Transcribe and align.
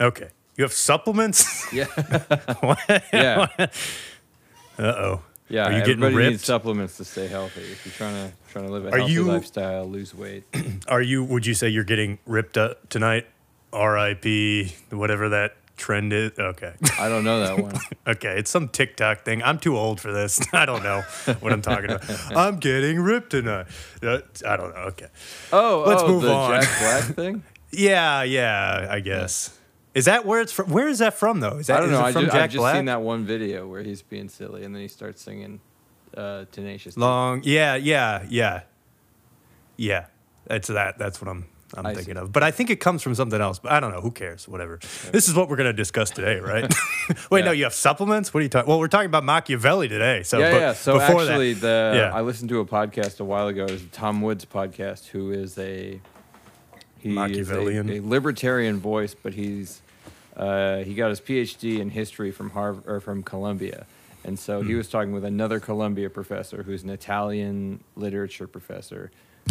Okay. 0.00 0.28
You 0.56 0.64
have 0.64 0.72
supplements? 0.72 1.66
Yeah. 1.72 1.86
What? 2.60 2.78
Yeah. 3.12 3.46
Uh 4.78 4.82
oh. 4.82 5.22
Yeah. 5.50 5.66
Are 5.66 5.72
you 5.72 5.78
getting 5.80 6.02
everybody 6.02 6.14
needs 6.30 6.34
ripped? 6.36 6.44
supplements 6.46 6.96
to 6.96 7.04
stay 7.04 7.26
healthy. 7.26 7.60
If 7.60 7.84
you're 7.84 7.92
trying 7.92 8.14
to 8.30 8.34
trying 8.50 8.66
to 8.66 8.72
live 8.72 8.86
a 8.86 8.92
Are 8.92 8.98
healthy 8.98 9.12
you- 9.12 9.24
lifestyle, 9.24 9.86
lose 9.86 10.14
weight. 10.14 10.44
Are 10.88 11.02
you? 11.02 11.22
Would 11.24 11.44
you 11.44 11.52
say 11.54 11.68
you're 11.68 11.84
getting 11.84 12.18
ripped 12.24 12.56
up 12.56 12.88
tonight? 12.88 13.26
R.I.P. 13.72 14.74
Whatever 14.90 15.28
that 15.30 15.56
trend 15.76 16.12
is. 16.14 16.32
Okay. 16.38 16.72
I 16.98 17.08
don't 17.10 17.24
know 17.24 17.40
that 17.40 17.58
one. 17.62 17.74
Okay, 18.06 18.38
it's 18.38 18.50
some 18.50 18.68
TikTok 18.68 19.24
thing. 19.24 19.42
I'm 19.42 19.58
too 19.58 19.76
old 19.76 20.00
for 20.00 20.12
this. 20.12 20.40
I 20.52 20.64
don't 20.66 20.82
know 20.82 21.02
what 21.40 21.52
I'm 21.52 21.62
talking 21.62 21.90
about. 21.90 22.36
I'm 22.36 22.56
getting 22.58 22.98
ripped 23.00 23.30
tonight. 23.30 23.66
Uh, 24.02 24.18
I 24.46 24.56
don't 24.56 24.74
know. 24.74 24.82
Okay. 24.92 25.08
Oh, 25.52 25.84
Let's 25.86 26.02
oh, 26.02 26.08
move 26.08 26.22
the 26.22 26.32
on. 26.32 26.62
Jack 26.62 26.78
Black 26.80 27.04
thing. 27.16 27.42
Yeah, 27.70 28.22
yeah. 28.22 28.88
I 28.90 29.00
guess. 29.00 29.56
Is 29.94 30.04
that 30.04 30.24
where 30.24 30.40
it's 30.40 30.52
from? 30.52 30.70
Where 30.70 30.88
is 30.88 31.00
that 31.00 31.14
from 31.14 31.40
though? 31.40 31.58
Is 31.58 31.66
that 31.66 31.78
I 31.78 31.80
don't 31.80 31.90
know. 31.90 32.00
I 32.00 32.12
from 32.12 32.24
just, 32.24 32.34
Jack 32.34 32.42
I've 32.44 32.50
just 32.50 32.60
Black? 32.60 32.76
seen 32.76 32.84
that 32.84 33.02
one 33.02 33.24
video 33.24 33.66
where 33.66 33.82
he's 33.82 34.02
being 34.02 34.28
silly 34.28 34.64
and 34.64 34.74
then 34.74 34.82
he 34.82 34.88
starts 34.88 35.22
singing 35.22 35.60
uh, 36.16 36.44
"Tenacious." 36.52 36.96
Long. 36.96 37.42
Yeah, 37.44 37.74
yeah, 37.74 38.24
yeah, 38.28 38.62
yeah. 39.76 40.06
That's 40.46 40.68
that. 40.68 40.98
That's 40.98 41.20
what 41.20 41.28
I'm. 41.28 41.46
I'm 41.74 41.86
I 41.86 41.94
thinking 41.94 42.14
see. 42.14 42.20
of. 42.20 42.32
But 42.32 42.42
I 42.42 42.50
think 42.50 42.68
it 42.70 42.80
comes 42.80 43.00
from 43.00 43.14
something 43.14 43.40
else. 43.40 43.60
But 43.60 43.70
I 43.70 43.78
don't 43.78 43.92
know. 43.92 44.00
Who 44.00 44.10
cares? 44.10 44.48
Whatever. 44.48 44.80
This 45.12 45.28
is 45.28 45.34
what 45.34 45.48
we're 45.48 45.56
gonna 45.56 45.72
discuss 45.72 46.10
today, 46.10 46.40
right? 46.40 46.72
Wait, 47.30 47.44
no. 47.44 47.52
You 47.52 47.64
have 47.64 47.74
supplements? 47.74 48.34
What 48.34 48.40
are 48.40 48.42
you 48.42 48.48
talking? 48.48 48.68
Well, 48.68 48.78
we're 48.78 48.88
talking 48.88 49.06
about 49.06 49.24
Machiavelli 49.24 49.88
today. 49.88 50.22
So 50.22 50.38
yeah, 50.38 50.52
yeah. 50.52 50.72
So 50.72 50.98
before 50.98 51.22
actually, 51.22 51.54
that, 51.54 51.92
the 51.92 51.98
yeah. 51.98 52.16
I 52.16 52.22
listened 52.22 52.48
to 52.50 52.60
a 52.60 52.64
podcast 52.64 53.20
a 53.20 53.24
while 53.24 53.48
ago. 53.48 53.64
It 53.64 53.72
was 53.72 53.84
Tom 53.92 54.20
Woods 54.20 54.44
podcast, 54.44 55.08
who 55.08 55.30
is 55.30 55.58
a 55.58 56.00
he 56.98 57.10
is 57.10 57.16
a, 57.16 57.20
Machiavellian. 57.20 57.90
a 57.90 58.00
libertarian 58.00 58.78
voice, 58.78 59.14
but 59.14 59.34
he's 59.34 59.80
uh, 60.40 60.78
he 60.84 60.94
got 60.94 61.10
his 61.10 61.20
PhD 61.20 61.78
in 61.80 61.90
history 61.90 62.30
from 62.30 62.50
Harvard 62.50 62.84
or 62.86 62.98
from 63.00 63.22
Columbia, 63.22 63.86
and 64.24 64.38
so 64.38 64.60
Hmm. 64.60 64.68
he 64.68 64.74
was 64.74 64.88
talking 64.88 65.12
with 65.12 65.24
another 65.24 65.60
Columbia 65.60 66.08
professor 66.10 66.62
who's 66.62 66.82
an 66.82 66.90
Italian 66.90 67.84
literature 67.96 68.46
professor 68.46 69.10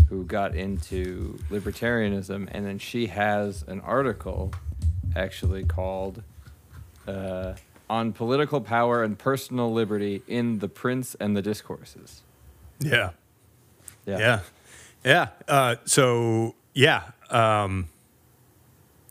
who 0.10 0.24
got 0.24 0.56
into 0.56 1.38
libertarianism, 1.50 2.48
and 2.52 2.66
then 2.66 2.80
she 2.80 3.08
has 3.08 3.64
an 3.68 3.80
article 3.82 4.52
actually 5.16 5.64
called 5.64 6.24
uh, 7.08 7.54
on 7.90 8.14
political 8.14 8.62
power 8.62 9.04
and 9.04 9.18
personal 9.18 9.72
liberty 9.74 10.22
in 10.28 10.60
the 10.60 10.68
Prince 10.68 11.16
and 11.20 11.36
the 11.36 11.42
Discourses. 11.42 12.22
yeah. 12.80 13.12
Yeah. 14.06 14.40
Yeah. 15.04 15.28
Uh, 15.48 15.76
so 15.86 16.56
yeah, 16.74 17.02
um, 17.30 17.90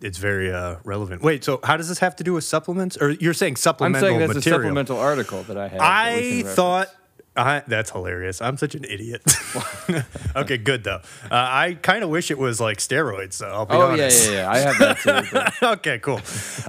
it's 0.01 0.19
very 0.19 0.53
uh, 0.53 0.77
relevant. 0.85 1.23
Wait, 1.23 1.45
so 1.45 1.61
how 1.63 1.77
does 1.77 1.89
this 1.89 1.99
have 1.99 2.17
to 2.17 2.25
do 2.25 2.33
with 2.35 2.45
supplements? 2.45 2.97
Or 2.97 3.11
you're 3.11 3.35
saying 3.35 3.57
supplemental 3.57 4.09
I'm 4.09 4.11
saying 4.11 4.21
that's 4.21 4.35
material? 4.35 4.61
a 4.61 4.63
supplemental 4.63 4.99
article 4.99 5.43
that 5.45 5.57
I 5.57 5.69
have. 5.69 5.81
I 5.81 6.43
thought. 6.45 6.89
I, 7.37 7.63
that's 7.69 7.93
hilarious. 7.93 8.43
I'm 8.43 8.57
such 8.57 8.75
an 8.75 8.85
idiot. 8.85 9.23
okay, 10.37 10.59
good 10.59 10.83
though. 10.83 11.01
Uh, 11.25 11.29
I 11.31 11.79
kind 11.81 12.03
of 12.03 12.11
wish 12.11 12.33
it 12.33 12.39
was 12.39 12.61
like 12.61 12.79
steroids. 12.79 13.39
Though, 13.39 13.47
I'll 13.47 13.67
be. 13.67 13.75
Oh 13.75 13.95
yeah, 13.95 14.03
honest. 14.05 14.31
yeah, 14.31 14.37
yeah. 14.37 14.51
I 14.51 14.59
have 14.59 14.79
that 14.79 15.51
too. 15.61 15.67
okay, 15.67 15.99
cool. 16.01 16.21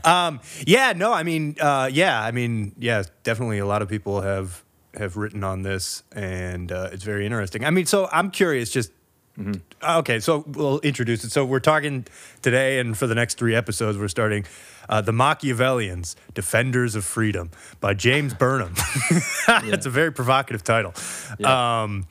Um, 0.04 0.40
yeah, 0.68 0.94
no, 0.96 1.12
I 1.12 1.24
mean, 1.24 1.56
uh, 1.60 1.90
yeah, 1.92 2.22
I 2.22 2.30
mean, 2.32 2.76
yeah, 2.78 3.02
definitely. 3.24 3.58
A 3.58 3.66
lot 3.66 3.82
of 3.82 3.90
people 3.90 4.22
have 4.22 4.64
have 4.94 5.18
written 5.18 5.44
on 5.44 5.64
this, 5.64 6.04
and 6.12 6.72
uh, 6.72 6.90
it's 6.92 7.04
very 7.04 7.26
interesting. 7.26 7.66
I 7.66 7.72
mean, 7.72 7.86
so 7.86 8.08
I'm 8.12 8.30
curious, 8.30 8.70
just. 8.70 8.92
Okay, 9.84 10.20
so 10.20 10.44
we'll 10.48 10.80
introduce 10.80 11.24
it. 11.24 11.32
So 11.32 11.46
we're 11.46 11.60
talking 11.62 12.06
today, 12.42 12.80
and 12.80 12.98
for 12.98 13.08
the 13.08 13.16
next 13.16 13.38
three 13.38 13.56
episodes, 13.56 13.98
we're 13.98 14.08
starting 14.10 14.46
uh, 14.90 15.02
"The 15.02 15.14
Machiavellians: 15.14 16.16
Defenders 16.34 16.96
of 16.96 17.06
Freedom" 17.06 17.50
by 17.80 17.94
James 17.94 18.34
Burnham. 18.40 18.74
It's 19.64 19.86
a 19.86 19.90
very 19.90 20.12
provocative 20.12 20.64
title. 20.64 20.94
Yeah. 21.38 21.82
Um, 21.84 22.08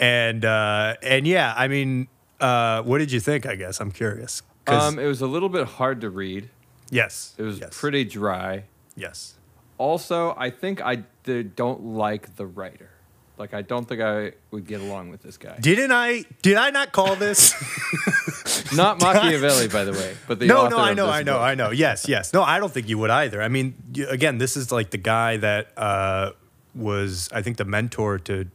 and 0.00 0.44
uh, 0.44 0.94
and 1.02 1.26
yeah, 1.26 1.52
I 1.56 1.66
mean, 1.68 2.06
uh, 2.40 2.82
what 2.82 2.98
did 2.98 3.10
you 3.12 3.20
think? 3.20 3.44
I 3.46 3.56
guess 3.56 3.80
I'm 3.80 3.90
curious. 3.90 4.42
um, 4.68 4.98
it 4.98 5.06
was 5.06 5.20
a 5.20 5.26
little 5.26 5.48
bit 5.48 5.66
hard 5.66 6.00
to 6.02 6.10
read. 6.10 6.48
yes, 6.90 7.34
It 7.38 7.42
was 7.42 7.58
yes. 7.58 7.70
pretty 7.78 8.04
dry. 8.04 8.64
Yes. 8.96 9.34
Also, 9.78 10.34
I 10.36 10.50
think 10.50 10.80
I 10.80 11.04
don't 11.54 11.82
like 11.84 12.36
the 12.36 12.46
writer. 12.46 12.90
Like, 13.38 13.54
I 13.54 13.62
don't 13.62 13.86
think 13.88 14.00
I 14.00 14.32
would 14.50 14.66
get 14.66 14.80
along 14.80 15.10
with 15.10 15.22
this 15.22 15.36
guy. 15.36 15.56
Didn't 15.60 15.92
I? 15.92 16.24
Did 16.42 16.56
I 16.56 16.70
not 16.70 16.92
call 16.92 17.14
this? 17.16 17.54
Not 18.74 19.00
Machiavelli, 19.02 19.68
by 19.68 19.84
the 19.84 19.92
way, 19.92 20.14
but 20.26 20.38
the 20.38 20.46
no, 20.46 20.62
author 20.66 20.70
no, 20.76 20.78
I 20.78 20.94
know, 20.94 21.08
I 21.08 21.22
know, 21.22 21.34
book. 21.34 21.42
I 21.42 21.54
know. 21.54 21.70
Yes, 21.70 22.06
yes. 22.08 22.32
No, 22.34 22.42
I 22.42 22.58
don't 22.58 22.72
think 22.72 22.88
you 22.88 22.98
would 22.98 23.10
either. 23.10 23.40
I 23.40 23.48
mean, 23.48 23.74
again, 24.08 24.36
this 24.38 24.56
is 24.58 24.70
like 24.70 24.90
the 24.90 24.98
guy 24.98 25.38
that 25.38 25.68
uh, 25.76 26.32
was, 26.74 27.30
I 27.32 27.40
think, 27.40 27.56
the 27.56 27.64
mentor 27.64 28.18
to 28.20 28.46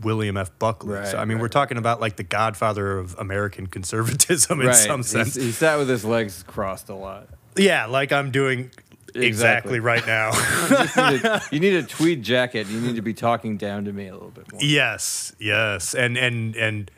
William 0.00 0.36
F. 0.36 0.56
Buckley. 0.58 0.94
Right, 0.94 1.06
so, 1.06 1.18
I 1.18 1.24
mean, 1.24 1.36
right, 1.36 1.42
we're 1.42 1.48
talking 1.48 1.76
about 1.78 2.00
like 2.00 2.16
the 2.16 2.24
godfather 2.24 2.98
of 2.98 3.14
American 3.18 3.66
conservatism 3.68 4.60
in 4.60 4.66
Right. 4.68 4.74
some 4.76 5.02
sense. 5.04 5.34
He 5.36 5.52
sat 5.52 5.78
with 5.78 5.88
his 5.88 6.04
legs 6.04 6.42
crossed 6.44 6.88
a 6.88 6.94
lot. 6.94 7.28
yeah, 7.56 7.86
like 7.86 8.10
I'm 8.10 8.30
doing 8.32 8.70
exactly, 9.14 9.78
Exactly. 9.78 9.80
right 9.80 10.06
now. 10.06 10.30
You 11.02 11.10
need, 11.12 11.24
a, 11.24 11.42
you 11.52 11.60
need 11.60 11.74
a 11.74 11.82
tweed 11.82 12.22
jacket. 12.22 12.66
You 12.68 12.80
need 12.80 12.96
to 12.96 13.02
be 13.02 13.14
talking 13.14 13.56
down 13.56 13.84
to 13.86 13.92
me 13.92 14.08
a 14.08 14.12
little 14.12 14.30
bit 14.30 14.50
more. 14.52 14.60
yes, 14.62 15.34
yes, 15.38 15.94
and 15.94 16.16
and 16.16 16.54
and 16.56 16.90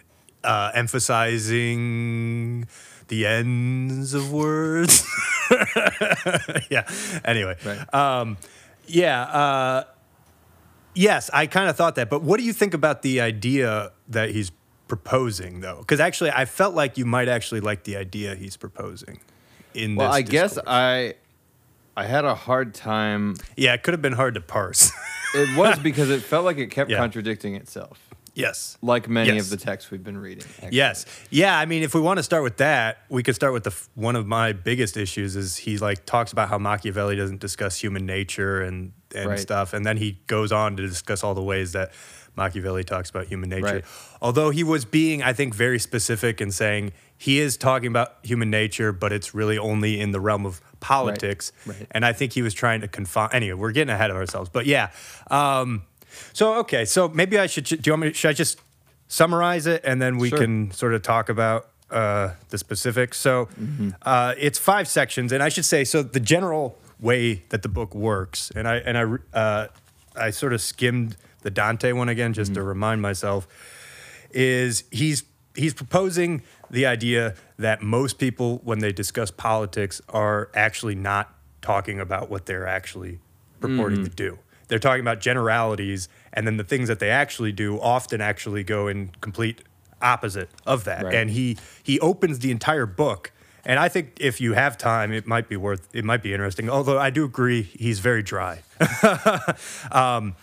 uh, 0.42 0.70
emphasizing 1.54 2.66
the 3.08 3.26
ends 3.26 4.14
of 4.14 4.32
words. 4.32 5.04
yeah. 6.70 6.88
Anyway. 7.24 7.56
Right. 7.64 7.94
Um, 7.94 8.36
yeah. 8.86 9.22
Uh, 9.22 9.84
yes, 10.94 11.30
I 11.32 11.46
kind 11.46 11.68
of 11.68 11.76
thought 11.76 11.94
that. 11.96 12.10
But 12.10 12.22
what 12.22 12.38
do 12.38 12.44
you 12.46 12.52
think 12.52 12.74
about 12.74 13.02
the 13.02 13.20
idea 13.20 13.92
that 14.08 14.30
he's 14.30 14.52
proposing, 14.88 15.60
though? 15.60 15.78
Because 15.80 16.00
actually, 16.00 16.30
I 16.30 16.44
felt 16.44 16.74
like 16.74 16.96
you 16.98 17.04
might 17.04 17.28
actually 17.28 17.60
like 17.60 17.84
the 17.84 17.96
idea 17.96 18.34
he's 18.34 18.56
proposing. 18.56 19.20
In 19.74 19.96
Well, 19.96 20.08
this 20.08 20.16
I 20.16 20.22
guess. 20.22 20.58
I 20.66 21.14
I 21.96 22.04
had 22.04 22.24
a 22.24 22.34
hard 22.34 22.74
time. 22.74 23.36
yeah, 23.56 23.74
it 23.74 23.82
could 23.82 23.94
have 23.94 24.02
been 24.02 24.12
hard 24.14 24.34
to 24.34 24.40
parse. 24.40 24.90
It 25.36 25.56
was 25.58 25.80
because 25.80 26.10
it 26.10 26.22
felt 26.22 26.44
like 26.44 26.58
it 26.58 26.70
kept 26.70 26.90
Yeah. 26.92 26.98
contradicting 26.98 27.56
itself, 27.56 27.98
yes. 28.34 28.78
like 28.82 29.08
many 29.08 29.32
Yes. 29.34 29.42
of 29.42 29.50
the 29.50 29.56
texts 29.64 29.90
we've 29.90 30.04
been 30.04 30.16
reading. 30.16 30.44
actually. 30.62 30.76
Yes. 30.76 31.06
Yeah. 31.28 31.58
I 31.58 31.66
mean, 31.66 31.82
if 31.82 31.92
we 31.92 32.00
want 32.00 32.18
to 32.18 32.22
start 32.22 32.44
with 32.44 32.58
that, 32.58 32.98
we 33.08 33.24
could 33.24 33.34
start 33.34 33.52
with 33.52 33.64
the 33.64 33.74
one 33.96 34.14
of 34.14 34.28
my 34.28 34.52
biggest 34.52 34.96
issues 34.96 35.34
is 35.34 35.56
he 35.56 35.76
like 35.78 36.06
talks 36.06 36.30
about 36.30 36.50
how 36.50 36.58
Machiavelli 36.58 37.16
doesn't 37.16 37.40
discuss 37.40 37.76
human 37.82 38.06
nature 38.06 38.62
and 38.62 38.92
and 39.12 39.30
Right. 39.30 39.38
stuff, 39.40 39.72
and 39.72 39.84
then 39.84 39.96
he 39.96 40.20
goes 40.28 40.52
on 40.52 40.76
to 40.76 40.86
discuss 40.86 41.24
all 41.24 41.34
the 41.34 41.42
ways 41.42 41.72
that 41.72 41.90
Machiavelli 42.36 42.84
talks 42.84 43.10
about 43.10 43.26
human 43.26 43.48
nature. 43.50 43.64
Right. 43.66 43.84
Although 44.22 44.50
he 44.50 44.62
was 44.62 44.84
being, 44.84 45.20
I 45.22 45.32
think, 45.32 45.52
very 45.52 45.80
specific 45.80 46.40
in 46.40 46.52
saying 46.52 46.92
he 47.16 47.38
is 47.40 47.56
talking 47.56 47.86
about 47.88 48.16
human 48.22 48.50
nature, 48.50 48.92
but 48.92 49.12
it's 49.12 49.34
really 49.34 49.56
only 49.58 50.00
in 50.00 50.10
the 50.12 50.20
realm 50.20 50.44
of 50.46 50.60
politics. 50.80 51.52
Right. 51.66 51.86
And 51.92 52.04
I 52.04 52.12
think 52.12 52.32
he 52.32 52.42
was 52.42 52.52
trying 52.54 52.80
to 52.82 52.88
confine. 52.88 53.30
Anyway, 53.32 53.58
we're 53.58 53.72
getting 53.72 53.92
ahead 53.94 54.10
of 54.10 54.16
ourselves, 54.16 54.50
but 54.52 54.66
yeah. 54.66 54.90
Um, 55.30 55.82
so 56.32 56.54
okay, 56.60 56.84
so 56.84 57.08
maybe 57.08 57.38
I 57.38 57.46
should. 57.46 57.64
Do 57.64 57.78
you 57.84 57.92
want 57.92 58.02
me? 58.02 58.12
Should 58.12 58.28
I 58.28 58.32
just 58.34 58.60
summarize 59.08 59.66
it 59.66 59.82
and 59.84 60.00
then 60.00 60.18
we 60.18 60.28
Sure. 60.30 60.38
can 60.38 60.70
sort 60.70 60.94
of 60.94 61.02
talk 61.02 61.28
about 61.28 61.68
uh, 61.90 62.30
the 62.50 62.58
specifics? 62.58 63.18
So 63.18 63.46
Mm-hmm. 63.60 63.90
uh, 64.02 64.34
it's 64.38 64.58
five 64.58 64.86
sections, 64.88 65.32
and 65.32 65.42
I 65.42 65.48
should 65.48 65.64
say 65.64 65.84
so. 65.84 66.02
The 66.02 66.20
general 66.20 66.78
way 67.00 67.42
that 67.48 67.62
the 67.62 67.68
book 67.68 67.94
works, 67.94 68.50
and 68.54 68.68
I 68.68 68.76
and 68.76 68.98
I 68.98 69.38
uh, 69.38 69.66
I 70.16 70.30
sort 70.30 70.52
of 70.52 70.60
skimmed 70.60 71.16
the 71.42 71.50
Dante 71.50 71.92
one 71.92 72.08
again 72.08 72.32
just 72.32 72.54
to 72.54 72.60
Mm-hmm. 72.60 72.68
remind 72.68 73.02
myself. 73.02 73.46
Is 74.30 74.84
he's 74.90 75.22
he's 75.54 75.74
proposing 75.74 76.42
the 76.70 76.86
idea 76.86 77.34
that 77.58 77.82
most 77.82 78.18
people, 78.18 78.60
when 78.64 78.80
they 78.80 78.92
discuss 78.92 79.30
politics, 79.30 80.00
are 80.08 80.50
actually 80.54 80.94
not 80.94 81.34
talking 81.62 82.00
about 82.00 82.30
what 82.30 82.46
they're 82.46 82.66
actually 82.66 83.20
purporting 83.60 83.98
Mm-hmm. 83.98 84.08
to 84.08 84.10
do. 84.10 84.38
They're 84.68 84.78
talking 84.78 85.00
about 85.02 85.20
generalities, 85.20 86.08
and 86.32 86.46
then 86.46 86.56
the 86.56 86.64
things 86.64 86.88
that 86.88 86.98
they 86.98 87.10
actually 87.10 87.52
do 87.52 87.78
often 87.80 88.20
actually 88.20 88.64
go 88.64 88.88
in 88.88 89.10
complete 89.20 89.62
opposite 90.00 90.48
of 90.66 90.84
that. 90.84 91.04
Right. 91.04 91.14
And 91.14 91.30
he 91.30 91.56
he 91.82 92.00
opens 92.00 92.40
the 92.40 92.50
entire 92.50 92.86
book. 92.86 93.30
And 93.66 93.78
I 93.78 93.88
think 93.88 94.18
if 94.20 94.40
you 94.42 94.52
have 94.52 94.76
time, 94.76 95.10
it 95.12 95.26
might 95.26 95.48
be 95.48 95.56
worth. 95.56 95.88
It 95.94 96.04
might 96.04 96.22
be 96.22 96.32
interesting. 96.34 96.68
Although 96.68 96.98
I 96.98 97.10
do 97.10 97.24
agree, 97.24 97.62
he's 97.62 97.98
very 97.98 98.22
dry. 98.22 98.62
um, 99.92 100.34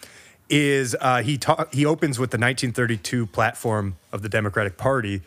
is 0.52 0.96
uh, 1.02 1.24
he 1.24 1.38
ta- 1.38 1.66
he 1.72 1.86
opens 1.86 2.20
with 2.20 2.30
the 2.32 2.38
1932 2.38 3.26
platform 3.28 3.96
of 4.12 4.22
the 4.22 4.30
Democratic 4.30 4.78
Party, 4.78 5.22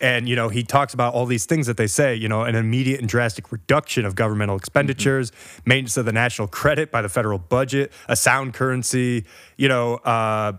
and 0.00 0.28
you 0.28 0.36
know 0.36 0.48
he 0.48 0.62
talks 0.62 0.94
about 0.94 1.12
all 1.12 1.26
these 1.26 1.44
things 1.44 1.66
that 1.66 1.76
they 1.76 1.86
say. 1.88 2.14
You 2.14 2.28
know, 2.28 2.42
an 2.42 2.54
immediate 2.54 3.00
and 3.00 3.08
drastic 3.08 3.50
reduction 3.52 4.04
of 4.06 4.14
governmental 4.14 4.56
expenditures, 4.56 5.32
maintenance 5.66 5.96
of 5.96 6.06
the 6.06 6.12
national 6.12 6.48
credit 6.48 6.90
by 6.90 7.02
the 7.02 7.08
federal 7.08 7.38
budget, 7.38 7.92
a 8.08 8.16
sound 8.16 8.54
currency. 8.54 9.24
You 9.56 9.68
know. 9.68 9.96
Uh, 9.96 10.52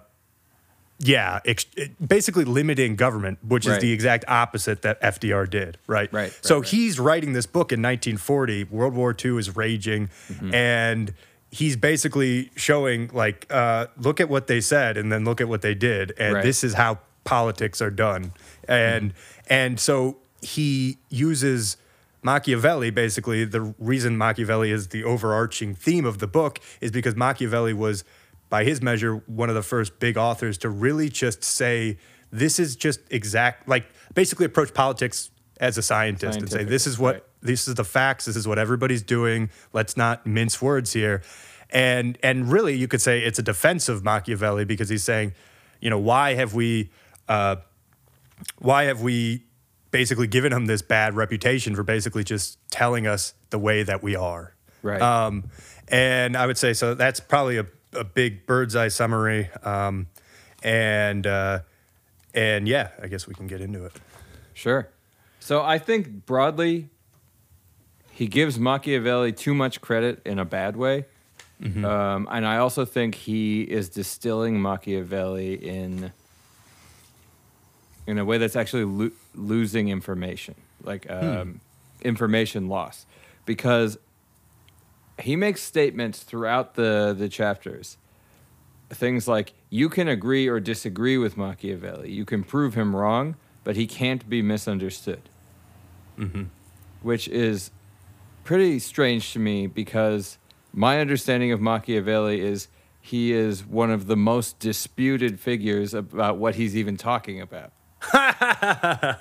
yeah, 0.99 1.41
ex- 1.43 1.65
basically 2.05 2.45
limiting 2.45 2.95
government, 2.95 3.39
which 3.45 3.67
is 3.67 3.79
the 3.79 3.91
exact 3.91 4.23
opposite 4.29 4.81
that 4.83 5.01
FDR 5.01 5.47
did, 5.49 5.77
right? 5.87 6.11
Right, 6.13 6.31
So 6.41 6.55
right, 6.55 6.61
right. 6.61 6.69
he's 6.69 6.99
writing 7.01 7.33
this 7.33 7.45
book 7.45 7.73
in 7.73 7.81
1940. 7.81 8.63
World 8.65 8.93
War 8.93 9.13
II 9.23 9.37
is 9.37 9.57
raging, 9.57 10.09
Mm-hmm. 10.31 10.53
and 10.53 11.13
he's 11.55 11.75
basically 11.77 12.51
showing 12.55 13.09
like, 13.13 13.39
uh, 13.49 13.87
look 13.97 14.19
at 14.19 14.29
what 14.29 14.47
they 14.47 14.61
said, 14.61 14.97
and 14.97 15.11
then 15.11 15.23
look 15.23 15.39
at 15.39 15.47
what 15.47 15.61
they 15.61 15.75
did, 15.75 16.13
and 16.17 16.35
Right. 16.35 16.43
this 16.43 16.63
is 16.63 16.73
how 16.73 16.99
politics 17.23 17.81
are 17.81 17.91
done, 17.91 18.33
and 18.67 19.13
and 19.47 19.79
so 19.79 20.17
he 20.41 20.97
uses. 21.09 21.77
Machiavelli, 22.23 22.89
basically, 22.89 23.45
the 23.45 23.61
reason 23.77 24.17
Machiavelli 24.17 24.71
is 24.71 24.87
the 24.87 25.03
overarching 25.03 25.75
theme 25.75 26.05
of 26.05 26.17
the 26.17 26.25
book 26.25 26.59
is 26.81 26.89
because 26.89 27.15
Machiavelli 27.15 27.71
was, 27.71 28.03
by 28.49 28.63
his 28.63 28.81
measure, 28.81 29.17
one 29.27 29.47
of 29.47 29.53
the 29.53 29.61
first 29.61 29.99
big 29.99 30.17
authors 30.17 30.57
to 30.57 30.69
really 30.69 31.07
just 31.07 31.43
say, 31.43 31.99
this 32.31 32.57
is 32.57 32.75
just 32.75 32.99
exact, 33.11 33.67
like 33.67 33.85
basically 34.15 34.47
approach 34.47 34.73
politics 34.73 35.29
as 35.59 35.77
a 35.77 35.83
scientist 35.83 36.39
and 36.39 36.49
say, 36.51 36.63
this 36.63 36.87
is 36.87 36.97
what, 36.97 37.13
right. 37.13 37.23
This 37.45 37.67
is 37.67 37.75
the 37.75 37.83
facts, 37.83 38.25
this 38.25 38.35
is 38.35 38.47
what 38.47 38.59
everybody's 38.59 39.03
doing, 39.03 39.49
let's 39.73 39.95
not 39.95 40.25
mince 40.25 40.61
words 40.61 40.93
here. 40.93 41.21
And, 41.69 42.17
and 42.21 42.51
really, 42.51 42.75
you 42.75 42.87
could 42.87 43.01
say 43.01 43.21
it's 43.21 43.39
a 43.39 43.43
defense 43.43 43.89
of 43.89 44.03
Machiavelli 44.03 44.65
because 44.65 44.89
he's 44.89 45.03
saying, 45.03 45.33
you 45.79 45.89
know, 45.89 45.99
why 45.99 46.35
have 46.35 46.53
we, 46.53 46.91
uh, 47.27 47.57
why 48.59 48.83
have 48.83 49.01
we 49.01 49.43
basically 49.91 50.27
given 50.27 50.51
him 50.51 50.65
this 50.65 50.81
bad 50.81 51.15
reputation 51.15 51.75
for 51.75 51.83
basically 51.83 52.23
just 52.23 52.57
telling 52.69 53.07
us 53.07 53.33
the 53.49 53.59
way 53.59 53.83
that 53.83 54.03
we 54.03 54.15
are? 54.15 54.53
Right. 54.81 55.01
Um, 55.01 55.45
and 55.87 56.35
I 56.35 56.45
would 56.45 56.57
say 56.57 56.73
so. 56.73 56.93
That's 56.93 57.19
probably 57.19 57.57
a, 57.57 57.65
a 57.93 58.03
big 58.03 58.45
bird's 58.45 58.75
eye 58.75 58.89
summary. 58.89 59.49
Um, 59.63 60.07
and 60.63 61.25
uh, 61.25 61.59
and 62.33 62.67
yeah, 62.67 62.89
I 63.01 63.07
guess 63.07 63.27
we 63.27 63.33
can 63.33 63.47
get 63.47 63.61
into 63.61 63.85
it. 63.85 63.93
Sure. 64.53 64.89
So 65.39 65.61
I 65.61 65.77
think 65.77 66.25
broadly, 66.25 66.89
he 68.15 68.27
gives 68.27 68.57
Machiavelli 68.57 69.33
too 69.33 69.53
much 69.53 69.81
credit 69.81 70.21
in 70.25 70.39
a 70.39 70.45
bad 70.45 70.77
way. 70.77 71.05
Um, 71.85 72.27
and 72.31 72.45
I 72.47 72.57
also 72.57 72.85
think 72.85 73.15
he 73.15 73.61
is 73.61 73.89
distilling 73.89 74.61
Machiavelli 74.61 75.53
in 75.55 76.11
in 78.07 78.17
a 78.17 78.25
way 78.25 78.37
that's 78.37 78.55
actually 78.55 78.85
lo- 78.85 79.11
losing 79.33 79.89
information, 79.89 80.55
like 80.81 81.09
um, 81.09 81.59
information 82.01 82.69
loss, 82.69 83.05
because 83.45 83.97
he 85.19 85.35
makes 85.35 85.61
statements 85.61 86.23
throughout 86.23 86.75
the 86.75 87.15
the 87.17 87.29
chapters 87.29 87.97
things 88.89 89.27
like 89.27 89.53
you 89.69 89.89
can 89.89 90.07
agree 90.07 90.47
or 90.47 90.59
disagree 90.59 91.17
with 91.17 91.35
Machiavelli. 91.37 92.11
You 92.11 92.23
can 92.25 92.43
prove 92.43 92.75
him 92.75 92.95
wrong, 92.95 93.35
but 93.63 93.75
he 93.75 93.87
can't 93.87 94.29
be 94.29 94.41
misunderstood. 94.41 95.21
Which 97.01 97.27
is 97.27 97.71
pretty 98.45 98.79
strange 98.79 99.33
to 99.33 99.39
me 99.39 99.67
because 99.67 100.37
my 100.71 100.99
understanding 101.01 101.51
of 101.51 101.59
Machiavelli 101.59 102.39
is 102.39 102.69
he 103.01 103.33
is 103.33 103.65
one 103.65 103.91
of 103.91 104.07
the 104.07 104.15
most 104.15 104.59
disputed 104.59 105.39
figures 105.39 105.93
about 105.93 106.37
what 106.37 106.55
he's 106.55 106.75
even 106.77 106.95
talking 106.97 107.41
about. 107.41 107.73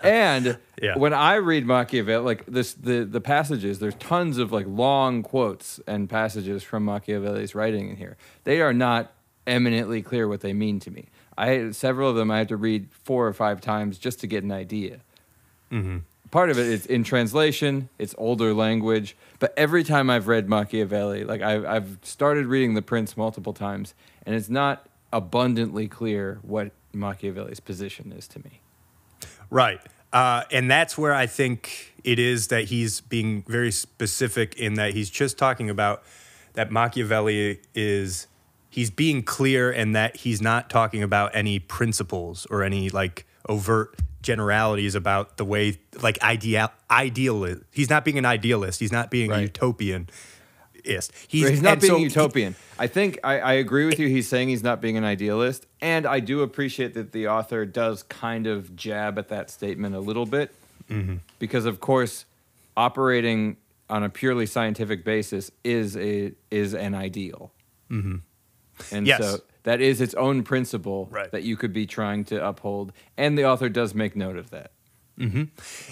and 0.05 0.59
Yeah. 0.81 0.97
when 0.99 1.12
I 1.12 1.35
read 1.37 1.67
Machiavelli, 1.67 2.25
like 2.25 2.47
this, 2.47 2.75
the 2.75 3.05
the 3.05 3.21
passages, 3.21 3.79
there's 3.79 3.94
tons 3.97 4.38
of 4.38 4.53
like 4.53 4.67
long 4.69 5.23
quotes 5.23 5.81
and 5.87 6.09
passages 6.09 6.62
from 6.62 6.85
Machiavelli's 6.85 7.55
writing 7.55 7.91
in 7.91 7.97
here. 7.97 8.17
They 8.44 8.61
are 8.61 8.73
not 8.73 9.12
eminently 9.47 10.03
clear 10.03 10.27
what 10.29 10.41
they 10.41 10.53
mean 10.53 10.81
to 10.81 10.91
me. 10.91 11.09
I 11.37 11.70
several 11.70 12.11
of 12.11 12.17
them 12.17 12.31
I 12.31 12.38
had 12.38 12.49
to 12.49 12.56
read 12.56 12.88
four 12.93 13.27
or 13.27 13.32
five 13.32 13.61
times 13.61 13.99
just 13.99 14.20
to 14.20 14.27
get 14.27 14.44
an 14.44 14.53
idea. 14.53 15.00
Mm-hmm. 15.73 15.99
Part 16.34 16.50
of 16.50 16.58
it 16.58 16.66
is 16.66 16.84
in 16.84 17.04
translation, 17.04 17.90
it's 17.96 18.12
older 18.19 18.52
language, 18.52 19.16
but 19.38 19.54
every 19.56 19.84
time 19.84 20.10
I've 20.10 20.26
read 20.26 20.48
Machiavelli, 20.48 21.22
like 21.22 21.42
I've, 21.42 21.64
I've 21.64 21.98
started 22.02 22.46
reading 22.46 22.75
The 22.75 22.82
Prince 22.82 23.16
multiple 23.16 23.52
times, 23.52 23.94
and 24.26 24.34
it's 24.34 24.48
not 24.48 24.84
abundantly 25.12 25.86
clear 25.86 26.40
what 26.42 26.72
Machiavelli's 26.92 27.60
position 27.60 28.10
is 28.10 28.26
to 28.26 28.40
me. 28.40 28.58
Right. 29.48 29.81
Uh, 30.12 30.42
and 30.50 30.69
that's 30.69 30.98
where 30.98 31.14
I 31.14 31.28
think 31.28 31.94
it 32.02 32.19
is 32.19 32.48
that 32.48 32.64
he's 32.64 33.00
being 33.00 33.44
very 33.46 33.70
specific 33.70 34.56
in 34.56 34.75
that 34.75 34.92
he's 34.92 35.10
just 35.10 35.38
talking 35.38 35.70
about 35.70 36.02
that 36.54 36.69
Machiavelli 36.69 37.60
is 37.76 38.26
he's 38.70 38.90
being 38.90 39.22
clear 39.22 39.70
and 39.70 39.94
that 39.94 40.16
he's 40.16 40.42
not 40.42 40.69
talking 40.69 41.04
about 41.04 41.31
any 41.32 41.60
principles 41.60 42.44
or 42.46 42.64
any 42.64 42.90
like 42.90 43.25
overt 43.49 43.96
generalities 44.23 44.94
about 44.94 45.37
the 45.37 45.44
way 45.44 45.79
like 46.00 46.20
ideal 46.23 46.70
idealist. 46.91 47.62
He's 47.70 47.91
not 47.91 48.05
being 48.05 48.19
an 48.19 48.25
idealist. 48.25 48.81
He's 48.81 48.93
not 48.93 49.11
being 49.11 49.31
Right. 49.31 49.38
a 49.41 49.43
utopian. 49.43 50.08
He's, 50.82 51.11
He's, 51.29 51.62
not 51.62 51.81
being 51.81 51.93
so 51.93 51.96
he- 51.99 52.05
utopian. 52.05 52.55
I 52.79 52.88
think 52.88 53.19
I, 53.25 53.38
I 53.41 53.52
agree 53.55 53.87
with 53.87 53.99
you. 53.99 54.08
He's 54.08 54.29
saying 54.29 54.49
he's 54.50 54.62
not 54.62 54.82
being 54.82 54.99
an 54.99 55.05
idealist, 55.05 55.67
and 55.81 56.05
I 56.06 56.20
do 56.20 56.43
appreciate 56.43 56.93
that 56.94 57.12
the 57.12 57.29
author 57.29 57.64
does 57.64 58.02
kind 58.02 58.46
of 58.46 58.76
jab 58.76 59.19
at 59.19 59.29
that 59.29 59.49
statement 59.50 59.94
a 59.94 60.00
little 60.00 60.26
bit, 60.26 60.55
Mm-hmm. 60.91 61.17
because 61.38 61.64
of 61.64 61.81
course, 61.81 62.26
operating 62.76 63.56
on 63.88 64.02
a 64.02 64.11
purely 64.11 64.44
scientific 64.44 65.05
basis 65.05 65.50
is 65.62 65.96
a 65.96 66.32
is 66.50 66.75
an 66.75 66.94
ideal, 66.94 67.50
mm-hmm. 67.91 68.17
And 68.91 69.06
Yes. 69.06 69.21
so 69.21 69.38
that 69.65 69.81
is 69.81 70.00
its 70.00 70.15
own 70.15 70.43
principle 70.43 71.09
Right. 71.11 71.31
that 71.31 71.43
you 71.43 71.56
could 71.56 71.73
be 71.73 71.87
trying 71.87 72.25
to 72.26 72.44
uphold, 72.47 72.93
and 73.17 73.37
the 73.38 73.44
author 73.44 73.69
does 73.69 73.94
make 73.94 74.15
note 74.17 74.37
of 74.37 74.50
that. 74.50 74.71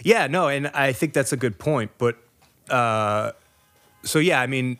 Yeah, 0.02 0.26
no, 0.26 0.48
and 0.48 0.66
I 0.68 0.92
think 0.92 1.12
that's 1.12 1.32
a 1.32 1.36
good 1.36 1.58
point. 1.58 1.92
But 1.96 2.16
uh, 2.68 3.32
so 4.02 4.18
yeah, 4.18 4.40
I 4.40 4.46
mean, 4.48 4.78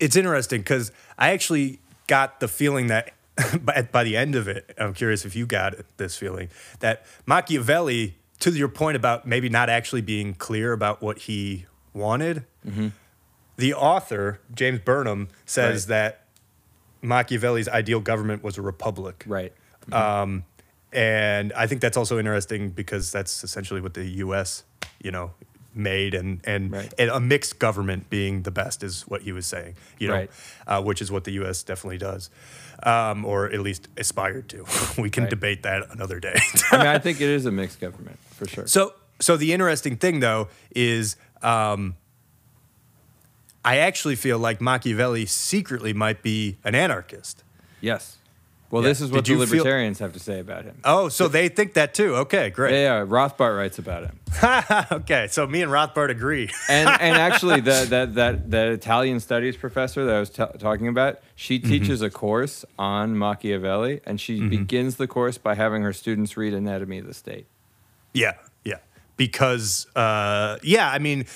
it's 0.00 0.16
interesting 0.16 0.60
because 0.60 0.90
I 1.18 1.30
actually 1.30 1.78
got 2.06 2.40
the 2.40 2.48
feeling 2.48 2.88
that 2.88 3.12
by, 3.64 3.82
by 3.90 4.04
the 4.04 4.16
end 4.16 4.34
of 4.34 4.48
it, 4.48 4.74
I'm 4.78 4.94
curious 4.94 5.24
if 5.24 5.34
you 5.36 5.46
got 5.46 5.74
this 5.96 6.16
feeling 6.16 6.48
that 6.80 7.04
Machiavelli, 7.26 8.16
to 8.40 8.50
your 8.52 8.68
point 8.68 8.96
about 8.96 9.26
maybe 9.26 9.48
not 9.48 9.68
actually 9.68 10.02
being 10.02 10.34
clear 10.34 10.72
about 10.72 11.02
what 11.02 11.18
he 11.20 11.66
wanted, 11.92 12.44
the 13.56 13.74
author 13.74 14.40
James 14.54 14.80
Burnham 14.80 15.28
says 15.46 15.84
Right. 15.84 15.88
that 15.88 16.20
Machiavelli's 17.02 17.68
ideal 17.68 18.00
government 18.00 18.42
was 18.42 18.56
a 18.58 18.62
republic. 18.62 19.24
Right. 19.26 19.52
Um, 19.92 20.44
and 20.92 21.52
I 21.52 21.66
think 21.66 21.80
that's 21.80 21.96
also 21.96 22.18
interesting 22.18 22.70
because 22.70 23.10
that's 23.12 23.44
essentially 23.44 23.80
what 23.80 23.94
the 23.94 24.04
U.S. 24.24 24.64
you 25.02 25.10
know 25.10 25.32
made, 25.74 26.14
and 26.14 26.40
and, 26.44 26.70
Right. 26.72 26.94
and 26.98 27.10
a 27.10 27.18
mixed 27.20 27.58
government 27.58 28.08
being 28.08 28.42
the 28.42 28.50
best 28.52 28.82
is 28.84 29.02
what 29.02 29.22
he 29.22 29.32
was 29.32 29.44
saying, 29.46 29.74
you 29.98 30.06
know, 30.08 30.14
Right. 30.14 30.30
uh, 30.66 30.80
which 30.82 31.02
is 31.02 31.10
what 31.10 31.24
the 31.24 31.32
U.S. 31.32 31.62
definitely 31.64 31.98
does, 31.98 32.30
um, 32.84 33.24
or 33.24 33.46
at 33.50 33.58
least 33.60 33.88
aspired 33.96 34.48
to. 34.50 34.64
we 35.02 35.10
can 35.10 35.24
Right. 35.24 35.30
debate 35.30 35.62
that 35.64 35.82
another 35.90 36.20
day. 36.20 36.36
I 36.70 36.78
mean, 36.78 36.86
I 36.86 36.98
think 37.00 37.20
it 37.20 37.28
is 37.28 37.44
a 37.44 37.50
mixed 37.50 37.80
government 37.80 38.18
for 38.30 38.46
sure. 38.46 38.66
So, 38.68 38.94
so 39.20 39.36
the 39.36 39.52
interesting 39.52 39.96
thing 39.96 40.20
though 40.20 40.48
is, 40.74 41.16
um, 41.42 41.96
I 43.64 43.78
actually 43.78 44.16
feel 44.16 44.38
like 44.38 44.60
Machiavelli 44.60 45.26
secretly 45.26 45.92
might 45.92 46.22
be 46.22 46.58
an 46.64 46.74
anarchist. 46.74 47.42
yes. 47.80 48.16
Well, 48.70 48.82
Yeah. 48.82 48.88
this 48.88 49.00
is 49.02 49.12
what 49.12 49.24
Did 49.24 49.36
the 49.36 49.40
you 49.42 49.46
feel- 49.46 49.58
libertarians 49.58 50.00
have 50.00 50.12
to 50.14 50.18
say 50.18 50.40
about 50.40 50.64
him. 50.64 50.74
Oh, 50.82 51.08
so 51.08 51.28
they 51.28 51.48
think 51.48 51.74
that 51.74 51.94
too. 51.94 52.16
Okay, 52.16 52.50
great. 52.50 52.72
Yeah, 52.72 52.98
yeah, 52.98 53.04
Rothbard 53.06 53.56
writes 53.56 53.78
about 53.78 54.02
him. 54.04 54.18
okay, 55.02 55.28
so 55.30 55.46
me 55.46 55.62
and 55.62 55.70
Rothbard 55.70 56.10
agree. 56.10 56.50
and 56.68 56.88
and 56.88 57.16
actually 57.28 57.60
the, 57.60 57.86
that 57.90 58.14
that 58.14 58.50
that 58.50 58.68
Italian 58.68 59.20
studies 59.20 59.56
professor 59.56 60.04
that 60.06 60.14
I 60.16 60.18
was 60.18 60.30
t- 60.30 60.42
talking 60.58 60.88
about, 60.88 61.20
she 61.36 61.60
Mm-hmm. 61.60 61.68
teaches 61.68 62.02
a 62.02 62.10
course 62.10 62.64
on 62.76 63.16
Machiavelli, 63.16 64.00
and 64.04 64.20
she 64.20 64.40
begins 64.40 64.96
the 64.96 65.06
course 65.06 65.38
by 65.38 65.54
having 65.54 65.82
her 65.82 65.92
students 65.92 66.36
read 66.36 66.52
Anatomy 66.52 66.98
of 66.98 67.06
the 67.06 67.14
State. 67.14 67.46
Yeah, 68.12 68.32
yeah. 68.64 68.78
Because, 69.16 69.86
uh, 69.94 70.58
yeah, 70.64 70.90
I 70.90 70.98
mean, 70.98 71.26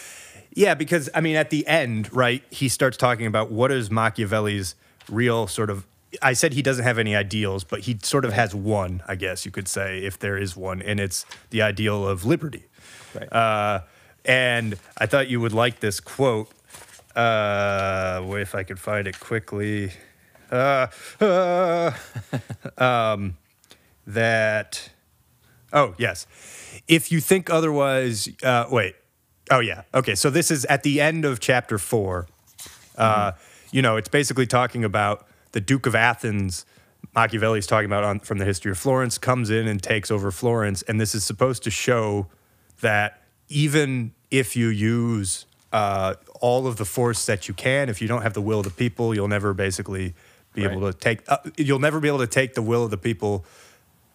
yeah, 0.59 0.75
because, 0.75 1.09
I 1.15 1.21
mean, 1.21 1.37
at 1.37 1.51
the 1.51 1.65
end, 1.69 2.13
right, 2.13 2.43
he 2.51 2.69
starts 2.69 2.97
talking 2.97 3.27
about 3.27 3.53
what 3.53 3.71
is 3.71 3.93
Machiavelli's 3.93 4.75
real 5.09 5.47
sort 5.47 5.71
of. 5.71 5.87
I 6.21 6.33
said 6.33 6.53
he 6.53 6.63
doesn't 6.63 6.83
have 6.83 6.99
any 6.99 7.15
ideals, 7.15 7.63
but 7.63 7.81
he 7.83 7.97
sort 8.03 8.25
of 8.25 8.33
has 8.33 8.57
one, 8.57 9.05
I 9.07 9.15
guess 9.15 9.47
you 9.47 9.53
could 9.53 9.69
say, 9.69 10.01
if 10.01 10.19
there 10.19 10.37
is 10.37 10.57
one, 10.57 10.83
and 10.83 10.99
it's 10.99 11.25
the 11.51 11.63
ideal 11.63 12.09
of 12.09 12.25
liberty. 12.25 12.65
Right. 13.15 13.33
Uh, 13.33 13.83
and 14.25 14.77
I 14.97 15.07
thought 15.07 15.29
you 15.29 15.41
would 15.41 15.53
like 15.53 15.79
this 15.79 16.01
quote. 16.01 16.51
Uh, 17.15 18.21
if 18.31 18.57
I 18.57 18.65
could 18.65 18.81
find 18.81 19.07
it 19.07 19.21
quickly. 19.21 19.93
Uh, 20.51 20.89
uh, 21.21 21.93
um, 22.79 23.37
that. 24.09 24.91
Oh, 25.73 25.95
yes. 25.99 26.27
If 26.89 27.13
you 27.13 27.21
think 27.21 27.49
otherwise, 27.49 28.29
uh, 28.43 28.65
wait. 28.69 28.97
Oh, 29.51 29.61
yeah. 29.61 29.83
Okay. 29.95 30.15
So 30.15 30.31
this 30.31 30.51
is 30.51 30.65
at 30.67 30.83
the 30.83 31.01
end 31.01 31.25
of 31.25 31.41
chapter 31.41 31.79
four. 31.79 32.27
Uh, 32.97 33.33
you 33.71 33.83
know, 33.83 33.97
it's 33.97 34.09
basically 34.09 34.47
talking 34.47 34.85
about 34.85 35.27
the 35.53 35.61
Duke 35.61 35.87
of 35.87 35.95
Athens, 35.95 36.67
Machiavelli's 37.15 37.67
talking 37.67 37.87
about 37.87 38.05
on, 38.05 38.21
from 38.21 38.39
the 38.39 38.45
history 38.45 38.73
of 38.73 38.79
Florence, 38.79 39.19
comes 39.19 39.51
in 39.51 39.69
and 39.69 39.83
takes 39.83 40.11
over 40.11 40.31
Florence. 40.31 40.83
And 40.83 41.01
this 41.01 41.15
is 41.15 41.25
supposed 41.25 41.63
to 41.65 41.71
show 41.71 42.27
that 42.81 43.23
even 43.49 44.13
if 44.31 44.57
you 44.57 44.69
use 44.69 45.47
uh, 45.73 46.15
all 46.41 46.67
of 46.67 46.77
the 46.77 46.85
force 46.85 47.25
that 47.27 47.47
you 47.49 47.55
can, 47.55 47.89
if 47.89 48.03
you 48.03 48.09
don't 48.09 48.23
have 48.23 48.35
the 48.35 48.43
will 48.43 48.59
of 48.61 48.65
the 48.65 48.71
people, 48.71 49.15
you'll 49.15 49.29
never 49.29 49.55
basically 49.55 50.15
be 50.55 50.67
Right. 50.67 50.73
able 50.77 50.91
to 50.93 50.99
take, 50.99 51.21
uh, 51.31 51.39
you'll 51.57 51.79
never 51.79 52.01
be 52.01 52.09
able 52.09 52.19
to 52.19 52.27
take 52.27 52.55
the 52.55 52.63
will 52.63 52.85
of 52.85 52.91
the 52.91 52.97
people 52.99 53.45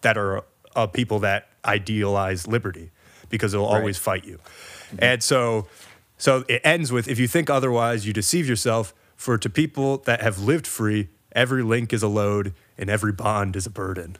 that 0.02 0.18
are 0.18 0.44
uh, 0.76 0.86
people 0.86 1.20
that 1.20 1.48
idealize 1.64 2.46
liberty 2.46 2.90
because 3.34 3.54
it'll 3.54 3.66
always 3.66 3.98
fight 3.98 4.24
you. 4.24 4.38
And 4.98 5.22
so, 5.22 5.66
so 6.18 6.44
it 6.48 6.60
ends 6.64 6.92
with 6.92 7.08
if 7.08 7.18
you 7.18 7.26
think 7.26 7.50
otherwise, 7.50 8.06
you 8.06 8.12
deceive 8.12 8.48
yourself. 8.48 8.94
For 9.16 9.38
to 9.38 9.48
people 9.48 9.98
that 9.98 10.20
have 10.22 10.40
lived 10.40 10.66
free, 10.66 11.08
every 11.32 11.62
link 11.62 11.92
is 11.92 12.02
a 12.02 12.08
load 12.08 12.52
and 12.76 12.90
every 12.90 13.12
bond 13.12 13.56
is 13.56 13.64
a 13.64 13.70
burden. 13.70 14.16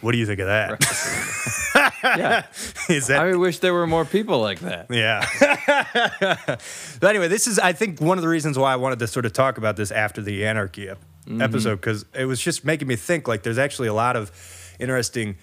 What 0.00 0.12
do 0.12 0.18
you 0.18 0.26
think 0.26 0.40
of 0.40 0.46
that? 0.46 1.52
Yeah. 2.04 2.46
is 2.88 3.08
that 3.08 3.20
I 3.20 3.34
wish 3.34 3.58
there 3.58 3.74
were 3.74 3.86
more 3.86 4.04
people 4.04 4.40
like 4.40 4.60
that. 4.60 4.86
yeah. 4.90 5.26
but 7.00 7.10
anyway, 7.10 7.28
this 7.28 7.46
is, 7.46 7.58
I 7.58 7.72
think, 7.72 8.00
one 8.00 8.16
of 8.16 8.22
the 8.22 8.28
reasons 8.28 8.56
why 8.56 8.72
I 8.72 8.76
wanted 8.76 9.00
to 9.00 9.06
sort 9.06 9.26
of 9.26 9.32
talk 9.32 9.58
about 9.58 9.76
this 9.76 9.90
after 9.90 10.22
the 10.22 10.46
anarchy 10.46 10.88
ep- 10.88 10.98
mm-hmm. 11.26 11.42
episode, 11.42 11.76
because 11.76 12.04
it 12.14 12.24
was 12.26 12.40
just 12.40 12.64
making 12.64 12.88
me 12.88 12.96
think 12.96 13.26
like 13.26 13.42
there's 13.42 13.58
actually 13.58 13.88
a 13.88 13.94
lot 13.94 14.14
of 14.16 14.30
interesting 14.78 15.36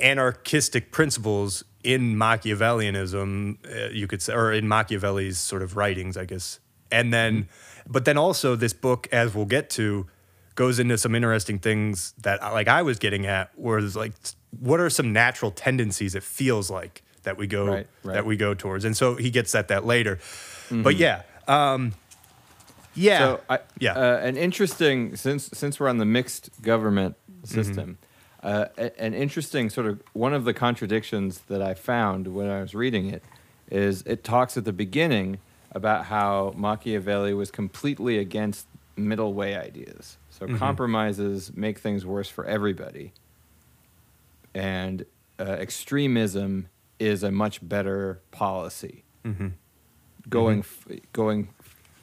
anarchistic 0.00 0.92
principles 0.92 1.64
in 1.82 2.16
Machiavellianism, 2.16 3.58
uh, 3.64 3.90
you 3.90 4.06
could 4.06 4.22
say, 4.22 4.32
or 4.34 4.52
in 4.52 4.68
Machiavelli's 4.68 5.38
sort 5.38 5.62
of 5.62 5.76
writings, 5.76 6.16
I 6.16 6.24
guess. 6.24 6.60
And 6.92 7.12
then, 7.12 7.48
but 7.88 8.04
then 8.04 8.18
also 8.18 8.56
this 8.56 8.72
book, 8.72 9.08
as 9.12 9.34
we'll 9.34 9.46
get 9.46 9.70
to, 9.70 10.06
goes 10.56 10.78
into 10.78 10.98
some 10.98 11.14
interesting 11.14 11.58
things 11.58 12.12
that 12.22 12.42
like 12.42 12.68
I 12.68 12.82
was 12.82 12.98
getting 12.98 13.26
at, 13.26 13.50
where 13.56 13.80
there's 13.80 13.96
like, 13.96 14.12
what 14.58 14.80
are 14.80 14.90
some 14.90 15.12
natural 15.12 15.50
tendencies 15.50 16.14
it 16.14 16.22
feels 16.22 16.70
like 16.70 17.02
that 17.22 17.36
we 17.36 17.46
go 17.46 17.66
Right, 17.66 17.86
right. 18.02 18.14
that 18.14 18.26
we 18.26 18.36
go 18.36 18.54
towards, 18.54 18.84
and 18.84 18.96
so 18.96 19.14
he 19.14 19.30
gets 19.30 19.54
at 19.54 19.68
that 19.68 19.86
later. 19.86 20.18
But 20.70 20.96
yeah, 20.96 21.22
um, 21.48 21.94
yeah, 22.94 23.18
So 23.18 23.40
I, 23.48 23.58
yeah, 23.78 23.92
uh, 23.94 24.18
an 24.22 24.36
interesting 24.36 25.16
since 25.16 25.50
since 25.52 25.78
we're 25.78 25.88
on 25.88 25.98
the 25.98 26.04
mixed 26.04 26.50
government 26.62 27.16
Mm-hmm. 27.46 27.92
Uh, 28.42 28.66
an 28.98 29.14
interesting 29.14 29.68
sort 29.70 29.86
of 29.86 30.02
one 30.12 30.32
of 30.32 30.44
the 30.44 30.54
contradictions 30.54 31.40
that 31.48 31.60
I 31.62 31.74
found 31.74 32.28
when 32.28 32.48
I 32.48 32.60
was 32.60 32.74
reading 32.74 33.08
it 33.10 33.22
is 33.70 34.02
it 34.06 34.24
talks 34.24 34.56
at 34.56 34.64
the 34.64 34.72
beginning 34.72 35.38
about 35.72 36.06
how 36.06 36.52
Machiavelli 36.56 37.34
was 37.34 37.50
completely 37.50 38.18
against 38.18 38.66
middle 38.96 39.34
way 39.34 39.56
ideas. 39.56 40.16
So 40.30 40.46
Mm-hmm. 40.46 40.56
compromises 40.56 41.52
make 41.54 41.78
things 41.78 42.06
worse 42.06 42.28
for 42.30 42.46
everybody, 42.46 43.12
and 44.54 45.04
uh, 45.38 45.44
extremism 45.44 46.68
is 46.98 47.22
a 47.22 47.30
much 47.30 47.66
better 47.66 48.20
policy. 48.30 49.04
Mm-hmm. 49.24 49.48
Going 50.28 50.60
f- 50.60 50.86
going 51.12 51.48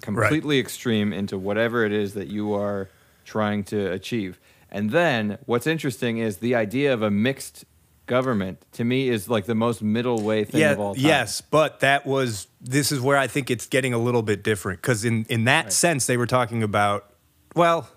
completely 0.01 0.60
extreme 0.60 1.13
into 1.13 1.38
whatever 1.38 1.84
it 1.86 1.91
is 1.91 2.13
that 2.13 2.27
you 2.27 2.53
are 2.53 2.89
trying 3.25 3.63
to 3.65 3.91
achieve. 3.91 4.39
And 4.72 4.92
then 4.92 5.38
what's 5.46 5.68
interesting 5.68 6.18
is 6.18 6.38
the 6.38 6.56
idea 6.56 6.94
of 6.94 7.02
a 7.02 7.10
mixed 7.12 7.66
government 8.06 8.66
to 8.72 8.84
me 8.86 9.10
is 9.10 9.28
like 9.30 9.46
the 9.46 9.56
most 9.56 9.82
middle 9.82 10.22
way 10.22 10.46
thing 10.46 10.62
yeah, 10.62 10.72
of 10.72 10.80
all 10.80 10.96
time. 10.96 11.04
yes, 11.04 11.42
but 11.42 11.82
that 11.82 12.06
was 12.06 12.48
this 12.62 12.92
is 12.92 13.02
where 13.02 13.18
I 13.18 13.28
think 13.28 13.52
it's 13.52 13.66
getting 13.68 13.94
a 13.94 13.98
little 13.98 14.22
bit 14.22 14.44
different 14.44 14.82
because 14.82 15.04
in 15.04 15.26
in 15.30 15.44
that 15.46 15.66
Right. 15.66 15.74
sense 15.74 16.06
they 16.06 16.18
were 16.18 16.28
talking 16.28 16.64
about 16.64 17.12
well. 17.56 17.90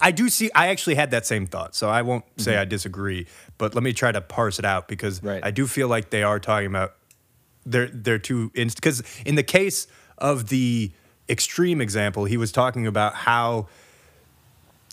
I 0.00 0.10
do 0.10 0.28
see. 0.28 0.50
I 0.56 0.68
actually 0.68 0.96
had 0.96 1.12
that 1.12 1.24
same 1.24 1.46
thought, 1.46 1.76
so 1.76 1.88
I 1.88 2.02
won't 2.02 2.24
say 2.36 2.56
I 2.56 2.64
disagree. 2.64 3.28
But 3.58 3.76
let 3.76 3.84
me 3.84 3.92
try 3.92 4.10
to 4.10 4.20
parse 4.20 4.58
it 4.58 4.64
out 4.64 4.88
because 4.88 5.18
Mm-hmm. 5.20 5.28
Right. 5.28 5.44
I 5.44 5.52
do 5.52 5.68
feel 5.68 5.86
like 5.86 6.10
they 6.10 6.24
are 6.24 6.40
talking 6.40 6.66
about 6.66 6.94
they're 7.64 7.86
they're 7.88 8.18
two 8.18 8.50
because 8.54 9.02
in 9.24 9.36
the 9.36 9.44
case 9.44 9.86
of 10.18 10.48
the 10.48 10.90
extreme 11.28 11.80
example, 11.80 12.24
he 12.24 12.36
was 12.36 12.50
talking 12.50 12.88
about 12.88 13.14
how 13.14 13.68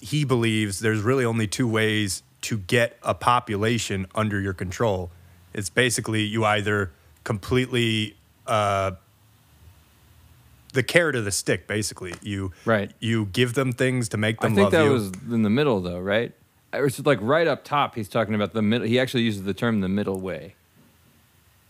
he 0.05 0.23
believes 0.23 0.79
there's 0.79 1.01
really 1.01 1.25
only 1.25 1.47
two 1.47 1.67
ways 1.67 2.21
to 2.41 2.57
get 2.59 2.95
a 3.01 3.15
population 3.15 4.05
under 4.13 4.39
your 4.39 4.53
control. 4.53 5.09
It's 5.53 5.69
basically 5.69 6.21
you 6.21 6.45
either 6.45 6.91
completely 7.23 8.15
uh, 8.45 8.91
the 10.73 10.83
carrot 10.83 11.15
or 11.15 11.21
the 11.21 11.31
stick. 11.31 11.65
Basically, 11.65 12.13
you 12.21 12.51
Right. 12.65 12.91
You 12.99 13.25
give 13.25 13.55
them 13.55 13.71
things 13.71 14.09
to 14.09 14.17
make 14.17 14.41
them. 14.41 14.51
I 14.51 14.55
think 14.55 14.63
love 14.65 14.71
that 14.73 14.83
you. 14.83 14.91
was 14.91 15.11
in 15.31 15.41
the 15.41 15.49
middle 15.49 15.81
though, 15.81 15.99
right? 15.99 16.33
It's 16.71 17.03
like 17.05 17.19
right 17.21 17.47
up 17.47 17.63
top 17.63 17.95
he's 17.95 18.09
talking 18.09 18.35
about 18.35 18.53
the 18.53 18.61
middle 18.61 18.85
he 18.85 18.99
actually 18.99 19.23
uses 19.23 19.43
the 19.43 19.53
term 19.53 19.81
the 19.81 19.89
middle 19.89 20.19
way. 20.19 20.53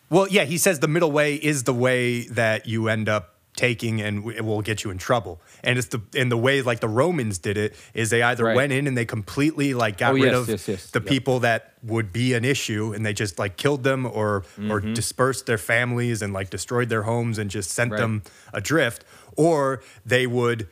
Well, 0.09 0.27
yeah, 0.27 0.43
he 0.43 0.57
says 0.57 0.79
the 0.79 0.87
middle 0.87 1.11
way 1.11 1.35
is 1.35 1.63
the 1.63 1.73
way 1.73 2.27
that 2.27 2.67
you 2.67 2.89
end 2.89 3.07
up 3.07 3.34
taking 3.55 4.01
and 4.01 4.29
it 4.31 4.43
will 4.43 4.61
get 4.61 4.83
you 4.83 4.91
in 4.91 4.97
trouble. 4.97 5.39
And 5.63 5.77
it's 5.79 5.87
the 5.87 6.01
and 6.15 6.31
the 6.31 6.37
way 6.37 6.61
like 6.61 6.79
the 6.81 6.89
Romans 6.89 7.37
did 7.37 7.57
it 7.57 7.75
is 7.93 8.09
they 8.09 8.21
either 8.21 8.43
Right. 8.45 8.55
went 8.55 8.71
in 8.73 8.87
and 8.87 8.97
they 8.97 9.05
completely 9.05 9.73
like 9.73 9.97
got 9.97 10.11
Oh, 10.11 10.15
rid 10.15 10.23
yes, 10.25 10.35
of 10.35 10.49
yes, 10.49 10.67
yes. 10.67 10.89
the 10.91 10.99
Yep. 10.99 11.07
people 11.07 11.39
that 11.41 11.73
would 11.83 12.11
be 12.11 12.33
an 12.33 12.43
issue 12.43 12.93
and 12.93 13.05
they 13.05 13.13
just 13.13 13.39
like 13.39 13.57
killed 13.57 13.83
them 13.83 14.05
or 14.05 14.43
or 14.69 14.81
Mm-hmm. 14.81 14.93
dispersed 14.93 15.45
their 15.45 15.57
families 15.57 16.21
and 16.21 16.33
like 16.33 16.49
destroyed 16.49 16.89
their 16.89 17.03
homes 17.03 17.37
and 17.37 17.49
just 17.49 17.71
sent 17.71 17.91
Right. 17.91 17.99
them 18.01 18.23
adrift 18.53 19.05
or 19.37 19.81
they 20.05 20.27
would 20.27 20.67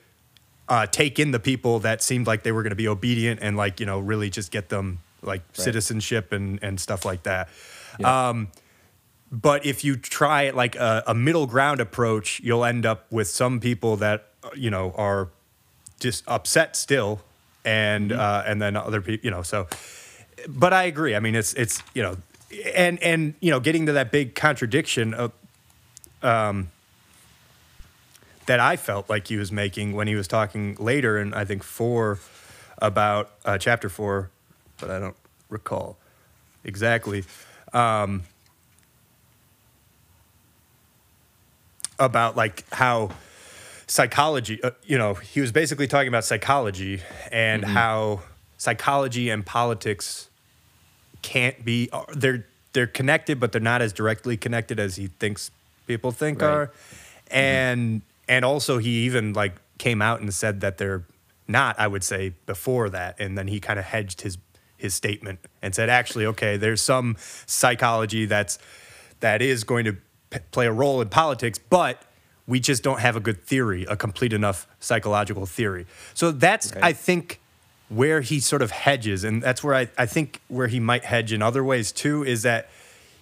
uh, 0.69 0.85
take 0.87 1.19
in 1.19 1.31
the 1.31 1.39
people 1.39 1.79
that 1.79 2.01
seemed 2.01 2.25
like 2.25 2.43
they 2.43 2.51
were 2.51 2.63
going 2.63 2.71
to 2.71 2.75
be 2.75 2.87
obedient 2.87 3.39
and 3.41 3.57
like 3.57 3.79
you 3.79 3.85
know 3.85 3.99
really 3.99 4.29
just 4.29 4.51
get 4.51 4.69
them 4.69 4.99
like 5.21 5.41
citizenship 5.53 6.31
and 6.31 6.59
and 6.61 6.79
stuff 6.79 7.05
like 7.05 7.23
that. 7.23 7.47
Yeah. 7.99 8.29
Um, 8.29 8.47
but 9.33 9.65
if 9.65 9.83
you 9.83 9.95
try 9.95 10.51
like 10.51 10.75
a, 10.75 11.03
a 11.07 11.15
middle 11.15 11.47
ground 11.47 11.81
approach, 11.81 12.39
you'll 12.43 12.63
end 12.63 12.85
up 12.85 13.11
with 13.11 13.27
some 13.27 13.59
people 13.59 13.97
that 13.97 14.27
you 14.55 14.69
know 14.69 14.93
are 14.95 15.29
just 15.99 16.23
upset 16.27 16.75
still, 16.75 17.21
and 17.65 18.11
Mm-hmm. 18.11 18.19
uh, 18.19 18.43
and 18.45 18.61
then 18.61 18.75
other 18.77 19.01
people, 19.01 19.25
you 19.25 19.31
know. 19.31 19.41
So, 19.41 19.67
but 20.47 20.71
I 20.71 20.83
agree. 20.83 21.15
I 21.15 21.19
mean, 21.19 21.33
it's 21.33 21.53
it's 21.55 21.81
you 21.95 22.03
know, 22.03 22.17
and 22.75 23.01
and 23.01 23.33
you 23.39 23.49
know, 23.49 23.59
getting 23.59 23.87
to 23.87 23.93
that 23.93 24.11
big 24.11 24.35
contradiction 24.35 25.15
of 25.15 25.31
um, 26.21 26.69
that 28.45 28.59
I 28.59 28.75
felt 28.75 29.09
like 29.09 29.27
he 29.29 29.37
was 29.37 29.51
making 29.51 29.93
when 29.93 30.07
he 30.07 30.13
was 30.15 30.27
talking 30.27 30.75
later, 30.79 31.17
and 31.17 31.33
I 31.33 31.43
think 31.43 31.63
four 31.63 32.19
about 32.77 33.31
uh, 33.45 33.57
chapter 33.57 33.89
four, 33.89 34.29
but 34.79 34.91
I 34.91 34.99
don't 34.99 35.15
recall 35.49 35.97
exactly. 36.63 37.23
Um, 37.73 38.23
about 41.99 42.35
like 42.35 42.65
how 42.71 43.11
psychology, 43.87 44.61
uh, 44.63 44.71
you 44.83 44.97
know, 44.97 45.13
he 45.13 45.41
was 45.41 45.51
basically 45.51 45.87
talking 45.87 46.07
about 46.07 46.25
psychology 46.25 47.01
and 47.31 47.63
mm-hmm. 47.63 47.73
how 47.73 48.21
psychology 48.57 49.29
and 49.29 49.45
politics 49.45 50.29
can't 51.21 51.63
be 51.63 51.89
uh, 51.91 52.03
they're 52.15 52.45
they're 52.73 52.87
connected 52.87 53.39
but 53.39 53.51
they're 53.51 53.61
not 53.61 53.81
as 53.81 53.93
directly 53.93 54.35
connected 54.35 54.79
as 54.79 54.97
he 54.97 55.07
thinks 55.07 55.51
people 55.87 56.11
think 56.11 56.41
Right. 56.41 56.47
are. 56.47 56.67
Mm-hmm. 56.67 57.35
And 57.35 58.01
and 58.27 58.45
also 58.45 58.77
he 58.77 59.05
even 59.05 59.33
like 59.33 59.53
came 59.77 60.01
out 60.01 60.21
and 60.21 60.33
said 60.33 60.61
that 60.61 60.77
they're 60.77 61.03
not 61.47 61.77
i 61.79 61.87
would 61.87 62.03
say 62.03 62.33
before 62.45 62.89
that. 62.89 63.19
And 63.19 63.37
then 63.37 63.47
he 63.47 63.59
kind 63.59 63.79
of 63.79 63.85
hedged 63.85 64.21
his 64.21 64.37
his 64.77 64.93
statement 64.93 65.39
and 65.61 65.73
said 65.73 65.89
actually 65.89 66.25
okay 66.25 66.57
there's 66.57 66.81
some 66.81 67.15
psychology 67.45 68.25
that's 68.25 68.59
that 69.21 69.41
is 69.41 69.63
going 69.63 69.85
to 69.85 69.95
p- 70.33 70.39
play 70.51 70.65
a 70.67 70.71
role 70.71 71.01
in 71.01 71.09
politics 71.09 71.59
but 71.69 72.01
we 72.47 72.59
just 72.59 72.83
don't 72.83 72.99
have 72.99 73.15
a 73.15 73.19
good 73.21 73.41
theory 73.43 73.85
a 73.89 73.95
complete 73.95 74.33
enough 74.33 74.67
psychological 74.79 75.45
theory 75.45 75.85
so 76.13 76.31
that's 76.31 76.73
Right. 76.75 76.83
i 76.83 76.93
think 76.93 77.39
where 77.89 78.21
he 78.21 78.39
sort 78.39 78.63
of 78.63 78.71
hedges, 78.71 79.23
and 79.23 79.43
that's 79.43 79.63
where 79.63 79.75
I, 79.75 79.87
I 79.99 80.07
think 80.07 80.39
where 80.47 80.65
he 80.65 80.79
might 80.79 81.03
hedge 81.05 81.31
in 81.31 81.43
other 81.43 81.63
ways 81.63 81.91
too, 81.91 82.23
is 82.23 82.41
that 82.41 82.67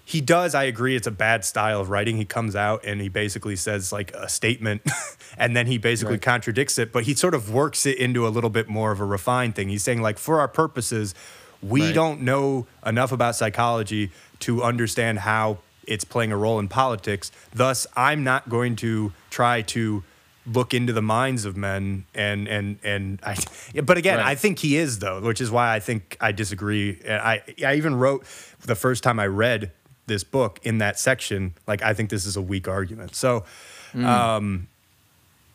he 0.06 0.22
does, 0.22 0.56
I 0.56 0.63
agree, 0.63 0.96
it's 0.96 1.08
a 1.08 1.12
bad 1.12 1.44
style 1.44 1.82
of 1.82 1.89
writing. 1.89 2.15
He 2.15 2.24
comes 2.24 2.56
out 2.56 2.86
and 2.86 3.01
he 3.01 3.10
basically 3.10 3.58
says 3.58 3.91
like 3.91 4.13
a 4.13 4.30
statement 4.30 4.82
and 5.38 5.58
then 5.58 5.68
he 5.68 5.77
basically 5.77 6.13
Right. 6.13 6.22
contradicts 6.22 6.77
it, 6.80 6.94
but 6.94 7.03
he 7.03 7.13
sort 7.15 7.34
of 7.34 7.51
works 7.51 7.86
it 7.86 7.98
into 7.98 8.25
a 8.25 8.30
little 8.30 8.50
bit 8.51 8.70
more 8.70 8.91
of 8.94 9.01
a 9.01 9.06
refined 9.06 9.56
thing. 9.56 9.68
He's 9.68 9.84
saying, 9.84 10.01
like, 10.01 10.18
for 10.18 10.39
our 10.39 10.48
purposes, 10.48 11.13
we 11.62 11.88
Right. 11.88 11.94
don't 11.96 12.22
know 12.22 12.65
enough 12.86 13.12
about 13.12 13.36
psychology 13.36 14.12
to 14.41 14.63
understand 14.63 15.20
how 15.20 15.58
it's 15.88 16.04
playing 16.04 16.32
a 16.32 16.38
role 16.38 16.60
in 16.60 16.68
politics. 16.68 17.32
Thus, 17.54 17.88
I'm 17.96 18.24
not 18.24 18.50
going 18.50 18.76
to 18.78 19.14
try 19.30 19.62
to 19.64 20.04
look 20.46 20.74
into 20.74 20.92
the 20.92 21.02
minds 21.04 21.46
of 21.46 21.56
men 21.56 22.06
and 22.16 22.48
and 22.48 22.80
and 22.84 23.20
I 23.24 23.38
but 23.84 23.98
again 24.00 24.18
Right. 24.18 24.26
I 24.26 24.34
think 24.36 24.58
he 24.58 24.76
is 24.76 24.98
though 24.98 25.22
which 25.22 25.40
is 25.40 25.52
why 25.52 25.72
I 25.72 25.80
think 25.80 26.18
I 26.20 26.32
disagree 26.32 27.00
I 27.08 27.44
I 27.64 27.76
even 27.76 27.94
wrote 27.94 28.26
the 28.62 28.74
first 28.74 29.04
time 29.04 29.20
I 29.20 29.28
read 29.28 29.72
this 30.08 30.24
book 30.24 30.60
in 30.64 30.80
that 30.80 30.98
section 30.98 31.54
like 31.68 31.84
I 31.84 31.94
think 31.94 32.10
this 32.10 32.26
is 32.26 32.36
a 32.38 32.42
weak 32.42 32.68
argument 32.68 33.14
so 33.16 33.46
um 33.94 34.68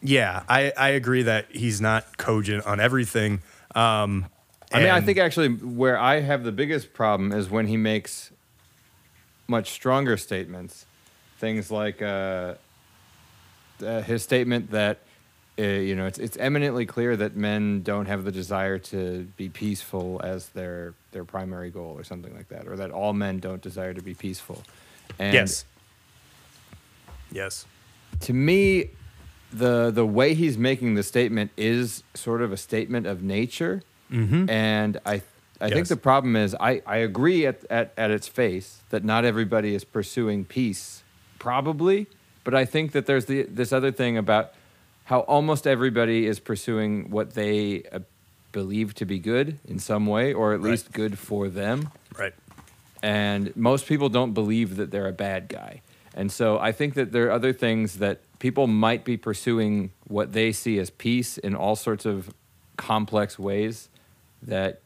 Yeah, 0.02 0.44
I, 0.48 0.72
I 0.76 0.90
agree 0.90 1.22
that 1.24 1.46
he's 1.50 1.80
not 1.80 2.16
cogent 2.16 2.64
on 2.64 2.78
everything. 2.78 3.40
Um, 3.74 4.26
I 4.72 4.78
mean, 4.80 4.90
I 4.90 5.00
think 5.00 5.18
actually 5.18 5.48
where 5.48 5.98
I 5.98 6.20
have 6.20 6.44
the 6.44 6.52
biggest 6.52 6.92
problem 6.92 7.32
is 7.32 7.48
when 7.50 7.66
he 7.66 7.76
makes 7.76 8.30
much 9.48 9.70
stronger 9.70 10.16
statements. 10.16 10.86
Things 11.38 11.70
like 11.70 12.00
uh, 12.00 12.54
uh, 13.84 14.02
his 14.02 14.22
statement 14.22 14.70
that 14.70 14.98
uh, 15.58 15.62
you 15.62 15.94
know 15.94 16.06
it's 16.06 16.18
it's 16.18 16.36
eminently 16.36 16.86
clear 16.86 17.16
that 17.16 17.36
men 17.36 17.82
don't 17.82 18.06
have 18.06 18.24
the 18.24 18.32
desire 18.32 18.78
to 18.78 19.26
be 19.36 19.48
peaceful 19.48 20.20
as 20.24 20.48
their 20.50 20.94
their 21.12 21.24
primary 21.24 21.70
goal, 21.70 21.94
or 21.96 22.04
something 22.04 22.34
like 22.34 22.48
that, 22.48 22.68
or 22.68 22.76
that 22.76 22.90
all 22.90 23.12
men 23.12 23.38
don't 23.38 23.62
desire 23.62 23.94
to 23.94 24.02
be 24.02 24.14
peaceful. 24.14 24.62
And 25.18 25.34
yes, 25.34 25.64
yes, 27.30 27.66
to 28.20 28.32
me, 28.32 28.90
the 29.52 29.90
the 29.90 30.06
way 30.06 30.34
he's 30.34 30.58
making 30.58 30.94
the 30.94 31.02
statement 31.02 31.50
is 31.56 32.02
sort 32.14 32.42
of 32.42 32.52
a 32.52 32.56
statement 32.56 33.06
of 33.06 33.22
nature, 33.22 33.82
mm-hmm. 34.10 34.48
and 34.48 34.98
I 35.04 35.22
I 35.60 35.70
think 35.70 35.88
the 35.88 35.96
problem 35.96 36.36
is 36.36 36.54
I, 36.58 36.82
I 36.86 36.96
agree 36.98 37.46
at, 37.46 37.64
at 37.70 37.92
at 37.96 38.10
its 38.10 38.28
face 38.28 38.80
that 38.90 39.04
not 39.04 39.24
everybody 39.24 39.74
is 39.74 39.84
pursuing 39.84 40.44
peace, 40.44 41.02
probably, 41.38 42.06
but 42.44 42.54
I 42.54 42.64
think 42.64 42.92
that 42.92 43.06
there's 43.06 43.24
the 43.26 43.42
this 43.44 43.72
other 43.72 43.90
thing 43.92 44.16
about 44.18 44.52
how 45.04 45.20
almost 45.20 45.66
everybody 45.66 46.26
is 46.26 46.40
pursuing 46.40 47.10
what 47.10 47.34
they 47.34 47.84
uh, 47.92 48.00
believe 48.52 48.94
to 48.94 49.04
be 49.06 49.18
good 49.18 49.58
in 49.66 49.78
some 49.78 50.06
way, 50.06 50.32
or 50.32 50.52
at 50.52 50.60
Right. 50.60 50.70
least 50.70 50.92
good 50.92 51.18
for 51.18 51.48
them 51.48 51.90
right. 52.18 52.34
and 53.02 53.54
most 53.56 53.86
people 53.86 54.08
don't 54.08 54.32
believe 54.34 54.76
that 54.76 54.90
they're 54.90 55.08
a 55.08 55.12
bad 55.12 55.48
guy. 55.48 55.80
And 56.14 56.32
so 56.32 56.58
I 56.58 56.72
think 56.72 56.94
that 56.94 57.12
there 57.12 57.26
are 57.28 57.30
other 57.32 57.52
things 57.52 57.98
that 57.98 58.20
people 58.38 58.66
might 58.66 59.04
be 59.04 59.16
pursuing 59.18 59.90
what 60.08 60.32
they 60.32 60.50
see 60.52 60.78
as 60.78 60.88
peace 60.90 61.36
in 61.38 61.54
all 61.54 61.76
sorts 61.76 62.06
of 62.06 62.32
complex 62.78 63.38
ways 63.38 63.88
that 64.42 64.80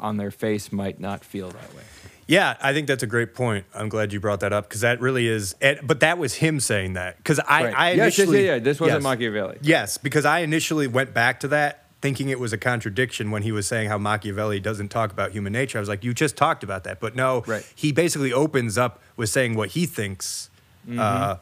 on 0.00 0.16
their 0.16 0.30
face 0.30 0.72
might 0.72 1.00
not 1.00 1.24
feel 1.24 1.48
that 1.50 1.74
way. 1.74 1.82
Yeah, 2.28 2.56
I 2.60 2.72
think 2.72 2.88
that's 2.88 3.04
a 3.04 3.06
great 3.06 3.34
point. 3.34 3.66
I'm 3.72 3.88
glad 3.88 4.12
you 4.12 4.18
brought 4.18 4.40
that 4.40 4.52
up 4.52 4.68
because 4.68 4.80
that 4.80 5.00
really 5.00 5.28
is. 5.28 5.54
But 5.82 6.00
that 6.00 6.18
was 6.18 6.34
him 6.34 6.58
saying 6.58 6.94
that 6.94 7.16
because 7.18 7.38
I, 7.38 7.64
Right. 7.66 7.74
I 7.76 7.90
yes, 7.90 7.96
yes, 7.96 8.18
initially 8.18 8.46
yeah, 8.46 8.54
yeah. 8.54 8.58
This 8.58 8.80
wasn't 8.80 8.96
yes. 8.98 9.02
Machiavelli. 9.04 9.58
Yes, 9.62 9.96
because 9.98 10.24
I 10.24 10.40
initially 10.40 10.88
went 10.88 11.14
back 11.14 11.38
to 11.40 11.48
that 11.48 11.84
thinking 12.02 12.28
it 12.28 12.38
was 12.40 12.52
a 12.52 12.58
contradiction 12.58 13.30
when 13.30 13.42
he 13.42 13.52
was 13.52 13.66
saying 13.66 13.88
how 13.88 13.96
Machiavelli 13.96 14.60
doesn't 14.60 14.88
talk 14.88 15.12
about 15.12 15.30
human 15.32 15.52
nature. 15.52 15.78
I 15.78 15.80
was 15.80 15.88
like, 15.88 16.04
you 16.04 16.12
just 16.12 16.36
talked 16.36 16.62
about 16.64 16.84
that, 16.84 17.00
but 17.00 17.16
no, 17.16 17.42
Right. 17.46 17.64
he 17.74 17.90
basically 17.92 18.32
opens 18.32 18.76
up 18.76 19.00
with 19.16 19.28
saying 19.30 19.54
what 19.54 19.70
he 19.70 19.86
thinks. 19.86 20.50
Uh, 20.98 21.36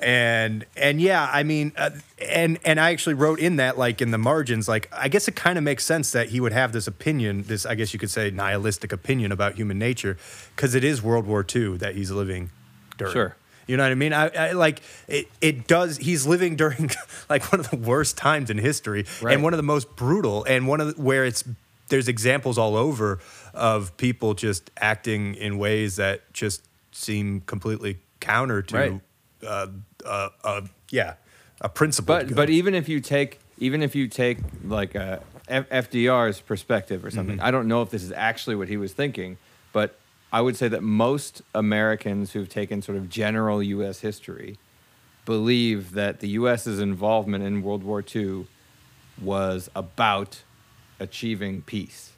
and 0.00 0.64
and 0.76 1.00
yeah, 1.00 1.28
I 1.32 1.42
mean, 1.42 1.72
uh, 1.76 1.90
and 2.20 2.58
and 2.64 2.78
I 2.80 2.92
actually 2.92 3.14
wrote 3.14 3.38
in 3.40 3.56
that 3.56 3.76
like 3.78 4.00
in 4.00 4.10
the 4.10 4.18
margins, 4.18 4.68
like 4.68 4.88
I 4.92 5.08
guess 5.08 5.28
it 5.28 5.36
kind 5.36 5.58
of 5.58 5.64
makes 5.64 5.84
sense 5.84 6.12
that 6.12 6.28
he 6.28 6.40
would 6.40 6.52
have 6.52 6.72
this 6.72 6.86
opinion, 6.86 7.42
this 7.44 7.66
I 7.66 7.74
guess 7.74 7.92
you 7.92 7.98
could 7.98 8.10
say 8.10 8.30
nihilistic 8.30 8.92
opinion 8.92 9.32
about 9.32 9.54
human 9.56 9.78
nature, 9.78 10.16
because 10.54 10.74
it 10.74 10.84
is 10.84 11.02
World 11.02 11.26
War 11.26 11.44
II 11.54 11.76
that 11.78 11.94
he's 11.96 12.10
living 12.10 12.50
during. 12.96 13.12
Sure. 13.12 13.36
You 13.66 13.76
know 13.76 13.82
what 13.82 13.92
I 13.92 13.96
mean? 13.96 14.12
I, 14.14 14.28
I 14.28 14.52
like 14.52 14.80
it. 15.08 15.28
It 15.42 15.66
does. 15.66 15.98
He's 15.98 16.26
living 16.26 16.56
during 16.56 16.90
like 17.28 17.50
one 17.52 17.60
of 17.60 17.68
the 17.68 17.76
worst 17.76 18.16
times 18.16 18.48
in 18.50 18.56
history, 18.58 19.04
Right. 19.20 19.34
and 19.34 19.42
one 19.42 19.52
of 19.52 19.58
the 19.58 19.62
most 19.64 19.94
brutal, 19.96 20.44
and 20.44 20.66
one 20.66 20.80
of 20.80 20.96
the, 20.96 21.02
where 21.02 21.24
it's 21.26 21.44
there's 21.88 22.08
examples 22.08 22.56
all 22.58 22.76
over 22.76 23.18
of 23.54 23.96
people 23.96 24.34
just 24.34 24.70
acting 24.78 25.34
in 25.34 25.58
ways 25.58 25.96
that 25.96 26.32
just 26.32 26.62
seem 26.92 27.40
completely 27.42 27.98
counter 28.20 28.60
to, 28.62 28.76
Right. 28.76 29.00
uh, 29.46 29.66
uh, 30.04 30.28
uh, 30.44 30.60
yeah, 30.90 31.14
a 31.60 31.68
principle. 31.68 32.14
But 32.16 32.34
but 32.34 32.50
even 32.50 32.74
if 32.74 32.88
you 32.88 33.00
take 33.00 33.40
even 33.58 33.82
if 33.82 33.94
you 33.94 34.06
take 34.08 34.38
like 34.64 34.94
uh, 34.96 35.18
F- 35.48 35.68
FDR's 35.68 36.40
perspective 36.40 37.04
or 37.04 37.10
something, 37.10 37.40
I 37.40 37.50
don't 37.50 37.66
know 37.68 37.82
if 37.82 37.90
this 37.90 38.02
is 38.02 38.12
actually 38.12 38.56
what 38.56 38.68
he 38.68 38.76
was 38.76 38.92
thinking, 38.92 39.38
but 39.72 39.98
I 40.32 40.40
would 40.42 40.56
say 40.56 40.68
that 40.68 40.82
most 40.82 41.42
Americans 41.54 42.32
who've 42.32 42.48
taken 42.48 42.82
sort 42.82 42.98
of 42.98 43.08
general 43.08 43.62
U.S. 43.62 44.00
history 44.00 44.58
believe 45.24 45.92
that 45.92 46.20
the 46.20 46.28
U.S.'s 46.30 46.78
involvement 46.78 47.44
in 47.44 47.62
World 47.62 47.82
War 47.82 48.04
II 48.14 48.46
was 49.20 49.68
about 49.74 50.42
achieving 51.00 51.62
peace. 51.62 52.12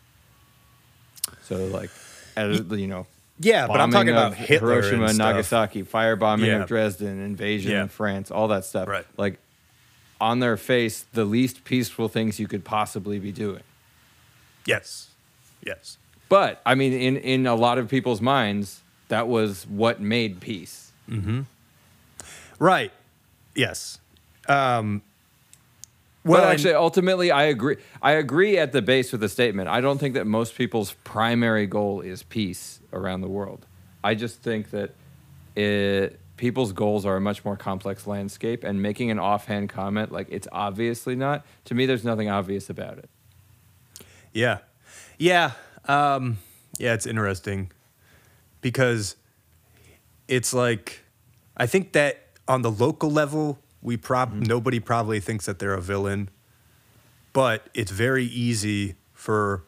So 1.43 1.67
like, 1.67 1.91
at, 2.37 2.51
a- 2.51 2.77
you 2.77 2.87
know, 2.87 3.07
yeah, 3.41 3.67
but 3.67 3.81
I'm 3.81 3.91
talking 3.91 4.11
about 4.11 4.35
Hitler 4.35 4.81
Hiroshima 4.83 5.07
and. 5.07 5.19
Nagasaki, 5.19 5.83
firebombing 5.83 6.47
Yeah. 6.47 6.63
of 6.63 6.69
Dresden, 6.69 7.21
invasion 7.25 7.73
Yeah. 7.73 7.83
of 7.85 7.91
France, 7.91 8.31
all 8.31 8.47
that 8.49 8.65
stuff. 8.65 8.87
Right. 8.87 9.07
Like 9.17 9.39
on 10.21 10.39
their 10.41 10.57
face, 10.57 11.07
the 11.15 11.25
least 11.25 11.65
peaceful 11.65 12.09
things 12.09 12.39
you 12.39 12.47
could 12.47 12.65
possibly 12.65 13.19
be 13.19 13.33
doing. 13.33 13.63
Yes, 14.67 15.09
yes, 15.65 15.97
But 16.29 16.61
I 16.67 16.75
mean, 16.75 16.93
in 16.93 17.17
in 17.17 17.47
a 17.47 17.55
lot 17.55 17.79
of 17.79 17.89
people's 17.89 18.21
minds, 18.21 18.83
that 19.09 19.27
was 19.27 19.67
what 19.67 20.01
made 20.01 20.41
peace. 20.41 20.93
Mm-hmm. 21.09 21.41
right, 22.59 22.93
yes. 23.55 23.99
Um, 24.49 25.03
Well, 26.25 26.43
and- 26.43 26.53
actually, 26.53 26.75
ultimately, 26.75 27.31
I 27.31 27.45
agree. 27.45 27.77
I 28.03 28.13
agree 28.13 28.59
at 28.59 28.73
the 28.73 28.83
base 28.83 29.13
with 29.13 29.21
the 29.21 29.29
statement. 29.29 29.69
I 29.69 29.81
don't 29.81 29.99
think 29.99 30.15
that 30.15 30.27
most 30.27 30.55
people's 30.55 30.93
primary 31.05 31.67
goal 31.67 32.01
is 32.03 32.23
peace 32.23 32.81
around 32.93 33.23
the 33.23 33.29
world. 33.29 33.67
I 34.05 34.15
just 34.15 34.43
think 34.43 34.71
that 34.71 34.95
it, 35.57 36.21
people's 36.37 36.73
goals 36.73 37.07
are 37.07 37.17
a 37.17 37.21
much 37.21 37.45
more 37.45 37.57
complex 37.57 38.07
landscape, 38.07 38.65
and 38.65 38.83
making 38.83 39.11
an 39.11 39.19
offhand 39.19 39.71
comment 39.71 40.13
like 40.13 40.27
it's 40.31 40.49
obviously 40.53 41.15
not. 41.17 41.45
To 41.67 41.75
me, 41.75 41.87
there's 41.87 42.05
nothing 42.05 42.29
obvious 42.29 42.69
about 42.69 42.99
it. 42.99 43.09
Yeah. 44.33 44.59
Yeah. 45.19 45.53
Um, 45.87 46.39
yeah, 46.79 46.95
it's 46.95 47.07
interesting 47.07 47.71
because 48.61 49.17
it's 50.29 50.53
like, 50.55 51.01
I 51.57 51.67
think 51.67 51.93
that 51.93 52.27
on 52.47 52.63
the 52.63 52.71
local 52.71 53.11
level, 53.11 53.59
we 53.83 53.97
prob 53.97 54.31
mm-hmm. 54.31 54.43
nobody 54.43 54.81
probably 54.81 55.21
thinks 55.21 55.47
that 55.47 55.59
they're 55.59 55.75
a 55.75 55.81
villain, 55.81 56.31
but 57.33 57.69
it's 57.75 57.91
very 57.91 58.25
easy 58.25 58.97
for 59.13 59.65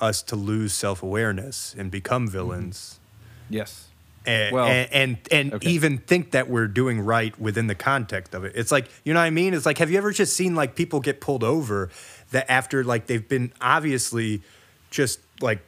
us 0.00 0.22
to 0.22 0.36
lose 0.36 0.72
self 0.72 1.02
awareness 1.02 1.74
and 1.76 1.90
become 1.90 2.24
mm-hmm. 2.24 2.32
villains. 2.32 3.00
Yes. 3.48 3.88
And, 4.24 4.54
Well, 4.54 4.66
and 4.66 4.88
and, 4.92 5.18
and 5.30 5.54
okay. 5.54 5.68
even 5.68 5.98
think 5.98 6.32
that 6.32 6.48
we're 6.48 6.66
doing 6.66 7.00
right 7.00 7.38
within 7.38 7.68
the 7.68 7.74
context 7.74 8.34
of 8.34 8.44
it. 8.44 8.52
It's 8.56 8.72
like 8.72 8.88
you 9.04 9.14
know 9.14 9.20
what 9.20 9.26
I 9.26 9.30
mean. 9.30 9.54
It's 9.54 9.66
like 9.66 9.78
have 9.78 9.90
you 9.90 9.98
ever 9.98 10.12
just 10.12 10.34
seen 10.34 10.54
like 10.54 10.74
people 10.74 11.00
get 11.00 11.20
pulled 11.20 11.44
over 11.44 11.90
that 12.32 12.50
after 12.50 12.82
like 12.82 13.06
they've 13.06 13.28
been 13.28 13.52
obviously 13.60 14.42
just 14.90 15.20
like 15.40 15.60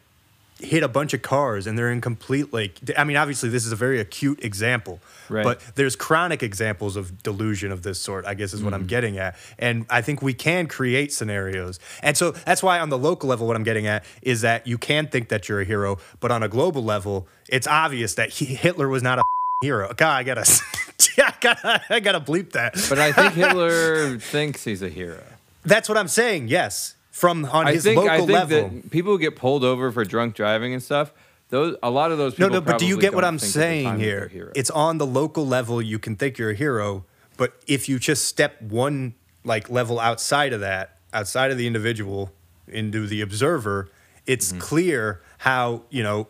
hit 0.60 0.82
a 0.82 0.88
bunch 0.88 1.14
of 1.14 1.22
cars 1.22 1.66
and 1.66 1.78
they're 1.78 1.90
in 1.90 2.00
complete 2.00 2.52
like 2.52 2.78
I 2.96 3.04
mean 3.04 3.16
obviously 3.16 3.48
this 3.48 3.64
is 3.64 3.72
a 3.72 3.76
very 3.76 4.00
acute 4.00 4.44
example, 4.44 5.00
Right. 5.28 5.44
but 5.44 5.60
there's 5.76 5.94
chronic 5.94 6.42
examples 6.42 6.96
of 6.96 7.22
delusion 7.22 7.70
of 7.70 7.82
this 7.82 8.00
sort. 8.00 8.26
I 8.26 8.34
guess 8.34 8.52
is 8.52 8.62
what 8.62 8.74
I'm 8.74 8.84
mm. 8.84 8.88
getting 8.88 9.18
at, 9.18 9.36
and 9.58 9.86
I 9.88 10.02
think 10.02 10.22
we 10.22 10.34
can 10.34 10.66
create 10.66 11.12
scenarios, 11.12 11.78
and 12.02 12.16
so 12.16 12.32
that's 12.32 12.62
why 12.62 12.80
on 12.80 12.88
the 12.88 12.98
local 12.98 13.28
level, 13.28 13.46
what 13.46 13.56
I'm 13.56 13.62
getting 13.62 13.86
at 13.86 14.04
is 14.22 14.40
that 14.40 14.66
you 14.66 14.78
can 14.78 15.06
think 15.06 15.28
that 15.28 15.48
you're 15.48 15.60
a 15.60 15.64
hero, 15.64 15.98
but 16.20 16.30
on 16.30 16.42
a 16.42 16.48
global 16.48 16.82
level, 16.82 17.28
it's 17.48 17.66
obvious 17.66 18.14
that 18.14 18.30
he, 18.30 18.46
Hitler 18.46 18.88
was 18.88 19.02
not 19.02 19.18
a 19.18 19.22
hero. 19.62 19.92
God, 19.96 20.16
I 20.16 20.22
gotta, 20.22 20.40
I 21.18 21.34
gotta, 21.40 21.82
I 21.90 22.00
gotta 22.00 22.20
bleep 22.20 22.52
that. 22.52 22.74
But 22.88 22.98
I 22.98 23.12
think 23.12 23.34
Hitler 23.34 24.18
thinks 24.18 24.64
he's 24.64 24.82
a 24.82 24.88
hero. 24.88 25.22
That's 25.64 25.88
what 25.88 25.98
I'm 25.98 26.08
saying. 26.08 26.48
Yes, 26.48 26.94
from 27.18 27.44
on 27.46 27.66
I 27.66 27.72
his 27.72 27.84
think 27.84 27.96
local 27.96 28.10
I 28.12 28.16
think 28.18 28.30
level. 28.30 28.68
that 28.68 28.90
people 28.90 29.12
who 29.12 29.18
get 29.18 29.34
pulled 29.36 29.64
over 29.64 29.90
for 29.92 30.04
drunk 30.04 30.34
driving 30.34 30.72
and 30.72 30.82
stuff. 30.82 31.12
Those 31.50 31.76
a 31.82 31.90
lot 31.90 32.12
of 32.12 32.18
those 32.18 32.38
No, 32.38 32.46
people. 32.48 32.60
no, 32.60 32.66
but 32.66 32.78
do 32.78 32.86
you 32.86 32.98
get 33.00 33.14
what 33.14 33.24
I'm 33.24 33.38
think 33.38 33.56
at 33.56 33.60
the 33.60 33.82
time 33.84 33.98
saying 33.98 34.00
here? 34.00 34.52
It's 34.54 34.70
on 34.70 34.98
the 34.98 35.06
local 35.06 35.46
level 35.46 35.80
you 35.80 35.98
can 35.98 36.14
think 36.14 36.36
you're 36.38 36.50
a 36.50 36.54
hero, 36.54 37.04
but 37.36 37.54
if 37.66 37.88
you 37.88 37.98
just 37.98 38.26
step 38.26 38.60
one 38.62 39.14
like 39.44 39.70
level 39.70 39.98
outside 39.98 40.52
of 40.52 40.60
that, 40.60 40.98
outside 41.12 41.50
of 41.50 41.56
the 41.58 41.66
individual 41.66 42.32
into 42.66 43.06
the 43.06 43.20
observer, 43.22 43.88
it's 44.26 44.50
Mm-hmm. 44.50 44.58
clear 44.60 45.22
how, 45.38 45.82
you 45.88 46.02
know, 46.02 46.28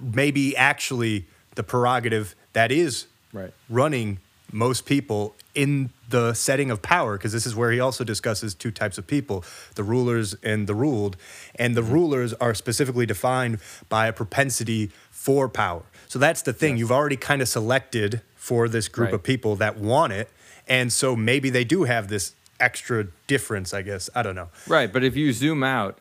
maybe 0.00 0.56
actually 0.56 1.26
the 1.54 1.62
prerogative 1.62 2.34
that 2.52 2.70
is 2.72 3.06
Right. 3.32 3.52
running 3.68 4.18
most 4.54 4.86
people 4.86 5.34
in 5.54 5.90
the 6.08 6.32
setting 6.34 6.70
of 6.70 6.80
power 6.80 7.16
because 7.18 7.32
this 7.32 7.44
is 7.46 7.54
where 7.56 7.72
he 7.72 7.80
also 7.80 8.04
discusses 8.04 8.54
two 8.54 8.70
types 8.70 8.98
of 8.98 9.06
people 9.06 9.44
the 9.74 9.82
rulers 9.82 10.34
and 10.42 10.66
the 10.66 10.74
ruled 10.74 11.16
and 11.56 11.76
the 11.76 11.80
Mm-hmm. 11.82 11.92
rulers 11.92 12.32
are 12.34 12.54
specifically 12.54 13.04
defined 13.06 13.58
by 13.88 14.06
a 14.06 14.12
propensity 14.12 14.90
for 15.10 15.48
power 15.48 15.82
so 16.08 16.18
that's 16.18 16.42
the 16.42 16.52
thing 16.52 16.76
you've 16.76 16.92
already 16.92 17.16
kind 17.16 17.42
of 17.42 17.48
selected 17.48 18.20
for 18.36 18.68
this 18.68 18.86
group 18.88 19.06
Right. 19.06 19.14
of 19.14 19.22
people 19.22 19.56
that 19.56 19.76
want 19.76 20.12
it 20.12 20.28
and 20.68 20.92
so 20.92 21.16
maybe 21.16 21.50
they 21.50 21.64
do 21.64 21.84
have 21.84 22.08
this 22.08 22.32
extra 22.60 23.06
difference 23.26 23.74
i 23.74 23.82
guess 23.82 24.08
i 24.14 24.22
don't 24.22 24.36
know 24.36 24.48
Right, 24.68 24.92
but 24.92 25.02
if 25.02 25.16
you 25.16 25.32
zoom 25.32 25.64
out 25.64 25.98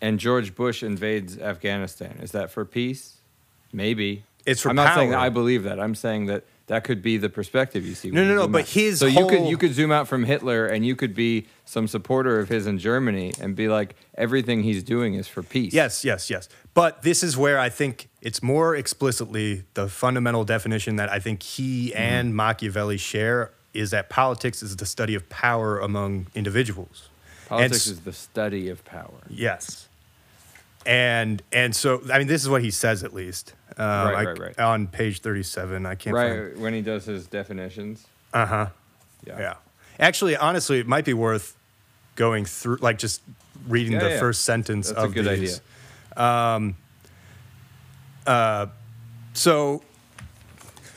and 0.00 0.18
George 0.20 0.54
Bush 0.54 0.82
invades 0.84 1.36
Afghanistan, 1.38 2.18
is 2.22 2.30
that 2.30 2.52
for 2.52 2.64
peace? 2.64 3.16
Maybe. 3.72 4.22
It's 4.46 4.60
for 4.62 4.68
I'm 4.70 4.76
not 4.76 4.94
saying 4.94 5.10
that. 5.10 5.18
I 5.18 5.28
believe 5.28 5.64
that. 5.64 5.80
I'm 5.80 5.96
saying 5.96 6.26
that 6.26 6.44
that 6.68 6.84
could 6.84 7.02
be 7.02 7.16
the 7.16 7.28
perspective 7.28 7.84
you 7.84 7.94
see. 7.94 8.10
No, 8.10 8.24
no, 8.24 8.34
no, 8.34 8.48
but 8.48 8.62
out. 8.62 8.68
his 8.68 8.98
so 9.00 9.06
you 9.06 9.26
could 9.26 9.46
you 9.46 9.56
could 9.58 9.74
zoom 9.74 9.90
out 9.90 10.06
from 10.08 10.24
Hitler 10.24 10.66
and 10.66 10.86
you 10.86 10.94
could 10.96 11.14
be 11.14 11.46
some 11.64 11.88
supporter 11.88 12.38
of 12.38 12.48
his 12.48 12.66
in 12.66 12.78
Germany 12.78 13.32
and 13.40 13.56
be 13.56 13.68
like 13.68 13.96
everything 14.16 14.62
he's 14.62 14.82
doing 14.82 15.14
is 15.14 15.26
for 15.28 15.42
peace. 15.42 15.72
Yes, 15.74 16.04
yes, 16.04 16.30
yes. 16.30 16.48
But 16.74 17.02
this 17.02 17.22
is 17.22 17.36
where 17.36 17.58
I 17.58 17.68
think 17.68 18.08
it's 18.22 18.42
more 18.42 18.76
explicitly 18.76 19.64
the 19.74 19.88
fundamental 19.88 20.44
definition 20.44 20.96
that 20.96 21.10
I 21.10 21.18
think 21.18 21.42
he 21.42 21.90
Mm-hmm. 21.90 21.98
and 21.98 22.34
Machiavelli 22.36 22.96
share 22.98 23.50
is 23.74 23.90
that 23.90 24.08
politics 24.08 24.62
is 24.62 24.76
the 24.76 24.86
study 24.86 25.14
of 25.14 25.28
power 25.28 25.78
among 25.78 26.26
individuals. 26.34 27.08
Politics 27.48 27.86
s- 27.86 27.86
is 27.88 28.00
the 28.00 28.12
study 28.12 28.68
of 28.68 28.84
power. 28.84 29.20
Yes. 29.28 29.87
And 30.86 31.42
and 31.52 31.74
so 31.76 32.00
I 32.12 32.18
mean 32.18 32.28
this 32.28 32.42
is 32.42 32.48
what 32.48 32.62
he 32.62 32.70
says 32.70 33.02
at 33.04 33.12
least. 33.12 33.54
Um, 33.76 33.84
Right, 33.86 34.14
I- 34.14 34.24
right, 34.24 34.38
right. 34.38 34.58
On 34.58 34.86
page 34.86 35.20
thirty-seven, 35.20 35.86
I 35.86 35.94
can't. 35.94 36.14
Right 36.14 36.56
when 36.58 36.72
he 36.74 36.80
does 36.82 37.04
his 37.04 37.26
definitions. 37.26 38.06
Uh 38.32 38.46
huh. 38.46 38.66
Yeah. 39.26 39.38
Yeah. 39.38 39.54
Actually, 40.00 40.36
honestly, 40.36 40.78
it 40.78 40.86
might 40.86 41.04
be 41.04 41.14
worth 41.14 41.56
going 42.16 42.44
through, 42.44 42.76
like 42.80 42.98
just 42.98 43.20
reading 43.68 43.92
Yeah, 43.92 44.00
the 44.00 44.08
yeah. 44.10 44.20
first 44.20 44.44
sentence 44.44 44.88
That's 44.88 45.00
a 45.00 45.04
of 45.04 45.14
good 45.14 45.38
these. 45.40 45.60
Um, 46.16 46.76
uh, 48.26 48.66
So, 49.34 49.82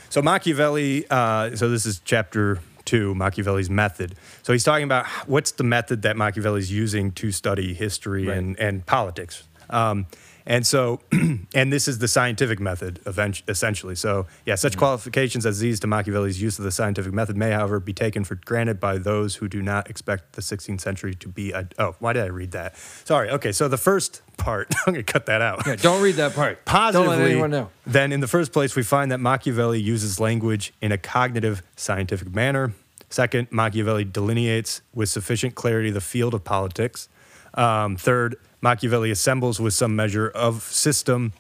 so 0.10 0.22
Machiavelli. 0.22 1.06
Uh, 1.10 1.56
so 1.56 1.70
this 1.70 1.86
is 1.86 2.00
chapter 2.06 2.60
two, 2.86 3.14
Machiavelli's 3.16 3.70
method. 3.70 4.16
So 4.44 4.54
he's 4.54 4.64
talking 4.64 4.84
about 4.86 5.06
what's 5.28 5.52
the 5.52 5.64
method 5.64 6.02
that 6.04 6.18
Machiavelli's 6.18 6.72
using 6.72 7.12
to 7.14 7.32
study 7.32 7.74
history 7.74 8.28
Right. 8.28 8.38
and 8.38 8.60
and 8.60 8.86
politics. 8.86 9.44
Um, 9.72 10.08
and 10.44 10.66
so, 10.66 11.00
and 11.54 11.72
this 11.72 11.88
is 11.88 12.00
the 12.00 12.08
scientific 12.08 12.60
method, 12.60 13.00
essentially. 13.48 13.94
So, 13.96 14.26
yeah, 14.46 14.56
such 14.56 14.76
qualifications 14.76 15.46
as 15.46 15.60
these 15.60 15.80
to 15.82 15.88
Machiavelli's 15.88 16.42
use 16.42 16.58
of 16.58 16.66
the 16.66 16.72
scientific 16.72 17.14
method 17.14 17.38
may, 17.38 17.52
however, 17.52 17.80
be 17.80 17.94
taken 17.94 18.24
for 18.24 18.36
granted 18.36 18.80
by 18.80 18.98
those 18.98 19.36
who 19.36 19.48
do 19.48 19.62
not 19.62 19.88
expect 19.88 20.34
the 20.34 20.42
16th 20.42 20.82
century 20.82 21.14
to 21.14 21.28
be 21.28 21.52
a. 21.52 21.68
Oh, 21.78 21.96
why 22.00 22.14
did 22.14 22.24
I 22.24 22.28
read 22.28 22.52
that? 22.52 22.76
Sorry. 22.76 23.30
Okay, 23.30 23.52
so 23.52 23.68
the 23.68 23.78
first 23.78 24.24
part, 24.38 24.74
I'm 24.88 24.94
going 24.94 25.06
to 25.06 25.14
cut 25.14 25.28
that 25.28 25.42
out. 25.44 25.62
Yeah, 25.68 25.76
don't 25.76 26.02
read 26.02 26.16
that 26.16 26.34
part. 26.34 26.66
Positively, 26.66 27.08
Don't 27.08 27.20
let 27.20 27.30
anyone 27.32 27.52
know. 27.52 27.70
then 27.86 28.12
in 28.12 28.20
the 28.20 28.28
first 28.28 28.52
place, 28.52 28.76
we 28.76 28.82
find 28.84 29.12
that 29.12 29.20
Machiavelli 29.20 29.80
uses 29.80 30.20
language 30.20 30.74
in 30.82 30.92
a 30.92 30.98
cognitive, 30.98 31.62
scientific 31.76 32.34
manner. 32.34 32.74
Second, 33.10 33.48
Machiavelli 33.52 34.06
delineates 34.06 34.82
with 34.94 35.10
sufficient 35.10 35.54
clarity 35.54 35.92
the 35.92 36.02
field 36.02 36.34
of 36.34 36.44
politics. 36.44 37.10
Um, 37.54 37.96
third, 37.98 38.38
Machiavelli 38.62 39.12
assembles 39.12 39.60
with 39.60 39.74
some 39.74 39.96
measure 39.96 40.30
of 40.30 40.64
system 40.64 41.34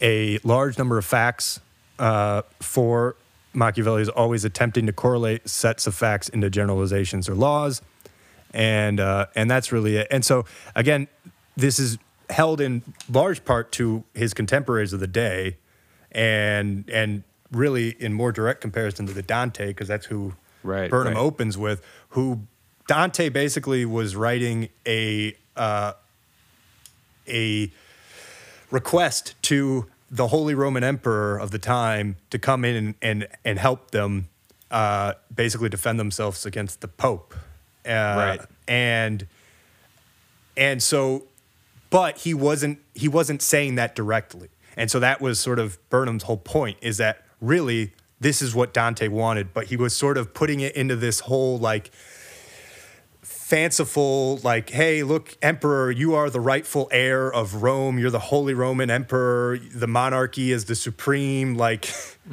a 0.00 0.38
large 0.44 0.78
number 0.78 0.96
of 0.96 1.04
facts. 1.04 1.60
Uh, 1.98 2.42
four, 2.60 3.16
Machiavelli 3.52 4.02
is 4.02 4.08
always 4.08 4.44
attempting 4.44 4.86
to 4.86 4.92
correlate 4.92 5.48
sets 5.48 5.86
of 5.86 5.94
facts 5.94 6.28
into 6.28 6.48
generalizations 6.48 7.28
or 7.28 7.34
laws 7.34 7.82
and 8.52 9.00
uh, 9.00 9.26
and 9.34 9.50
that's 9.50 9.72
really 9.72 9.96
it. 9.96 10.08
And 10.10 10.24
so 10.24 10.44
again, 10.74 11.08
this 11.56 11.78
is 11.78 11.98
held 12.28 12.60
in 12.60 12.82
large 13.10 13.44
part 13.44 13.72
to 13.72 14.04
his 14.14 14.34
contemporaries 14.34 14.92
of 14.92 15.00
the 15.00 15.06
day, 15.06 15.56
and 16.12 16.88
and 16.90 17.22
really 17.52 17.90
in 17.90 18.12
more 18.12 18.32
direct 18.32 18.60
comparison 18.60 19.06
to 19.06 19.12
the 19.12 19.22
Dante, 19.22 19.68
because 19.68 19.88
that's 19.88 20.06
who 20.06 20.34
Right, 20.62 20.90
Burnham 20.90 21.14
right. 21.14 21.20
opens 21.20 21.56
with. 21.56 21.82
Who 22.10 22.42
Dante 22.86 23.28
basically 23.28 23.84
was 23.84 24.14
writing 24.14 24.68
a 24.86 25.34
uh, 25.56 25.92
a 27.30 27.70
request 28.70 29.34
to 29.42 29.86
the 30.10 30.28
Holy 30.28 30.54
Roman 30.54 30.82
Emperor 30.82 31.38
of 31.38 31.50
the 31.50 31.58
time 31.58 32.16
to 32.30 32.38
come 32.38 32.64
in 32.64 32.76
and 32.76 32.94
and, 33.00 33.28
and 33.44 33.58
help 33.58 33.90
them 33.90 34.28
uh, 34.70 35.14
basically 35.34 35.68
defend 35.68 35.98
themselves 35.98 36.46
against 36.46 36.80
the 36.80 36.88
Pope. 36.88 37.34
Uh, 37.86 37.90
Right. 38.16 38.40
And 38.68 39.26
and 40.56 40.82
so, 40.82 41.24
but 41.90 42.18
he 42.18 42.34
wasn't 42.34 42.78
he 42.94 43.08
wasn't 43.08 43.42
saying 43.42 43.76
that 43.76 43.94
directly. 43.94 44.48
And 44.76 44.90
so 44.90 45.00
that 45.00 45.20
was 45.20 45.40
sort 45.40 45.58
of 45.58 45.78
Burnham's 45.90 46.24
whole 46.24 46.36
point 46.36 46.78
is 46.80 46.98
that 46.98 47.24
really 47.40 47.92
this 48.20 48.42
is 48.42 48.54
what 48.54 48.74
Dante 48.74 49.08
wanted, 49.08 49.54
but 49.54 49.66
he 49.66 49.76
was 49.76 49.96
sort 49.96 50.18
of 50.18 50.34
putting 50.34 50.60
it 50.60 50.76
into 50.76 50.94
this 50.94 51.20
whole 51.20 51.58
like 51.58 51.90
fanciful 53.22 54.38
like 54.38 54.70
hey 54.70 55.02
look 55.02 55.36
emperor 55.42 55.90
you 55.90 56.14
are 56.14 56.30
the 56.30 56.40
rightful 56.40 56.88
heir 56.90 57.32
of 57.32 57.62
rome. 57.62 57.98
You're 57.98 58.10
the 58.10 58.18
holy 58.18 58.54
roman 58.54 58.90
emperor. 58.90 59.58
The 59.58 59.86
monarchy 59.86 60.52
is 60.52 60.64
the 60.64 60.74
supreme 60.74 61.56
like 61.56 61.92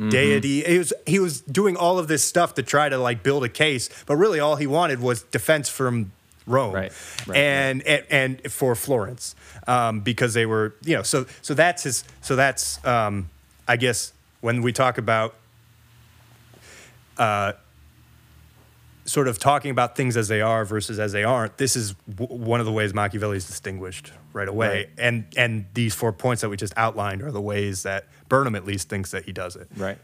deity. 0.09 0.63
He 0.63 0.77
was 0.77 0.93
he 1.05 1.19
was 1.19 1.41
doing 1.41 1.75
all 1.75 1.99
of 1.99 2.07
this 2.07 2.23
stuff 2.23 2.53
to 2.55 2.63
try 2.63 2.87
to 2.89 2.97
like 2.97 3.23
build 3.23 3.43
a 3.43 3.49
case 3.49 3.89
but 4.05 4.15
really 4.15 4.39
all 4.39 4.55
he 4.55 4.67
wanted 4.67 4.99
was 4.99 5.23
defense 5.23 5.69
from 5.69 6.11
rome. 6.45 6.73
Right, 6.73 6.91
right, 7.27 7.37
and, 7.37 7.81
and 7.83 8.05
and 8.09 8.51
for 8.51 8.73
florence 8.75 9.35
um, 9.67 9.99
because 9.99 10.33
they 10.33 10.45
were 10.45 10.75
you 10.83 10.95
know 10.95 11.03
so 11.03 11.25
so 11.41 11.53
that's 11.53 11.83
his 11.83 12.03
so 12.21 12.35
that's 12.35 12.83
um, 12.85 13.29
i 13.67 13.75
guess 13.75 14.13
when 14.39 14.61
we 14.61 14.71
talk 14.71 14.97
about 14.97 15.35
sort 19.07 19.27
of 19.27 19.39
talking 19.39 19.71
about 19.71 19.95
things 19.95 20.15
as 20.17 20.27
they 20.27 20.41
are 20.41 20.63
versus 20.65 20.99
as 20.99 21.11
they 21.13 21.23
aren't. 21.23 21.57
This 21.57 21.75
is 21.75 21.93
w- 22.13 22.39
one 22.43 22.59
of 22.59 22.65
the 22.67 22.71
ways 22.71 22.93
Machiavelli 22.93 23.37
is 23.37 23.47
distinguished 23.47 24.11
right 24.33 24.47
away, 24.47 24.67
Right. 24.67 24.89
and 24.99 25.25
and 25.35 25.65
these 25.73 25.95
four 25.95 26.13
points 26.13 26.41
that 26.41 26.49
we 26.49 26.57
just 26.57 26.73
outlined 26.77 27.21
are 27.23 27.31
the 27.31 27.41
ways 27.41 27.83
that 27.83 28.05
Burnham 28.29 28.53
at 28.55 28.65
least 28.65 28.89
thinks 28.89 29.11
that 29.11 29.23
he 29.25 29.31
does 29.31 29.55
it. 29.55 29.67
Right. 29.75 29.97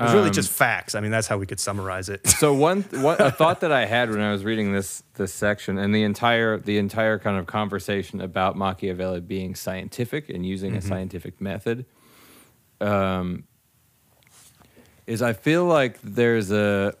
It's 0.00 0.12
really 0.12 0.26
Um, 0.26 0.32
just 0.34 0.50
facts. 0.50 0.96
I 0.96 1.00
mean, 1.00 1.12
that's 1.12 1.28
how 1.28 1.38
we 1.38 1.46
could 1.46 1.60
summarize 1.60 2.08
it. 2.08 2.26
So 2.26 2.52
one, 2.68 2.82
one 2.90 3.16
a 3.20 3.30
thought 3.30 3.60
that 3.60 3.70
I 3.70 3.86
had 3.86 4.10
when 4.10 4.20
I 4.20 4.32
was 4.32 4.42
reading 4.44 4.72
this 4.72 5.04
this 5.14 5.32
section 5.32 5.78
and 5.78 5.94
the 5.94 6.02
entire 6.02 6.58
the 6.58 6.78
entire 6.78 7.16
kind 7.20 7.38
of 7.38 7.46
conversation 7.46 8.20
about 8.20 8.56
Machiavelli 8.56 9.20
being 9.20 9.54
scientific 9.54 10.28
and 10.28 10.44
using 10.44 10.74
a 10.76 10.80
scientific 10.82 11.40
method, 11.40 11.86
um, 12.80 13.44
is 15.06 15.22
I 15.22 15.32
feel 15.32 15.64
like 15.64 16.00
there's 16.02 16.50
a 16.50 16.94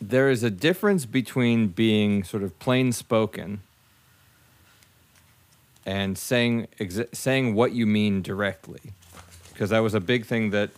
there 0.00 0.30
is 0.30 0.42
a 0.42 0.50
difference 0.50 1.04
between 1.06 1.68
being 1.68 2.24
sort 2.24 2.42
of 2.42 2.58
plain 2.58 2.92
spoken 2.92 3.60
and 5.86 6.16
saying 6.18 6.68
exa- 6.78 7.14
saying 7.14 7.54
what 7.54 7.72
you 7.72 7.86
mean 7.86 8.22
directly, 8.22 8.80
because 9.52 9.70
that 9.70 9.80
was 9.80 9.94
a 9.94 10.00
big 10.00 10.26
thing 10.26 10.50
that 10.50 10.70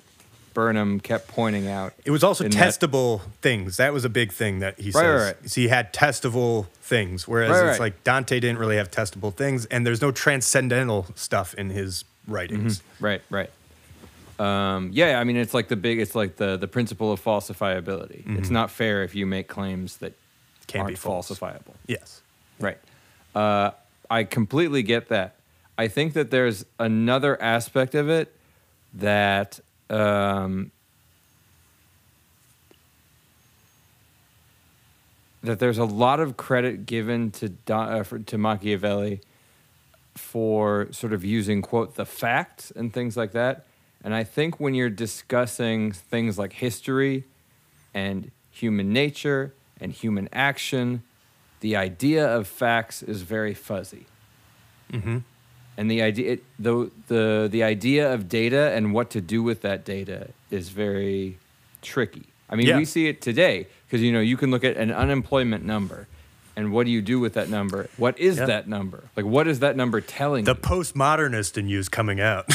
Burnham 0.54 1.00
kept 1.00 1.28
pointing 1.28 1.66
out. 1.68 1.94
It 2.04 2.10
was 2.10 2.22
also 2.22 2.44
in 2.44 2.50
that- 2.52 2.58
testable 2.74 3.22
things. 3.40 3.78
That 3.78 3.92
was 3.92 4.04
a 4.04 4.08
big 4.10 4.32
thing 4.32 4.58
that 4.60 4.78
he 4.78 4.90
Right, 4.90 5.02
says. 5.02 5.22
right. 5.42 5.50
So 5.50 5.60
he 5.62 5.68
had 5.68 5.92
testable 5.92 6.66
things, 6.82 7.26
whereas 7.26 7.50
Right, 7.50 7.70
it's 7.70 7.80
like 7.80 8.04
Dante 8.04 8.38
didn't 8.38 8.58
really 8.58 8.76
have 8.76 8.90
testable 8.90 9.34
things, 9.34 9.64
and 9.66 9.86
there's 9.86 10.02
no 10.02 10.12
transcendental 10.12 11.06
stuff 11.14 11.54
in 11.54 11.70
his 11.70 12.04
writings. 12.28 12.78
Mm-hmm. 12.80 13.04
Right, 13.04 13.22
right. 13.30 13.50
Um, 14.38 14.90
yeah, 14.92 15.20
I 15.20 15.24
mean, 15.24 15.36
it's 15.36 15.54
like 15.54 15.68
the 15.68 15.76
big, 15.76 16.00
it's 16.00 16.14
like 16.14 16.36
the 16.36 16.56
the 16.56 16.68
principle 16.68 17.12
of 17.12 17.22
falsifiability. 17.22 18.38
It's 18.38 18.50
not 18.50 18.70
fair 18.70 19.02
if 19.02 19.14
you 19.14 19.26
make 19.26 19.46
claims 19.48 19.98
that 19.98 20.14
Can't 20.66 20.88
be 20.88 20.94
false. 20.94 21.30
falsifiable. 21.30 21.74
Yes. 21.86 22.22
Right. 22.58 22.78
Uh, 23.34 23.70
I 24.10 24.24
completely 24.24 24.82
get 24.82 25.08
that. 25.08 25.36
I 25.78 25.88
think 25.88 26.12
that 26.14 26.30
there's 26.30 26.64
another 26.78 27.40
aspect 27.40 27.94
of 27.94 28.08
it 28.08 28.34
that 28.94 29.60
um, 29.88 30.70
that 35.42 35.58
there's 35.58 35.78
a 35.78 35.84
lot 35.84 36.20
of 36.20 36.36
credit 36.36 36.86
given 36.86 37.30
to 37.32 37.52
uh, 37.68 38.02
for, 38.02 38.18
to 38.18 38.38
Machiavelli 38.38 39.20
for 40.14 40.88
sort 40.92 41.12
of 41.12 41.24
using 41.24 41.62
quote 41.62 41.94
the 41.94 42.04
facts 42.04 42.70
and 42.70 42.92
things 42.92 43.16
like 43.16 43.32
that. 43.32 43.66
And 44.04 44.14
I 44.14 44.24
think 44.24 44.58
when 44.60 44.74
you're 44.74 44.90
discussing 44.90 45.92
things 45.92 46.38
like 46.38 46.54
history 46.54 47.24
and 47.94 48.30
human 48.50 48.92
nature 48.92 49.54
and 49.80 49.92
human 49.92 50.28
action, 50.32 51.02
the 51.60 51.76
idea 51.76 52.26
of 52.26 52.46
facts 52.48 53.02
is 53.02 53.22
very 53.22 53.54
fuzzy. 53.54 54.06
Mm-hmm. 54.92 55.18
And 55.76 55.90
the 55.90 56.02
idea, 56.02 56.32
it, 56.32 56.44
the, 56.58 56.90
the, 57.08 57.48
the 57.50 57.62
idea 57.62 58.12
of 58.12 58.28
data 58.28 58.72
and 58.74 58.92
what 58.92 59.10
to 59.10 59.20
do 59.20 59.42
with 59.42 59.62
that 59.62 59.84
data 59.84 60.30
is 60.50 60.68
very 60.68 61.38
tricky. 61.80 62.24
I 62.50 62.56
mean, 62.56 62.66
Yeah. 62.66 62.76
we 62.76 62.84
see 62.84 63.08
it 63.08 63.22
today 63.22 63.66
because 63.86 64.02
you 64.02 64.12
know 64.12 64.20
you 64.20 64.36
can 64.36 64.50
look 64.50 64.64
at 64.64 64.76
an 64.76 64.90
unemployment 64.92 65.64
number, 65.64 66.06
and 66.54 66.70
what 66.72 66.84
do 66.84 66.92
you 66.92 67.00
do 67.00 67.18
with 67.18 67.32
that 67.34 67.48
number? 67.48 67.88
What 67.96 68.18
is 68.18 68.36
Yeah. 68.36 68.44
that 68.46 68.68
number? 68.68 69.04
Like, 69.16 69.24
what 69.24 69.48
is 69.48 69.60
that 69.60 69.74
number 69.76 70.02
telling 70.02 70.44
The 70.44 70.54
you? 70.54 70.60
postmodernist 70.60 71.56
in 71.56 71.68
you 71.68 71.78
is 71.78 71.88
coming 71.88 72.20
out. 72.20 72.46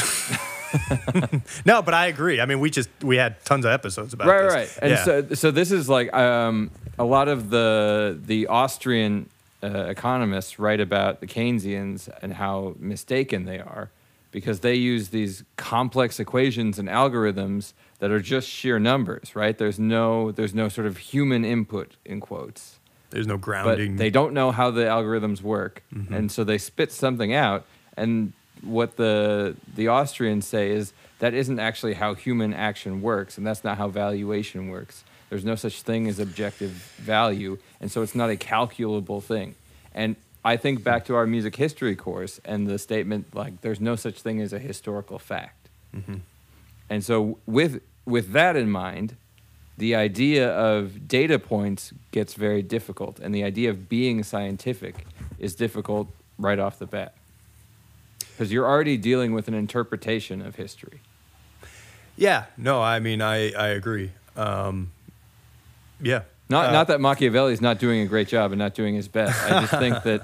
no, 1.64 1.82
but 1.82 1.94
I 1.94 2.06
agree. 2.06 2.40
I 2.40 2.46
mean, 2.46 2.60
we 2.60 2.70
just 2.70 2.88
we 3.02 3.16
had 3.16 3.42
tons 3.44 3.64
of 3.64 3.70
episodes 3.72 4.12
about 4.12 4.28
right, 4.28 4.42
this. 4.42 4.52
right. 4.54 4.78
And 4.82 4.90
Yeah. 4.92 5.04
so, 5.04 5.34
so 5.34 5.50
this 5.50 5.70
is 5.72 5.88
like 5.88 6.12
um, 6.14 6.70
a 6.98 7.04
lot 7.04 7.28
of 7.28 7.50
the 7.50 8.18
the 8.24 8.46
Austrian 8.48 9.28
uh, 9.62 9.86
economists 9.88 10.58
write 10.58 10.80
about 10.80 11.20
the 11.20 11.26
Keynesians 11.26 12.08
and 12.22 12.34
how 12.34 12.74
mistaken 12.78 13.44
they 13.44 13.58
are. 13.58 13.90
because 14.30 14.60
they 14.60 14.74
use 14.74 15.08
these 15.08 15.42
complex 15.56 16.20
equations 16.20 16.78
and 16.78 16.86
algorithms 16.88 17.72
that 17.98 18.10
are 18.10 18.20
just 18.20 18.46
sheer 18.48 18.78
numbers, 18.78 19.34
right? 19.34 19.56
There's 19.56 19.78
no 19.78 20.30
there's 20.32 20.54
no 20.54 20.68
sort 20.68 20.86
of 20.86 20.98
human 20.98 21.44
input 21.44 21.96
in 22.04 22.20
quotes. 22.20 22.78
There's 23.10 23.26
no 23.26 23.36
But 23.38 23.42
grounding. 23.42 23.96
they 23.96 24.10
don't 24.10 24.34
know 24.34 24.50
how 24.52 24.70
the 24.70 24.82
algorithms 24.82 25.40
work, 25.40 25.82
and 26.10 26.30
so 26.30 26.44
they 26.44 26.58
spit 26.58 26.92
something 26.92 27.32
out. 27.32 27.64
And 27.96 28.32
what 28.62 28.96
the 28.96 29.56
the 29.74 29.88
Austrians 29.88 30.46
say 30.46 30.70
is 30.70 30.92
that 31.18 31.34
isn't 31.34 31.58
actually 31.58 31.94
how 31.94 32.14
human 32.14 32.54
action 32.54 33.02
works, 33.02 33.38
and 33.38 33.46
that's 33.46 33.64
not 33.64 33.78
how 33.78 33.88
valuation 33.88 34.68
works. 34.68 35.04
There's 35.30 35.44
no 35.44 35.56
such 35.56 35.82
thing 35.82 36.08
as 36.08 36.18
objective 36.18 36.70
value, 36.70 37.58
and 37.80 37.90
so 37.90 38.02
it's 38.02 38.14
not 38.14 38.30
a 38.30 38.36
calculable 38.36 39.20
thing. 39.20 39.54
And 39.94 40.16
I 40.44 40.56
think 40.56 40.82
back 40.82 41.04
to 41.06 41.14
our 41.14 41.26
music 41.26 41.56
history 41.56 41.96
course 41.96 42.40
and 42.44 42.66
the 42.66 42.78
statement 42.78 43.34
like 43.34 43.60
there's 43.60 43.80
no 43.80 43.96
such 43.96 44.22
thing 44.22 44.40
as 44.40 44.52
a 44.52 44.58
historical 44.58 45.18
fact. 45.18 45.68
Mm-hmm. 45.94 46.16
And 46.88 47.04
so 47.04 47.38
with 47.46 47.82
with 48.06 48.32
that 48.32 48.56
in 48.56 48.70
mind, 48.70 49.16
the 49.76 49.94
idea 49.94 50.50
of 50.50 51.06
data 51.06 51.38
points 51.38 51.92
gets 52.12 52.34
very 52.34 52.62
difficult 52.62 53.20
and 53.20 53.34
the 53.34 53.44
idea 53.44 53.70
of 53.70 53.88
being 53.88 54.22
scientific 54.22 55.06
is 55.38 55.54
difficult 55.54 56.08
right 56.38 56.58
off 56.58 56.78
the 56.78 56.86
bat. 56.86 57.14
Because 58.38 58.52
you're 58.52 58.68
already 58.68 58.96
dealing 58.96 59.32
with 59.32 59.48
an 59.48 59.54
interpretation 59.54 60.40
of 60.40 60.54
history. 60.54 61.00
yeah, 62.16 62.44
no, 62.56 62.80
I 62.80 63.00
mean, 63.00 63.20
I, 63.20 63.50
I 63.50 63.70
agree. 63.70 64.12
Um, 64.36 64.92
yeah. 66.00 66.20
Not 66.48 66.66
Uh, 66.66 66.70
not 66.70 66.86
that 66.86 67.00
Machiavelli's 67.00 67.60
not 67.60 67.80
doing 67.80 68.00
a 68.00 68.06
great 68.06 68.28
job 68.28 68.52
and 68.52 68.58
not 68.60 68.74
doing 68.74 68.94
his 68.94 69.08
best. 69.08 69.44
I 69.44 69.62
just 69.62 69.72
think 69.72 70.02
that 70.04 70.22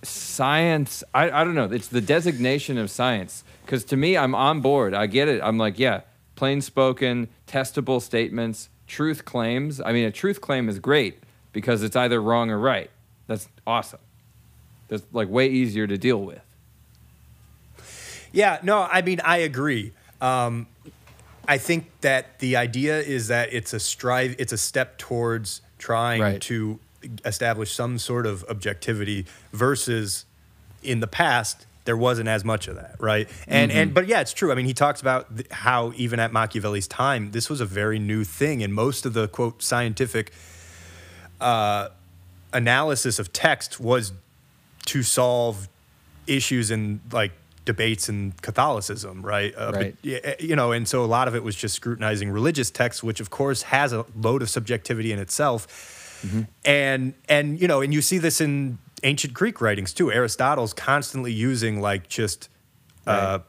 science 0.00 1.04
I, 1.12 1.30
I 1.30 1.44
don't 1.44 1.54
know, 1.54 1.66
it's 1.66 1.88
the 1.88 2.00
designation 2.00 2.78
of 2.78 2.90
science. 2.90 3.44
Because 3.66 3.84
to 3.84 3.96
me, 3.98 4.16
I'm 4.16 4.34
on 4.34 4.62
board. 4.62 4.94
I 4.94 5.06
get 5.06 5.28
it. 5.28 5.42
I'm 5.44 5.58
like, 5.58 5.78
yeah, 5.78 6.00
plain 6.34 6.62
spoken, 6.62 7.28
testable 7.46 8.00
statements, 8.00 8.70
truth 8.86 9.26
claims. 9.26 9.82
I 9.82 9.92
mean, 9.92 10.06
a 10.06 10.10
truth 10.10 10.40
claim 10.40 10.66
is 10.66 10.78
great 10.78 11.22
because 11.52 11.82
it's 11.82 11.94
either 11.94 12.22
wrong 12.22 12.50
or 12.50 12.58
right. 12.58 12.90
That's 13.26 13.50
awesome. 13.66 14.00
That's 14.88 15.04
like 15.12 15.28
way 15.28 15.48
easier 15.48 15.86
to 15.86 15.98
deal 15.98 16.22
with. 16.22 16.40
Yeah, 18.32 18.58
no, 18.62 18.82
I 18.90 19.02
mean, 19.02 19.20
I 19.24 19.38
agree. 19.38 19.92
Um, 20.20 20.66
I 21.46 21.58
think 21.58 21.90
that 22.02 22.38
the 22.38 22.56
idea 22.56 23.00
is 23.00 23.28
that 23.28 23.52
it's 23.52 23.72
a 23.72 23.80
strive, 23.80 24.36
it's 24.38 24.52
a 24.52 24.58
step 24.58 24.96
towards 24.98 25.60
trying 25.78 26.20
Right. 26.22 26.40
to 26.42 26.78
establish 27.24 27.72
some 27.72 27.98
sort 27.98 28.26
of 28.26 28.44
objectivity 28.48 29.26
versus 29.52 30.24
in 30.82 31.00
the 31.00 31.06
past 31.08 31.66
there 31.84 31.96
wasn't 31.96 32.28
as 32.28 32.44
much 32.44 32.68
of 32.68 32.76
that, 32.76 32.94
right? 33.00 33.28
And 33.48 33.72
and 33.72 33.92
but 33.92 34.06
yeah, 34.06 34.20
it's 34.20 34.32
true. 34.32 34.52
I 34.52 34.54
mean, 34.54 34.66
he 34.66 34.72
talks 34.74 35.00
about 35.00 35.36
th- 35.36 35.50
how 35.50 35.92
even 35.96 36.20
at 36.20 36.32
Machiavelli's 36.32 36.86
time, 36.86 37.32
this 37.32 37.50
was 37.50 37.60
a 37.60 37.64
very 37.66 37.98
new 37.98 38.22
thing, 38.22 38.62
and 38.62 38.72
most 38.72 39.04
of 39.04 39.14
the 39.14 39.26
quote 39.26 39.60
scientific 39.64 40.32
uh, 41.40 41.88
analysis 42.52 43.18
of 43.18 43.32
text 43.32 43.80
was 43.80 44.12
to 44.86 45.02
solve 45.02 45.68
issues 46.28 46.70
in 46.70 47.00
like 47.10 47.32
debates 47.64 48.08
in 48.08 48.32
Catholicism, 48.42 49.22
right? 49.22 49.54
Uh, 49.56 49.72
Right. 49.74 49.96
yeah, 50.02 50.34
you 50.40 50.56
know, 50.56 50.72
and 50.72 50.86
so 50.88 51.04
a 51.04 51.06
lot 51.06 51.28
of 51.28 51.34
it 51.34 51.42
was 51.44 51.54
just 51.54 51.74
scrutinizing 51.74 52.30
religious 52.30 52.70
texts, 52.70 53.02
which 53.02 53.20
of 53.20 53.30
course 53.30 53.62
has 53.62 53.92
a 53.92 54.04
load 54.16 54.42
of 54.42 54.50
subjectivity 54.50 55.12
in 55.12 55.18
itself. 55.18 55.66
And 56.64 57.14
and 57.28 57.60
you 57.60 57.66
know, 57.66 57.80
and 57.80 57.92
you 57.92 58.00
see 58.00 58.18
this 58.18 58.40
in 58.40 58.78
ancient 59.02 59.34
Greek 59.34 59.60
writings 59.60 59.92
too. 59.92 60.12
Aristotle's 60.12 60.72
constantly 60.72 61.32
using 61.32 61.80
like 61.80 62.08
just 62.08 62.48
uh, 63.06 63.40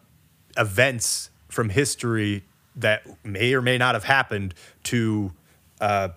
events 0.57 1.29
from 1.49 1.69
history 1.69 2.43
that 2.75 3.03
may 3.23 3.53
or 3.53 3.61
may 3.61 3.77
not 3.77 3.93
have 3.93 4.03
happened 4.05 4.55
to 4.85 5.31
uh, 5.79 6.09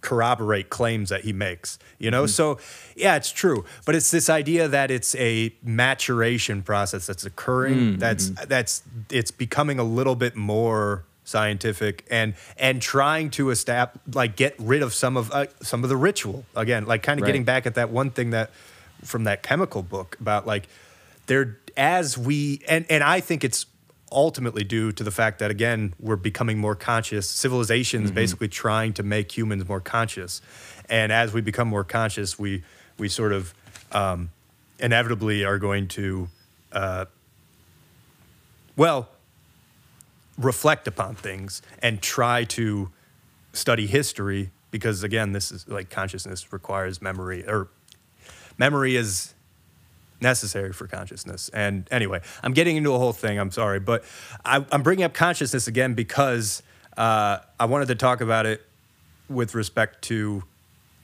corroborate 0.00 0.70
claims 0.70 1.10
that 1.10 1.24
he 1.24 1.32
makes. 1.32 1.78
You 1.98 2.10
know, 2.10 2.24
mm-hmm. 2.24 2.28
so 2.28 2.58
yeah, 2.96 3.16
it's 3.16 3.32
true, 3.32 3.64
but 3.84 3.94
it's 3.94 4.10
this 4.10 4.30
idea 4.30 4.68
that 4.68 4.90
it's 4.90 5.14
a 5.16 5.52
maturation 5.62 6.62
process 6.62 7.06
that's 7.06 7.24
occurring. 7.26 7.96
Mm, 7.96 7.98
that's 7.98 8.30
mm-hmm. 8.30 8.48
that's 8.48 8.82
it's 9.10 9.30
becoming 9.30 9.78
a 9.78 9.84
little 9.84 10.14
bit 10.14 10.36
more 10.36 11.04
scientific 11.24 12.06
and 12.10 12.32
and 12.56 12.80
trying 12.80 13.28
to 13.28 13.50
establish 13.50 14.00
like 14.14 14.34
get 14.34 14.54
rid 14.58 14.82
of 14.82 14.94
some 14.94 15.14
of 15.14 15.30
uh, 15.30 15.44
some 15.60 15.82
of 15.84 15.90
the 15.90 15.96
ritual 15.96 16.42
again 16.56 16.86
like 16.86 17.02
kind 17.02 17.20
of 17.20 17.22
Right. 17.22 17.28
getting 17.28 17.44
back 17.44 17.66
at 17.66 17.74
that 17.74 17.90
one 17.90 18.10
thing 18.10 18.30
that 18.30 18.50
from 19.04 19.24
that 19.24 19.42
chemical 19.42 19.82
book 19.82 20.16
about 20.20 20.46
like 20.46 20.68
there 21.26 21.58
as 21.76 22.16
we 22.16 22.62
and 22.66 22.86
and 22.88 23.04
I 23.04 23.20
think 23.20 23.44
it's 23.44 23.66
ultimately 24.10 24.64
due 24.64 24.92
to 24.92 25.04
the 25.04 25.10
fact 25.10 25.38
that 25.38 25.50
again 25.50 25.94
we're 26.00 26.16
becoming 26.16 26.58
more 26.58 26.74
conscious. 26.74 27.28
Civilizations 27.28 28.10
basically 28.10 28.48
trying 28.48 28.92
to 28.94 29.02
make 29.02 29.36
humans 29.36 29.68
more 29.68 29.80
conscious. 29.80 30.40
And 30.88 31.12
as 31.12 31.32
we 31.32 31.40
become 31.40 31.68
more 31.68 31.84
conscious 31.84 32.38
we 32.38 32.62
we 32.98 33.08
sort 33.08 33.32
of 33.32 33.54
um, 33.92 34.30
inevitably 34.78 35.44
are 35.44 35.58
going 35.58 35.88
to 35.88 36.28
uh, 36.72 37.04
well 38.76 39.08
reflect 40.36 40.86
upon 40.86 41.14
things 41.14 41.62
and 41.82 42.00
try 42.00 42.44
to 42.44 42.90
study 43.52 43.86
history 43.86 44.50
because 44.70 45.02
again 45.02 45.32
this 45.32 45.50
is 45.50 45.66
like 45.66 45.90
consciousness 45.90 46.52
requires 46.52 47.02
memory 47.02 47.44
or 47.46 47.68
memory 48.56 48.96
is 48.96 49.34
necessary 50.20 50.72
for 50.72 50.86
consciousness. 50.86 51.48
And 51.50 51.86
anyway 51.90 52.20
i'm 52.42 52.52
getting 52.52 52.76
into 52.76 52.92
a 52.92 52.98
whole 52.98 53.12
thing 53.12 53.38
i'm 53.38 53.50
sorry 53.50 53.80
but 53.80 54.04
I, 54.44 54.64
i'm 54.72 54.82
bringing 54.82 55.04
up 55.04 55.14
consciousness 55.14 55.66
again 55.66 55.94
because 55.94 56.62
uh, 56.96 57.38
i 57.58 57.64
wanted 57.64 57.88
to 57.88 57.94
talk 57.94 58.20
about 58.20 58.46
it 58.46 58.66
with 59.28 59.54
respect 59.54 60.02
to 60.02 60.42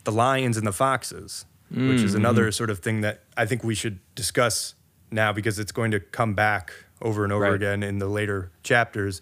the 0.05 0.13
lions 0.13 0.57
and 0.57 0.67
the 0.67 0.73
foxes 0.73 1.45
which 1.71 2.03
is 2.03 2.13
mm, 2.13 2.17
another 2.17 2.45
mm-hmm. 2.45 2.51
sort 2.51 2.71
of 2.71 2.81
thing 2.81 3.01
that 3.01 3.21
i 3.37 3.47
think 3.47 3.65
we 3.65 3.75
should 3.75 3.99
discuss 4.15 4.75
now 5.11 5.33
because 5.33 5.59
it's 5.59 5.73
going 5.73 5.91
to 5.91 6.01
come 6.01 6.35
back 6.35 6.73
over 7.01 7.25
and 7.25 7.33
over 7.33 7.45
Right. 7.45 7.55
again 7.55 7.83
in 7.83 7.99
the 7.99 8.09
later 8.09 8.51
chapters. 8.63 9.21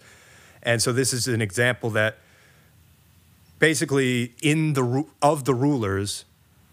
And 0.63 0.81
so 0.81 0.93
this 0.93 1.13
is 1.13 1.27
an 1.27 1.41
example 1.41 1.89
that 1.91 2.17
basically 3.59 4.33
in 4.41 4.73
the 4.73 5.05
of 5.21 5.43
the 5.45 5.53
rulers 5.53 6.25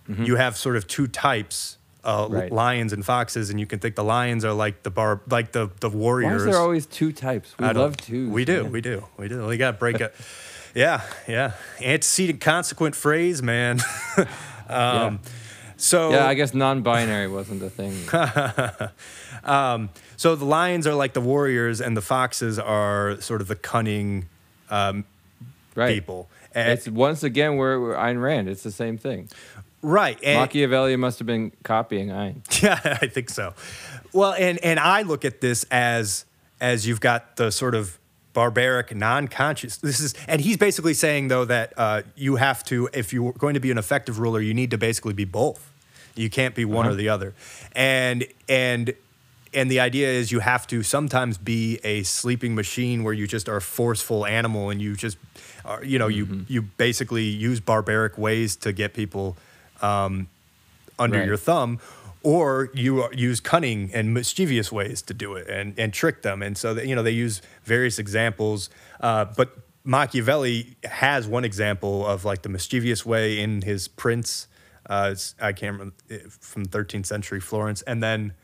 mm-hmm. 0.09 0.24
you 0.24 0.37
have 0.37 0.56
sort 0.56 0.76
of 0.76 0.87
two 0.87 1.06
types 1.06 1.76
uh, 2.04 2.26
Right. 2.30 2.50
lions 2.52 2.92
and 2.92 3.04
foxes 3.04 3.50
and 3.50 3.60
you 3.60 3.66
can 3.66 3.78
think 3.78 3.94
the 3.94 4.04
lions 4.04 4.44
are 4.44 4.52
like 4.54 4.82
the 4.82 4.90
bar 4.90 5.20
like 5.28 5.52
the 5.52 5.70
the 5.80 5.88
warriors. 5.90 6.30
Why 6.30 6.36
is 6.36 6.44
there 6.54 6.58
always 6.62 6.86
two 6.86 7.12
types? 7.12 7.54
We 7.58 7.66
love 7.72 7.96
twos. 7.96 8.30
we 8.30 8.44
do 8.44 8.62
man. 8.64 8.72
we 8.72 8.80
do 8.80 9.04
we 9.18 9.28
do 9.28 9.46
we 9.46 9.56
got 9.56 9.72
to 9.72 9.78
break 9.78 10.00
it 10.00 10.14
yeah 10.74 11.02
yeah 11.28 11.52
antecedent 11.82 12.40
consequent 12.40 12.94
phrase 12.94 13.42
man 13.42 13.80
um, 14.68 15.20
so 15.76 16.10
Yeah, 16.10 16.26
I 16.26 16.34
guess 16.34 16.54
non-binary 16.54 17.28
wasn't 17.28 17.62
a 17.62 17.70
thing. 17.70 17.92
so 20.16 20.36
the 20.36 20.44
lions 20.44 20.86
are 20.86 20.94
like 20.94 21.12
the 21.14 21.20
warriors 21.20 21.80
and 21.80 21.96
the 21.96 22.02
foxes 22.02 22.58
are 22.58 23.20
sort 23.20 23.40
of 23.40 23.48
the 23.48 23.56
cunning 23.56 24.26
um, 24.70 25.04
Right. 25.74 25.94
people 25.94 26.28
and, 26.54 26.72
It's 26.72 26.88
once 26.88 27.22
again 27.22 27.56
where 27.56 27.78
Ayn 27.78 28.20
Rand. 28.20 28.48
It's 28.48 28.62
the 28.64 28.72
same 28.72 28.98
thing. 28.98 29.28
Right 29.83 30.19
and, 30.23 30.40
Machiavelli 30.40 30.97
must 30.97 31.19
have 31.19 31.27
been 31.27 31.53
copying 31.62 32.09
Ayn. 32.09 32.43
Yeah, 32.62 32.99
I 33.01 33.07
think 33.07 33.31
so. 33.31 33.55
Well, 34.12 34.35
and 34.35 34.59
and 34.64 34.79
I 34.81 35.03
look 35.03 35.25
at 35.25 35.40
this 35.40 35.64
as 35.71 36.25
as 36.61 36.87
you've 36.87 37.01
got 37.01 37.37
the 37.37 37.51
sort 37.51 37.75
of 37.75 37.99
barbaric, 38.33 38.95
non-conscious. 38.95 39.79
This 39.79 40.01
is, 40.01 40.14
and 40.29 40.40
he's 40.40 40.57
basically 40.57 40.95
saying 40.95 41.29
though 41.29 41.45
that 41.45 41.73
uh, 41.77 42.03
you 42.16 42.37
have 42.37 42.64
to, 42.64 42.88
if 42.93 43.12
you're 43.12 43.33
going 43.33 43.55
to 43.55 43.61
be 43.61 43.71
an 43.71 43.79
effective 43.79 44.19
ruler, 44.19 44.40
you 44.40 44.55
need 44.55 44.71
to 44.71 44.79
basically 44.79 45.14
be 45.14 45.25
both. 45.25 45.71
You 46.14 46.31
can't 46.31 46.55
be 46.55 46.64
one 46.64 46.87
or 46.87 46.95
the 46.95 47.09
other, 47.09 47.35
and 47.73 48.27
and 48.49 48.95
and 49.55 49.71
the 49.71 49.81
idea 49.81 50.09
is 50.09 50.31
you 50.31 50.40
have 50.40 50.66
to 50.69 50.83
sometimes 50.83 51.38
be 51.38 51.79
a 51.83 52.03
sleeping 52.03 52.55
machine 52.55 53.05
where 53.05 53.14
you 53.14 53.27
just 53.27 53.49
are 53.49 53.57
a 53.57 53.62
forceful 53.62 54.27
animal 54.27 54.71
and 54.71 54.83
you 54.83 54.97
just 54.97 55.16
are, 55.64 55.83
you 55.85 55.99
know, 55.99 56.09
you 56.09 56.45
you 56.49 56.62
basically 56.62 57.25
use 57.25 57.61
barbaric 57.61 58.19
ways 58.19 58.57
to 58.57 58.73
get 58.73 58.93
people 58.93 59.37
um, 59.83 60.29
under 60.99 61.19
Right. 61.19 61.27
your 61.27 61.37
thumb, 61.37 61.79
or 62.23 62.71
you 62.75 63.09
use 63.12 63.40
cunning 63.40 63.90
and 63.95 64.12
mischievous 64.12 64.71
ways 64.71 65.01
to 65.03 65.14
do 65.14 65.35
it 65.35 65.49
and, 65.49 65.79
and 65.79 65.93
trick 65.95 66.23
them. 66.23 66.43
And 66.43 66.57
so, 66.59 66.75
that, 66.75 66.87
you 66.87 66.95
know, 66.95 67.03
they 67.03 67.11
use 67.12 67.40
various 67.64 67.99
examples. 67.99 68.69
Uh, 69.01 69.25
but 69.37 69.57
Machiavelli 69.85 70.77
has 70.85 71.27
one 71.27 71.45
example 71.45 72.07
of 72.07 72.25
like 72.27 72.43
the 72.43 72.51
mischievous 72.51 73.07
way 73.07 73.40
in 73.40 73.62
his 73.62 73.88
Prince. 73.88 74.47
Uh, 74.88 75.14
I 75.40 75.53
can't 75.53 75.73
remember 75.79 75.95
eh, 76.11 76.19
from 76.29 76.66
13th 76.66 77.07
century 77.07 77.40
Florence, 77.40 77.81
and 77.83 78.03
then, 78.03 78.35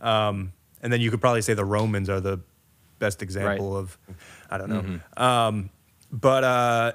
um, 0.00 0.52
and 0.82 0.92
then 0.92 1.00
you 1.00 1.10
could 1.10 1.20
probably 1.20 1.42
say 1.42 1.54
the 1.54 1.64
Romans 1.64 2.08
are 2.08 2.20
the 2.20 2.38
best 3.00 3.22
example 3.22 3.76
of, 3.76 3.98
I 4.50 4.58
don't 4.58 4.68
know. 4.70 5.00
Um, 5.16 5.70
but 6.12 6.44
uh, 6.44 6.92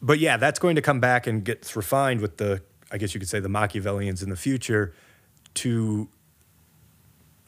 but 0.00 0.18
yeah, 0.20 0.36
that's 0.38 0.58
going 0.58 0.76
to 0.76 0.82
come 0.82 1.00
back 1.00 1.26
and 1.26 1.44
gets 1.44 1.76
refined 1.76 2.20
with 2.20 2.36
the, 2.38 2.62
I 2.92 2.98
guess 2.98 3.14
you 3.14 3.20
could 3.20 3.28
say, 3.28 3.40
the 3.40 3.48
Machiavellians 3.48 4.22
in 4.22 4.28
the 4.30 4.36
future 4.36 4.92
to 5.54 6.08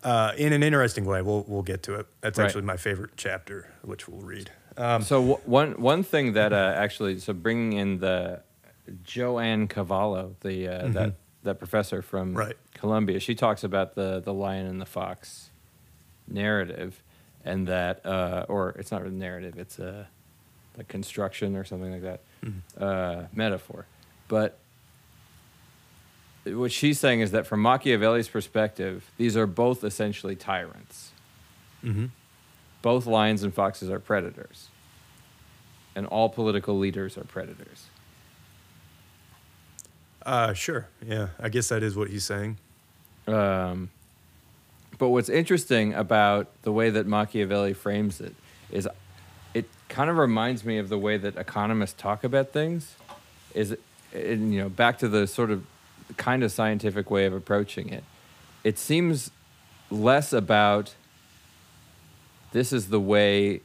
uh, 0.02 0.32
in 0.36 0.52
an 0.52 0.62
interesting 0.62 1.04
way. 1.04 1.22
We'll 1.22 1.44
we'll 1.48 1.62
get 1.62 1.82
to 1.84 1.94
it. 1.94 2.06
That's 2.20 2.38
Right. 2.38 2.46
actually 2.46 2.62
my 2.62 2.76
favorite 2.76 3.10
chapter, 3.16 3.70
which 3.82 4.08
we'll 4.08 4.20
read. 4.22 4.50
Um, 4.76 5.02
So 5.02 5.20
w- 5.20 5.40
one 5.44 5.72
one 5.80 6.02
thing 6.02 6.32
that 6.34 6.52
uh, 6.52 6.72
actually, 6.76 7.18
so 7.20 7.32
bringing 7.32 7.72
in 7.74 7.98
the 7.98 8.42
Jo 9.02 9.38
Ann 9.38 9.66
Cavallo, 9.68 10.36
the 10.40 10.68
uh, 10.68 10.88
that 10.88 11.14
that 11.44 11.58
professor 11.58 12.02
from 12.02 12.28
Mm-hmm. 12.30 12.38
Right. 12.38 12.56
Columbia, 12.74 13.20
she 13.20 13.34
talks 13.34 13.64
about 13.64 13.94
the 13.94 14.20
the 14.20 14.32
lion 14.34 14.66
and 14.66 14.80
the 14.80 14.86
fox 14.86 15.50
narrative, 16.28 17.02
and 17.44 17.68
that 17.68 18.04
uh, 18.04 18.44
or 18.48 18.70
it's 18.78 18.90
not 18.90 19.02
really 19.02 19.14
narrative, 19.16 19.58
it's 19.58 19.78
a 19.78 20.08
like 20.76 20.88
construction 20.88 21.54
or 21.56 21.64
something 21.64 21.92
like 21.92 22.02
that 22.02 22.20
Mm-hmm. 22.44 22.82
uh, 22.84 23.24
metaphor, 23.32 23.86
but. 24.28 24.58
What 26.46 26.72
she's 26.72 27.00
saying 27.00 27.20
is 27.20 27.30
that 27.30 27.46
from 27.46 27.60
Machiavelli's 27.60 28.28
perspective, 28.28 29.10
these 29.16 29.36
are 29.36 29.46
both 29.46 29.82
essentially 29.82 30.36
tyrants 30.36 31.12
mhm. 31.84 32.10
both 32.82 33.06
lions 33.06 33.42
and 33.42 33.52
foxes 33.54 33.90
are 33.90 34.00
predators, 34.00 34.68
and 35.94 36.06
all 36.06 36.28
political 36.28 36.78
leaders 36.78 37.16
are 37.16 37.24
predators. 37.24 37.86
uh, 40.24 40.54
sure. 40.54 40.88
Yeah, 41.06 41.28
I 41.38 41.50
guess 41.50 41.68
that 41.68 41.82
is 41.82 41.96
what 41.96 42.08
he's 42.08 42.24
saying. 42.24 42.56
Um, 43.26 43.90
but 44.98 45.10
what's 45.10 45.28
interesting 45.28 45.92
about 45.94 46.48
the 46.62 46.72
way 46.72 46.90
that 46.90 47.06
Machiavelli 47.06 47.74
frames 47.74 48.20
it 48.20 48.34
is 48.70 48.88
it 49.52 49.68
kind 49.88 50.08
of 50.08 50.16
reminds 50.16 50.64
me 50.64 50.78
of 50.78 50.88
the 50.88 50.98
way 50.98 51.16
that 51.16 51.36
economists 51.36 51.94
talk 51.94 52.24
about 52.24 52.52
things. 52.52 52.96
Is 53.54 53.76
and, 54.12 54.52
you 54.54 54.60
know 54.62 54.68
back 54.68 54.98
to 54.98 55.08
the 55.08 55.26
sort 55.26 55.50
of 55.50 55.64
kind 56.16 56.42
of 56.42 56.52
scientific 56.52 57.10
way 57.10 57.26
of 57.26 57.32
approaching 57.32 57.88
it. 57.88 58.04
It 58.62 58.78
seems 58.78 59.30
less 59.90 60.32
about 60.32 60.94
this 62.52 62.72
is 62.72 62.88
the 62.88 63.00
way 63.00 63.60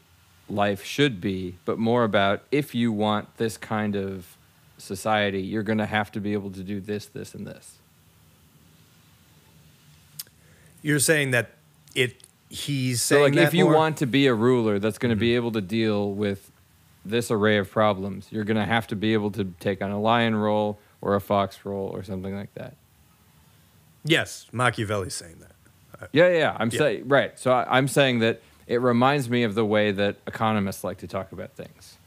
life 0.50 0.84
should 0.84 1.22
be, 1.22 1.56
but 1.66 1.78
more 1.78 2.04
about 2.04 2.42
if 2.52 2.74
you 2.74 2.92
want 2.92 3.38
this 3.38 3.58
kind 3.58 3.96
of 3.96 4.36
society, 4.78 5.42
you're 5.42 5.64
going 5.64 5.78
to 5.78 5.86
have 5.86 6.12
to 6.14 6.20
be 6.20 6.34
able 6.34 6.52
to 6.52 6.64
do 6.64 6.80
this, 6.80 7.06
this, 7.06 7.36
and 7.36 7.46
this. 7.46 7.78
You're 10.82 11.00
saying 11.00 11.32
that 11.32 11.52
it. 11.94 12.24
He's 12.52 13.02
So, 13.04 13.16
saying 13.16 13.24
like, 13.26 13.34
that 13.36 13.44
if 13.50 13.54
you 13.54 13.66
more? 13.66 13.76
want 13.76 13.98
to 13.98 14.08
be 14.08 14.26
a 14.26 14.34
ruler 14.34 14.80
that's 14.80 14.98
going 14.98 15.12
to 15.12 15.16
be 15.16 15.30
mm-hmm. 15.30 15.36
able 15.36 15.52
to 15.52 15.62
deal 15.62 16.12
with 16.12 16.52
this 17.06 17.30
array 17.30 17.58
of 17.58 17.70
problems, 17.70 18.28
you're 18.32 18.44
going 18.44 18.58
to 18.58 18.66
have 18.66 18.88
to 18.88 18.96
be 18.96 19.14
able 19.14 19.30
to 19.32 19.54
take 19.60 19.84
on 19.84 19.92
a 19.92 20.00
lion 20.00 20.36
role 20.36 20.80
or 21.02 21.16
a 21.16 21.22
fox 21.22 21.60
role 21.66 21.88
or 21.88 22.04
something 22.04 22.36
like 22.36 22.54
that. 22.56 22.76
Yes, 24.04 24.48
Machiavelli's 24.52 25.16
saying 25.16 25.38
that. 25.40 26.10
Yeah, 26.14 26.30
yeah. 26.30 26.38
yeah. 26.38 26.58
I'm 26.60 26.70
Yeah. 26.72 26.78
saying 26.78 27.08
right. 27.08 27.38
So 27.38 27.52
I, 27.52 27.78
I'm 27.78 27.88
saying 27.88 28.20
that 28.20 28.42
it 28.68 28.82
reminds 28.82 29.30
me 29.30 29.44
of 29.44 29.56
the 29.56 29.66
way 29.66 29.92
that 29.92 30.18
economists 30.28 30.84
like 30.84 30.98
to 31.00 31.08
talk 31.08 31.32
about 31.32 31.54
things. 31.54 31.98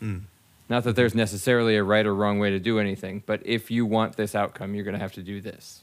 Mm. 0.00 0.22
Not 0.68 0.84
that 0.84 0.96
there's 0.96 1.14
necessarily 1.14 1.76
a 1.76 1.82
right 1.84 2.06
or 2.06 2.14
wrong 2.14 2.38
way 2.38 2.50
to 2.50 2.58
do 2.58 2.78
anything, 2.78 3.22
but 3.26 3.42
if 3.44 3.70
you 3.70 3.84
want 3.84 4.16
this 4.16 4.34
outcome, 4.34 4.74
you're 4.74 4.84
going 4.84 4.94
to 4.94 5.00
have 5.00 5.12
to 5.12 5.22
do 5.22 5.40
this. 5.40 5.82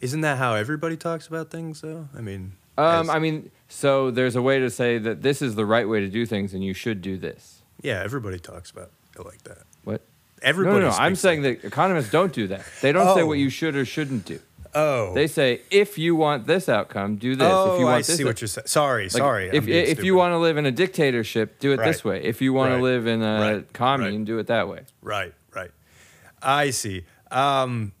Isn't 0.00 0.20
that 0.20 0.36
how 0.38 0.54
everybody 0.54 0.96
talks 0.96 1.26
about 1.26 1.50
things, 1.50 1.80
though? 1.80 2.08
I 2.16 2.20
mean, 2.20 2.52
Um, 2.76 3.02
as- 3.02 3.08
I 3.08 3.18
mean, 3.18 3.50
so 3.68 4.10
there's 4.10 4.36
a 4.36 4.42
way 4.42 4.58
to 4.58 4.68
say 4.70 4.98
that 4.98 5.22
this 5.22 5.40
is 5.40 5.54
the 5.54 5.64
right 5.64 5.88
way 5.88 6.00
to 6.00 6.08
do 6.08 6.26
things, 6.26 6.52
and 6.52 6.62
you 6.62 6.74
should 6.74 7.00
do 7.00 7.16
this. 7.16 7.62
yeah, 7.80 8.02
everybody 8.04 8.38
talks 8.38 8.70
about 8.70 8.90
it 9.18 9.24
like 9.24 9.42
that. 9.44 9.62
Everybody. 10.42 10.76
no, 10.80 10.86
no, 10.86 10.90
no. 10.90 10.96
I'm 10.96 11.14
saying 11.16 11.42
that 11.42 11.64
economists 11.64 12.10
don't 12.10 12.32
do 12.32 12.46
that. 12.48 12.62
They 12.82 12.92
don't 12.92 13.14
say 13.16 13.22
Oh. 13.22 13.26
what 13.26 13.38
you 13.38 13.50
should 13.50 13.76
or 13.76 13.84
shouldn't 13.84 14.24
do. 14.24 14.40
Oh, 14.74 15.14
They 15.14 15.26
say 15.26 15.62
if 15.70 15.96
you 15.96 16.14
want 16.14 16.46
this 16.46 16.68
outcome, 16.68 17.16
do 17.16 17.34
this. 17.34 17.48
oh, 17.50 17.72
if 17.74 17.78
you 17.80 17.86
want 17.86 17.96
I 17.96 17.98
this, 18.02 18.16
see 18.18 18.24
what 18.24 18.40
you're 18.40 18.48
saying. 18.48 18.66
Sorry, 18.66 19.04
Like, 19.04 19.12
sorry. 19.12 19.48
If 19.52 19.64
being 19.64 19.86
if 19.86 20.04
you 20.04 20.14
want 20.14 20.32
to 20.32 20.38
live 20.38 20.56
in 20.58 20.66
a 20.66 20.70
dictatorship, 20.70 21.58
do 21.58 21.72
it 21.72 21.78
this 21.78 22.04
Right. 22.04 22.20
way. 22.22 22.24
If 22.24 22.42
you 22.42 22.52
want 22.52 22.72
Right. 22.72 22.76
to 22.76 22.82
live 22.82 23.06
in 23.06 23.22
a 23.22 23.40
Right. 23.40 23.72
commune, 23.72 24.16
Right. 24.18 24.24
do 24.26 24.38
it 24.38 24.46
that 24.48 24.68
way. 24.68 24.80
Right, 25.00 25.32
right. 25.54 25.70
I 26.42 26.68
see. 26.70 27.04
Um, 27.30 27.92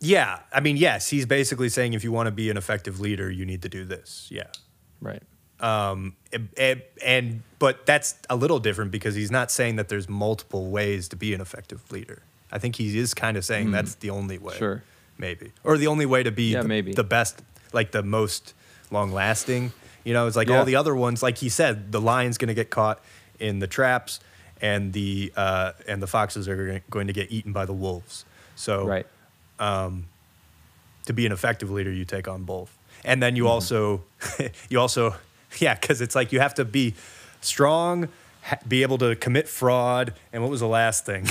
yeah, 0.00 0.40
I 0.52 0.60
mean, 0.60 0.76
yes, 0.76 1.08
he's 1.08 1.26
basically 1.26 1.68
saying 1.68 1.92
if 1.94 2.04
you 2.04 2.12
want 2.12 2.26
to 2.26 2.30
be 2.30 2.50
an 2.50 2.56
effective 2.56 3.00
leader, 3.00 3.30
you 3.30 3.44
need 3.44 3.62
to 3.62 3.68
do 3.68 3.84
this. 3.84 4.28
Yeah. 4.30 4.44
Right. 5.00 5.22
Um, 5.60 6.14
and, 6.56 6.82
and 7.04 7.42
but 7.58 7.84
that's 7.86 8.14
a 8.30 8.36
little 8.36 8.58
different 8.60 8.90
because 8.90 9.14
he's 9.14 9.30
not 9.30 9.50
saying 9.50 9.76
that 9.76 9.88
there's 9.88 10.08
multiple 10.08 10.70
ways 10.70 11.08
to 11.08 11.16
be 11.16 11.34
an 11.34 11.40
effective 11.40 11.90
leader. 11.92 12.22
I 12.50 12.58
think 12.58 12.76
he 12.76 12.96
is 12.98 13.14
kind 13.14 13.36
of 13.36 13.44
saying 13.44 13.70
that's 13.70 13.94
the 13.96 14.10
only 14.10 14.38
way. 14.38 14.56
Sure. 14.56 14.82
Maybe. 15.18 15.52
Or 15.62 15.76
the 15.76 15.86
only 15.86 16.06
way 16.06 16.22
to 16.22 16.30
be 16.30 16.52
Yeah, 16.52 16.62
the, 16.62 16.68
maybe. 16.68 16.92
the 16.94 17.04
best, 17.04 17.42
like 17.72 17.90
the 17.92 18.02
most 18.02 18.54
long 18.90 19.12
lasting. 19.12 19.72
You 20.02 20.14
know, 20.14 20.26
it's 20.26 20.36
like 20.36 20.48
Yeah. 20.48 20.58
all 20.60 20.64
the 20.64 20.76
other 20.76 20.94
ones, 20.96 21.22
like 21.22 21.38
he 21.38 21.48
said, 21.50 21.92
the 21.92 22.00
lion's 22.00 22.38
going 22.38 22.48
to 22.48 22.54
get 22.54 22.70
caught 22.70 23.00
in 23.38 23.58
the 23.58 23.66
traps 23.66 24.18
and 24.62 24.92
the 24.94 25.32
uh, 25.36 25.72
and 25.86 26.02
the 26.02 26.06
foxes 26.06 26.48
are 26.48 26.80
gonna- 26.90 27.12
get 27.12 27.30
eaten 27.30 27.52
by 27.52 27.66
the 27.66 27.72
wolves. 27.74 28.24
So 28.56 28.86
Right. 28.86 29.06
Um, 29.58 30.06
to 31.06 31.12
be 31.12 31.26
an 31.26 31.32
effective 31.32 31.70
leader, 31.70 31.92
you 31.92 32.04
take 32.04 32.26
on 32.28 32.44
both. 32.44 32.76
And 33.04 33.22
then 33.22 33.36
you 33.36 33.44
Mm-hmm. 33.44 33.50
also, 33.52 34.02
you 34.70 34.80
also, 34.80 35.14
yeah, 35.58 35.74
because 35.74 36.00
it's 36.00 36.14
like 36.14 36.32
you 36.32 36.40
have 36.40 36.54
to 36.54 36.64
be 36.64 36.94
strong, 37.40 38.08
ha- 38.42 38.58
be 38.66 38.82
able 38.82 38.98
to 38.98 39.16
commit 39.16 39.48
fraud. 39.48 40.14
And 40.32 40.42
what 40.42 40.50
was 40.50 40.60
the 40.60 40.68
last 40.68 41.04
thing? 41.06 41.26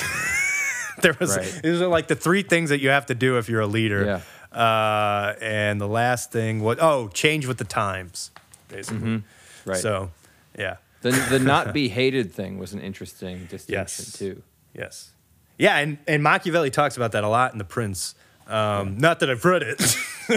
there 1.02 1.16
was, 1.20 1.38
Right. 1.38 1.60
these 1.64 1.82
are 1.82 1.88
like 1.88 2.08
the 2.08 2.16
three 2.16 2.42
things 2.44 2.70
that 2.70 2.80
you 2.82 2.90
have 2.90 3.06
to 3.08 3.16
do 3.16 3.38
if 3.38 3.50
you're 3.50 3.62
a 3.62 3.68
leader. 3.68 4.06
Yeah. 4.06 4.22
Uh, 4.60 5.36
and 5.42 5.80
the 5.80 5.88
last 5.88 6.32
thing 6.32 6.62
was, 6.62 6.78
oh, 6.82 7.08
change 7.10 7.46
with 7.46 7.58
the 7.58 7.64
times, 7.64 8.32
basically. 8.68 8.98
Mm-hmm. 9.20 9.70
Right. 9.70 9.78
So, 9.80 10.12
yeah. 10.58 10.78
The 11.02 11.12
the 11.30 11.40
not 11.40 11.74
be 11.74 11.88
hated 11.90 12.34
thing 12.34 12.58
was 12.58 12.74
an 12.74 12.82
interesting 12.82 13.46
distinction 13.46 13.74
Yes. 13.74 14.14
too. 14.18 14.42
Yes. 14.74 15.12
Yeah, 15.58 15.78
and, 15.78 15.98
and 16.08 16.24
Machiavelli 16.24 16.70
talks 16.72 16.98
about 16.98 17.12
that 17.12 17.24
a 17.24 17.28
lot 17.30 17.52
in 17.54 17.58
The 17.58 17.64
Prince. 17.66 18.16
Um, 18.50 18.98
Not 18.98 19.20
that 19.20 19.30
I've 19.30 19.46
read 19.46 19.62
it. 19.64 19.80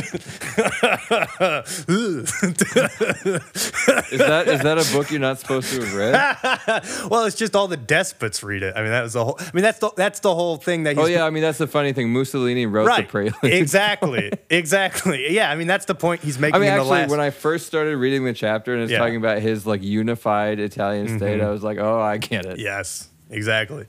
Is 4.12 4.18
that 4.18 4.44
is 4.48 4.60
that 4.60 4.78
a 4.78 4.92
book 4.92 5.10
you're 5.10 5.20
not 5.20 5.38
supposed 5.38 5.70
to 5.72 5.80
have 5.84 5.94
read? 5.94 6.12
well, 7.10 7.24
it's 7.24 7.36
just 7.36 7.54
all 7.54 7.68
the 7.68 7.76
despots 7.76 8.42
read 8.42 8.62
it. 8.62 8.74
I 8.76 8.82
mean, 8.82 8.90
that 8.90 9.02
was 9.02 9.12
the 9.14 9.24
whole. 9.24 9.36
I 9.38 9.50
mean, 9.52 9.62
that's 9.62 9.78
the 9.78 9.90
that's 9.96 10.20
the 10.20 10.34
whole 10.34 10.56
thing 10.56 10.84
that. 10.84 10.96
He's, 10.96 11.04
oh 11.04 11.08
yeah, 11.08 11.24
I 11.24 11.30
mean 11.30 11.42
that's 11.42 11.58
the 11.58 11.66
funny 11.66 11.92
thing. 11.92 12.10
Mussolini 12.12 12.66
wrote 12.66 12.86
right. 12.86 13.06
the 13.06 13.10
prelude. 13.10 13.34
exactly, 13.42 14.32
exactly. 14.50 15.32
Yeah, 15.34 15.50
I 15.50 15.56
mean 15.56 15.66
that's 15.66 15.84
the 15.86 15.94
point 15.94 16.22
he's 16.22 16.38
making 16.38 16.56
I 16.56 16.58
mean, 16.58 16.68
in 16.68 16.74
the 16.74 16.80
actually, 16.80 17.00
last. 17.00 17.10
when 17.10 17.20
I 17.20 17.30
first 17.30 17.66
started 17.66 17.96
reading 17.96 18.24
the 18.24 18.32
chapter 18.32 18.74
and 18.74 18.82
it's 18.82 18.90
Yeah. 18.90 18.98
Mm-hmm. 18.98 19.04
talking 19.04 19.16
about 19.16 19.38
his 19.40 19.66
like 19.66 19.82
unified 19.82 20.58
Italian 20.58 21.18
state, 21.18 21.40
I 21.40 21.50
was 21.50 21.62
like, 21.62 21.78
oh, 21.78 22.00
I 22.00 22.16
get 22.18 22.46
it. 22.46 22.58
yes, 22.58 23.08
exactly. 23.30 23.86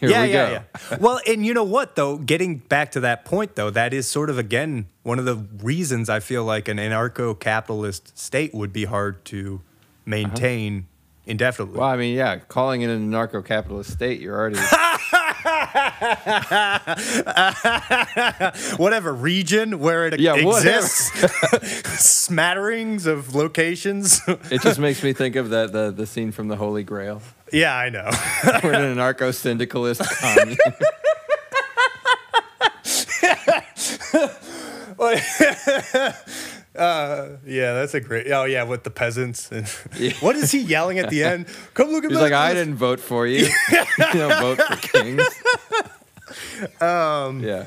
Here 0.00 0.10
yeah, 0.10 0.22
we 0.22 0.32
yeah, 0.32 0.46
go. 0.46 0.64
yeah. 0.90 0.98
Well, 1.00 1.20
and 1.26 1.44
you 1.44 1.54
know 1.54 1.64
what 1.64 1.96
though? 1.96 2.18
Getting 2.18 2.58
back 2.58 2.92
to 2.92 3.00
that 3.00 3.24
point 3.24 3.54
though, 3.54 3.70
that 3.70 3.94
is 3.94 4.06
sort 4.06 4.30
of 4.30 4.38
again 4.38 4.86
one 5.02 5.18
of 5.18 5.24
the 5.24 5.36
reasons 5.62 6.10
I 6.10 6.20
feel 6.20 6.44
like 6.44 6.68
an 6.68 6.78
anarcho-capitalist 6.78 8.18
state 8.18 8.52
would 8.54 8.72
be 8.72 8.84
hard 8.84 9.24
to 9.26 9.56
uh-huh. 9.56 10.02
maintain 10.04 10.86
indefinitely. 11.24 11.78
Well, 11.78 11.88
I 11.88 11.96
mean, 11.96 12.14
yeah, 12.14 12.36
calling 12.36 12.82
it 12.82 12.90
an 12.90 13.10
anarcho-capitalist 13.10 13.90
state, 13.92 14.20
you're 14.20 14.36
already 14.36 14.56
whatever 18.76 19.12
region 19.14 19.78
where 19.78 20.06
it 20.06 20.20
Yeah, 20.20 20.34
exists, 20.34 21.10
smatterings 22.02 23.06
of 23.06 23.34
locations. 23.34 24.20
It 24.50 24.62
just 24.62 24.78
makes 24.78 25.02
me 25.02 25.12
think 25.12 25.36
of 25.36 25.50
that 25.50 25.72
the 25.72 25.90
the 25.90 26.06
scene 26.06 26.32
from 26.32 26.48
the 26.48 26.56
Holy 26.56 26.82
Grail. 26.84 27.22
yeah, 27.52 27.76
I 27.76 27.88
know. 27.90 28.10
We're 28.62 28.74
in 28.74 28.84
an 28.84 28.96
anarcho 28.96 29.34
syndicalist 29.34 30.02
commune. 30.20 30.56
Yeah, 36.78 37.74
that's 37.74 37.94
a 37.94 38.00
great. 38.00 38.30
Oh 38.30 38.44
yeah, 38.44 38.64
with 38.64 38.84
the 38.84 38.90
peasants. 38.90 39.50
And 39.50 39.66
what 40.20 40.36
is 40.36 40.52
he 40.52 40.60
yelling 40.60 40.98
at 40.98 41.10
the 41.10 41.22
end? 41.24 41.46
Come 41.74 41.90
look 41.90 42.04
at 42.04 42.10
He's 42.10 42.20
like, 42.20 42.32
I 42.32 42.54
didn't 42.54 42.76
vote 42.76 43.00
for 43.00 43.26
you. 43.26 43.46
you 43.70 43.86
don't 44.12 44.40
vote 44.40 44.60
for 44.60 44.76
kings. 44.76 45.22
Um, 46.80 47.40
yeah. 47.42 47.66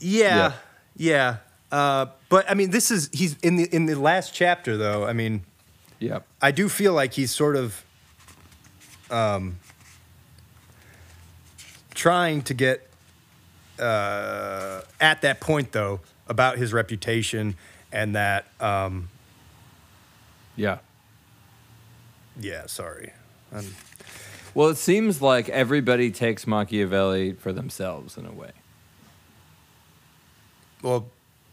Yeah, 0.00 0.52
yeah. 0.96 1.36
Uh, 1.70 2.06
but 2.28 2.50
I 2.50 2.54
mean, 2.54 2.70
this 2.70 2.90
is 2.90 3.08
he's 3.12 3.38
in 3.38 3.56
the 3.56 3.64
in 3.74 3.86
the 3.86 3.94
last 3.94 4.34
chapter 4.34 4.76
though. 4.76 5.06
I 5.06 5.12
mean, 5.12 5.42
Yeah. 6.00 6.20
I 6.40 6.50
do 6.50 6.68
feel 6.68 6.92
like 6.92 7.14
he's 7.14 7.30
sort 7.30 7.56
of 7.56 7.84
um, 9.10 9.58
trying 11.94 12.42
to 12.42 12.54
get 12.54 12.88
uh, 13.78 14.80
at 15.00 15.22
that 15.22 15.40
point 15.40 15.72
though 15.72 16.00
about 16.28 16.58
his 16.58 16.72
reputation 16.72 17.54
and 17.92 18.14
that 18.16 18.46
um, 18.60 19.08
Yeah. 20.56 20.78
yeah 22.40 22.66
sorry 22.66 23.12
Um, 23.52 23.66
Well, 24.54 24.68
it 24.68 24.76
seems 24.76 25.22
like 25.22 25.48
everybody 25.48 26.10
takes 26.10 26.46
Machiavelli 26.46 27.32
for 27.34 27.52
themselves 27.52 28.16
in 28.16 28.26
a 28.26 28.32
way. 28.32 28.52
well 30.82 31.06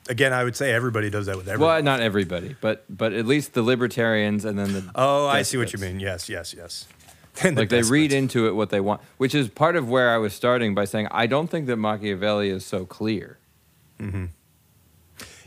again, 0.09 0.33
I 0.33 0.43
would 0.43 0.55
say 0.55 0.73
everybody 0.73 1.09
does 1.09 1.27
that 1.27 1.37
with 1.37 1.47
everybody. 1.47 1.67
Well, 1.75 1.83
not 1.83 2.01
everybody, 2.01 2.55
but 2.59 2.83
but 2.89 3.13
at 3.13 3.25
least 3.25 3.53
the 3.53 3.61
libertarians 3.61 4.43
and 4.43 4.57
then 4.57 4.73
the 4.73 4.91
oh, 4.95 5.27
I 5.27 5.43
see 5.43 5.57
what 5.57 5.71
you 5.71 5.79
mean. 5.79 5.99
Yes, 5.99 6.27
yes, 6.29 6.53
yes. 6.57 6.87
The 7.41 7.51
like 7.53 7.69
they 7.69 7.83
read 7.83 8.11
into 8.11 8.47
it 8.47 8.55
what 8.55 8.69
they 8.69 8.81
want, 8.81 8.99
which 9.17 9.33
is 9.33 9.47
part 9.47 9.77
of 9.77 9.87
where 9.87 10.09
I 10.09 10.17
was 10.17 10.33
starting 10.33 10.75
by 10.75 10.83
saying 10.85 11.07
I 11.11 11.25
don't 11.27 11.47
think 11.49 11.67
that 11.67 11.77
Machiavelli 11.77 12.49
is 12.49 12.65
so 12.65 12.85
clear. 12.85 13.37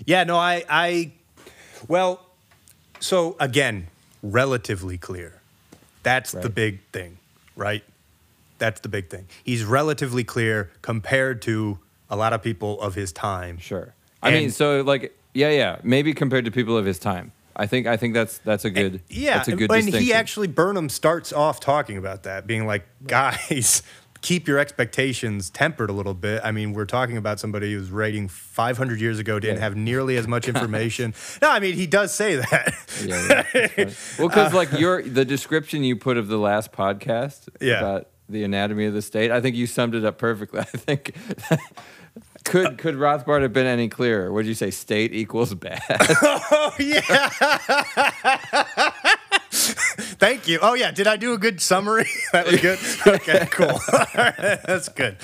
Yeah, 0.04 0.24
no, 0.24 0.36
I, 0.36 0.64
I, 0.68 1.12
well, 1.88 2.24
so 3.00 3.36
again, 3.40 3.88
relatively 4.22 4.98
clear. 4.98 5.40
That's 6.02 6.32
the 6.32 6.48
big 6.48 6.80
thing, 6.92 7.18
right? 7.54 7.84
That's 8.58 8.80
the 8.80 8.88
big 8.88 9.08
thing. 9.08 9.26
He's 9.44 9.64
relatively 9.64 10.24
clear 10.24 10.70
compared 10.82 11.42
to 11.42 11.78
a 12.10 12.16
lot 12.16 12.32
of 12.32 12.42
people 12.42 12.80
of 12.80 12.94
his 12.94 13.12
time. 13.12 13.58
Sure. 13.58 13.94
I 14.22 14.30
mean, 14.30 14.50
so 14.50 14.82
like, 14.82 15.16
yeah, 15.34 15.50
yeah, 15.50 15.78
maybe 15.82 16.12
compared 16.14 16.44
to 16.44 16.50
people 16.50 16.76
of 16.76 16.84
his 16.84 16.98
time. 16.98 17.32
I 17.54 17.66
think 17.66 17.86
I 17.86 17.96
think 17.96 18.14
that's 18.14 18.38
that's 18.38 18.64
a 18.64 18.70
good 18.70 19.02
Yeah, 19.08 19.36
that's 19.36 19.48
a 19.48 19.56
good 19.56 19.70
and 19.70 19.88
he 19.88 20.12
actually 20.12 20.48
Burnham 20.48 20.88
starts 20.88 21.32
off 21.32 21.60
talking 21.60 21.98
about 21.98 22.22
that, 22.22 22.46
being 22.46 22.66
like, 22.66 22.86
guys, 23.06 23.82
keep 24.22 24.48
your 24.48 24.58
expectations 24.58 25.50
tempered 25.50 25.90
a 25.90 25.92
little 25.92 26.14
bit. 26.14 26.40
I 26.44 26.50
mean, 26.52 26.72
we're 26.72 26.84
talking 26.86 27.16
about 27.16 27.38
somebody 27.40 27.72
who's 27.74 27.90
writing 27.90 28.28
500 28.28 29.00
years 29.00 29.18
ago, 29.18 29.38
didn't 29.38 29.56
Yeah. 29.58 29.62
have 29.64 29.76
nearly 29.76 30.16
as 30.16 30.26
much 30.26 30.48
information. 30.54 31.12
no, 31.42 31.50
I 31.50 31.58
mean, 31.60 31.74
he 31.74 31.86
does 31.86 32.14
say 32.14 32.36
that. 32.36 32.74
yeah, 33.04 33.44
yeah, 33.76 33.90
well, 34.18 34.28
because 34.28 34.54
like 34.54 34.72
your 34.72 35.02
the 35.02 35.24
description 35.24 35.84
you 35.84 35.96
put 35.96 36.16
of 36.16 36.28
the 36.28 36.38
last 36.38 36.72
podcast 36.72 37.48
Yeah. 37.60 37.78
about 37.80 38.08
the 38.28 38.44
anatomy 38.44 38.86
of 38.86 38.94
the 38.94 39.02
state, 39.02 39.30
I 39.30 39.40
think 39.40 39.56
you 39.56 39.66
summed 39.66 39.94
it 39.94 40.04
up 40.04 40.16
perfectly. 40.18 40.60
I 40.60 40.64
think 40.64 41.14
could 42.44 42.66
uh, 42.66 42.70
could 42.76 42.94
Rothbard 42.94 43.42
have 43.42 43.52
been 43.52 43.66
any 43.66 43.88
clearer? 43.88 44.32
Would 44.32 44.46
you 44.46 44.54
say 44.54 44.70
state 44.70 45.12
equals 45.14 45.52
bad? 45.54 45.82
oh, 45.90 46.72
yeah. 46.78 47.28
Thank 50.18 50.48
you. 50.48 50.58
Oh, 50.62 50.74
yeah. 50.74 50.90
Did 50.90 51.06
I 51.06 51.16
do 51.16 51.32
a 51.32 51.38
good 51.38 51.60
summary? 51.60 52.08
that 52.32 52.46
was 52.46 52.60
good. 52.60 52.78
Okay, 53.06 53.46
cool. 53.50 53.78
That's 54.66 54.88
good. 54.88 55.16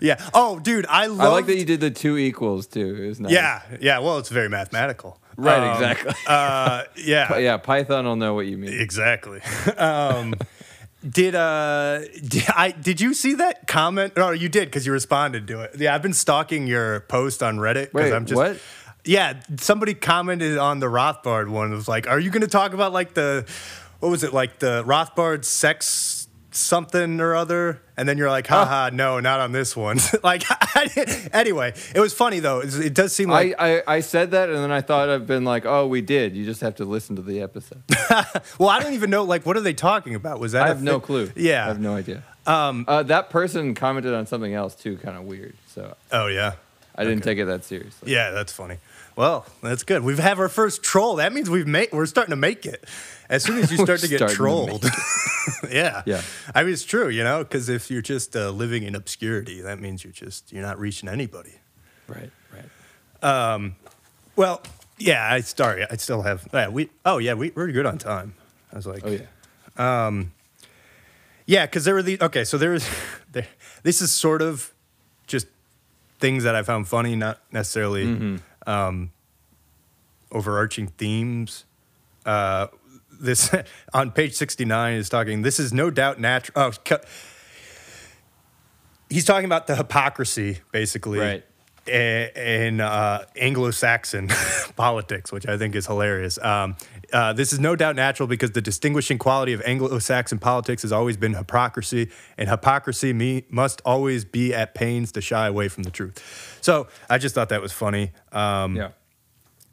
Yeah. 0.00 0.20
Oh, 0.34 0.58
dude, 0.58 0.86
I 0.88 1.06
love. 1.06 1.20
I 1.20 1.28
like 1.28 1.46
that 1.46 1.56
you 1.56 1.64
did 1.64 1.80
the 1.80 1.90
two 1.90 2.18
equals 2.18 2.66
too. 2.66 2.96
It 3.02 3.08
was 3.08 3.20
nice. 3.20 3.32
Yeah, 3.32 3.62
yeah. 3.80 3.98
Well, 4.00 4.18
it's 4.18 4.28
very 4.28 4.48
mathematical. 4.48 5.18
Right, 5.38 5.62
Um, 5.62 5.72
exactly. 5.72 6.12
Uh, 6.26 6.84
yeah. 6.96 7.38
Yeah, 7.38 7.56
Python 7.58 8.04
will 8.04 8.16
know 8.16 8.34
what 8.34 8.46
you 8.46 8.58
mean. 8.58 8.78
Exactly. 8.78 9.40
Um, 9.78 10.34
did 11.08 11.34
uh 11.34 12.00
did 12.26 12.44
I 12.48 12.72
did 12.72 13.00
you 13.00 13.14
see 13.14 13.34
that 13.34 13.66
comment? 13.66 14.16
No, 14.16 14.30
you 14.30 14.48
did 14.48 14.66
because 14.66 14.84
you 14.86 14.92
responded 14.92 15.46
to 15.48 15.60
it. 15.62 15.76
Yeah, 15.78 15.94
I've 15.94 16.02
been 16.02 16.12
stalking 16.14 16.66
your 16.66 17.00
post 17.00 17.42
on 17.42 17.58
Reddit 17.58 17.92
because 17.92 18.12
I'm 18.12 18.26
just 18.26 18.36
what? 18.36 18.58
Yeah, 19.06 19.40
somebody 19.58 19.94
commented 19.94 20.58
on 20.58 20.80
the 20.80 20.86
Rothbard 20.86 21.48
one. 21.48 21.72
It 21.72 21.76
was 21.76 21.88
like, 21.88 22.06
"Are 22.08 22.18
you 22.20 22.30
going 22.30 22.42
to 22.42 22.48
talk 22.48 22.72
about 22.74 22.92
like 22.92 23.14
the 23.14 23.46
what 24.00 24.08
was 24.10 24.22
it 24.24 24.32
like 24.32 24.58
the 24.58 24.82
Rothbard 24.84 25.44
sex 25.44 26.28
something 26.50 27.20
or 27.20 27.34
other?" 27.34 27.80
And 27.96 28.08
then 28.08 28.18
you're 28.18 28.30
like, 28.30 28.46
"Haha, 28.46 28.90
no, 28.92 29.20
not 29.20 29.40
on 29.40 29.52
this 29.52 29.74
one." 29.76 29.98
like, 30.22 30.42
anyway, 31.34 31.72
it 31.94 32.00
was 32.00 32.12
funny 32.12 32.40
though. 32.40 32.60
It, 32.60 32.94
does 32.94 33.14
seem 33.14 33.28
like 33.30 33.54
I, 33.58 33.78
I, 33.78 33.82
I 33.96 34.00
said 34.00 34.32
that 34.32 34.48
and 34.48 34.58
then 34.58 34.72
I 34.72 34.80
thought 34.80 35.08
I've 35.08 35.26
been 35.26 35.44
like, 35.44 35.64
oh, 35.66 35.86
we 35.86 36.00
did. 36.00 36.36
You 36.36 36.44
just 36.44 36.60
have 36.60 36.74
to 36.76 36.84
listen 36.84 37.16
to 37.16 37.22
the 37.22 37.40
episode. 37.40 37.82
well, 38.58 38.68
I 38.68 38.80
don't 38.80 38.94
even 38.94 39.10
know 39.10 39.24
like 39.24 39.46
what 39.46 39.56
are 39.56 39.60
they 39.62 39.72
talking 39.74 40.14
about? 40.14 40.40
Was 40.40 40.52
that 40.52 40.64
I 40.64 40.68
have 40.68 40.82
no 40.82 41.00
clue. 41.00 41.30
Yeah. 41.36 41.64
I 41.64 41.68
have 41.68 41.80
no 41.80 41.94
idea. 41.94 42.22
Um, 42.46 42.84
uh, 42.86 43.02
that 43.04 43.30
person 43.30 43.74
commented 43.74 44.14
on 44.14 44.26
something 44.26 44.52
else 44.54 44.74
too, 44.74 44.96
kind 44.98 45.16
of 45.16 45.24
weird. 45.24 45.54
So 45.68 45.96
Oh 46.12 46.26
yeah. 46.26 46.54
I 46.94 47.04
didn't 47.04 47.18
Okay. 47.18 47.32
take 47.32 47.38
it 47.38 47.44
that 47.46 47.64
seriously. 47.64 48.12
Yeah, 48.12 48.30
that's 48.30 48.52
funny. 48.52 48.78
Well, 49.16 49.46
that's 49.62 49.82
good. 49.82 50.02
We've 50.04 50.18
have 50.18 50.38
our 50.38 50.48
first 50.48 50.82
troll. 50.82 51.16
That 51.16 51.32
means 51.32 51.48
we've 51.48 51.66
made 51.66 51.88
we're 51.90 52.04
starting 52.06 52.32
to 52.32 52.36
make 52.36 52.66
it. 52.66 52.84
As 53.30 53.42
soon 53.42 53.58
as 53.58 53.72
you 53.72 53.78
start 53.84 54.00
to 54.00 54.08
get 54.08 54.18
starting 54.18 54.34
to 54.34 54.36
trolled. 54.36 54.84
yeah. 55.70 56.02
Yeah. 56.04 56.20
I 56.54 56.62
mean, 56.62 56.72
it's 56.74 56.84
true, 56.84 57.08
you 57.08 57.24
know, 57.24 57.38
because 57.42 57.70
if 57.70 57.90
you're 57.90 58.02
just 58.02 58.36
uh, 58.36 58.50
living 58.50 58.82
in 58.82 58.94
obscurity, 58.94 59.62
that 59.62 59.80
means 59.80 60.04
you're 60.04 60.12
just 60.12 60.52
you're 60.52 60.62
not 60.62 60.78
reaching 60.78 61.08
anybody. 61.08 61.54
Right, 62.08 62.30
right. 62.52 63.24
Um, 63.54 63.76
Well, 64.36 64.62
yeah. 64.98 65.26
I 65.32 65.40
sorry. 65.40 65.86
I 65.90 65.96
still 65.96 66.22
have. 66.22 66.46
Yeah, 66.52 66.68
we. 66.68 66.90
Oh 67.06 67.16
yeah, 67.18 67.32
we, 67.34 67.52
we're 67.54 67.72
good 67.72 67.86
on 67.86 67.96
time. 67.96 68.34
I 68.72 68.76
was 68.76 68.86
like, 68.86 69.02
Oh 69.06 69.10
yeah. 69.10 70.06
Um, 70.06 70.32
Yeah, 71.46 71.64
because 71.64 71.86
there 71.86 71.94
were 71.94 72.02
the 72.02 72.20
okay. 72.20 72.44
So 72.44 72.58
there 72.58 72.70
was 72.72 72.86
there. 73.32 73.46
This 73.82 74.02
is 74.02 74.12
sort 74.12 74.42
of 74.42 74.74
just 75.26 75.46
things 76.18 76.44
that 76.44 76.54
I 76.54 76.62
found 76.62 76.86
funny, 76.86 77.16
not 77.16 77.40
necessarily 77.50 78.38
um, 78.66 79.12
overarching 80.32 80.88
themes. 80.88 81.64
Uh, 82.24 82.66
this 83.20 83.54
on 83.94 84.10
page 84.10 84.34
sixty 84.34 84.64
nine 84.64 84.94
is 84.94 85.08
talking. 85.08 85.42
This 85.42 85.58
is 85.60 85.72
no 85.72 85.90
doubt 85.90 86.20
natural. 86.20 86.52
Oh, 86.66 86.72
cu- 86.84 87.04
he's 89.08 89.24
talking 89.24 89.44
about 89.46 89.66
the 89.66 89.76
hypocrisy, 89.76 90.58
basically, 90.72 91.18
Right. 91.20 91.44
a- 91.86 92.66
in 92.66 92.80
uh, 92.80 93.24
Anglo-Saxon 93.36 94.28
politics, 94.76 95.30
which 95.32 95.46
I 95.46 95.56
think 95.56 95.74
is 95.74 95.86
hilarious. 95.86 96.38
Um, 96.42 96.76
uh, 97.12 97.32
this 97.32 97.52
is 97.52 97.58
no 97.60 97.76
doubt 97.76 97.96
natural 97.96 98.26
because 98.26 98.52
the 98.52 98.60
distinguishing 98.60 99.18
quality 99.18 99.52
of 99.52 99.62
Anglo-Saxon 99.64 100.38
politics 100.38 100.82
has 100.82 100.92
always 100.92 101.16
been 101.16 101.34
hypocrisy, 101.34 102.10
and 102.38 102.48
hypocrisy 102.48 103.12
me, 103.12 103.44
must 103.48 103.80
always 103.84 104.24
be 104.24 104.52
at 104.54 104.74
pains 104.74 105.12
to 105.12 105.20
shy 105.20 105.46
away 105.46 105.68
from 105.68 105.82
the 105.84 105.90
truth. 105.90 106.58
So 106.60 106.88
I 107.08 107.18
just 107.18 107.34
thought 107.34 107.48
that 107.50 107.62
was 107.62 107.72
funny. 107.72 108.12
Um, 108.32 108.76
yeah. 108.76 108.90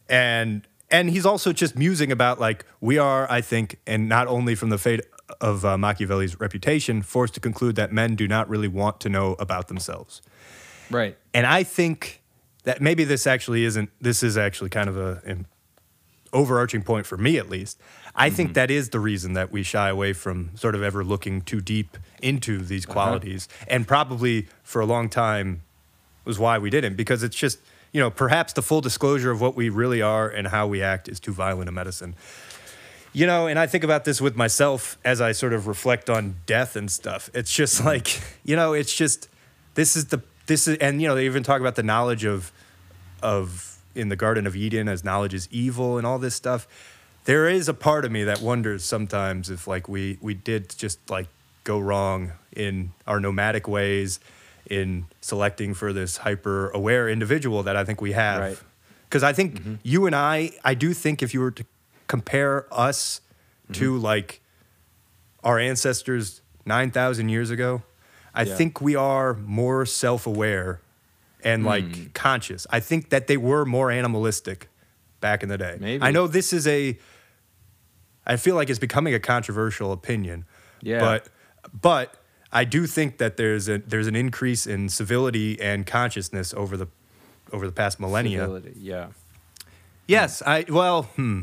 and 0.09 0.67
and 0.91 1.09
he's 1.09 1.25
also 1.25 1.53
just 1.53 1.75
musing 1.75 2.11
about 2.11 2.39
like 2.39 2.65
we 2.81 2.97
are 2.97 3.29
i 3.31 3.41
think 3.41 3.79
and 3.87 4.07
not 4.07 4.27
only 4.27 4.53
from 4.55 4.69
the 4.69 4.77
fate 4.77 5.01
of 5.41 5.65
uh, 5.65 5.77
machiavelli's 5.77 6.39
reputation 6.39 7.01
forced 7.01 7.33
to 7.33 7.39
conclude 7.39 7.75
that 7.75 7.91
men 7.91 8.15
do 8.15 8.27
not 8.27 8.47
really 8.49 8.67
want 8.67 8.99
to 8.99 9.09
know 9.09 9.33
about 9.39 9.67
themselves 9.69 10.21
Right. 10.91 11.17
and 11.33 11.47
i 11.47 11.63
think 11.63 12.21
that 12.65 12.81
maybe 12.81 13.05
this 13.05 13.25
actually 13.25 13.63
isn't 13.65 13.89
this 14.01 14.21
is 14.23 14.37
actually 14.37 14.69
kind 14.69 14.89
of 14.89 14.97
a 14.97 15.21
overarching 16.33 16.81
point 16.81 17.05
for 17.05 17.17
me 17.17 17.37
at 17.37 17.49
least 17.49 17.79
i 18.15 18.29
think 18.29 18.49
mm-hmm. 18.49 18.53
that 18.53 18.71
is 18.71 18.89
the 18.89 18.99
reason 18.99 19.33
that 19.33 19.51
we 19.51 19.63
shy 19.63 19.89
away 19.89 20.11
from 20.11 20.49
sort 20.55 20.75
of 20.75 20.83
ever 20.83 21.03
looking 21.03 21.41
too 21.41 21.61
deep 21.61 21.97
into 22.23 22.59
these 22.59 22.85
uh-huh. 22.85 22.93
qualities. 22.93 23.47
And 23.67 23.87
probably 23.87 24.47
for 24.63 24.81
a 24.81 24.85
long 24.85 25.09
time 25.09 25.61
was 26.25 26.39
why 26.39 26.57
we 26.57 26.69
didn't 26.69 26.95
because 26.95 27.21
it's 27.21 27.35
just 27.35 27.59
you 27.91 27.99
know 27.99 28.09
perhaps 28.09 28.53
the 28.53 28.61
full 28.61 28.81
disclosure 28.81 29.29
of 29.29 29.41
what 29.41 29.55
we 29.55 29.69
really 29.69 30.01
are 30.01 30.27
and 30.29 30.47
how 30.47 30.65
we 30.65 30.81
act 30.81 31.07
is 31.09 31.19
too 31.19 31.33
violent 31.33 31.69
a 31.69 31.71
medicine. 31.71 32.15
You 33.11 33.27
know 33.27 33.45
and 33.45 33.59
i 33.59 33.67
think 33.67 33.83
about 33.83 34.05
this 34.05 34.19
with 34.19 34.35
myself 34.35 34.97
as 35.05 35.21
i 35.21 35.33
sort 35.33 35.53
of 35.53 35.67
reflect 35.67 36.09
on 36.09 36.37
death 36.47 36.75
and 36.75 36.89
stuff. 36.89 37.29
It's 37.33 37.53
just 37.53 37.77
mm-hmm. 37.77 37.87
like 37.87 38.21
you 38.43 38.55
know 38.55 38.73
it's 38.73 38.95
just 38.95 39.27
this 39.75 39.95
is 39.95 40.05
the 40.05 40.23
this 40.47 40.67
is 40.67 40.77
and 40.77 41.01
you 41.01 41.07
know 41.07 41.15
they 41.15 41.25
even 41.25 41.43
talk 41.43 41.59
about 41.59 41.75
the 41.75 41.83
knowledge 41.83 42.23
of 42.23 42.51
of 43.21 43.72
in 43.95 44.09
the 44.09 44.15
garden 44.15 44.47
of 44.47 44.55
eden 44.55 44.87
as 44.87 45.03
knowledge 45.03 45.33
is 45.33 45.47
evil 45.51 45.97
and 45.97 46.05
all 46.07 46.19
this 46.19 46.35
stuff 46.35 46.67
there 47.25 47.47
is 47.47 47.69
a 47.69 47.73
part 47.73 48.05
of 48.05 48.11
me 48.11 48.23
that 48.23 48.41
wonders 48.41 48.83
sometimes 48.83 49.49
if 49.49 49.67
like 49.67 49.87
we 49.87 50.17
we 50.21 50.33
did 50.33 50.69
just 50.77 51.09
like 51.09 51.27
go 51.63 51.79
wrong 51.79 52.33
in 52.55 52.91
our 53.07 53.19
nomadic 53.19 53.67
ways 53.67 54.19
in 54.69 55.05
selecting 55.21 55.73
for 55.73 55.93
this 55.93 56.17
hyper 56.17 56.69
aware 56.69 57.09
individual 57.09 57.63
that 57.63 57.75
I 57.75 57.83
think 57.83 58.01
we 58.01 58.13
have. 58.13 58.41
Right. 58.41 58.59
Because 59.09 59.23
I 59.23 59.33
think 59.33 59.55
mm-hmm. 59.55 59.75
you 59.83 60.05
and 60.05 60.15
I, 60.15 60.51
I 60.63 60.73
do 60.73 60.93
think 60.93 61.21
if 61.21 61.33
you 61.33 61.41
were 61.41 61.51
to 61.51 61.65
compare 62.07 62.65
us 62.71 63.21
to 63.73 63.93
mm-hmm. 63.93 64.03
like 64.03 64.41
our 65.43 65.59
ancestors 65.59 66.41
9,000 66.65 67.29
years 67.29 67.49
ago, 67.49 67.83
I 68.33 68.43
Yeah. 68.43 68.55
think 68.55 68.81
we 68.81 68.95
are 68.95 69.35
more 69.35 69.85
self 69.85 70.25
aware 70.25 70.79
and 71.43 71.63
like 71.65 72.13
conscious. 72.13 72.65
I 72.69 72.79
think 72.79 73.09
that 73.09 73.27
they 73.27 73.37
were 73.37 73.65
more 73.65 73.91
animalistic 73.91 74.69
back 75.21 75.43
in 75.43 75.49
the 75.49 75.57
day. 75.57 75.77
Maybe. 75.79 76.03
I 76.03 76.11
know 76.11 76.27
this 76.27 76.53
is 76.53 76.67
a, 76.67 76.97
I 78.25 78.35
feel 78.37 78.55
like 78.55 78.69
it's 78.69 78.79
becoming 78.79 79.13
a 79.13 79.19
controversial 79.19 79.91
opinion. 79.91 80.45
Yeah. 80.81 80.99
But, 80.99 81.27
but 81.81 82.15
I 82.51 82.63
do 82.65 82.85
think 82.87 83.17
that 83.17 83.37
there's 83.37 83.67
a 83.67 83.79
there's 83.79 84.07
an 84.07 84.15
increase 84.15 84.67
in 84.67 84.89
civility 84.89 85.59
and 85.59 85.85
consciousness 85.87 86.53
over 86.53 86.77
the 86.77 86.87
over 87.51 87.65
the 87.65 87.71
past 87.71 87.99
millennia. 87.99 88.39
Civility, 88.41 88.73
Yeah. 88.77 89.07
Yes, 90.05 90.41
I 90.45 90.65
well, 90.67 91.03
hmm, 91.15 91.41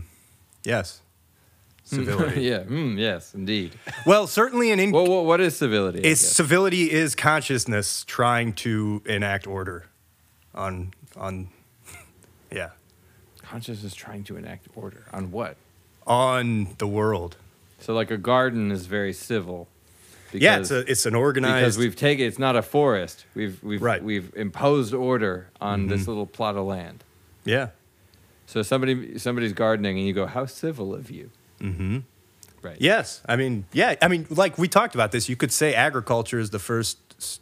yes, 0.65 1.01
civility. 1.85 2.43
yeah. 2.43 2.63
Mm, 2.65 2.99
yes, 2.99 3.33
indeed. 3.35 3.73
well, 4.07 4.27
certainly 4.27 4.71
an 4.71 4.79
in- 4.79 4.93
Well, 4.93 5.07
what, 5.07 5.25
what 5.25 5.41
is 5.41 5.57
civility? 5.57 6.01
Is 6.05 6.21
civility 6.21 6.91
is 6.91 7.15
consciousness 7.15 8.05
trying 8.07 8.53
to 8.55 9.03
enact 9.07 9.47
order 9.47 9.87
on 10.55 10.93
on 11.17 11.49
yeah 12.53 12.71
Consciousness 13.43 13.93
is 13.93 13.95
trying 13.95 14.23
to 14.25 14.37
enact 14.37 14.69
order 14.77 15.05
on 15.13 15.31
what? 15.33 15.57
on 16.07 16.75
the 16.79 16.87
world. 16.87 17.37
So, 17.79 17.95
like 17.95 18.11
a 18.11 18.17
garden 18.17 18.71
is 18.73 18.87
very 18.87 19.13
civil. 19.13 19.69
Because, 20.33 20.43
yeah, 20.45 20.59
it's 20.59 20.71
a 20.71 20.91
it's 20.91 21.07
an 21.07 21.15
organized. 21.15 21.57
because 21.65 21.79
we've 21.79 21.97
taken 21.97 22.27
it's 22.27 22.39
not 22.39 22.55
a 22.57 22.63
forest. 22.63 23.25
We've 23.35 23.63
we've 23.63 23.83
Right. 23.83 23.99
Mm-hmm. 23.99 24.07
we've 24.07 24.33
imposed 24.37 24.95
order 24.95 25.49
on 25.61 25.89
this 25.89 26.07
little 26.07 26.27
plot 26.27 26.57
of 26.57 26.67
land. 26.67 27.03
Yeah. 27.45 27.69
So 28.47 28.63
somebody 28.63 29.19
somebody's 29.19 29.53
gardening 29.53 29.99
and 29.99 30.07
you 30.07 30.13
go, 30.13 30.27
"How 30.27 30.47
civil 30.47 30.95
of 30.95 31.11
you." 31.11 31.31
Mm-hmm. 31.61 31.99
Right. 32.63 32.77
Yes. 32.81 33.23
I 33.27 33.37
mean, 33.37 33.65
yeah. 33.73 33.97
I 34.03 34.09
mean, 34.09 34.27
like 34.31 34.59
we 34.59 34.69
talked 34.69 34.95
about 34.95 35.11
this. 35.13 35.29
You 35.29 35.37
could 35.37 35.53
say 35.53 35.75
agriculture 35.75 36.39
is 36.39 36.51
the 36.51 36.59
first 36.59 36.99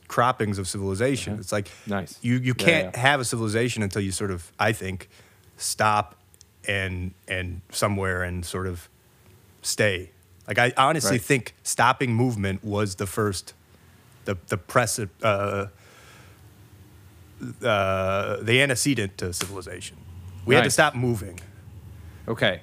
croppings 0.08 0.58
of 0.58 0.66
civilization. 0.68 1.34
Uh-huh. 1.34 1.40
It's 1.40 1.52
like 1.52 1.68
Nice. 1.86 2.18
you 2.22 2.36
you 2.36 2.54
can't 2.54 2.94
yeah. 2.94 3.00
have 3.00 3.20
a 3.20 3.24
civilization 3.24 3.82
until 3.82 4.02
you 4.02 4.12
sort 4.12 4.30
of, 4.30 4.52
I 4.58 4.72
think, 4.72 5.08
stop 5.56 6.14
and 6.66 7.12
and 7.26 7.60
somewhere 7.70 8.22
and 8.22 8.44
sort 8.44 8.66
of 8.66 8.88
stay. 9.62 10.10
Like 10.46 10.58
I 10.58 10.72
honestly 10.76 11.12
Right. 11.12 11.22
think 11.22 11.54
stopping 11.62 12.14
movement 12.14 12.64
was 12.64 12.94
the 12.96 13.06
first, 13.06 13.54
the 14.24 14.36
the 14.48 14.56
press 14.56 14.98
uh, 14.98 15.68
uh, 17.62 18.36
the 18.42 18.60
antecedent 18.62 19.16
to 19.18 19.32
civilization. 19.32 19.96
We 20.46 20.54
had 20.54 20.64
to 20.64 20.70
stop 20.70 20.94
moving. 20.94 21.40
Okay. 22.26 22.60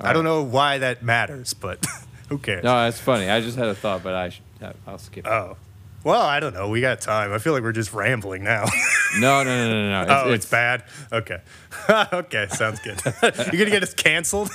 I 0.00 0.12
don't 0.12 0.24
know 0.24 0.42
why 0.42 0.78
that 0.78 1.02
matters, 1.02 1.54
but 1.54 1.84
who 2.28 2.38
cares? 2.38 2.62
No, 2.64 2.74
that's 2.84 3.00
funny. 3.00 3.28
I 3.28 3.40
just 3.40 3.56
had 3.56 3.66
a 3.68 3.74
thought, 3.74 4.02
but 4.02 4.14
I 4.14 4.32
should, 4.60 4.74
I'll 4.86 4.98
skip. 4.98 5.26
it. 5.26 5.30
Oh. 5.30 5.56
Well, 6.04 6.22
I 6.22 6.38
don't 6.38 6.54
know. 6.54 6.68
We 6.68 6.80
got 6.80 7.00
time. 7.00 7.32
I 7.32 7.38
feel 7.38 7.52
like 7.52 7.62
we're 7.62 7.72
just 7.72 7.92
rambling 7.92 8.44
now. 8.44 8.66
No, 9.20 9.42
no, 9.42 9.44
no, 9.44 9.70
no, 9.70 10.04
no. 10.04 10.22
oh, 10.26 10.32
it's, 10.32 10.44
bad? 10.44 10.84
Okay. 11.10 11.40
okay, 12.12 12.46
sounds 12.50 12.78
good. 12.80 13.00
You're 13.22 13.32
going 13.32 13.64
to 13.64 13.70
get 13.70 13.82
us 13.82 13.94
canceled? 13.94 14.50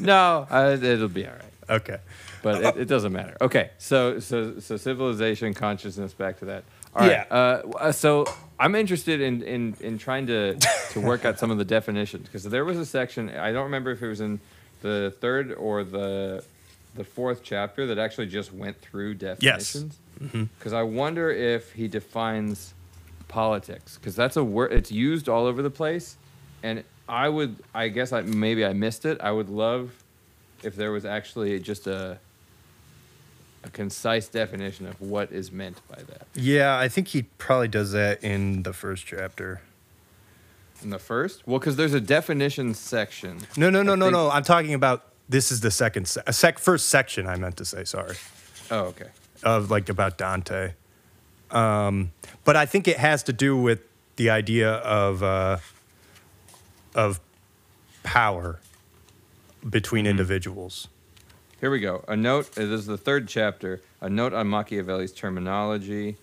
No, 0.00 0.46
uh, 0.50 0.76
it'll 0.80 1.08
be 1.08 1.24
all 1.24 1.32
right. 1.32 1.70
okay. 1.80 1.98
But 2.42 2.64
it, 2.64 2.76
it 2.82 2.84
doesn't 2.86 3.12
matter. 3.12 3.36
Okay, 3.40 3.70
so 3.78 4.18
so 4.20 4.60
so 4.60 4.76
civilization, 4.76 5.54
consciousness, 5.54 6.12
back 6.14 6.38
to 6.40 6.46
that. 6.46 6.64
All 6.94 7.02
right. 7.02 7.10
Yeah. 7.10 7.24
Uh, 7.30 7.62
uh, 7.76 7.92
so 7.92 8.26
I'm 8.58 8.74
interested 8.74 9.20
in, 9.20 9.42
in 9.42 9.76
in 9.80 9.98
trying 9.98 10.26
to 10.28 10.56
to 10.90 11.00
work 11.00 11.24
out 11.24 11.38
some 11.38 11.50
of 11.50 11.58
the 11.58 11.64
definitions 11.64 12.26
because 12.26 12.44
there 12.44 12.64
was 12.64 12.78
a 12.78 12.86
section 12.86 13.30
I 13.30 13.52
don't 13.52 13.64
remember 13.64 13.90
if 13.90 14.02
it 14.02 14.08
was 14.08 14.20
in 14.20 14.40
the 14.82 15.14
third 15.20 15.52
or 15.52 15.82
the 15.84 16.44
the 16.96 17.04
fourth 17.04 17.42
chapter 17.42 17.86
that 17.86 17.98
actually 17.98 18.26
just 18.26 18.52
went 18.52 18.80
through 18.80 19.14
definitions. 19.14 19.98
Mm-hmm. 20.20 20.38
Yes. 20.38 20.48
Because 20.58 20.72
I 20.72 20.82
wonder 20.82 21.30
if 21.30 21.72
he 21.72 21.88
defines 21.88 22.74
politics 23.28 23.96
because 23.96 24.14
that's 24.14 24.36
a 24.36 24.44
word 24.44 24.72
it's 24.72 24.92
used 24.92 25.28
all 25.28 25.46
over 25.46 25.62
the 25.62 25.70
place, 25.70 26.16
and 26.62 26.84
I 27.08 27.28
would 27.28 27.56
I 27.74 27.88
guess 27.88 28.12
I 28.12 28.22
maybe 28.22 28.64
I 28.64 28.72
missed 28.72 29.04
it. 29.04 29.20
I 29.20 29.32
would 29.32 29.48
love 29.48 29.92
if 30.62 30.76
there 30.76 30.92
was 30.92 31.04
actually 31.04 31.58
just 31.60 31.86
a 31.86 32.18
a 33.64 33.70
concise 33.70 34.28
definition 34.28 34.86
of 34.86 35.00
what 35.00 35.32
is 35.32 35.50
meant 35.52 35.80
by 35.88 36.02
that. 36.02 36.26
Yeah, 36.34 36.78
I 36.78 36.88
think 36.88 37.08
he 37.08 37.22
probably 37.22 37.68
does 37.68 37.92
that 37.92 38.22
in 38.22 38.62
the 38.62 38.72
first 38.72 39.06
chapter. 39.06 39.60
In 40.82 40.90
the 40.90 40.98
first, 40.98 41.46
well, 41.46 41.58
because 41.58 41.76
there's 41.76 41.94
a 41.94 42.00
definition 42.00 42.74
section. 42.74 43.38
No, 43.56 43.70
no, 43.70 43.82
no, 43.82 43.94
no, 43.94 44.10
no. 44.10 44.30
I'm 44.30 44.44
talking 44.44 44.74
about 44.74 45.04
this 45.28 45.50
is 45.52 45.60
the 45.60 45.70
second, 45.70 46.06
se- 46.08 46.22
sec- 46.30 46.58
first 46.58 46.88
section, 46.88 47.26
I 47.26 47.36
meant 47.36 47.56
to 47.58 47.64
say, 47.64 47.84
sorry, 47.84 48.16
Oh, 48.70 48.80
okay. 48.86 49.08
of 49.42 49.70
like 49.70 49.88
about 49.88 50.18
Dante. 50.18 50.72
Um, 51.50 52.12
but 52.44 52.56
I 52.56 52.66
think 52.66 52.88
it 52.88 52.98
has 52.98 53.22
to 53.24 53.32
do 53.32 53.56
with 53.56 53.80
the 54.16 54.30
idea 54.30 54.70
of, 54.72 55.22
uh, 55.22 55.58
of 56.94 57.20
power 58.02 58.60
between 59.68 60.06
individuals. 60.06 60.88
Here 61.60 61.70
we 61.70 61.80
go. 61.80 62.04
A 62.08 62.16
note. 62.16 62.46
uh, 62.58 62.62
This 62.66 62.80
is 62.80 62.86
the 62.86 62.98
third 62.98 63.28
chapter. 63.28 63.80
A 64.00 64.08
note 64.10 64.32
on 64.34 64.46
Machiavelli's 64.48 65.12
terminology. 65.12 66.16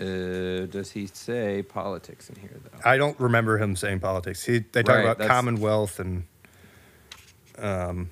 Uh, 0.00 0.64
does 0.66 0.92
he 0.92 1.06
say 1.06 1.62
politics 1.62 2.30
in 2.30 2.36
here 2.36 2.56
though? 2.64 2.78
I 2.88 2.96
don't 2.96 3.18
remember 3.20 3.58
him 3.58 3.76
saying 3.76 4.00
politics. 4.00 4.42
He, 4.44 4.60
they 4.72 4.82
talk 4.82 4.96
Right, 4.96 5.02
about 5.04 5.18
that's- 5.18 5.30
commonwealth 5.36 6.00
and, 6.00 6.24
um, 7.58 8.10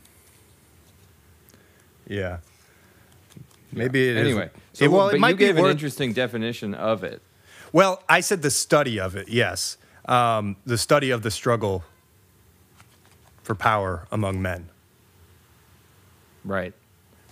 yeah. 2.08 2.38
Maybe 3.72 4.08
it 4.08 4.16
is. 4.16 4.26
anyway. 4.26 4.50
So, 4.72 4.90
well, 4.90 5.08
but 5.08 5.16
it 5.16 5.20
might 5.20 5.38
you 5.40 5.52
be 5.52 5.60
an 5.60 5.66
interesting 5.66 6.12
definition 6.12 6.74
of 6.74 7.04
it. 7.04 7.22
Well, 7.72 8.02
I 8.08 8.20
said 8.20 8.42
the 8.42 8.50
study 8.50 8.98
of 8.98 9.14
it. 9.14 9.28
Yes, 9.28 9.76
um, 10.06 10.56
the 10.64 10.78
study 10.78 11.10
of 11.10 11.22
the 11.22 11.30
struggle 11.30 11.84
for 13.42 13.54
power 13.54 14.06
among 14.10 14.40
men. 14.40 14.70
Right. 16.44 16.74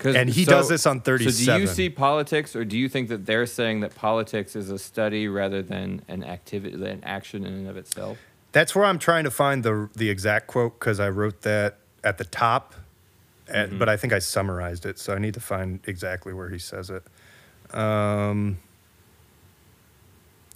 And 0.05 0.29
he 0.29 0.45
does 0.45 0.69
this 0.69 0.87
on 0.87 1.03
So 1.03 1.17
do 1.17 1.25
you 1.61 1.67
see 1.67 1.89
politics, 1.89 2.55
or 2.55 2.65
do 2.67 2.77
you 2.77 2.89
think 2.89 3.09
that 3.09 3.25
they're 3.25 3.47
saying 3.47 3.81
that 3.81 3.95
politics 3.95 4.55
is 4.55 4.71
a 4.71 4.79
study 4.79 5.27
rather 5.27 5.63
than 5.63 6.03
an 6.07 6.23
activity, 6.23 6.75
an 6.75 7.03
action 7.03 7.47
in 7.47 7.53
and 7.53 7.69
of 7.69 7.79
itself? 7.79 8.19
That's 8.53 8.75
where 8.75 8.85
I'm 8.85 8.99
trying 8.99 9.25
to 9.25 9.31
find 9.31 9.63
the 9.63 9.89
the 9.95 10.11
exact 10.11 10.49
quote 10.49 10.79
because 10.79 11.01
I 11.01 11.09
wrote 11.09 11.43
that 11.43 11.79
at 12.05 12.19
the 12.19 12.25
top, 12.25 12.75
at, 13.49 13.69
Mm-hmm. 13.69 13.79
but 13.79 13.89
I 13.89 13.97
think 13.97 14.13
I 14.13 14.19
summarized 14.19 14.87
it, 14.87 14.99
so 14.99 15.15
I 15.15 15.19
need 15.19 15.35
to 15.35 15.41
find 15.41 15.81
exactly 15.87 16.33
where 16.33 16.49
he 16.51 16.59
says 16.59 16.91
it. 16.91 17.05
Um, 17.75 18.59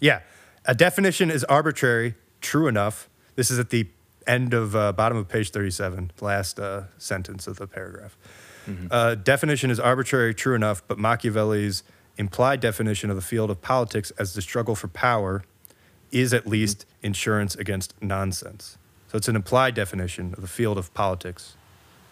yeah, 0.01 0.21
a 0.65 0.75
definition 0.75 1.31
is 1.31 1.45
arbitrary, 1.45 2.15
true 2.41 2.67
enough. 2.69 3.09
This 3.37 3.51
is 3.51 3.59
at 3.59 3.71
the 3.71 3.87
end 4.27 4.55
of 4.55 4.75
uh, 4.77 4.93
bottom 4.93 5.19
of 5.19 5.29
page 5.29 5.51
37, 5.51 6.13
last 6.21 6.59
uh, 6.61 6.85
sentence 6.99 7.47
of 7.47 7.57
the 7.57 7.67
paragraph. 7.67 8.17
Uh, 8.89 9.17
definition 9.17 9.69
is 9.69 9.81
arbitrary, 9.81 10.33
true 10.33 10.55
enough, 10.55 10.81
but 10.87 10.97
Machiavelli's 10.97 11.83
implied 12.17 12.61
definition 12.61 13.11
of 13.11 13.17
the 13.17 13.23
field 13.23 13.51
of 13.51 13.61
politics 13.61 14.13
as 14.13 14.35
the 14.35 14.43
struggle 14.43 14.77
for 14.77 14.87
power 14.87 15.43
is 16.13 16.33
at 16.33 16.47
least 16.47 16.87
insurance 17.03 17.57
against 17.57 18.01
nonsense. 18.01 18.79
So 19.09 19.17
it's 19.17 19.27
an 19.27 19.35
implied 19.35 19.75
definition 19.75 20.35
of 20.35 20.41
the 20.43 20.47
field 20.47 20.79
of 20.79 20.95
politics 20.95 21.57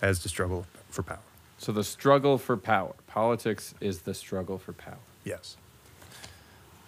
as 0.03 0.23
the 0.23 0.29
struggle 0.29 0.67
for 0.91 1.03
power. 1.03 1.19
So 1.59 1.73
the 1.73 1.85
struggle 1.85 2.39
for 2.39 2.57
power. 2.57 2.95
Politics 3.07 3.75
is 3.81 4.03
the 4.03 4.15
struggle 4.15 4.59
for 4.59 4.73
power. 4.73 4.99
Yes. 5.25 5.57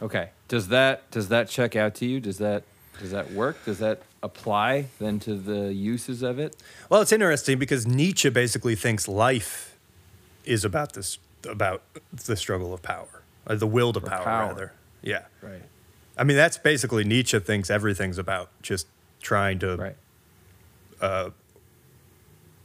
Okay. 0.00 0.30
Does 0.48 0.68
that 0.68 1.10
does 1.10 1.28
that 1.28 1.48
check 1.48 1.76
out 1.76 1.94
to 1.96 2.06
you? 2.06 2.20
Does 2.20 2.38
that 2.38 2.62
does 2.98 3.10
that 3.10 3.32
work? 3.32 3.64
Does 3.64 3.78
that 3.78 4.02
apply 4.22 4.86
then 4.98 5.18
to 5.20 5.34
the 5.34 5.72
uses 5.72 6.22
of 6.22 6.38
it? 6.38 6.56
Well, 6.88 7.00
it's 7.00 7.12
interesting 7.12 7.58
because 7.58 7.86
Nietzsche 7.86 8.28
basically 8.30 8.74
thinks 8.74 9.08
life 9.08 9.76
is 10.44 10.64
about 10.64 10.92
this 10.94 11.18
about 11.48 11.82
the 12.12 12.36
struggle 12.36 12.72
of 12.72 12.82
power, 12.82 13.22
the 13.46 13.66
will 13.66 13.92
to 13.92 14.00
power, 14.00 14.24
power. 14.24 14.48
rather. 14.48 14.72
Yeah. 15.02 15.24
Right. 15.42 15.62
I 16.16 16.24
mean, 16.24 16.36
that's 16.36 16.58
basically 16.58 17.04
Nietzsche 17.04 17.38
thinks 17.40 17.70
everything's 17.70 18.18
about 18.18 18.50
just 18.62 18.86
trying 19.22 19.58
to, 19.60 19.76
Right. 19.76 19.96
Uh, 21.00 21.30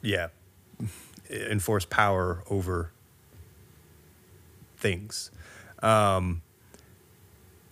yeah, 0.01 0.27
enforce 1.29 1.85
power 1.85 2.43
over 2.49 2.91
things. 4.77 5.31
Um, 5.81 6.41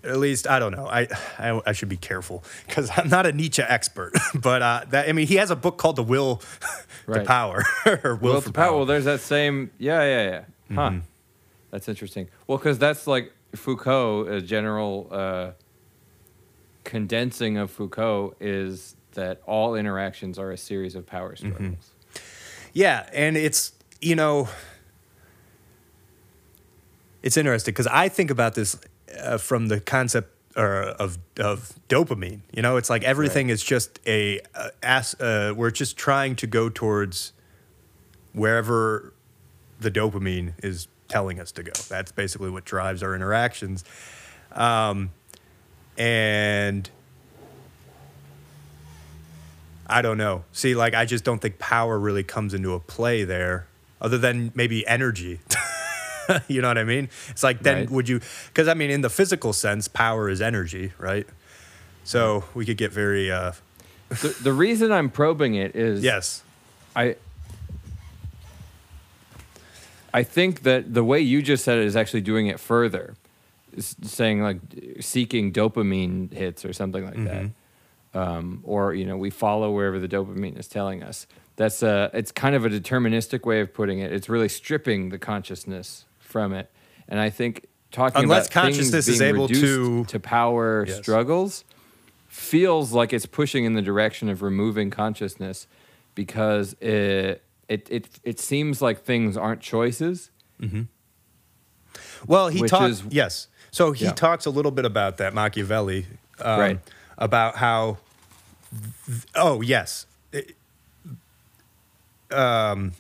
at 0.04 0.18
least 0.18 0.48
I 0.50 0.60
don't 0.60 0.72
know. 0.74 0.88
I 0.88 1.08
I, 1.38 1.62
I 1.66 1.72
should 1.72 1.90
be 1.90 1.98
careful 1.98 2.44
because 2.68 2.90
I'm 2.96 3.10
not 3.10 3.26
a 3.26 3.32
Nietzsche 3.32 3.62
expert. 3.62 4.14
But 4.36 4.62
uh, 4.62 4.82
that 4.90 5.08
I 5.08 5.14
mean, 5.14 5.28
he 5.28 5.36
has 5.36 5.52
a 5.52 5.56
book 5.56 5.78
called 5.78 5.96
The 5.96 6.04
Will 6.04 6.42
Right. 7.06 7.20
to 7.20 7.26
Power 7.26 7.64
or 8.04 8.16
Will, 8.16 8.34
Will 8.34 8.42
for 8.42 8.48
to 8.48 8.54
power. 8.54 8.76
Well, 8.78 8.86
there's 8.86 9.06
that 9.06 9.20
same. 9.20 9.72
Yeah, 9.78 10.02
yeah, 10.04 10.24
yeah. 10.24 10.76
Huh. 10.76 10.90
Mm-hmm. 10.90 11.00
That's 11.72 11.88
interesting. 11.90 12.30
Well, 12.48 12.58
because 12.58 12.78
that's 12.80 13.08
like 13.08 13.34
Foucault, 13.56 14.28
a 14.28 14.42
general 14.42 15.08
uh, 15.12 15.52
condensing 16.84 17.58
of 17.58 17.72
Foucault 17.72 18.36
is 18.40 18.96
that 19.14 19.42
all 19.46 19.76
interactions 19.76 20.38
are 20.40 20.52
a 20.52 20.58
series 20.58 20.96
of 20.96 21.06
power 21.06 21.36
Mm-hmm. 21.36 21.74
Yeah, 22.74 23.08
and 23.14 23.38
it's 23.38 23.72
you 24.02 24.16
know, 24.16 24.50
it's 27.22 27.38
interesting 27.38 27.72
because 27.72 27.88
I 27.88 28.10
think 28.10 28.32
about 28.32 28.56
this 28.56 28.78
uh, 29.24 29.38
from 29.38 29.68
the 29.68 29.80
concept 29.80 30.32
or 30.58 30.82
of 30.84 31.18
of 31.40 31.74
dopamine. 31.88 32.42
You 32.52 32.62
know, 32.62 32.78
it's 32.78 32.90
like 32.90 33.04
everything 33.04 33.50
is 33.50 33.64
just 33.64 34.00
a, 34.06 34.42
uh 34.56 34.70
as 34.82 35.14
uh, 35.22 35.54
we're 35.56 35.72
just 35.72 35.98
trying 35.98 36.36
to 36.38 36.48
go 36.48 36.70
towards 36.70 37.34
wherever 38.34 39.14
the 39.80 39.92
dopamine 39.92 40.54
is 40.64 40.88
telling 41.08 41.40
us 41.40 41.52
to 41.54 41.64
go. 41.64 41.72
That's 41.90 42.12
basically 42.12 42.50
what 42.50 42.66
drives 42.66 43.04
our 43.04 43.14
interactions. 43.14 43.84
Um, 44.52 45.12
and 45.98 46.90
I 49.88 50.02
don't 50.02 50.18
know. 50.18 50.44
See, 50.52 50.76
like 50.76 50.94
I 50.94 51.06
just 51.06 51.24
don't 51.24 51.40
think 51.42 51.60
power 51.60 52.00
really 52.00 52.24
comes 52.24 52.54
into 52.54 52.74
a 52.74 52.80
play 52.80 53.24
there, 53.24 53.68
other 54.02 54.18
than 54.18 54.52
maybe 54.56 54.86
energy. 54.88 55.40
you 56.48 56.62
know 56.62 56.70
what 56.70 56.78
I 56.78 56.84
mean? 56.86 57.10
It's 57.30 57.44
like 57.44 57.60
then 57.62 57.78
Right. 57.80 57.90
would 57.92 58.08
you? 58.10 58.22
Because 58.48 58.68
I 58.68 58.74
mean, 58.76 58.90
in 58.92 59.02
the 59.02 59.10
physical 59.10 59.52
sense, 59.54 59.88
power 59.88 60.30
is 60.30 60.42
energy, 60.42 60.94
right? 60.98 61.28
So 62.06 62.44
we 62.54 62.66
could 62.66 62.78
get 62.78 62.92
very 62.92 63.32
uh, 63.32 63.52
the, 64.10 64.36
the 64.42 64.54
reason 64.54 64.92
I'm 64.92 65.10
probing 65.10 65.56
it 65.56 65.76
is 65.76 66.02
yes, 66.04 66.44
I 66.96 67.16
I 70.14 70.24
think 70.24 70.62
that 70.64 70.94
the 70.94 71.04
way 71.04 71.20
you 71.20 71.42
just 71.42 71.64
said 71.64 71.80
it 71.80 71.86
is 71.86 71.96
actually 71.96 72.22
doing 72.22 72.48
it 72.48 72.60
further. 72.60 73.16
s- 73.76 73.96
saying 74.04 74.42
like 74.42 74.60
seeking 75.00 75.52
dopamine 75.52 76.32
hits 76.32 76.64
or 76.66 76.74
something 76.74 77.04
like 77.06 77.24
that, 77.26 77.46
um, 78.14 78.60
or 78.64 78.94
you 78.94 79.06
know 79.06 79.18
we 79.18 79.30
follow 79.30 79.72
wherever 79.72 80.00
the 80.00 80.08
dopamine 80.08 80.58
is 80.60 80.68
telling 80.68 81.04
us. 81.04 81.28
That's 81.56 81.84
a 81.84 82.10
it's 82.14 82.32
kind 82.32 82.56
of 82.56 82.66
a 82.66 82.70
deterministic 82.70 83.46
way 83.46 83.60
of 83.62 83.74
putting 83.74 84.00
it. 84.00 84.12
It's 84.12 84.28
really 84.30 84.50
stripping 84.50 85.10
the 85.10 85.20
consciousness 85.20 86.06
from 86.20 86.54
it, 86.54 86.72
and 87.08 87.20
I 87.20 87.30
think 87.30 87.68
talking 87.92 88.24
Unless 88.24 88.48
about 88.48 88.62
consciousness 88.64 89.08
is 89.08 89.22
able 89.22 89.48
to- 89.48 90.04
to 90.06 90.20
power 90.20 90.86
Yes. 90.88 90.98
struggles 90.98 91.64
feels 92.28 92.92
like 92.92 93.14
it's 93.14 93.28
pushing 93.28 93.66
in 93.66 93.74
the 93.74 93.82
direction 93.84 94.30
of 94.30 94.42
removing 94.42 94.90
consciousness 94.90 95.68
because 96.16 96.74
it 96.82 97.44
it 97.70 97.88
it, 97.92 98.08
it 98.24 98.40
seems 98.40 98.82
like 98.82 99.04
things 99.04 99.38
aren't 99.38 99.62
choices. 99.62 100.32
Well, 102.28 102.48
he 102.48 102.64
talks. 102.64 103.04
yes. 103.10 103.48
So 103.72 103.92
he 103.92 104.06
Yeah. 104.06 104.12
talks 104.12 104.46
a 104.46 104.50
little 104.50 104.72
bit 104.72 104.86
about 104.86 105.18
that 105.18 105.34
Machiavelli, 105.34 106.06
um, 106.40 106.60
Right. 106.60 106.80
About 107.18 107.58
how. 107.58 107.98
Oh 109.36 109.62
yes. 109.62 110.06
It- 110.32 110.56
um, 112.32 112.94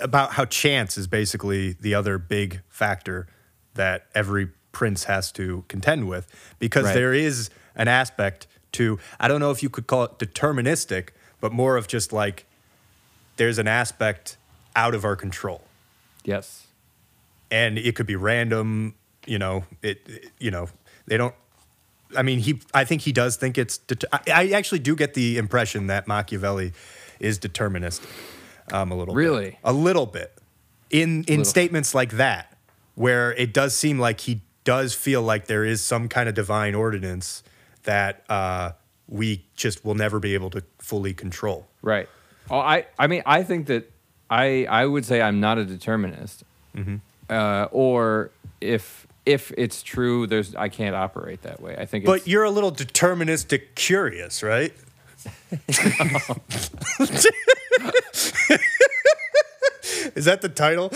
about 0.00 0.32
how 0.32 0.44
chance 0.44 0.98
is 0.98 1.06
basically 1.06 1.72
the 1.80 1.94
other 1.94 2.18
big 2.18 2.60
factor 2.68 3.26
that 3.74 4.06
every 4.14 4.48
prince 4.72 5.04
has 5.04 5.32
to 5.32 5.64
contend 5.68 6.06
with 6.08 6.26
because 6.58 6.84
Right. 6.84 6.94
there 6.94 7.14
is 7.14 7.48
an 7.74 7.88
aspect 7.88 8.46
to 8.72 8.98
I 9.18 9.26
don't 9.28 9.40
know 9.40 9.50
if 9.50 9.62
you 9.62 9.70
could 9.70 9.86
call 9.86 10.04
it 10.04 10.18
deterministic, 10.18 11.10
but 11.40 11.52
more 11.52 11.76
of 11.76 11.88
just 11.88 12.12
like 12.12 12.44
there's 13.36 13.58
an 13.58 13.66
aspect 13.68 14.36
out 14.76 14.94
of 14.94 15.04
our 15.04 15.16
control 15.16 15.64
Yes. 16.24 16.66
and 17.50 17.78
it 17.78 17.96
could 17.96 18.06
be 18.06 18.16
random 18.16 18.94
you 19.26 19.38
know 19.38 19.64
it, 19.82 20.02
it- 20.06 20.30
you 20.38 20.50
know 20.50 20.68
they 21.06 21.16
don't 21.16 21.34
i 22.16 22.22
mean 22.22 22.38
he 22.38 22.60
i 22.74 22.84
think 22.84 23.02
he 23.02 23.12
does 23.12 23.36
think 23.36 23.58
it's 23.58 23.78
det- 23.78 24.04
I, 24.12 24.20
I 24.28 24.48
actually 24.50 24.78
do 24.80 24.94
get 24.96 25.14
the 25.14 25.38
impression 25.38 25.86
that 25.88 26.06
machiavelli 26.06 26.72
is 27.20 27.38
deterministic 27.38 28.06
um, 28.72 28.92
a 28.92 28.96
little 28.96 29.14
bit. 29.14 29.20
Really? 29.20 29.58
a 29.64 29.72
little 29.72 30.06
bit 30.06 30.38
in 30.90 31.24
in 31.24 31.44
statements 31.44 31.94
like 31.94 32.12
that 32.12 32.56
where 32.94 33.32
it 33.34 33.52
does 33.54 33.76
seem 33.76 33.98
like 33.98 34.20
he 34.20 34.42
does 34.64 34.94
feel 34.94 35.22
like 35.22 35.46
there 35.46 35.64
is 35.64 35.82
some 35.82 36.08
kind 36.08 36.28
of 36.28 36.34
divine 36.34 36.74
ordinance 36.74 37.42
that 37.84 38.24
uh, 38.28 38.72
we 39.08 39.44
just 39.56 39.84
will 39.84 39.94
never 39.94 40.18
be 40.20 40.34
able 40.34 40.50
to 40.50 40.62
fully 40.78 41.14
control 41.14 41.66
Right. 41.82 42.08
Oh, 42.50 42.58
I 42.58 42.86
I 42.98 43.06
mean 43.06 43.22
I 43.24 43.42
think 43.42 43.66
that 43.66 43.90
I 44.30 44.66
I 44.68 44.84
would 44.86 45.04
say 45.04 45.20
I'm 45.22 45.40
not 45.40 45.58
a 45.58 45.64
determinist. 45.64 46.44
Mm-hmm. 46.76 46.96
Uh, 47.30 47.66
or 47.72 48.30
if 48.60 49.06
if 49.28 49.52
it's 49.58 49.82
true, 49.82 50.26
there's 50.26 50.54
I 50.54 50.68
can't 50.68 50.96
operate 50.96 51.42
that 51.42 51.60
way. 51.60 51.76
I 51.76 51.84
think. 51.84 52.04
but 52.06 52.26
you're 52.26 52.44
a 52.44 52.50
little 52.50 52.72
deterministic 52.72 53.74
curious 53.74 54.42
right 54.42 54.72
Is 60.14 60.24
that 60.24 60.40
the 60.40 60.48
title? 60.48 60.90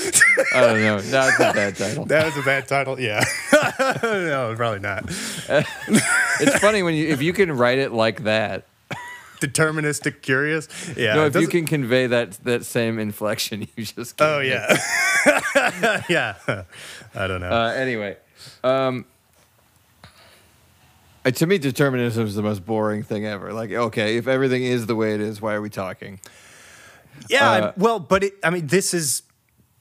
I 0.55 0.61
don't 0.61 0.81
know. 0.81 1.01
That's 1.01 1.37
a 1.37 1.53
bad 1.53 1.77
title. 1.85 2.07
that 2.07 2.27
was 2.27 2.37
a 2.37 2.43
bad 2.43 2.67
title. 2.67 2.99
Yeah. 2.99 3.23
no, 4.03 4.55
probably 4.57 4.81
not. 4.81 5.05
It's 5.09 6.59
funny 6.59 6.83
when 6.83 6.95
you 6.95 7.09
if 7.09 7.23
you 7.23 7.33
can 7.33 7.53
write 7.53 7.79
it 7.79 7.93
like 7.93 8.25
that. 8.25 8.67
Deterministic 9.43 10.23
curious. 10.23 10.69
Yeah. 10.97 11.15
no, 11.15 11.27
if 11.27 11.35
you 11.35 11.49
can 11.49 11.67
convey 11.67 12.07
that 12.07 12.33
that 12.45 12.65
same 12.65 12.99
inflection, 12.99 13.63
you 13.77 13.85
just. 13.85 14.21
Oh 14.23 14.39
yeah. 14.39 14.77
yeah. 16.09 16.37
I 17.15 17.27
don't 17.27 17.41
know. 17.41 17.51
Uh, 17.51 17.73
anyway, 17.77 18.17
um, 18.63 19.05
uh, 21.25 21.31
to 21.33 21.47
me, 21.47 21.59
determinism 21.59 22.27
is 22.27 22.35
the 22.35 22.43
most 22.43 22.65
boring 22.65 23.03
thing 23.03 23.27
ever. 23.27 23.53
Like, 23.53 23.73
okay, 23.73 24.17
if 24.17 24.27
everything 24.27 24.63
is 24.63 24.87
the 24.87 24.97
way 24.97 25.15
it 25.15 25.21
is, 25.21 25.41
why 25.41 25.55
are 25.55 25.61
we 25.61 25.71
talking? 25.71 26.21
yeah. 27.29 27.51
Uh, 27.51 27.73
well, 27.77 27.99
but 27.99 28.25
it, 28.25 28.35
I 28.43 28.51
mean, 28.51 28.67
this 28.69 28.95
is 28.95 29.23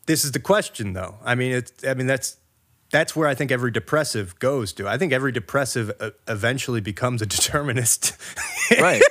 this 0.05 0.25
is 0.25 0.31
the 0.31 0.39
question, 0.39 0.93
though. 0.93 1.17
I 1.23 1.35
mean, 1.35 1.51
it's. 1.51 1.71
I 1.85 1.93
mean, 1.93 2.07
that's 2.07 2.37
that's 2.91 3.15
where 3.15 3.27
I 3.27 3.33
think 3.33 3.51
every 3.51 3.71
depressive 3.71 4.37
goes 4.39 4.73
to. 4.73 4.87
I 4.87 4.97
think 4.97 5.13
every 5.13 5.31
depressive 5.31 5.91
uh, 5.99 6.11
eventually 6.27 6.81
becomes 6.81 7.21
a 7.21 7.25
determinist. 7.37 8.13
Right. 8.79 9.01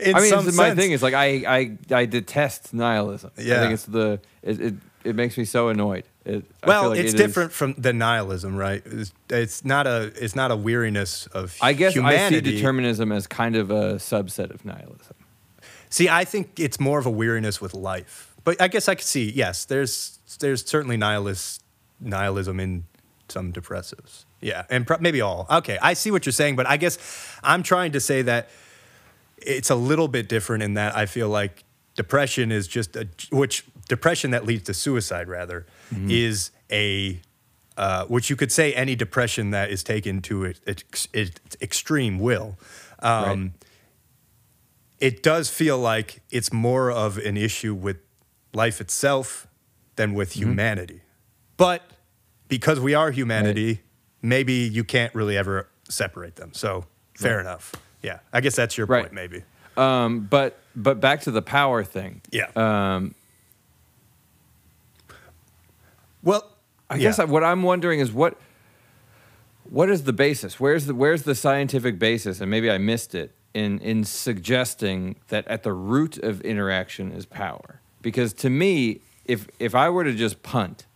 In 0.00 0.14
I 0.14 0.20
mean, 0.20 0.28
some 0.30 0.56
my 0.56 0.74
thing 0.74 0.92
is 0.92 1.02
like 1.02 1.14
I, 1.14 1.26
I 1.46 1.78
I 1.94 2.06
detest 2.06 2.72
nihilism. 2.74 3.30
Yeah, 3.38 3.56
I 3.56 3.60
think 3.60 3.74
it's 3.74 3.84
the 3.84 4.20
it 4.42 4.60
it, 4.60 4.74
it 5.04 5.14
makes 5.16 5.36
me 5.38 5.44
so 5.44 5.68
annoyed. 5.68 6.04
It, 6.24 6.44
Well, 6.66 6.90
like 6.90 6.98
it's 6.98 7.14
it 7.14 7.20
is- 7.20 7.26
different 7.26 7.52
from 7.52 7.74
the 7.78 7.92
nihilism, 7.92 8.54
right? 8.56 8.82
It's, 8.84 9.12
it's 9.30 9.64
not 9.64 9.86
a 9.86 10.12
it's 10.22 10.36
not 10.36 10.50
a 10.50 10.56
weariness 10.56 11.26
of 11.28 11.56
I 11.62 11.72
guess 11.72 11.94
humanity. 11.94 12.36
I 12.36 12.40
see 12.50 12.56
determinism 12.56 13.12
as 13.12 13.26
kind 13.26 13.56
of 13.56 13.70
a 13.70 13.94
subset 13.94 14.50
of 14.50 14.64
nihilism. 14.64 15.14
See, 15.90 16.08
I 16.08 16.24
think 16.24 16.60
it's 16.60 16.78
more 16.78 16.98
of 16.98 17.06
a 17.06 17.10
weariness 17.10 17.60
with 17.60 17.72
life. 17.74 18.34
But 18.44 18.60
I 18.60 18.68
guess 18.68 18.88
I 18.88 18.94
could 18.94 19.06
see, 19.06 19.30
yes, 19.30 19.64
there's 19.64 20.18
there's 20.40 20.64
certainly 20.66 20.96
nihilist 20.96 21.62
nihilism 22.00 22.60
in 22.60 22.84
some 23.28 23.52
depressives. 23.52 24.24
Yeah, 24.40 24.64
and 24.70 24.86
pro- 24.86 24.98
maybe 25.00 25.20
all. 25.20 25.46
Okay, 25.50 25.78
I 25.82 25.94
see 25.94 26.10
what 26.10 26.24
you're 26.26 26.32
saying, 26.32 26.56
but 26.56 26.66
I 26.66 26.76
guess 26.76 26.98
I'm 27.42 27.62
trying 27.62 27.92
to 27.92 28.00
say 28.00 28.22
that 28.22 28.48
it's 29.46 29.70
a 29.70 29.74
little 29.74 30.08
bit 30.08 30.28
different 30.28 30.62
in 30.62 30.74
that 30.74 30.96
I 30.96 31.06
feel 31.06 31.28
like 31.28 31.64
depression 31.96 32.52
is 32.52 32.68
just 32.68 32.96
a 32.96 33.08
which 33.30 33.64
depression 33.88 34.30
that 34.32 34.44
leads 34.44 34.64
to 34.64 34.74
suicide 34.74 35.28
rather 35.28 35.66
Mm-hmm. 35.92 36.10
is 36.10 36.50
a 36.70 37.20
uh, 37.76 38.04
which 38.06 38.28
you 38.28 38.36
could 38.36 38.52
say 38.52 38.74
any 38.74 38.94
depression 38.96 39.50
that 39.52 39.70
is 39.70 39.82
taken 39.84 40.20
to 40.22 40.44
its, 40.44 40.60
its, 40.66 41.08
its 41.12 41.40
extreme 41.62 42.18
will. 42.18 42.58
Um, 42.98 43.24
Right. 43.24 43.50
It 45.00 45.22
does 45.22 45.48
feel 45.48 45.78
like 45.78 46.20
it's 46.30 46.52
more 46.52 46.90
of 46.90 47.18
an 47.18 47.36
issue 47.36 47.72
with 47.74 47.98
life 48.52 48.80
itself 48.80 49.46
than 49.96 50.12
with 50.14 50.30
Mm-hmm. 50.32 50.42
humanity. 50.50 51.00
But 51.56 51.82
because 52.48 52.80
we 52.80 52.94
are 52.94 53.10
humanity, 53.12 53.80
maybe 54.22 54.54
you 54.54 54.82
can't 54.84 55.14
really 55.14 55.36
ever 55.36 55.68
separate 55.88 56.34
them. 56.36 56.52
So 56.52 56.84
fair 57.14 57.36
Right. 57.36 57.42
enough. 57.46 57.72
Yeah, 58.02 58.20
I 58.32 58.40
guess 58.40 58.56
that's 58.56 58.76
your 58.78 58.86
Right. 58.86 59.02
point, 59.04 59.12
maybe. 59.12 59.42
Um, 59.76 60.20
but 60.20 60.58
but 60.74 61.00
back 61.00 61.22
to 61.22 61.30
the 61.30 61.42
power 61.42 61.84
thing. 61.84 62.20
Yeah. 62.30 62.50
Um, 62.56 63.14
well, 66.22 66.50
I 66.90 66.96
yeah. 66.96 67.02
guess 67.02 67.18
I, 67.18 67.24
what 67.24 67.44
I'm 67.44 67.62
wondering 67.62 68.00
is 68.00 68.12
what 68.12 68.36
what 69.64 69.90
is 69.90 70.04
the 70.04 70.12
basis? 70.12 70.58
Where's 70.58 70.86
the 70.86 70.94
where's 70.94 71.22
the 71.22 71.34
scientific 71.34 71.98
basis? 71.98 72.40
And 72.40 72.50
maybe 72.50 72.70
I 72.70 72.78
missed 72.78 73.14
it 73.14 73.34
in 73.54 73.78
in 73.80 74.04
suggesting 74.04 75.16
that 75.28 75.46
at 75.48 75.62
the 75.62 75.72
root 75.72 76.18
of 76.18 76.40
interaction 76.42 77.12
is 77.12 77.26
power. 77.26 77.80
Because 78.02 78.32
to 78.34 78.50
me, 78.50 79.00
if 79.24 79.46
if 79.58 79.74
I 79.74 79.90
were 79.90 80.04
to 80.04 80.14
just 80.14 80.42
punt, 80.42 80.86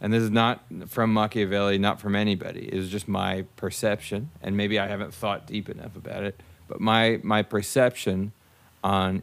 and 0.00 0.12
this 0.12 0.22
is 0.22 0.30
not 0.30 0.64
from 0.88 1.12
Machiavelli, 1.12 1.78
not 1.78 2.00
from 2.00 2.14
anybody, 2.14 2.66
it's 2.66 2.88
just 2.88 3.08
my 3.08 3.44
perception, 3.56 4.30
and 4.42 4.56
maybe 4.56 4.78
I 4.78 4.86
haven't 4.86 5.14
thought 5.14 5.46
deep 5.46 5.68
enough 5.68 5.96
about 5.96 6.22
it, 6.22 6.40
but 6.68 6.80
my 6.80 7.20
my 7.22 7.42
perception 7.42 8.32
on 8.82 9.22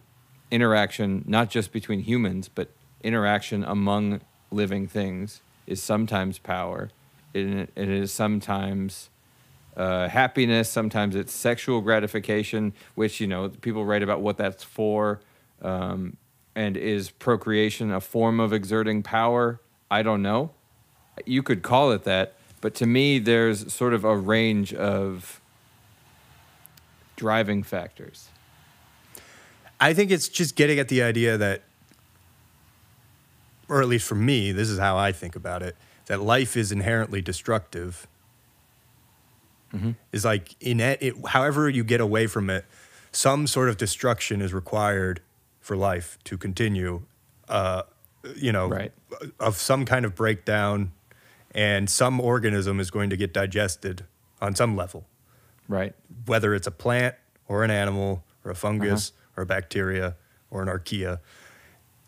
interaction, 0.52 1.24
not 1.28 1.50
just 1.50 1.72
between 1.72 2.00
humans, 2.00 2.50
but 2.54 2.70
interaction 3.04 3.64
among 3.64 4.22
living 4.52 4.88
things, 4.88 5.42
is 5.66 5.82
sometimes 5.82 6.38
power. 6.38 6.92
It, 7.34 7.70
it 7.76 7.90
is 7.90 8.12
sometimes 8.12 9.10
uh, 9.76 10.08
happiness. 10.08 10.70
Sometimes 10.70 11.16
it's 11.16 11.34
sexual 11.34 11.82
gratification, 11.82 12.74
which 12.96 13.20
you 13.20 13.28
know 13.28 13.50
people 13.50 13.86
write 13.86 14.04
about 14.04 14.22
what 14.22 14.38
that's 14.38 14.64
for. 14.64 15.22
Um, 15.62 16.18
and 16.56 16.78
is 16.78 17.10
procreation 17.10 17.92
a 17.92 18.00
form 18.00 18.40
of 18.40 18.54
exerting 18.54 19.02
power? 19.02 19.60
I 19.90 20.04
don't 20.04 20.22
know. 20.22 20.52
You 21.26 21.44
could 21.44 21.62
call 21.62 21.92
it 21.92 22.04
that, 22.04 22.34
but 22.62 22.74
to 22.76 22.86
me, 22.86 23.20
there's 23.20 23.72
sort 23.74 23.94
of 23.94 24.04
a 24.04 24.16
range 24.16 24.74
of 24.74 25.40
driving 27.16 27.64
factors. 27.64 28.30
I 29.80 29.94
think 29.94 30.12
it's 30.12 30.28
just 30.30 30.56
getting 30.56 30.80
at 30.80 30.88
the 30.88 31.04
idea 31.04 31.38
that, 31.38 31.64
or 33.70 33.82
at 33.82 33.88
least 33.88 34.08
for 34.08 34.16
me, 34.16 34.52
this 34.52 34.70
is 34.70 34.80
how 34.80 34.98
I 34.98 35.12
think 35.12 35.36
about 35.36 35.62
it, 35.62 35.76
that 36.08 36.22
life 36.22 36.56
is 36.58 36.72
inherently 36.72 37.22
destructive. 37.22 38.08
Is 40.12 40.24
like 40.24 40.56
in 40.62 40.80
it, 40.80 41.02
it, 41.02 41.16
however 41.30 41.68
you 41.68 41.84
get 41.84 42.00
away 42.00 42.28
from 42.28 42.52
it, 42.52 42.64
some 43.12 43.48
sort 43.48 43.70
of 43.70 43.78
destruction 43.78 44.40
is 44.40 44.54
required 44.54 45.20
for 45.62 45.76
life 45.76 46.20
to 46.26 46.38
continue. 46.38 47.02
Uh, 47.50 47.82
you 48.36 48.52
know, 48.52 48.68
Right. 48.68 48.92
of 49.40 49.58
some 49.58 49.84
kind 49.86 50.06
of 50.06 50.14
breakdown, 50.14 50.92
and 51.54 51.90
some 51.90 52.20
organism 52.20 52.80
is 52.80 52.90
going 52.92 53.10
to 53.10 53.18
get 53.18 53.34
digested 53.34 54.06
on 54.42 54.56
some 54.56 54.76
level 54.76 55.06
Right. 55.68 55.94
whether 56.26 56.54
it's 56.54 56.68
a 56.68 56.72
plant 56.72 57.16
or 57.48 57.64
an 57.64 57.72
animal 57.72 58.24
or 58.44 58.52
a 58.52 58.56
fungus 58.56 59.12
Uh-huh. 59.12 59.42
or 59.42 59.44
a 59.44 59.46
bacteria 59.46 60.16
or 60.52 60.62
an 60.62 60.68
archaea. 60.68 61.20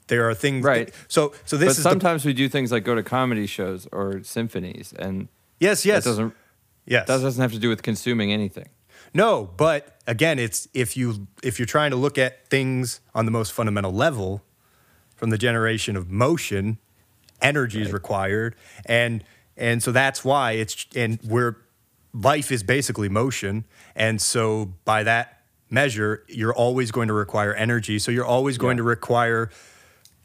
There 0.07 0.29
are 0.29 0.35
things. 0.35 0.63
Right. 0.63 0.93
so, 1.07 1.33
so 1.45 1.57
this 1.57 1.67
but 1.67 1.71
is 1.71 1.77
the, 1.77 1.83
sometimes 1.83 2.25
we 2.25 2.33
do 2.33 2.47
things 2.49 2.71
like 2.71 2.83
go 2.83 2.93
to 2.95 3.01
comedy 3.03 3.47
shows 3.47 3.87
or 3.91 4.21
symphonies, 4.23 4.93
and 4.97 5.27
Yes, 5.59 5.85
yes. 5.85 6.03
That 6.03 6.09
doesn't 6.11 6.33
yes. 6.85 7.07
that 7.07 7.21
doesn't 7.21 7.41
have 7.41 7.53
to 7.53 7.59
do 7.59 7.69
with 7.69 7.81
consuming 7.81 8.31
anything. 8.31 8.67
No, 9.13 9.49
but 9.57 9.97
again, 10.05 10.37
it's 10.37 10.67
if 10.73 10.97
you 10.97 11.27
if 11.41 11.57
you're 11.57 11.65
trying 11.65 11.91
to 11.91 11.97
look 11.97 12.17
at 12.17 12.47
things 12.49 12.99
on 13.15 13.23
the 13.25 13.31
most 13.31 13.53
fundamental 13.53 13.93
level, 13.93 14.43
from 15.15 15.29
the 15.29 15.37
generation 15.37 15.95
of 15.95 16.11
motion, 16.11 16.77
energy 17.41 17.81
is 17.81 17.93
required, 17.93 18.55
and 18.85 19.23
and 19.57 19.81
so 19.83 19.91
that's 19.91 20.23
why 20.25 20.53
it's 20.53 20.85
and 20.95 21.19
we're 21.23 21.55
life 22.13 22.51
is 22.51 22.63
basically 22.63 23.09
motion, 23.09 23.65
and 23.95 24.21
so 24.21 24.73
by 24.85 25.03
that 25.03 25.41
measure, 25.69 26.23
you're 26.27 26.53
always 26.53 26.91
going 26.91 27.07
to 27.07 27.13
require 27.13 27.53
energy. 27.53 27.99
So 27.99 28.11
you're 28.11 28.25
always 28.25 28.57
going 28.57 28.77
Yeah. 28.77 28.83
to 28.83 28.87
require 28.89 29.49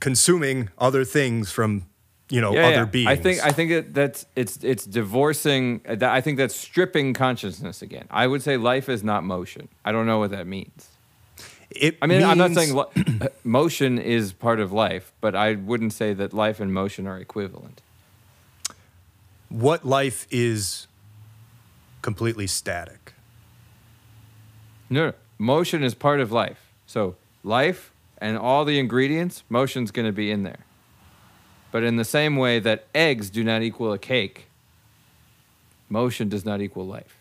consuming 0.00 0.68
other 0.78 1.04
things 1.04 1.50
from 1.50 1.86
you 2.28 2.40
know 2.40 2.52
yeah, 2.54 2.66
other 2.66 2.74
yeah. 2.76 2.84
beings. 2.84 3.08
I 3.10 3.16
think 3.16 3.44
I 3.44 3.50
think 3.50 3.70
it, 3.70 3.94
that's 3.94 4.26
it's 4.36 4.58
it's 4.62 4.84
divorcing. 4.84 5.80
that- 5.84 6.02
I 6.04 6.20
think 6.20 6.38
that's 6.38 6.54
stripping 6.54 7.12
consciousness 7.14 7.82
again. 7.82 8.06
I 8.10 8.26
would 8.26 8.42
say 8.42 8.56
life 8.56 8.88
is 8.88 9.02
not 9.02 9.24
motion. 9.24 9.68
I 9.84 9.92
don't 9.92 10.06
know 10.06 10.18
what 10.18 10.30
that 10.30 10.46
means. 10.46 10.88
it 11.70 11.96
I 12.02 12.06
mean, 12.06 12.22
I'm 12.22 12.38
not 12.38 12.52
saying 12.52 12.74
li- 12.74 13.28
motion 13.44 13.98
is 13.98 14.32
part 14.32 14.60
of 14.60 14.70
life, 14.72 15.12
but 15.20 15.34
I 15.34 15.54
wouldn't 15.54 15.92
say 15.92 16.14
that 16.14 16.32
life 16.32 16.60
and 16.60 16.72
motion 16.72 17.06
are 17.06 17.18
equivalent. 17.18 17.82
What 19.50 19.84
life 19.84 20.26
is 20.30 20.86
completely 22.00 22.46
static. 22.46 23.12
No, 24.88 25.12
motion 25.38 25.82
is 25.82 25.94
part 25.94 26.20
of 26.20 26.32
life. 26.32 26.72
So 26.86 27.16
life 27.44 27.92
and 28.18 28.38
all 28.38 28.64
the 28.64 28.78
ingredients, 28.78 29.44
motion's 29.48 29.90
going 29.90 30.06
to 30.06 30.12
be 30.12 30.30
in 30.30 30.44
there. 30.44 30.64
But 31.72 31.84
in 31.84 31.96
the 31.96 32.04
same 32.04 32.36
way 32.36 32.58
that 32.58 32.86
eggs 32.94 33.30
do 33.30 33.44
not 33.44 33.62
equal 33.62 33.92
a 33.92 33.98
cake, 33.98 34.46
motion 35.88 36.28
does 36.28 36.44
not 36.44 36.60
equal 36.60 36.86
life. 36.86 37.16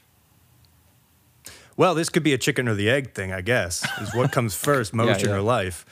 Well, 1.77 1.95
this 1.95 2.09
could 2.09 2.23
be 2.23 2.33
a 2.33 2.37
chicken 2.37 2.67
or 2.67 2.73
the 2.75 2.89
egg 2.89 3.13
thing, 3.13 3.31
I 3.31 3.41
guess. 3.41 3.87
Is 4.01 4.13
what 4.13 4.31
comes 4.31 4.55
first, 4.65 4.93
motion 4.93 5.29
yeah. 5.29 5.35
or 5.35 5.41
life? 5.41 5.85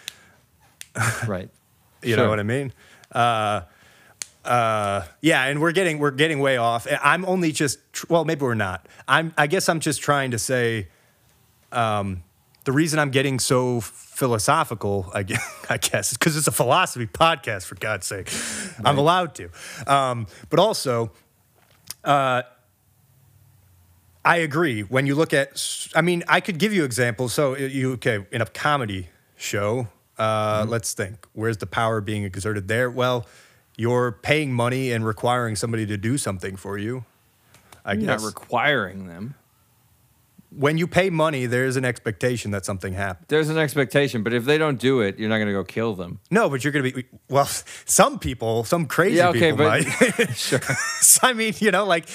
Right. 1.28 1.50
You 2.02 2.16
know 2.16 2.28
what 2.28 2.40
I 2.40 2.44
mean? 2.44 2.74
Uh, 3.12 3.62
uh, 4.48 5.04
yeah, 5.22 5.43
and 5.45 5.60
we're 5.60 5.74
getting 5.74 6.00
we're 6.00 6.12
getting 6.12 6.39
way 6.39 6.58
off. 6.58 6.88
I'm 7.04 7.26
only 7.26 7.52
just 7.52 7.80
well, 8.10 8.24
maybe 8.24 8.41
we're 8.41 8.56
not. 8.56 8.88
I'm 9.08 9.34
I 9.38 9.48
guess 9.48 9.68
I'm 9.68 9.82
just 9.82 10.02
trying 10.02 10.32
to 10.32 10.39
say 10.39 10.88
um, 11.74 12.24
the 12.64 12.72
reason 12.72 12.98
I'm 12.98 13.12
getting 13.12 13.39
so 13.39 13.82
philosophical, 13.82 15.12
I 15.14 15.24
guess, 15.24 15.66
I 15.70 15.78
guess 15.78 16.12
is 16.12 16.18
because 16.18 16.38
it's 16.38 16.48
a 16.48 16.52
philosophy 16.54 17.08
podcast. 17.08 17.66
For 17.66 17.76
God's 17.76 18.08
sake, 18.08 18.32
I'm 18.86 18.98
allowed 18.98 19.36
to. 19.36 19.50
Um, 19.86 20.28
but 20.50 20.60
also, 20.60 21.12
uh, 22.06 22.43
I 24.24 24.38
agree. 24.38 24.82
When 24.82 25.08
you 25.08 25.16
look 25.16 25.34
at, 25.34 25.89
I 25.93 26.02
mean, 26.02 26.24
I 26.28 26.39
could 26.39 26.58
give 26.58 26.72
you 26.72 26.86
examples. 26.86 27.34
So 27.34 27.54
uh, 27.54 27.58
you 27.58 27.93
okay 27.93 28.26
in 28.32 28.41
a 28.41 28.45
comedy 28.45 29.10
show? 29.36 29.89
Uh, 30.18 30.66
Let's 30.68 30.93
think. 30.93 31.28
Where's 31.34 31.58
the 31.58 31.68
power 31.68 32.00
being 32.00 32.24
exerted 32.24 32.70
there? 32.70 32.89
Well, 32.89 33.26
you're 33.78 34.11
paying 34.11 34.51
money 34.51 34.91
and 34.91 35.05
requiring 35.05 35.55
somebody 35.55 35.86
to 35.86 35.95
do 35.97 36.17
something 36.17 36.55
for 36.55 36.78
you. 36.78 37.05
I 37.86 37.93
You're 37.93 38.01
guess 38.07 38.21
not 38.21 38.28
requiring 38.28 39.07
them. 39.07 39.36
when 40.49 40.78
you 40.78 40.88
pay 40.88 41.09
money, 41.09 41.45
there's 41.45 41.75
an 41.75 41.86
expectation 41.86 42.51
that 42.51 42.65
something 42.65 42.93
happens. 42.93 43.28
There's 43.28 43.49
an 43.49 43.57
expectation, 43.57 44.23
but 44.23 44.34
if 44.34 44.45
they 44.45 44.57
don't 44.57 44.80
do 44.80 45.01
it, 45.01 45.19
you're 45.19 45.30
not 45.30 45.36
going 45.38 45.47
to 45.47 45.53
go 45.53 45.63
kill 45.63 45.93
them. 45.93 46.19
No, 46.32 46.49
but 46.49 46.63
you're 46.63 46.71
going 46.73 46.86
to 46.86 46.91
be 46.91 47.05
well. 47.30 47.45
Some 47.86 48.17
people, 48.19 48.63
some 48.63 48.88
crazy 48.88 49.17
Yeah, 49.17 49.30
okay, 49.30 49.51
people 49.51 49.57
but- 49.65 49.86
might. 49.86 50.36
Sure. 50.36 50.59
I 51.21 51.34
mean, 51.34 51.53
you 51.59 51.71
know, 51.71 51.86
like. 51.86 52.07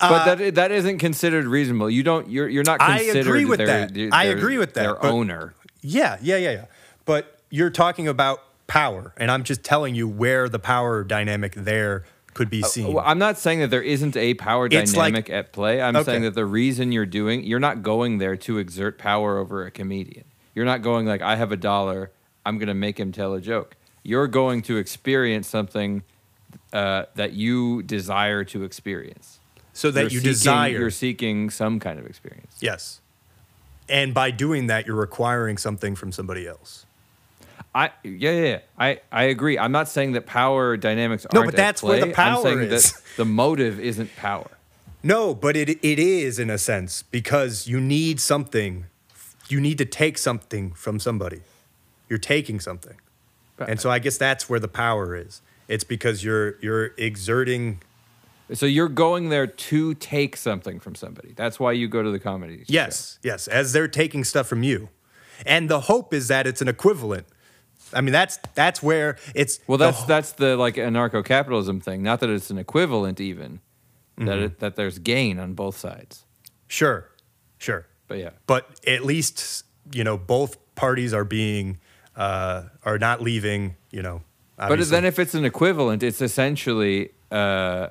But 0.00 0.28
uh, 0.28 0.34
that 0.36 0.54
that 0.54 0.70
isn't 0.72 0.98
considered 0.98 1.46
reasonable. 1.46 1.90
You 1.90 2.02
don't. 2.02 2.28
You're 2.30 2.48
you're 2.48 2.64
not. 2.64 2.80
I 2.80 3.00
agree 3.02 3.44
with 3.44 3.58
their- 3.58 3.66
that. 3.66 3.94
their- 3.94 4.08
I 4.12 4.24
agree 4.24 4.56
with 4.58 4.74
that, 4.74 4.82
Their 4.82 4.94
but- 4.94 5.10
owner. 5.10 5.54
Yeah, 5.82 6.16
yeah, 6.22 6.36
yeah, 6.36 6.50
yeah. 6.52 6.64
But 7.04 7.38
you're 7.50 7.70
talking 7.70 8.06
about 8.08 8.42
power, 8.70 9.12
and 9.16 9.30
I'm 9.30 9.42
just 9.44 9.62
telling 9.64 9.94
you 9.94 10.06
where 10.08 10.48
the 10.48 10.58
power 10.60 11.02
dynamic 11.04 11.54
there 11.56 12.04
could 12.34 12.48
be 12.48 12.62
seen. 12.62 12.86
Uh, 12.86 12.90
Well, 12.90 13.04
I'm 13.06 13.18
not 13.18 13.36
saying 13.36 13.58
that 13.58 13.70
there 13.70 13.82
isn't 13.82 14.16
a 14.16 14.34
power 14.34 14.66
It's 14.70 14.94
like- 14.96 15.12
dynamic 15.12 15.28
at 15.30 15.52
play. 15.52 15.82
I'm 15.82 15.96
Okay. 15.96 16.04
saying 16.04 16.22
that 16.22 16.34
the 16.34 16.46
reason 16.46 16.92
you're 16.92 17.04
doing, 17.04 17.42
you're 17.42 17.58
not 17.58 17.82
going 17.82 18.18
there 18.18 18.36
to 18.36 18.58
exert 18.58 18.96
power 18.98 19.38
over 19.38 19.66
a 19.66 19.70
comedian. 19.72 20.24
You're 20.54 20.64
not 20.64 20.82
going 20.82 21.06
like, 21.06 21.20
I 21.22 21.34
have 21.36 21.50
a 21.52 21.56
dollar, 21.56 22.10
I'm 22.46 22.56
going 22.58 22.68
to 22.68 22.74
make 22.74 22.98
him 23.00 23.10
tell 23.10 23.34
a 23.34 23.40
joke. 23.40 23.76
You're 24.04 24.28
going 24.28 24.62
to 24.62 24.76
experience 24.76 25.48
something 25.48 26.02
uh, 26.72 27.04
that 27.16 27.32
you 27.32 27.82
desire 27.82 28.44
to 28.44 28.62
experience. 28.64 29.38
so 29.72 29.90
that 29.90 30.00
You're 30.02 30.10
you 30.10 30.18
seeking- 30.18 30.32
desire. 30.32 30.70
You're 30.78 30.90
seeking 30.90 31.50
some 31.50 31.80
kind 31.80 31.98
of 31.98 32.06
experience. 32.06 32.56
yes. 32.60 33.00
And 33.88 34.12
by 34.14 34.30
doing 34.30 34.66
that, 34.68 34.86
you're 34.86 34.94
requiring 34.96 35.56
something 35.58 35.96
from 35.96 36.12
somebody 36.12 36.46
else. 36.46 36.86
I 37.74 37.90
yeah, 38.02 38.30
yeah, 38.30 38.42
yeah. 38.42 38.58
I 38.78 39.00
I 39.12 39.24
agree. 39.24 39.58
I'm 39.58 39.72
not 39.72 39.88
saying 39.88 40.12
that 40.12 40.26
power 40.26 40.76
dynamics 40.76 41.26
No, 41.32 41.40
aren't 41.40 41.52
but 41.52 41.56
that's 41.56 41.82
at 41.84 41.88
where 41.88 42.04
the 42.04 42.12
power 42.12 42.38
I'm 42.38 42.42
saying 42.42 42.70
is. 42.72 42.92
that 42.92 43.02
the 43.16 43.24
motive 43.24 43.78
isn't 43.78 44.14
power. 44.16 44.50
No, 45.02 45.34
but 45.34 45.56
it 45.56 45.68
it 45.68 45.98
is 45.98 46.38
in 46.38 46.50
a 46.50 46.58
sense 46.58 47.02
because 47.02 47.68
you 47.68 47.80
need 47.80 48.20
something. 48.20 48.86
You 49.48 49.60
need 49.60 49.78
to 49.78 49.84
take 49.84 50.18
something 50.18 50.72
from 50.72 50.98
somebody. 51.00 51.40
You're 52.08 52.18
taking 52.18 52.60
something. 52.60 52.96
And 53.58 53.80
so 53.80 53.90
I 53.90 53.98
guess 53.98 54.16
that's 54.16 54.48
where 54.48 54.58
the 54.60 54.68
power 54.68 55.14
is. 55.14 55.42
It's 55.68 55.84
because 55.84 56.24
you're 56.24 56.56
you're 56.60 56.92
exerting 56.96 57.80
So 58.52 58.66
you're 58.66 58.88
going 58.88 59.28
there 59.28 59.46
to 59.46 59.94
take 59.94 60.36
something 60.36 60.80
from 60.80 60.94
somebody. 60.96 61.34
That's 61.36 61.60
why 61.60 61.72
you 61.72 61.86
go 61.86 62.02
to 62.02 62.10
the 62.10 62.18
comedy. 62.18 62.58
show. 62.58 62.64
Yes, 62.68 63.18
yes, 63.22 63.46
as 63.48 63.72
they're 63.72 63.86
taking 63.88 64.24
stuff 64.24 64.48
from 64.48 64.62
you. 64.64 64.88
And 65.46 65.68
the 65.68 65.80
hope 65.82 66.12
is 66.12 66.28
that 66.28 66.46
it's 66.46 66.60
an 66.60 66.68
equivalent. 66.68 67.26
I 67.92 68.00
mean, 68.00 68.12
that's 68.12 68.38
that's 68.54 68.82
where 68.82 69.16
it's 69.34 69.60
Well, 69.66 69.78
that's 69.78 70.00
ho- 70.00 70.06
that's 70.06 70.32
the 70.32 70.56
like 70.56 70.76
anarcho-capitalism 70.76 71.80
thing. 71.80 72.02
Not 72.02 72.20
that 72.20 72.30
it's 72.30 72.50
an 72.50 72.58
equivalent, 72.58 73.20
even 73.20 73.60
that 74.16 74.24
Mm-hmm. 74.24 74.42
it, 74.44 74.58
that 74.60 74.76
there's 74.76 74.98
gain 74.98 75.38
on 75.38 75.54
both 75.54 75.76
sides. 75.78 76.24
sure, 76.66 77.10
sure. 77.58 77.86
But 78.06 78.18
yeah, 78.18 78.30
But 78.46 78.66
at 78.86 79.04
least 79.04 79.64
you 79.92 80.04
know 80.04 80.16
both 80.18 80.56
parties 80.74 81.14
are 81.14 81.24
being 81.24 81.78
uh, 82.16 82.64
are 82.84 82.98
not 82.98 83.22
leaving. 83.22 83.76
You 83.90 84.02
know, 84.02 84.22
but 84.56 84.78
then 84.88 85.04
if 85.04 85.18
it's 85.18 85.34
an 85.34 85.44
equivalent, 85.44 86.02
it's 86.02 86.20
essentially 86.20 87.10
uh, 87.30 87.88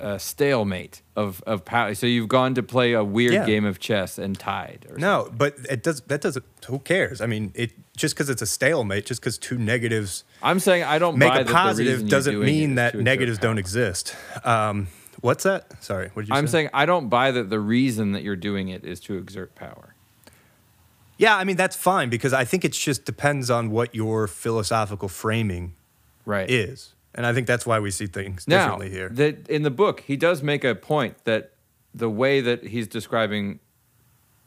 a 0.00 0.18
stalemate 0.18 1.02
of 1.16 1.42
of 1.46 1.64
power. 1.64 1.94
So 1.94 2.06
you've 2.06 2.28
gone 2.28 2.54
to 2.54 2.62
play 2.62 2.92
a 2.92 3.04
weird 3.04 3.34
Yeah. 3.34 3.46
game 3.46 3.64
of 3.64 3.78
chess 3.78 4.18
and 4.18 4.38
tied. 4.38 4.86
Or 4.90 4.96
no, 4.98 5.30
but 5.36 5.56
it 5.68 5.82
does 5.82 6.00
that 6.02 6.20
doesn't. 6.20 6.44
Who 6.66 6.78
cares? 6.80 7.20
I 7.20 7.26
mean, 7.26 7.52
it 7.54 7.72
just 7.96 8.14
because 8.14 8.28
it's 8.30 8.42
a 8.42 8.46
stalemate, 8.46 9.06
just 9.06 9.20
because 9.20 9.38
two 9.38 9.58
negatives 9.58 10.24
I'm 10.42 10.58
saying 10.60 10.84
I 10.84 10.98
don't 10.98 11.18
make 11.18 11.28
buy 11.32 11.40
a 11.40 11.44
positive 11.44 12.08
doesn't 12.08 12.40
mean 12.40 12.76
that 12.76 12.94
negatives 12.94 13.38
don't 13.38 13.58
exist. 13.58 14.16
Um, 14.44 14.88
what's 15.20 15.44
that? 15.44 15.82
Sorry, 15.82 16.10
what 16.14 16.22
did 16.22 16.28
you 16.28 16.34
say? 16.34 16.38
I'm 16.38 16.46
say? 16.46 16.52
saying 16.52 16.70
I 16.72 16.86
don't 16.86 17.08
buy 17.08 17.30
that 17.30 17.50
the 17.50 17.60
reason 17.60 18.12
that 18.12 18.22
you're 18.22 18.36
doing 18.36 18.68
it 18.68 18.84
is 18.84 19.00
to 19.00 19.16
exert 19.18 19.54
power. 19.54 19.94
Yeah, 21.18 21.36
I 21.36 21.44
mean 21.44 21.56
that's 21.56 21.76
fine 21.76 22.08
because 22.08 22.32
I 22.32 22.44
think 22.44 22.64
it 22.64 22.72
just 22.72 23.04
depends 23.04 23.50
on 23.50 23.70
what 23.70 23.94
your 23.94 24.26
philosophical 24.26 25.08
framing 25.08 25.74
Right. 26.24 26.48
is, 26.50 26.94
and 27.14 27.26
I 27.26 27.32
think 27.32 27.46
that's 27.46 27.66
why 27.66 27.80
we 27.80 27.90
see 27.90 28.06
things 28.06 28.46
now, 28.46 28.64
differently 28.64 28.90
here. 28.90 29.08
that 29.10 29.48
in 29.48 29.62
the 29.62 29.70
book, 29.70 30.00
he 30.00 30.16
does 30.16 30.42
make 30.42 30.64
a 30.64 30.74
point 30.74 31.24
that 31.24 31.52
the 31.94 32.08
way 32.08 32.40
that 32.40 32.64
he's 32.68 32.86
describing 32.86 33.58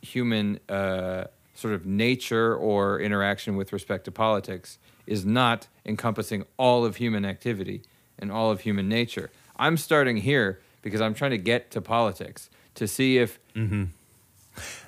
human 0.01 0.59
uh, 0.69 1.25
sort 1.55 1.73
of 1.73 1.85
nature 1.85 2.55
or 2.55 2.99
interaction 2.99 3.55
with 3.55 3.73
respect 3.73 4.05
to 4.05 4.11
politics 4.11 4.77
is 5.05 5.25
not 5.25 5.67
encompassing 5.85 6.45
all 6.57 6.85
of 6.85 6.97
human 6.97 7.25
activity 7.25 7.81
and 8.17 8.31
all 8.31 8.49
of 8.51 8.61
human 8.61 8.87
nature. 8.87 9.29
I'm 9.57 9.77
starting 9.77 10.17
here 10.17 10.59
because 10.81 11.01
I'm 11.01 11.13
trying 11.13 11.31
to 11.31 11.37
get 11.37 11.71
to 11.71 11.81
politics 11.81 12.49
to 12.75 12.87
see 12.87 13.17
if. 13.17 13.39
C- 13.55 14.82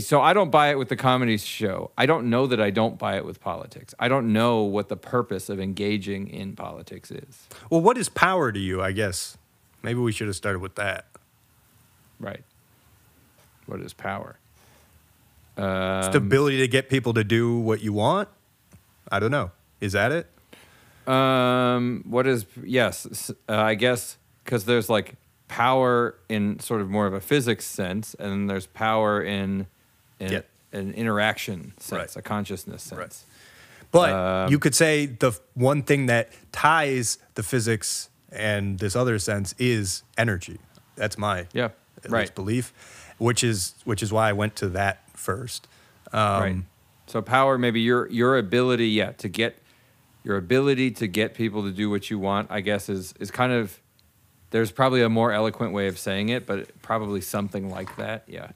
So 0.00 0.20
I 0.20 0.32
don't 0.32 0.50
buy 0.50 0.70
it 0.70 0.78
with 0.78 0.88
the 0.88 0.96
comedy 0.96 1.36
show. 1.36 1.90
I 1.98 2.06
don't 2.06 2.30
know 2.30 2.46
that 2.46 2.60
I 2.60 2.70
don't 2.70 2.98
buy 2.98 3.16
it 3.16 3.24
with 3.24 3.40
politics. 3.40 3.94
I 3.98 4.08
don't 4.08 4.32
know 4.32 4.62
what 4.62 4.88
the 4.88 4.96
purpose 4.96 5.48
of 5.48 5.60
engaging 5.60 6.28
in 6.28 6.56
politics 6.56 7.10
is. 7.10 7.48
well, 7.68 7.80
what 7.80 7.98
is 7.98 8.08
power 8.08 8.50
to 8.52 8.58
you? 8.58 8.80
I 8.80 8.92
guess 8.92 9.36
maybe 9.82 10.00
we 10.00 10.12
should 10.12 10.28
have 10.28 10.36
started 10.36 10.60
with 10.60 10.76
that. 10.76 11.06
Right. 12.18 12.42
What 13.66 13.80
is 13.80 13.92
power? 13.92 14.38
It's 15.56 16.08
the 16.08 16.16
ability 16.16 16.58
to 16.58 16.68
get 16.68 16.88
people 16.88 17.12
to 17.14 17.24
do 17.24 17.58
what 17.58 17.82
you 17.82 17.92
want. 17.92 18.28
I 19.10 19.20
don't 19.20 19.30
know. 19.30 19.50
Is 19.80 19.92
that 19.92 20.12
it? 20.12 20.26
Um, 21.08 22.04
what 22.06 22.26
is 22.26 22.46
yes? 22.64 23.30
Uh, 23.48 23.56
I 23.56 23.74
guess 23.74 24.16
because 24.44 24.64
there's 24.64 24.88
like 24.88 25.16
power 25.48 26.16
in 26.28 26.58
sort 26.60 26.80
of 26.80 26.88
more 26.88 27.06
of 27.06 27.12
a 27.12 27.20
physics 27.20 27.66
sense, 27.66 28.14
and 28.14 28.30
then 28.30 28.46
there's 28.46 28.66
power 28.66 29.22
in 29.22 29.66
in 30.26 30.32
Yeah. 30.32 30.40
an 30.72 30.92
interaction 30.94 31.72
sense, 31.78 31.92
Right. 31.92 32.16
a 32.16 32.22
consciousness 32.22 32.82
sense. 32.82 32.98
Right. 32.98 33.16
But 33.90 34.12
Um, 34.12 34.50
you 34.50 34.58
could 34.58 34.74
say 34.74 35.06
the 35.06 35.32
one 35.54 35.82
thing 35.82 36.06
that 36.06 36.32
ties 36.52 37.18
the 37.34 37.42
physics 37.42 38.08
and 38.30 38.78
this 38.78 38.96
other 38.96 39.18
sense 39.18 39.54
is 39.58 40.02
energy. 40.16 40.58
That's 40.96 41.18
my 41.18 41.46
Yeah, 41.52 41.70
right. 42.08 42.34
belief, 42.34 42.72
which 43.18 43.44
is 43.44 43.74
which 43.84 44.02
is 44.02 44.10
why 44.12 44.30
I 44.30 44.32
went 44.32 44.56
to 44.56 44.68
that 44.70 45.02
first. 45.14 45.68
Um, 46.12 46.42
right. 46.42 46.56
So 47.06 47.20
power, 47.20 47.58
maybe 47.58 47.80
your 47.80 48.08
your 48.08 48.38
ability, 48.38 48.88
yeah, 48.88 49.12
to 49.12 49.28
get 49.28 49.58
your 50.24 50.36
ability 50.38 50.90
to 50.92 51.06
get 51.06 51.34
people 51.34 51.62
to 51.64 51.70
do 51.72 51.90
what 51.90 52.08
you 52.10 52.18
want, 52.18 52.50
I 52.50 52.60
guess, 52.62 52.88
is 52.88 53.12
is 53.20 53.30
kind 53.30 53.52
of 53.52 53.78
there's 54.50 54.70
probably 54.72 55.02
a 55.02 55.08
more 55.10 55.32
eloquent 55.32 55.72
way 55.74 55.86
of 55.88 55.98
saying 55.98 56.28
it, 56.30 56.46
but 56.46 56.80
probably 56.82 57.20
something 57.20 57.68
like 57.70 57.96
that. 57.96 58.24
Yeah. 58.26 58.48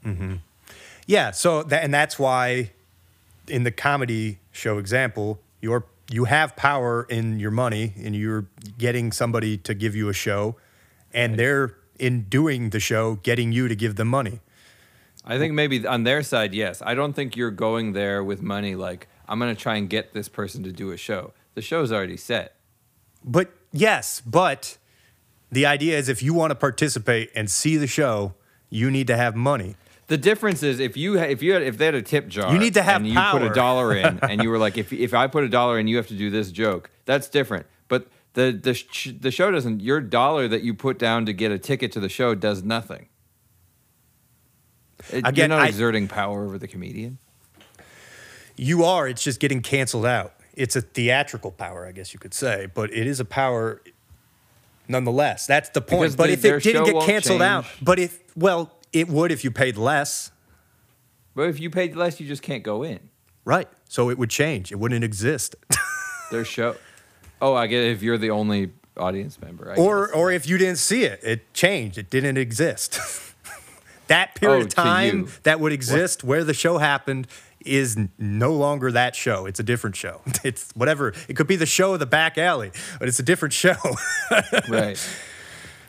Yeah, 1.07 1.31
so 1.31 1.63
that 1.63 1.83
and 1.83 1.93
that's 1.93 2.19
why 2.19 2.71
in 3.47 3.63
the 3.63 3.71
comedy 3.71 4.39
show 4.51 4.77
example, 4.77 5.39
you're 5.61 5.85
you 6.11 6.25
have 6.25 6.55
power 6.55 7.05
in 7.09 7.39
your 7.39 7.51
money 7.51 7.93
and 7.97 8.15
you're 8.15 8.45
getting 8.77 9.11
somebody 9.11 9.57
to 9.57 9.73
give 9.73 9.95
you 9.95 10.09
a 10.09 10.13
show 10.13 10.55
and 11.13 11.37
they're 11.37 11.75
in 11.99 12.23
doing 12.23 12.69
the 12.69 12.79
show 12.79 13.15
getting 13.15 13.51
you 13.51 13.67
to 13.67 13.75
give 13.75 13.95
them 13.95 14.07
money. 14.07 14.39
I 15.25 15.37
think 15.37 15.53
maybe 15.53 15.85
on 15.85 16.03
their 16.03 16.23
side, 16.23 16.53
yes. 16.53 16.81
I 16.85 16.93
don't 16.93 17.13
think 17.13 17.35
you're 17.35 17.51
going 17.51 17.93
there 17.93 18.23
with 18.23 18.41
money 18.41 18.75
like 18.75 19.07
I'm 19.27 19.39
going 19.39 19.53
to 19.53 19.61
try 19.61 19.75
and 19.75 19.89
get 19.89 20.13
this 20.13 20.29
person 20.29 20.63
to 20.63 20.71
do 20.71 20.91
a 20.91 20.97
show. 20.97 21.33
The 21.55 21.61
show's 21.61 21.91
already 21.91 22.17
set. 22.17 22.55
But 23.23 23.51
yes, 23.73 24.21
but 24.25 24.77
the 25.51 25.65
idea 25.65 25.97
is 25.97 26.07
if 26.07 26.23
you 26.23 26.33
want 26.33 26.51
to 26.51 26.55
participate 26.55 27.31
and 27.35 27.49
see 27.49 27.75
the 27.75 27.87
show, 27.87 28.35
you 28.69 28.89
need 28.89 29.07
to 29.07 29.17
have 29.17 29.35
money. 29.35 29.75
The 30.07 30.17
difference 30.17 30.63
is 30.63 30.79
if 30.79 30.95
you 30.95 31.17
if 31.19 31.43
you 31.43 31.53
had, 31.53 31.63
if 31.63 31.77
they 31.77 31.85
had 31.85 31.95
a 31.95 32.01
tip 32.01 32.27
jar, 32.29 32.51
You 32.53 32.59
need 32.59 32.75
to 32.75 32.81
have 32.81 32.97
and 33.01 33.07
you 33.07 33.19
put 33.31 33.41
a 33.41 33.49
dollar 33.49 33.93
in, 33.93 34.19
and 34.29 34.41
you 34.41 34.49
were 34.49 34.57
like, 34.57 34.77
if 34.77 34.93
if 34.93 35.13
I 35.13 35.27
put 35.27 35.43
a 35.43 35.49
dollar 35.49 35.77
in, 35.79 35.87
you 35.87 35.97
have 35.97 36.07
to 36.07 36.15
do 36.17 36.29
this 36.29 36.51
joke. 36.51 36.89
That's 37.05 37.27
different. 37.27 37.65
But 37.89 38.07
the 38.33 38.51
the 38.51 38.73
sh- 38.73 39.11
the 39.19 39.31
show 39.31 39.51
doesn't. 39.51 39.81
Your 39.81 39.99
dollar 39.99 40.47
that 40.47 40.61
you 40.61 40.73
put 40.73 40.97
down 40.97 41.25
to 41.25 41.33
get 41.33 41.51
a 41.51 41.59
ticket 41.59 41.91
to 41.93 41.99
the 41.99 42.07
show 42.09 42.35
does 42.35 42.63
nothing. 42.63 43.07
It, 45.11 45.19
Again, 45.19 45.35
you're 45.35 45.47
not 45.57 45.61
I- 45.61 45.67
exerting 45.67 46.07
power 46.07 46.45
over 46.45 46.57
the 46.57 46.67
comedian. 46.67 47.17
You 48.55 48.85
are, 48.85 49.07
it's 49.07 49.23
just 49.23 49.39
getting 49.39 49.61
canceled 49.61 50.05
out. 50.05 50.33
It's 50.55 50.75
a 50.75 50.81
theatrical 50.81 51.51
power, 51.51 51.85
I 51.85 51.91
guess 51.91 52.13
you 52.13 52.19
could 52.19 52.33
say, 52.33 52.67
but 52.73 52.91
it 52.91 53.05
is 53.05 53.19
a 53.19 53.25
power 53.25 53.81
nonetheless. 54.87 55.45
That's 55.45 55.69
the 55.69 55.81
point. 55.81 56.01
Because 56.01 56.15
but 56.15 56.27
they- 56.27 56.33
if 56.33 56.45
it 56.45 56.63
didn't 56.63 56.85
get 56.85 57.03
canceled 57.03 57.41
out, 57.43 57.65
but 57.81 57.99
if, 57.99 58.19
well, 58.35 58.71
it 58.93 59.07
would 59.07 59.31
if 59.31 59.43
you 59.43 59.51
paid 59.51 59.77
less. 59.77 60.31
But 61.35 61.49
if 61.49 61.59
you 61.59 61.69
paid 61.69 61.95
less, 61.95 62.19
you 62.19 62.27
just 62.27 62.41
can't 62.41 62.63
go 62.63 62.83
in. 62.83 62.99
Right. 63.45 63.67
So 63.87 64.09
it 64.09 64.17
would 64.17 64.29
change. 64.29 64.71
It 64.71 64.75
wouldn't 64.79 65.03
exist. 65.03 65.55
Their 66.31 66.43
show. 66.45 66.75
Oh, 67.41 67.53
I 67.53 67.67
get 67.67 67.83
it. 67.83 67.91
If 67.91 68.01
you're 68.01 68.17
the 68.17 68.31
only 68.31 68.71
audience 68.97 69.39
member, 69.39 69.71
I 69.71 69.75
or 69.75 70.07
guess. 70.07 70.15
or 70.15 70.31
if 70.31 70.47
you 70.49 70.57
didn't 70.57 70.79
see 70.79 71.03
it, 71.03 71.19
it 71.23 71.53
changed. 71.53 71.97
It 71.97 72.09
didn't 72.09 72.37
exist. 72.37 72.99
that 74.07 74.31
oh, 74.35 74.39
period 74.39 74.61
Oh, 74.63 74.65
of 74.65 74.73
time 74.73 75.29
that 75.43 75.59
would 75.59 75.71
exist 75.71 76.23
where 76.23 76.43
the 76.43 76.53
show 76.53 76.79
happened 76.79 77.27
is 77.61 77.97
no 78.17 78.53
longer 78.53 78.91
that 78.91 79.15
show. 79.15 79.45
It's 79.45 79.59
a 79.59 79.63
different 79.63 79.95
show. 79.95 80.21
It's 80.43 80.71
whatever. 80.73 81.13
It 81.27 81.35
could 81.35 81.47
be 81.47 81.55
the 81.55 81.65
show 81.65 81.93
of 81.93 81.99
the 81.99 82.05
back 82.05 82.37
alley, 82.37 82.71
but 82.99 83.07
it's 83.07 83.19
a 83.19 83.23
different 83.23 83.53
show. 83.53 83.75
right. 84.69 84.97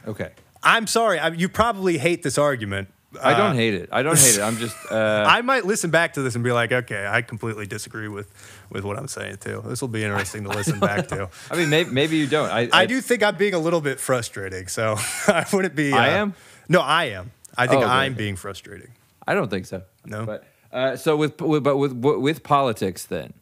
Okay. 0.06 0.30
I'm 0.62 0.86
sorry. 0.86 1.18
I, 1.18 1.28
you 1.28 1.48
probably 1.48 1.98
hate 1.98 2.22
this 2.22 2.38
argument. 2.38 2.88
I 3.22 3.32
don't 3.32 3.52
Uh, 3.52 3.54
hate 3.54 3.74
it. 3.74 3.88
I 3.90 4.02
don't 4.02 4.18
hate 4.18 4.36
it. 4.36 4.42
I'm 4.42 4.56
just. 4.64 4.76
Uh, 4.90 5.24
I 5.26 5.40
might 5.40 5.64
listen 5.64 5.90
back 5.90 6.12
to 6.14 6.22
this 6.22 6.34
and 6.34 6.44
be 6.44 6.52
like, 6.52 6.72
okay, 6.72 7.06
I 7.06 7.22
completely 7.22 7.66
disagree 7.66 8.08
with 8.08 8.28
with 8.70 8.84
what 8.84 8.98
I'm 8.98 9.08
saying 9.08 9.38
too. 9.38 9.62
This 9.66 9.80
will 9.80 9.88
be 9.88 10.04
interesting 10.04 10.44
to 10.44 10.50
listen 10.50 10.78
back 10.78 11.08
to. 11.08 11.30
I 11.50 11.56
mean, 11.56 11.70
maybe, 11.70 11.90
maybe 11.90 12.16
you 12.16 12.26
don't. 12.26 12.50
I, 12.50 12.68
I 12.72 12.84
do 12.86 13.00
think 13.00 13.22
I'm 13.22 13.36
being 13.36 13.54
a 13.54 13.58
little 13.58 13.80
bit 13.80 13.98
frustrating, 13.98 14.68
so 14.68 14.96
I 15.26 15.46
wouldn't 15.52 15.74
be. 15.74 15.92
I 15.92 16.08
uh, 16.18 16.22
am? 16.22 16.34
No, 16.68 16.80
I 16.80 17.04
am. 17.06 17.30
I 17.56 17.66
think 17.66 17.80
Oh, 17.80 17.84
okay, 17.86 17.92
I'm 17.92 18.12
okay. 18.12 18.18
being 18.18 18.36
frustrating. 18.36 18.90
I 19.26 19.34
don't 19.34 19.48
think 19.50 19.64
so. 19.66 19.82
No? 20.04 20.26
But 20.26 20.44
uh, 20.72 20.96
so 20.96 21.16
with, 21.16 21.40
with 21.40 21.62
but 21.64 21.78
with 21.78 21.92
with 21.94 22.42
politics 22.42 23.06
then, 23.06 23.32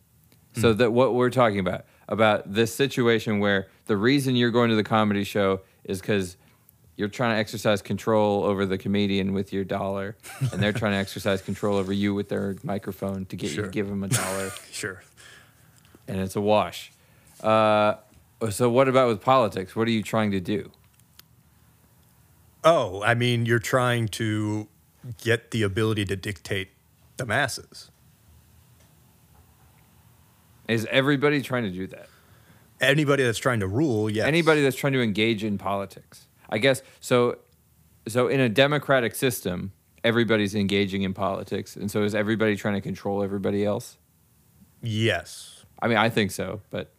so 0.55 0.73
Hmm. 0.73 0.79
that 0.79 0.93
what 0.93 1.15
we're 1.15 1.31
talking 1.31 1.59
about 1.59 1.85
about 2.09 2.53
this 2.55 2.73
situation 2.73 3.41
where 3.41 3.67
the 3.87 3.97
reason 3.97 4.37
you're 4.37 4.53
going 4.53 4.71
to 4.71 4.77
the 4.77 4.85
comedy 4.85 5.25
show 5.25 5.61
is 5.83 6.01
because 6.01 6.37
you're 6.97 7.09
trying 7.09 7.35
to 7.35 7.39
exercise 7.39 7.83
control 7.83 8.45
over 8.45 8.65
the 8.67 8.79
comedian 8.79 9.33
with 9.35 9.53
your 9.53 9.65
dollar, 9.65 10.17
and 10.53 10.63
they're 10.63 10.73
trying 10.73 10.93
to 10.93 10.99
exercise 10.99 11.43
control 11.43 11.77
over 11.77 11.93
you 11.93 12.15
with 12.15 12.29
their 12.29 12.57
microphone 12.63 13.27
to 13.27 13.37
get 13.37 13.53
you 13.53 13.63
to 13.63 13.69
give 13.69 13.89
them 13.89 14.03
a 14.03 14.09
dollar, 14.09 14.51
Sure. 14.73 15.03
and 16.09 16.19
it's 16.19 16.37
a 16.37 16.41
wash. 16.41 16.91
Uh, 17.43 17.95
so 18.51 18.71
what 18.71 18.89
about 18.89 19.09
with 19.09 19.21
politics? 19.21 19.77
What 19.77 19.87
are 19.89 19.91
you 19.91 20.03
trying 20.03 20.31
to 20.31 20.41
do? 20.41 20.71
Oh, 22.65 23.03
I 23.03 23.15
mean, 23.15 23.47
you're 23.47 23.59
trying 23.59 24.09
to 24.09 24.69
get 25.19 25.51
the 25.51 25.63
ability 25.63 26.05
to 26.07 26.17
dictate 26.17 26.69
the 27.17 27.27
masses. 27.27 27.91
Is 30.69 30.87
everybody 30.91 31.43
trying 31.43 31.63
to 31.63 31.71
do 31.71 31.87
that? 31.89 32.09
Anybody 32.81 33.23
that's 33.23 33.39
trying 33.39 33.61
to 33.61 33.69
rule, 33.69 34.11
yes. 34.11 34.27
anybody 34.27 34.63
that's 34.63 34.77
trying 34.77 34.93
to 34.95 35.03
engage 35.03 35.45
in 35.45 35.59
politics. 35.59 36.26
I 36.51 36.59
guess 36.59 36.83
so. 37.01 37.39
So 38.09 38.29
in 38.29 38.39
a 38.41 38.49
democratic 38.49 39.15
system, 39.15 39.73
everybody's 40.05 40.55
engaging 40.55 41.03
in 41.03 41.13
politics, 41.15 41.75
and 41.77 41.91
so 41.91 42.03
is 42.05 42.15
everybody 42.15 42.55
trying 42.57 42.75
to 42.75 42.81
control 42.81 43.23
everybody 43.23 43.65
else? 43.65 43.97
Yes. 44.83 45.65
I 45.81 45.89
mean, 45.89 45.99
I 45.99 46.09
think 46.09 46.31
so, 46.31 46.61
but 46.71 46.91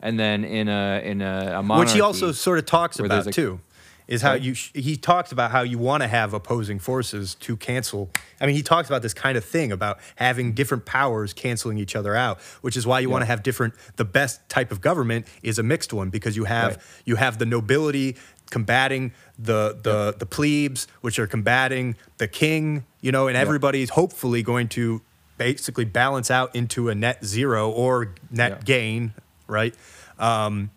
and 0.00 0.18
then 0.18 0.44
in 0.44 0.68
a 0.68 1.00
in 1.04 1.20
a, 1.22 1.54
a 1.58 1.62
monarchy, 1.62 1.86
Which 1.88 1.92
he 1.94 2.00
also 2.00 2.32
sort 2.32 2.58
of 2.58 2.66
talks 2.66 2.98
about 2.98 3.26
a- 3.26 3.30
too, 3.32 3.60
is 4.06 4.22
how 4.22 4.30
Sorry? 4.30 4.40
you 4.42 4.54
sh- 4.54 4.70
he 4.74 4.96
talks 4.96 5.32
about 5.32 5.50
how 5.50 5.62
you 5.62 5.78
want 5.78 6.02
to 6.02 6.08
have 6.08 6.32
opposing 6.32 6.78
forces 6.78 7.34
to 7.36 7.56
cancel. 7.56 8.10
I 8.40 8.46
mean, 8.46 8.54
he 8.54 8.62
talks 8.62 8.88
about 8.88 9.02
this 9.02 9.12
kind 9.14 9.36
of 9.36 9.44
thing 9.44 9.72
about 9.72 9.98
having 10.16 10.52
different 10.52 10.84
powers 10.84 11.32
canceling 11.32 11.78
each 11.78 11.96
other 11.96 12.14
out, 12.14 12.40
which 12.60 12.76
is 12.76 12.86
why 12.86 13.00
you 13.00 13.10
want 13.10 13.22
to 13.22 13.26
have 13.26 13.42
different. 13.42 13.74
The 13.96 14.04
best 14.04 14.48
type 14.48 14.70
of 14.70 14.80
government 14.80 15.26
is 15.42 15.58
a 15.58 15.62
mixed 15.64 15.92
one 15.92 16.10
because 16.10 16.36
you 16.36 16.44
have 16.44 16.76
Right. 16.76 16.82
you 17.04 17.16
have 17.16 17.38
the 17.38 17.46
nobility 17.46 18.16
combating 18.50 19.12
the 19.38 19.78
the 19.82 20.14
the 20.18 20.26
plebes, 20.26 20.86
which 21.00 21.18
are 21.18 21.26
combating 21.26 21.96
the 22.18 22.28
king. 22.28 22.84
You 23.00 23.12
know, 23.12 23.28
and 23.28 23.36
everybody's 23.36 23.90
hopefully 23.90 24.42
going 24.42 24.68
to 24.70 25.02
basically 25.36 25.84
balance 25.84 26.30
out 26.30 26.54
into 26.54 26.88
a 26.88 26.94
net 26.94 27.24
zero 27.24 27.70
or 27.70 28.14
net 28.30 28.64
gain, 28.64 29.14
right? 29.46 29.74
Um, 30.18 30.70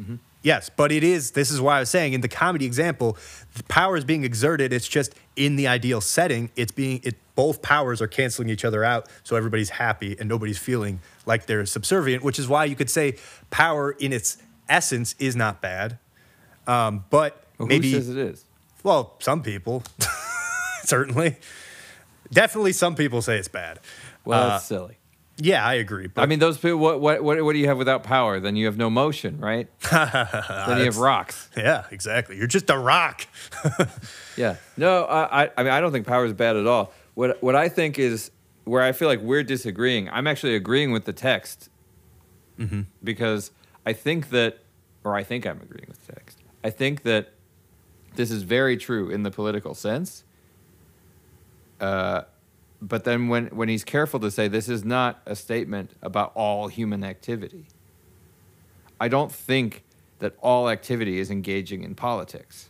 mm-hmm. 0.00 0.16
Yes, 0.42 0.70
but 0.74 0.90
it 0.90 1.04
is. 1.04 1.32
This 1.32 1.50
is 1.50 1.60
why 1.60 1.76
I 1.76 1.80
was 1.80 1.90
saying 1.90 2.14
in 2.14 2.22
the 2.22 2.28
comedy 2.28 2.64
example, 2.64 3.18
the 3.54 3.62
power 3.64 3.96
is 3.96 4.04
being 4.04 4.24
exerted. 4.24 4.72
It's 4.72 4.88
just 4.88 5.14
in 5.36 5.56
the 5.56 5.68
ideal 5.68 6.00
setting. 6.00 6.50
It's 6.56 6.72
being 6.72 7.00
it. 7.02 7.16
Both 7.34 7.62
powers 7.62 8.02
are 8.02 8.06
canceling 8.06 8.50
each 8.50 8.66
other 8.66 8.84
out, 8.84 9.08
so 9.22 9.34
everybody's 9.36 9.70
happy 9.70 10.14
and 10.18 10.28
nobody's 10.28 10.58
feeling 10.58 11.00
like 11.24 11.46
they're 11.46 11.64
subservient. 11.64 12.22
Which 12.22 12.38
is 12.38 12.48
why 12.48 12.64
you 12.64 12.76
could 12.76 12.90
say 12.90 13.16
power 13.50 13.92
in 13.92 14.12
its 14.12 14.38
essence 14.68 15.14
is 15.18 15.36
not 15.36 15.60
bad, 15.60 15.98
um, 16.70 17.04
but 17.10 17.44
Well, 17.58 17.68
maybe 17.68 17.90
who 17.90 17.96
says 17.98 18.08
it 18.08 18.16
is? 18.18 18.44
well, 18.82 19.16
some 19.18 19.42
people 19.42 19.82
certainly, 20.84 21.36
definitely, 22.32 22.72
some 22.72 22.94
people 22.94 23.22
say 23.22 23.38
it's 23.38 23.48
bad. 23.48 23.80
Well, 24.24 24.42
Uh, 24.42 24.48
that's 24.50 24.64
silly. 24.64 24.96
yeah, 25.38 25.64
I 25.64 25.74
agree. 25.74 26.06
But 26.08 26.22
I 26.22 26.26
mean, 26.26 26.38
those 26.38 26.58
people. 26.58 26.78
What, 26.78 27.00
what 27.00 27.22
what 27.22 27.42
what 27.44 27.52
do 27.54 27.58
you 27.58 27.66
have 27.68 27.78
without 27.78 28.02
power? 28.02 28.40
Then 28.40 28.56
you 28.56 28.66
have 28.66 28.76
no 28.76 28.90
motion, 28.90 29.38
right? 29.40 29.68
then 29.90 30.78
you 30.78 30.84
have 30.84 30.98
rocks. 30.98 31.48
yeah, 31.56 31.84
exactly. 31.90 32.36
You're 32.36 32.46
just 32.58 32.68
a 32.70 32.78
rock. 32.78 33.26
Yeah. 34.36 34.56
No, 34.76 35.04
I, 35.04 35.44
I- 35.44 35.50
I 35.58 35.62
mean, 35.62 35.72
I 35.72 35.80
don't 35.80 35.92
think 35.92 36.06
power 36.06 36.24
is 36.24 36.32
bad 36.32 36.56
at 36.56 36.66
all. 36.66 36.92
What, 37.14 37.42
what 37.42 37.54
I 37.56 37.68
think 37.68 37.98
is 37.98 38.30
where 38.64 38.82
I 38.82 38.92
feel 38.92 39.08
like 39.08 39.20
we're 39.20 39.42
disagreeing, 39.42 40.08
I'm 40.08 40.26
actually 40.26 40.54
agreeing 40.54 40.92
with 40.92 41.04
the 41.04 41.12
text 41.12 41.68
because 43.02 43.50
I 43.86 43.92
think 43.92 44.30
that, 44.30 44.58
or 45.04 45.14
I 45.14 45.24
think 45.24 45.46
I'm 45.46 45.60
agreeing 45.62 45.86
with 45.88 46.06
the 46.06 46.12
text. 46.14 46.29
I 46.62 46.70
think 46.70 47.02
that 47.02 47.32
this 48.16 48.30
is 48.30 48.42
very 48.42 48.76
true 48.76 49.10
in 49.10 49.22
the 49.22 49.30
political 49.30 49.74
sense. 49.74 50.24
Uh, 51.80 52.22
but 52.82 53.04
then 53.04 53.28
when, 53.28 53.46
when 53.48 53.68
he's 53.68 53.84
careful 53.84 54.20
to 54.20 54.30
say 54.30 54.48
this 54.48 54.68
is 54.68 54.84
not 54.84 55.20
a 55.26 55.36
statement 55.36 55.92
about 56.02 56.32
all 56.34 56.68
human 56.68 57.04
activity, 57.04 57.66
I 59.00 59.08
don't 59.08 59.32
think 59.32 59.84
that 60.18 60.34
all 60.40 60.68
activity 60.68 61.18
is 61.18 61.30
engaging 61.30 61.82
in 61.82 61.94
politics. 61.94 62.68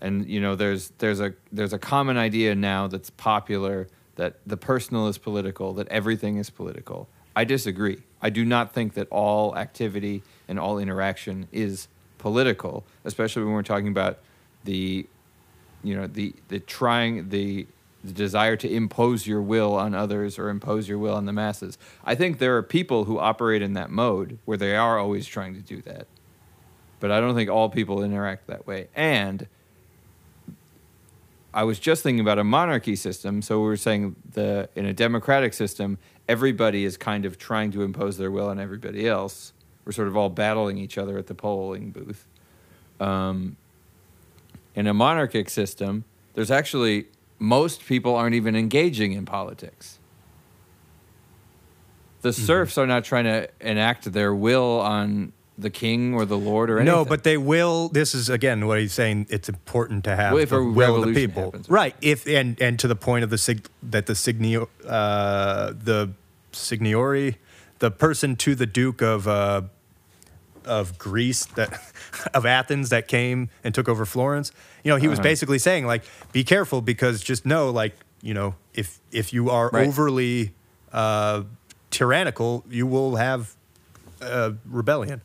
And 0.00 0.28
you 0.28 0.40
know, 0.40 0.54
there's 0.54 0.90
there's 0.98 1.20
a 1.20 1.34
there's 1.50 1.72
a 1.72 1.78
common 1.78 2.16
idea 2.16 2.54
now 2.54 2.86
that's 2.86 3.10
popular 3.10 3.88
that 4.16 4.38
the 4.46 4.56
personal 4.56 5.08
is 5.08 5.18
political, 5.18 5.74
that 5.74 5.88
everything 5.88 6.36
is 6.36 6.50
political. 6.50 7.08
I 7.34 7.44
disagree. 7.44 8.02
I 8.20 8.30
do 8.30 8.44
not 8.44 8.72
think 8.72 8.94
that 8.94 9.08
all 9.10 9.56
activity 9.56 10.22
and 10.48 10.58
all 10.58 10.78
interaction 10.78 11.48
is 11.52 11.88
political, 12.18 12.84
especially 13.04 13.44
when 13.44 13.52
we're 13.52 13.62
talking 13.62 13.88
about 13.88 14.18
the 14.64 15.06
you 15.82 15.94
know 15.96 16.06
the 16.06 16.34
the 16.48 16.60
trying 16.60 17.28
the 17.30 17.66
the 18.04 18.12
desire 18.12 18.56
to 18.56 18.70
impose 18.70 19.26
your 19.26 19.42
will 19.42 19.74
on 19.74 19.94
others 19.94 20.38
or 20.38 20.50
impose 20.50 20.88
your 20.88 20.98
will 20.98 21.14
on 21.14 21.26
the 21.26 21.32
masses. 21.32 21.78
I 22.04 22.14
think 22.14 22.38
there 22.38 22.56
are 22.56 22.62
people 22.62 23.04
who 23.04 23.18
operate 23.18 23.60
in 23.62 23.72
that 23.74 23.90
mode 23.90 24.38
where 24.44 24.56
they 24.56 24.76
are 24.76 24.98
always 24.98 25.26
trying 25.26 25.54
to 25.54 25.60
do 25.60 25.82
that. 25.82 26.06
but 27.00 27.10
I 27.10 27.20
don't 27.20 27.34
think 27.34 27.50
all 27.50 27.68
people 27.68 28.02
interact 28.02 28.46
that 28.48 28.66
way. 28.66 28.88
And 28.94 29.46
I 31.54 31.64
was 31.64 31.78
just 31.78 32.02
thinking 32.02 32.20
about 32.20 32.38
a 32.38 32.44
monarchy 32.44 32.96
system. 32.96 33.42
So 33.42 33.60
we 33.60 33.66
were 33.66 33.76
saying 33.76 34.16
the 34.32 34.68
in 34.76 34.86
a 34.86 34.92
democratic 34.92 35.54
system, 35.54 35.98
everybody 36.28 36.84
is 36.84 36.96
kind 36.96 37.24
of 37.24 37.38
trying 37.38 37.72
to 37.72 37.82
impose 37.82 38.18
their 38.18 38.30
will 38.30 38.48
on 38.48 38.58
everybody 38.60 39.08
else. 39.08 39.52
We're 39.88 39.92
sort 39.92 40.08
of 40.08 40.18
all 40.18 40.28
battling 40.28 40.76
each 40.76 40.98
other 40.98 41.16
at 41.16 41.28
the 41.28 41.34
polling 41.34 41.92
booth. 41.92 42.26
Um, 43.00 43.56
in 44.74 44.86
a 44.86 44.92
monarchic 44.92 45.48
system, 45.48 46.04
there's 46.34 46.50
actually 46.50 47.06
most 47.38 47.86
people 47.86 48.14
aren't 48.14 48.34
even 48.34 48.54
engaging 48.54 49.12
in 49.12 49.24
politics. 49.24 49.98
The 52.20 52.28
Mm-hmm. 52.30 52.42
serfs 52.44 52.76
are 52.76 52.86
not 52.86 53.04
trying 53.04 53.24
to 53.24 53.48
enact 53.62 54.12
their 54.12 54.34
will 54.34 54.78
on 54.80 55.32
the 55.56 55.70
king 55.70 56.12
or 56.12 56.26
the 56.26 56.36
lord 56.36 56.68
or 56.68 56.80
anything. 56.80 56.94
No, 56.94 57.06
but 57.06 57.24
they 57.24 57.38
will. 57.38 57.88
This 57.88 58.14
is 58.14 58.28
again 58.28 58.66
what 58.66 58.78
he's 58.80 58.92
saying. 58.92 59.26
It's 59.30 59.48
important 59.48 60.04
to 60.04 60.14
have 60.16 60.34
Well, 60.34 60.44
the 60.44 60.56
a 60.56 60.70
will 60.70 61.02
of 61.02 61.08
the 61.08 61.14
people, 61.14 61.44
happens. 61.44 61.70
right? 61.70 61.96
If 62.02 62.26
and 62.28 62.60
and 62.60 62.78
to 62.80 62.88
the 62.88 62.94
point 62.96 63.24
of 63.24 63.30
the 63.30 63.38
sig 63.38 63.66
that 63.82 64.04
the 64.04 64.12
signio 64.12 64.68
uh, 64.86 65.72
the 65.72 66.10
signori, 66.52 67.38
the 67.78 67.90
person 67.90 68.36
to 68.36 68.54
the 68.54 68.66
duke 68.66 69.00
of 69.00 69.26
uh, 69.26 69.62
of 70.64 70.98
Greece 70.98 71.46
that 71.56 71.80
of 72.34 72.44
Athens 72.46 72.88
that 72.90 73.08
came 73.08 73.48
and 73.64 73.74
took 73.74 73.88
over 73.88 74.04
Florence. 74.06 74.52
You 74.84 74.90
know, 74.92 74.96
he 74.96 75.08
was 75.08 75.18
Uh-huh. 75.18 75.24
basically 75.28 75.58
saying 75.58 75.86
like, 75.86 76.04
be 76.32 76.44
careful 76.44 76.80
because 76.80 77.22
just 77.22 77.44
know 77.46 77.70
like 77.70 77.94
you 78.22 78.34
know 78.34 78.54
if 78.74 78.98
if 79.12 79.32
you 79.32 79.50
are 79.50 79.70
Right. 79.72 79.86
overly 79.88 80.52
uh, 80.92 81.42
tyrannical, 81.90 82.64
you 82.70 82.86
will 82.86 83.16
have 83.16 83.54
uh, 84.20 84.52
rebellion. 84.66 85.20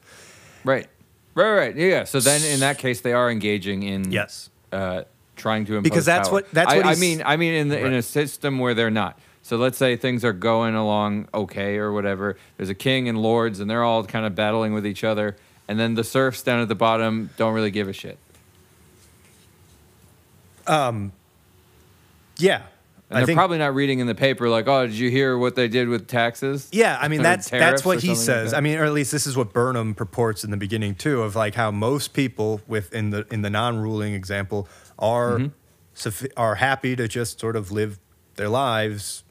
Right. 0.63 0.87
Right, 1.35 1.51
right. 1.53 1.75
Yeah. 1.75 2.03
So 2.03 2.19
then 2.19 2.43
in 2.43 2.59
that 2.59 2.77
case 2.77 3.01
they 3.01 3.13
are 3.13 3.29
engaging 3.31 3.83
in 3.83 4.11
Yes. 4.11 4.49
uh, 4.71 5.03
trying 5.35 5.65
to 5.65 5.73
impose 5.77 5.83
Because 5.89 6.05
that's 6.05 6.29
power. 6.29 6.33
what- 6.41 6.51
that's 6.51 6.71
I, 6.73 6.77
what 6.77 6.85
I 6.85 6.89
he's- 6.89 6.99
mean 6.99 7.23
I 7.25 7.37
mean 7.37 7.53
in 7.53 7.67
the, 7.69 7.79
in 7.85 7.93
a 7.93 8.01
system 8.03 8.59
where 8.59 8.73
they're 8.75 8.91
not. 8.91 9.17
So 9.43 9.57
let's 9.57 9.77
say 9.77 9.95
things 9.97 10.23
are 10.25 10.33
going 10.33 10.73
along 10.73 11.27
okay 11.33 11.77
or 11.77 11.91
whatever. 11.91 12.37
There's 12.57 12.69
a 12.69 12.75
king 12.75 13.07
and 13.09 13.21
lords 13.21 13.59
and 13.59 13.69
they're 13.69 13.83
all 13.83 14.03
kind 14.05 14.25
of 14.25 14.33
battling 14.35 14.73
with 14.73 14.87
each 14.87 15.03
other 15.03 15.35
and 15.67 15.79
then 15.79 15.93
the 15.95 16.03
serfs 16.03 16.41
down 16.41 16.61
at 16.61 16.67
the 16.69 16.75
bottom 16.75 17.29
don't 17.37 17.53
really 17.53 17.71
give 17.71 17.87
a 17.87 17.93
shit. 17.93 18.17
Um, 20.67 21.11
Yeah. 22.37 22.63
And 23.09 23.27
they're 23.27 23.35
probably 23.35 23.59
not 23.59 23.75
reading 23.75 23.99
in 23.99 24.07
the 24.07 24.15
paper 24.15 24.49
like, 24.49 24.67
"Oh, 24.67 24.87
did 24.87 24.95
you 24.95 25.11
hear 25.11 25.37
what 25.37 25.55
they 25.55 25.67
did 25.67 25.87
with 25.87 26.07
taxes?" 26.07 26.67
Yeah, 26.71 26.97
I 26.99 27.09
mean 27.09 27.21
that's 27.21 27.47
that's 27.47 27.85
what 27.85 27.99
he 28.01 28.15
something 28.15 28.17
like 28.17 28.25
says. 28.25 28.53
I 28.55 28.59
mean, 28.59 28.79
or 28.79 28.85
at 28.85 28.93
least 28.93 29.11
this 29.11 29.27
is 29.27 29.37
what 29.37 29.53
Burnham 29.53 29.93
purports 29.93 30.43
in 30.43 30.49
the 30.49 30.57
beginning 30.57 30.95
too, 30.95 31.21
of 31.21 31.35
like 31.35 31.53
how 31.53 31.69
most 31.69 32.13
people 32.13 32.61
within 32.65 33.11
the 33.11 33.27
in 33.29 33.43
the 33.43 33.51
non-ruling 33.51 34.15
example 34.15 34.67
are 34.97 35.37
Mm-hmm. 35.37 36.25
are 36.37 36.55
happy 36.55 36.95
to 36.95 37.07
just 37.07 37.39
sort 37.39 37.55
of 37.55 37.71
live 37.71 37.99
their 38.33 38.49
lives 38.49 39.23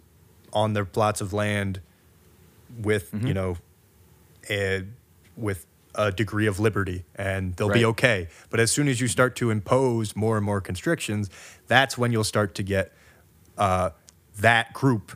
on 0.53 0.72
their 0.74 0.84
plots 0.84 1.20
of 1.20 1.32
land 1.32 1.80
with 2.78 3.11
Mm-hmm. 3.12 3.26
you 3.26 3.34
know, 3.34 3.57
a, 4.50 4.84
with 5.36 5.66
a 5.94 6.11
degree 6.11 6.46
of 6.46 6.59
liberty, 6.59 7.05
and 7.14 7.55
they'll 7.57 7.68
be 7.70 7.84
okay. 7.84 8.28
But 8.50 8.61
as 8.61 8.70
soon 8.72 8.88
as 8.88 9.00
you 9.00 9.09
start 9.09 9.36
to 9.36 9.50
impose 9.50 10.16
more 10.16 10.36
and 10.38 10.44
more 10.44 10.61
constrictions, 10.61 11.28
that's 11.66 11.98
when 11.98 12.12
you'll 12.12 12.24
start 12.24 12.55
to 12.57 12.62
get 12.62 12.92
uh, 13.59 13.90
that 14.40 14.72
group 14.72 15.12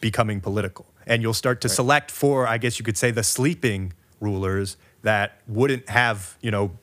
becoming 0.00 0.40
political. 0.40 0.86
And 1.06 1.20
you'll 1.22 1.34
start 1.34 1.60
to 1.62 1.68
Right. 1.68 1.74
select 1.74 2.10
for, 2.12 2.46
I 2.46 2.58
guess 2.58 2.78
you 2.78 2.84
could 2.84 2.96
say, 2.96 3.10
the 3.10 3.24
sleeping 3.24 3.92
rulers 4.20 4.76
that 5.02 5.40
wouldn't 5.48 5.88
have, 5.88 6.36
you 6.40 6.50
know, 6.52 6.78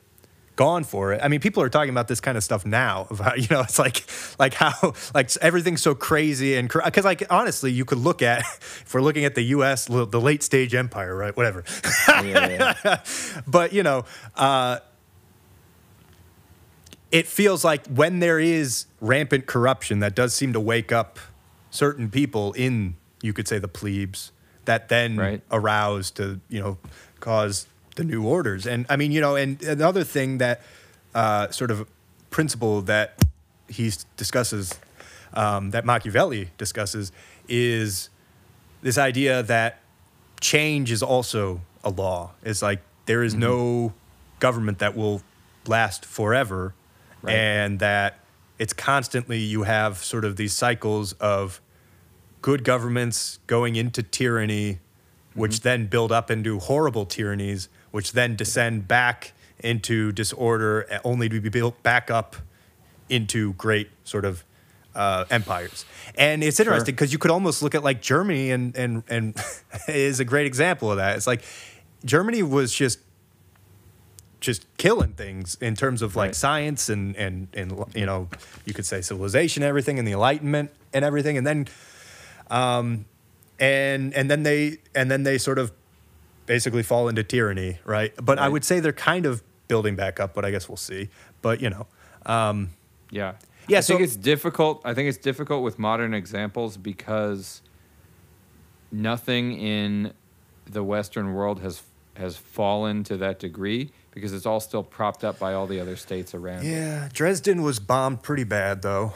gone 0.58 0.82
for 0.82 1.12
it. 1.12 1.20
I 1.22 1.28
mean, 1.28 1.38
people 1.38 1.62
are 1.62 1.68
talking 1.68 1.90
about 1.90 2.08
this 2.08 2.18
kind 2.20 2.36
of 2.36 2.42
stuff 2.42 2.66
now. 2.66 3.06
Of 3.10 3.20
how, 3.20 3.34
you 3.36 3.46
know, 3.48 3.60
it's 3.60 3.78
like, 3.78 4.04
like 4.40 4.54
how, 4.54 4.92
like 5.14 5.34
everything's 5.36 5.80
so 5.80 5.94
crazy 5.94 6.56
and 6.56 6.68
because, 6.68 7.04
like, 7.04 7.22
honestly, 7.30 7.70
you 7.70 7.84
could 7.84 7.98
look 7.98 8.20
at, 8.22 8.40
if 8.84 8.92
we're 8.92 9.00
looking 9.00 9.24
at 9.24 9.36
the 9.36 9.42
U.S., 9.56 9.86
the 9.86 10.20
late 10.20 10.42
stage 10.42 10.74
empire, 10.74 11.14
right? 11.16 11.34
Whatever. 11.36 11.62
Yeah, 12.08 12.74
yeah, 12.84 13.02
but 13.46 13.72
you 13.72 13.84
know, 13.84 14.04
uh, 14.34 14.80
it 17.12 17.26
feels 17.28 17.64
like 17.64 17.86
when 17.86 18.18
there 18.18 18.40
is 18.40 18.86
rampant 19.00 19.46
corruption, 19.46 20.00
that 20.00 20.14
does 20.16 20.34
seem 20.34 20.52
to 20.52 20.60
wake 20.60 20.90
up 20.92 21.18
certain 21.70 22.10
people 22.10 22.52
in, 22.54 22.96
you 23.22 23.32
could 23.32 23.46
say, 23.46 23.58
the 23.60 23.68
plebes, 23.68 24.32
that 24.64 24.88
then 24.88 25.16
Right. 25.16 25.40
arouse 25.52 26.10
to 26.12 26.40
you 26.50 26.60
know 26.60 26.78
cause 27.20 27.66
the 27.98 28.04
new 28.04 28.24
orders. 28.24 28.66
And 28.66 28.86
I 28.88 28.96
mean, 28.96 29.12
you 29.12 29.20
know, 29.20 29.36
and 29.36 29.62
another 29.62 30.04
thing 30.04 30.38
that 30.38 30.62
uh, 31.14 31.50
sort 31.50 31.70
of 31.70 31.86
principle 32.30 32.80
that 32.82 33.14
he 33.68 33.92
discusses, 34.16 34.78
um, 35.34 35.70
that 35.72 35.84
Machiavelli 35.84 36.48
discusses, 36.56 37.12
is 37.48 38.08
this 38.82 38.96
idea 38.96 39.42
that 39.42 39.80
change 40.40 40.90
is 40.92 41.02
also 41.02 41.60
a 41.84 41.90
law. 41.90 42.30
It's 42.42 42.62
like 42.62 42.80
there 43.06 43.22
is 43.22 43.34
no 43.34 43.92
government 44.38 44.78
that 44.78 44.96
will 44.96 45.20
last 45.66 46.04
forever, 46.06 46.74
Right. 47.20 47.34
and 47.34 47.80
that 47.80 48.20
it's 48.60 48.72
constantly 48.72 49.38
you 49.38 49.64
have 49.64 49.98
sort 49.98 50.24
of 50.24 50.36
these 50.36 50.52
cycles 50.52 51.14
of 51.14 51.60
good 52.42 52.62
governments 52.62 53.40
going 53.48 53.74
into 53.74 54.04
tyranny, 54.04 54.78
which 55.34 55.62
then 55.62 55.86
build 55.86 56.12
up 56.12 56.30
into 56.30 56.60
horrible 56.60 57.04
tyrannies, 57.06 57.68
which 57.90 58.12
then 58.12 58.36
descend 58.36 58.86
back 58.88 59.32
into 59.60 60.12
disorder, 60.12 60.86
only 61.04 61.28
to 61.28 61.40
be 61.40 61.48
built 61.48 61.82
back 61.82 62.10
up 62.10 62.36
into 63.08 63.54
great 63.54 63.88
sort 64.04 64.24
of 64.24 64.44
uh, 64.94 65.24
empires. 65.30 65.84
And 66.16 66.42
it's 66.44 66.60
interesting 66.60 66.94
because 66.94 67.12
you 67.12 67.18
could 67.18 67.30
almost 67.30 67.62
look 67.62 67.74
at 67.74 67.82
like 67.82 68.00
Germany, 68.02 68.50
and 68.50 68.76
and 68.76 69.02
and 69.08 69.36
is 69.88 70.20
a 70.20 70.24
great 70.24 70.46
example 70.46 70.90
of 70.90 70.96
that. 70.98 71.16
It's 71.16 71.26
like 71.26 71.42
Germany 72.04 72.42
was 72.42 72.72
just 72.74 73.00
just 74.40 74.64
killing 74.76 75.12
things 75.14 75.56
in 75.60 75.74
terms 75.74 76.00
of 76.00 76.14
like 76.14 76.28
Right. 76.28 76.34
science 76.36 76.88
and 76.88 77.16
and 77.16 77.48
and 77.54 77.84
you 77.94 78.06
know 78.06 78.28
you 78.64 78.72
could 78.72 78.86
say 78.86 79.00
civilization 79.00 79.64
everything 79.64 79.98
and 79.98 80.06
the 80.06 80.12
enlightenment 80.12 80.70
and 80.94 81.04
everything 81.04 81.36
and 81.36 81.44
then 81.44 81.66
um 82.48 83.04
and 83.58 84.14
and 84.14 84.30
then 84.30 84.44
they 84.44 84.78
and 84.94 85.10
then 85.10 85.24
they 85.24 85.38
sort 85.38 85.58
of 85.58 85.72
basically 86.48 86.82
fall 86.82 87.08
into 87.08 87.22
tyranny 87.22 87.78
right 87.84 88.12
but 88.20 88.38
i 88.40 88.48
would 88.48 88.64
say 88.64 88.80
they're 88.80 88.92
kind 88.92 89.24
of 89.26 89.42
building 89.68 89.94
back 89.94 90.18
up 90.18 90.34
but 90.34 90.44
i 90.44 90.50
guess 90.50 90.68
we'll 90.68 90.76
see 90.76 91.08
but 91.42 91.60
you 91.60 91.70
know 91.70 91.86
um 92.26 92.70
Yeah. 93.10 93.34
Yeah, 93.68 93.78
I 93.78 93.80
think 93.82 94.00
so- 94.00 94.04
it's 94.04 94.16
difficult. 94.16 94.80
I 94.84 94.94
think 94.94 95.10
it's 95.10 95.18
difficult 95.18 95.62
with 95.62 95.78
modern 95.78 96.14
examples 96.14 96.78
because 96.78 97.60
nothing 98.90 99.52
in 99.60 100.12
the 100.64 100.82
Western 100.82 101.34
world 101.34 101.60
has 101.60 101.82
has 102.16 102.36
fallen 102.36 103.04
to 103.04 103.16
that 103.18 103.38
degree 103.38 103.90
because 104.10 104.32
it's 104.32 104.46
all 104.46 104.58
still 104.60 104.82
propped 104.82 105.22
up 105.22 105.38
by 105.38 105.52
all 105.54 105.66
the 105.66 105.78
other 105.80 105.96
states 105.96 106.34
around. 106.34 106.64
yeah 106.64 107.08
dresden 107.12 107.62
was 107.62 107.78
bombed 107.78 108.22
pretty 108.22 108.42
bad 108.44 108.82
though 108.82 109.12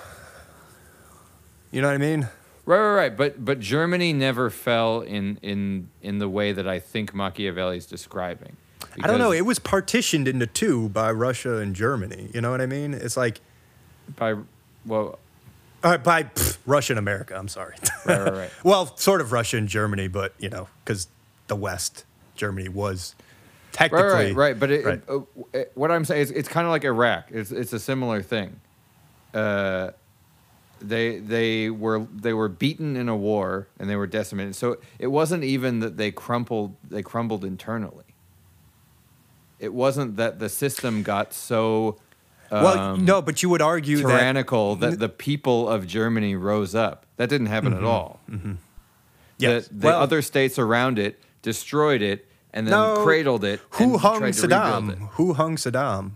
you 1.73 1.81
know 1.83 1.89
what 1.89 1.95
i 1.95 1.99
mean 1.99 2.29
Right, 2.65 2.79
right, 2.79 2.95
right. 2.95 3.17
But 3.17 3.45
but 3.45 3.59
Germany 3.61 4.13
never 4.13 4.49
fell 4.51 5.01
in 5.01 5.39
in 5.43 5.89
in 6.01 6.19
the 6.19 6.29
way 6.29 6.53
that 6.53 6.69
I 6.69 6.79
think 6.79 7.13
Machiavelli's 7.15 7.87
describing. 7.87 8.57
i 9.03 9.07
don't 9.07 9.19
know 9.19 9.33
it 9.33 9.47
was 9.47 9.59
partitioned 9.59 10.29
into 10.29 10.47
two 10.47 10.89
by 10.91 11.11
russia 11.11 11.59
and 11.59 11.75
germany 11.75 12.29
you 12.35 12.41
know 12.43 12.51
what 12.51 12.61
i 12.61 12.67
mean 12.67 12.93
it's 12.93 13.17
like 13.17 13.41
by 14.17 14.35
well, 14.85 15.19
uh, 15.83 15.97
by 15.99 16.25
pff, 16.25 16.59
russia 16.67 16.93
and 16.93 16.99
america 16.99 17.35
i'm 17.35 17.49
sorry 17.49 17.75
right, 18.05 18.19
right, 18.19 18.33
right. 18.35 18.51
well 18.65 18.95
sort 18.99 19.21
of 19.23 19.33
russia 19.33 19.57
and 19.57 19.69
germany 19.69 20.09
but 20.09 20.35
you 20.39 20.51
know 20.51 20.69
because 20.85 21.09
the 21.47 21.57
west 21.57 22.05
germany 22.35 22.69
was 22.69 23.15
technically 23.71 24.05
Right, 24.05 24.13
right, 24.13 24.37
right. 24.37 24.59
But 24.59 24.71
it, 24.71 24.85
Right. 24.85 25.01
uh, 25.09 25.21
uh, 25.55 25.65
what 25.75 25.91
I'm 25.91 26.05
saying 26.05 26.23
is, 26.23 26.31
it's 26.31 26.49
kind 26.49 26.67
of 26.67 26.71
like 26.73 26.85
Iraq. 26.85 27.31
It's 27.31 27.51
it's 27.53 27.73
a 27.73 27.79
similar 27.79 28.21
thing. 28.21 28.61
Uh, 29.33 29.93
they 30.89 31.19
they 31.19 31.71
were 31.71 32.07
they 32.15 32.33
were 32.33 32.49
beaten 32.49 32.97
in 32.97 33.09
a 33.09 33.17
war 33.17 33.69
and 33.79 33.89
they 33.89 33.97
were 33.97 34.07
decimated. 34.07 34.57
So 34.57 34.79
it 34.99 35.09
wasn't 35.09 35.45
even 35.45 35.81
that 35.81 35.97
they 35.97 36.11
crumpled 36.11 36.77
they 36.89 37.03
crumbled 37.03 37.45
internally. 37.45 38.05
It 39.59 39.73
wasn't 39.73 40.17
that 40.17 40.39
the 40.39 40.49
system 40.49 41.03
got 41.03 41.33
so 41.33 41.99
well 42.51 42.79
um, 42.79 43.05
no 43.05 43.23
but 43.23 43.43
you 43.43 43.49
would 43.49 43.63
argue 43.63 43.97
that 43.99 44.09
tyrannical 44.09 44.77
that, 44.77 44.99
the 44.99 45.09
people 45.09 45.69
of 45.69 45.87
Germany 45.87 46.35
rose 46.37 46.75
up. 46.75 47.07
That 47.17 47.29
didn't 47.29 47.47
happen 47.47 47.73
at 47.73 47.85
all. 47.85 48.21
Mm-hmm. 48.31 48.55
yes. 49.39 49.69
The, 49.69 49.75
the 49.75 49.87
well, 49.87 50.01
other 50.01 50.21
states 50.23 50.59
around 50.59 50.99
it 50.99 51.21
destroyed 51.43 52.03
it 52.03 52.29
and 52.53 52.67
then 52.67 52.73
No. 52.73 53.05
cradled 53.05 53.45
it. 53.45 53.61
who 53.71 53.99
hung 53.99 54.23
saddam 54.23 54.93
it. 54.93 54.99
who 55.13 55.35
hung 55.35 55.57
saddam 55.57 56.13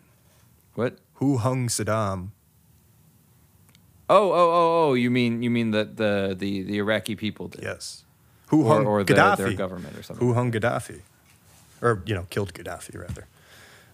What? 0.74 0.98
who 1.14 1.38
hung 1.38 1.68
saddam 1.68 2.30
Oh, 4.08 4.30
oh, 4.30 4.50
oh, 4.58 4.88
oh! 4.90 4.94
You 4.94 5.10
mean 5.10 5.42
you 5.42 5.50
mean 5.50 5.70
that 5.72 5.96
the 5.96 6.34
the 6.38 6.62
the 6.62 6.78
Iraqi 6.78 7.16
people 7.16 7.48
did? 7.48 7.62
yes 7.62 8.04
who 8.48 8.62
Or, 8.62 8.74
hung 8.74 8.86
or 8.86 9.02
the, 9.02 9.12
gaddafi 9.14 9.36
their 9.38 9.52
government 9.54 9.96
or 9.98 10.02
something. 10.04 10.24
who 10.26 10.34
hung 10.34 10.52
gaddafi 10.52 11.00
or 11.82 12.02
you 12.06 12.14
know 12.14 12.26
killed 12.30 12.52
gaddafi 12.54 12.96
rather 12.98 13.26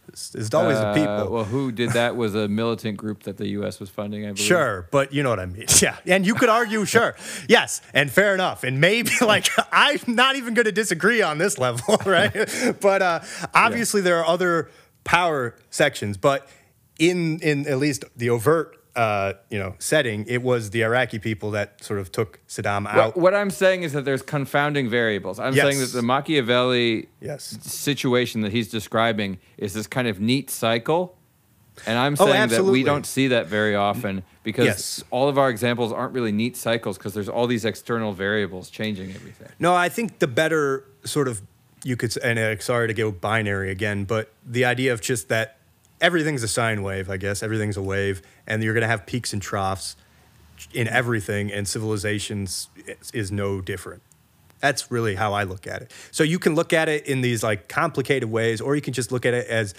It's, 0.09 0.35
it's 0.35 0.53
always 0.53 0.77
the 0.79 0.89
Uh, 0.89 0.95
people. 0.95 1.33
Well, 1.33 1.45
who 1.45 1.73
did 1.73 1.91
that 1.91 2.17
was 2.17 2.35
a 2.35 2.49
militant 2.49 2.97
group 2.99 3.23
that 3.23 3.37
the 3.39 3.49
U.S. 3.59 3.79
was 3.81 3.89
funding, 3.89 4.25
I 4.27 4.33
believe. 4.33 4.47
Sure, 4.47 4.87
but 4.91 5.13
you 5.15 5.23
know 5.23 5.31
what 5.31 5.39
I 5.41 5.47
mean. 5.47 5.67
Yeah. 5.81 5.97
And 6.15 6.27
you 6.27 6.35
could 6.35 6.49
argue, 6.51 6.85
sure. 6.97 7.15
Yes, 7.49 7.81
and 7.95 8.11
fair 8.11 8.35
enough. 8.35 8.65
And 8.65 8.81
maybe 8.81 9.13
like 9.35 9.47
I'm 9.73 10.01
not 10.09 10.37
even 10.37 10.53
going 10.55 10.67
to 10.67 10.73
disagree 10.73 11.23
on 11.23 11.39
this 11.39 11.57
level, 11.57 11.97
right? 12.05 12.35
but 12.81 13.01
uh, 13.01 13.21
obviously 13.55 14.01
there 14.03 14.19
are 14.19 14.27
other 14.27 14.69
power 15.05 15.55
sections, 15.71 16.17
but 16.19 16.47
in 16.99 17.39
in 17.41 17.67
at 17.69 17.79
least 17.79 18.05
the 18.17 18.29
overt 18.29 18.77
uh, 18.95 19.33
you 19.49 19.59
know 19.59 19.75
setting, 19.79 20.25
it 20.29 20.43
was 20.43 20.71
the 20.71 20.83
Iraqi 20.83 21.19
people 21.19 21.51
that 21.53 21.83
sort 21.83 21.99
of 21.99 22.13
took 22.13 22.41
Saddam 22.49 22.87
out. 22.87 23.17
what 23.17 23.35
I'm 23.35 23.51
saying 23.51 23.83
is 23.85 23.93
that 23.95 24.05
there's 24.05 24.23
confounding 24.23 24.91
variables. 24.91 25.39
I'm 25.39 25.55
saying 25.55 25.79
that 25.81 25.93
the 25.93 26.03
Machiavelli 26.03 27.09
Yes. 27.21 27.57
situation 27.63 28.43
that 28.43 28.53
he's 28.53 28.69
describing 28.69 29.39
is 29.57 29.73
this 29.75 29.87
kind 29.87 30.09
of 30.09 30.21
neat 30.21 30.51
cycle. 30.51 31.17
And 31.87 31.99
I'm 31.99 32.17
Oh, 32.21 32.27
saying 32.27 32.51
that 32.51 32.65
we 32.65 32.83
don't 32.83 33.07
see 33.07 33.29
that 33.29 33.47
very 33.47 33.75
often 33.75 34.25
because 34.43 34.67
Yes. 34.67 35.05
all 35.11 35.31
of 35.31 35.39
our 35.39 35.49
examples 35.49 35.91
aren't 35.91 36.13
really 36.13 36.31
neat 36.33 36.55
cycles 36.55 36.99
because 36.99 37.15
there's 37.15 37.31
all 37.31 37.47
these 37.47 37.65
external 37.65 38.13
variables 38.13 38.69
changing 38.69 39.15
everything. 39.15 39.49
No, 39.59 39.75
I 39.75 39.89
think 39.89 40.19
the 40.19 40.27
better 40.27 40.85
sort 41.05 41.29
of 41.29 41.41
you 41.83 41.97
could, 41.97 42.15
and 42.23 42.39
uh, 42.39 42.59
sorry 42.61 42.89
to 42.89 42.95
go 42.95 43.11
binary 43.11 43.71
again, 43.71 44.05
but 44.05 44.31
the 44.47 44.67
idea 44.67 44.93
of 44.93 45.01
just 45.01 45.29
that 45.31 45.57
everything's 46.03 46.43
a 46.43 46.49
sine 46.49 46.83
wave, 46.83 47.09
I 47.09 47.17
guess, 47.17 47.43
everything's 47.43 47.79
a 47.79 47.83
wave, 47.83 48.21
and 48.47 48.63
you're 48.63 48.75
going 48.75 48.83
to 48.83 48.89
have 48.89 49.07
peaks 49.07 49.33
and 49.33 49.41
troughs 49.41 49.97
in 50.75 50.87
everything, 50.89 51.51
and 51.51 51.67
civilizations 51.67 52.69
is, 53.15 53.33
no 53.33 53.61
different. 53.61 54.03
That's 54.61 54.91
really 54.91 55.15
how 55.15 55.33
I 55.33 55.45
look 55.45 55.67
at 55.67 55.83
it. 55.83 55.93
So 56.11 56.23
you 56.23 56.39
can 56.39 56.55
look 56.55 56.73
at 56.73 56.89
it 56.89 57.07
in 57.07 57.21
these 57.21 57.43
like 57.43 57.69
complicated 57.69 58.31
ways, 58.31 58.61
or 58.61 58.75
you 58.77 58.83
can 58.83 58.93
just 58.93 59.11
look 59.11 59.25
at 59.25 59.33
it 59.33 59.47
as 59.47 59.75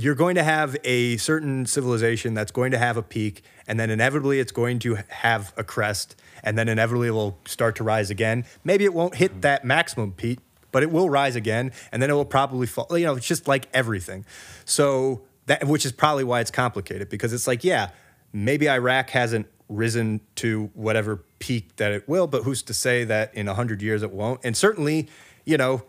you're 0.00 0.16
going 0.16 0.34
to 0.34 0.42
have 0.42 0.76
a 0.82 1.16
certain 1.18 1.66
civilization 1.66 2.34
that's 2.34 2.50
going 2.50 2.72
to 2.72 2.78
have 2.78 2.96
a 2.96 3.02
peak, 3.02 3.42
and 3.66 3.78
then 3.78 3.90
inevitably 3.90 4.40
it's 4.40 4.52
going 4.52 4.78
to 4.80 4.98
have 5.08 5.52
a 5.56 5.62
crest, 5.62 6.16
and 6.42 6.56
then 6.58 6.68
inevitably 6.68 7.08
it 7.08 7.12
will 7.12 7.38
start 7.46 7.76
to 7.76 7.84
rise 7.84 8.10
again. 8.10 8.44
Maybe 8.64 8.84
it 8.84 8.94
won't 8.94 9.16
hit 9.16 9.42
that 9.42 9.64
maximum 9.64 10.12
peak, 10.12 10.40
but 10.72 10.82
it 10.82 10.90
will 10.90 11.08
rise 11.10 11.36
again, 11.36 11.70
and 11.92 12.02
then 12.02 12.10
it 12.10 12.14
will 12.14 12.24
probably 12.24 12.66
fall. 12.66 12.88
You 12.90 13.06
know, 13.06 13.14
it's 13.14 13.28
just 13.28 13.46
like 13.46 13.68
everything. 13.72 14.24
So 14.64 15.22
that, 15.46 15.64
which 15.64 15.84
is 15.84 15.92
probably 15.92 16.24
why 16.24 16.40
it's 16.40 16.50
complicated 16.50 17.08
because 17.08 17.32
it's 17.32 17.46
like, 17.46 17.64
yeah, 17.64 17.90
maybe 18.32 18.68
Iraq 18.68 19.10
hasn't 19.10 19.46
risen 19.68 20.20
to 20.36 20.70
whatever 20.74 21.22
peak 21.38 21.76
that 21.76 21.92
it 21.92 22.08
will, 22.08 22.26
but 22.26 22.42
who's 22.42 22.62
to 22.62 22.74
say 22.74 23.04
that 23.04 23.34
in 23.34 23.46
100 23.46 23.80
years 23.82 24.02
it 24.02 24.12
won't? 24.12 24.40
And 24.44 24.56
certainly, 24.56 25.08
you 25.44 25.56
know, 25.56 25.82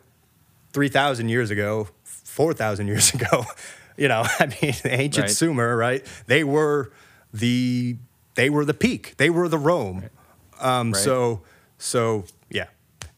3,000 0.74 1.30
years 1.30 1.52
ago, 1.52 1.88
4,000 2.04 2.88
years 2.88 3.14
ago, 3.14 3.46
you 3.98 4.08
know, 4.08 4.24
I 4.40 4.48
mean, 4.62 4.74
ancient 4.86 5.24
Right. 5.28 5.32
Sumer, 5.32 5.76
right? 5.78 6.06
They 6.28 6.44
were 6.44 6.92
the 7.34 7.98
they 8.36 8.50
were 8.50 8.66
the 8.66 8.74
peak. 8.74 9.14
They 9.18 9.30
were 9.30 9.48
the 9.48 9.58
Rome. 9.58 10.10
Um, 10.60 10.92
Right. 10.92 11.02
So 11.02 11.42
so 11.78 12.26
yeah, 12.50 12.66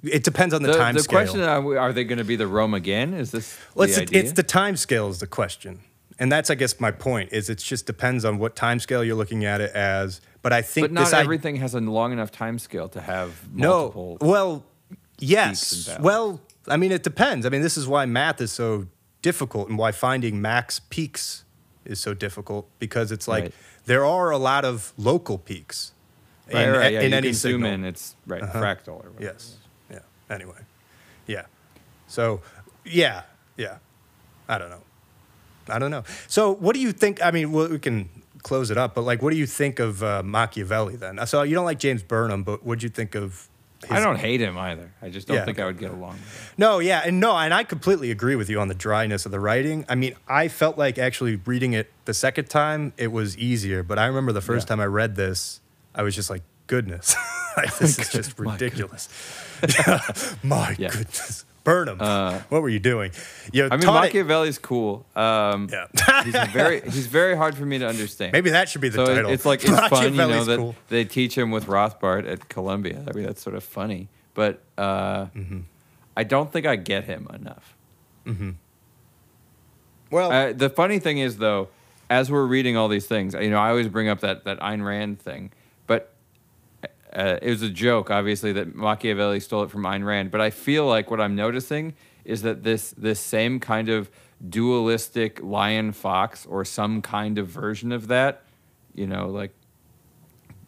it 0.03 0.23
depends 0.23 0.53
on 0.53 0.61
the, 0.61 0.71
The, 0.71 0.77
time 0.77 0.93
the 0.95 1.01
scale. 1.01 1.19
question 1.19 1.41
are, 1.41 1.61
we- 1.61 1.77
are 1.77 1.93
they 1.93 2.03
going 2.03 2.17
to 2.19 2.23
be 2.23 2.35
the 2.35 2.47
Rome 2.47 2.73
again? 2.75 3.13
Is 3.13 3.31
this 3.31 3.57
Well, 3.75 3.87
the 3.87 3.93
it's, 3.93 4.01
idea? 4.01 4.21
it's 4.21 4.31
the 4.33 4.43
time 4.43 4.75
scale 4.75 5.09
is 5.09 5.19
the 5.19 5.27
question, 5.27 5.79
and 6.19 6.31
that's 6.31 6.49
I 6.49 6.55
guess 6.55 6.79
my 6.79 6.91
point 6.91 7.31
is 7.33 7.49
it 7.49 7.57
just 7.59 7.85
depends 7.85 8.25
on 8.25 8.37
what 8.39 8.55
time 8.55 8.79
scale 8.79 9.03
you're 9.03 9.15
looking 9.15 9.45
at 9.45 9.61
it 9.61 9.71
as. 9.71 10.21
But 10.41 10.53
I 10.53 10.61
think 10.61 10.85
but 10.85 10.91
not 10.93 11.05
this 11.05 11.13
I- 11.13 11.21
everything 11.21 11.57
has 11.57 11.73
a 11.75 11.79
long 11.81 12.11
enough 12.13 12.31
time 12.31 12.57
scale 12.59 12.87
to 12.89 13.01
have 13.01 13.47
no. 13.53 13.69
multiple. 13.93 14.17
Well, 14.21 14.63
yes. 15.19 15.89
Well, 15.99 16.41
I 16.67 16.77
mean, 16.77 16.91
it 16.91 17.03
depends. 17.03 17.45
I 17.45 17.49
mean, 17.49 17.61
this 17.61 17.77
is 17.77 17.87
why 17.87 18.05
math 18.05 18.41
is 18.41 18.51
so 18.51 18.87
difficult 19.21 19.69
and 19.69 19.77
why 19.77 19.91
finding 19.91 20.41
max 20.41 20.79
peaks 20.79 21.43
is 21.85 21.99
so 21.99 22.13
difficult 22.13 22.67
because 22.79 23.11
it's 23.11 23.27
like 23.27 23.43
Right. 23.45 23.53
there 23.85 24.05
are 24.05 24.29
a 24.31 24.37
lot 24.37 24.63
of 24.65 24.93
local 24.97 25.37
peaks 25.37 25.91
Right, 26.53 26.67
in, 26.67 26.71
right, 26.73 26.93
yeah, 26.93 27.01
in 27.01 27.11
you 27.11 27.17
any 27.17 27.27
can 27.29 27.33
zoom 27.35 27.65
in. 27.65 27.83
It's 27.83 28.15
right 28.25 28.41
Uh-huh. 28.43 28.61
fractal 28.61 28.89
or 29.03 29.09
whatever. 29.11 29.23
Yes. 29.23 29.57
Yeah. 29.91 29.99
Anyway. 30.29 30.59
Yeah. 31.25 31.45
So, 32.07 32.41
yeah. 32.85 33.23
Yeah. 33.57 33.77
I 34.47 34.57
don't 34.57 34.69
know. 34.69 34.83
I 35.69 35.79
don't 35.79 35.91
know. 35.91 36.03
So, 36.27 36.51
what 36.53 36.73
do 36.73 36.79
you 36.81 36.91
think? 36.91 37.23
I 37.23 37.31
mean, 37.31 37.51
well, 37.51 37.69
we 37.69 37.79
can 37.79 38.09
close 38.43 38.71
it 38.71 38.77
up, 38.77 38.95
but 38.95 39.01
like, 39.01 39.21
what 39.21 39.31
do 39.31 39.37
you 39.37 39.45
think 39.47 39.79
of 39.79 40.01
uh, 40.03 40.23
Machiavelli 40.23 40.95
then? 40.95 41.19
So, 41.27 41.41
you 41.43 41.55
don't 41.55 41.65
like 41.65 41.79
James 41.79 42.03
Burnham, 42.03 42.43
but 42.43 42.63
what'd 42.65 42.83
you 42.83 42.89
think 42.89 43.15
of? 43.15 43.47
His, 43.83 43.91
I 43.91 43.99
don't 43.99 44.17
hate 44.17 44.41
him 44.41 44.57
either. 44.57 44.91
I 45.03 45.09
just 45.09 45.27
don't 45.27 45.37
Yeah. 45.37 45.45
think 45.45 45.59
I 45.59 45.65
would 45.65 45.77
get 45.77 45.91
along 45.91 46.13
with 46.13 46.19
him. 46.49 46.53
No, 46.57 46.79
yeah, 46.79 47.03
and 47.05 47.19
no, 47.19 47.37
and 47.37 47.53
I 47.53 47.63
completely 47.63 48.09
agree 48.09 48.35
with 48.35 48.49
you 48.49 48.59
on 48.59 48.69
the 48.69 48.73
dryness 48.73 49.25
of 49.27 49.31
the 49.31 49.39
writing. 49.39 49.85
I 49.87 49.93
mean, 49.93 50.15
I 50.27 50.47
felt 50.47 50.79
like 50.79 50.97
actually 50.97 51.35
reading 51.45 51.73
it 51.73 51.91
the 52.05 52.13
second 52.15 52.49
time 52.49 52.91
it 52.97 53.11
was 53.11 53.37
easier, 53.37 53.83
but 53.83 53.99
I 53.99 54.07
remember 54.07 54.31
the 54.31 54.41
first 54.41 54.65
Yeah. 54.65 54.69
time 54.69 54.79
I 54.79 54.85
read 54.87 55.15
this, 55.15 55.61
I 55.93 56.01
was 56.01 56.15
just 56.15 56.29
like, 56.31 56.41
goodness, 56.65 57.15
like, 57.57 57.77
this 57.77 57.99
is 57.99 58.09
just 58.09 58.39
My 58.39 58.53
ridiculous. 58.53 59.09
My 60.43 60.75
Yeah. 60.79 60.89
goodness, 60.89 61.45
Burnham, 61.67 61.97
Uh, 62.01 62.39
what 62.49 62.61
were 62.61 62.69
you 62.69 62.79
doing? 62.79 63.11
You 63.51 63.65
I 63.65 63.69
mean, 63.71 63.81
taught 63.81 64.05
it- 64.15 64.61
cool. 64.61 65.05
Um, 65.15 65.67
Yeah. 65.71 66.23
he's 66.23 66.33
very 66.53 66.81
he's 66.81 67.07
very 67.07 67.35
hard 67.35 67.55
for 67.55 67.65
me 67.65 67.77
to 67.79 67.87
understand. 67.87 68.31
Maybe 68.31 68.49
that 68.51 68.69
should 68.69 68.79
be 68.81 68.87
the 68.89 69.05
so 69.05 69.11
it- 69.11 69.15
title. 69.15 69.31
it's 69.31 69.45
like 69.45 69.63
it's 69.65 69.87
fun, 69.89 70.03
you 70.13 70.17
know, 70.17 70.43
that 70.45 70.57
cool. 70.57 70.75
they 70.87 71.03
teach 71.03 71.37
him 71.37 71.51
with 71.51 71.65
Rothbard 71.67 72.25
at 72.25 72.47
Columbia. 72.47 73.03
I 73.07 73.11
mean, 73.11 73.25
that's 73.25 73.41
sort 73.41 73.55
of 73.55 73.63
funny, 73.65 74.07
but 74.33 74.61
uh, 74.77 75.25
Mm-hmm. 75.35 75.59
I 76.15 76.23
don't 76.23 76.51
think 76.51 76.65
I 76.65 76.77
get 76.77 77.03
him 77.03 77.27
enough. 77.33 77.75
Well, 80.09 80.31
Uh, 80.31 80.53
the 80.53 80.69
funny 80.69 80.99
thing 80.99 81.17
is, 81.17 81.37
though, 81.37 81.67
as 82.09 82.31
we're 82.31 82.45
reading 82.45 82.77
all 82.77 82.87
these 82.87 83.05
things, 83.07 83.33
you 83.33 83.49
know, 83.49 83.57
I 83.59 83.69
always 83.69 83.87
bring 83.89 84.07
up 84.07 84.21
that 84.21 84.45
that 84.45 84.59
Ayn 84.61 84.83
Rand 84.85 85.19
thing, 85.21 85.51
but 85.51 85.56
uh, 87.13 87.37
it 87.41 87.49
was 87.49 87.61
a 87.61 87.69
joke, 87.69 88.11
obviously, 88.11 88.51
that 88.53 88.75
Machiavelli 88.75 89.39
stole 89.39 89.63
it 89.63 89.71
from 89.71 89.83
Ayn 89.83 90.05
Rand. 90.05 90.31
But 90.31 90.41
I 90.41 90.49
feel 90.49 90.85
like 90.85 91.09
what 91.09 91.21
I'm 91.21 91.35
noticing 91.35 91.93
is 92.25 92.41
that 92.41 92.63
this 92.63 92.91
this 92.91 93.19
same 93.19 93.59
kind 93.59 93.89
of 93.89 94.09
dualistic 94.47 95.41
lion 95.41 95.91
fox, 95.91 96.45
or 96.45 96.65
some 96.65 97.01
kind 97.01 97.37
of 97.37 97.47
version 97.47 97.91
of 97.91 98.07
that, 98.07 98.43
you 98.93 99.07
know, 99.07 99.27
like 99.29 99.53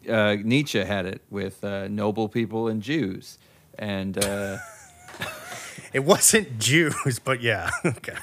uh, 0.08 0.36
Nietzsche 0.42 0.82
had 0.82 1.06
it 1.06 1.22
with 1.30 1.62
uh, 1.62 1.88
noble 1.88 2.28
people 2.28 2.68
and 2.68 2.82
Jews, 2.82 3.38
and. 3.78 4.16
Uh, 4.22 4.58
it 5.92 6.00
wasn't 6.00 6.58
Jews, 6.58 7.18
but 7.22 7.40
yeah. 7.40 7.70
Okay. 7.84 8.16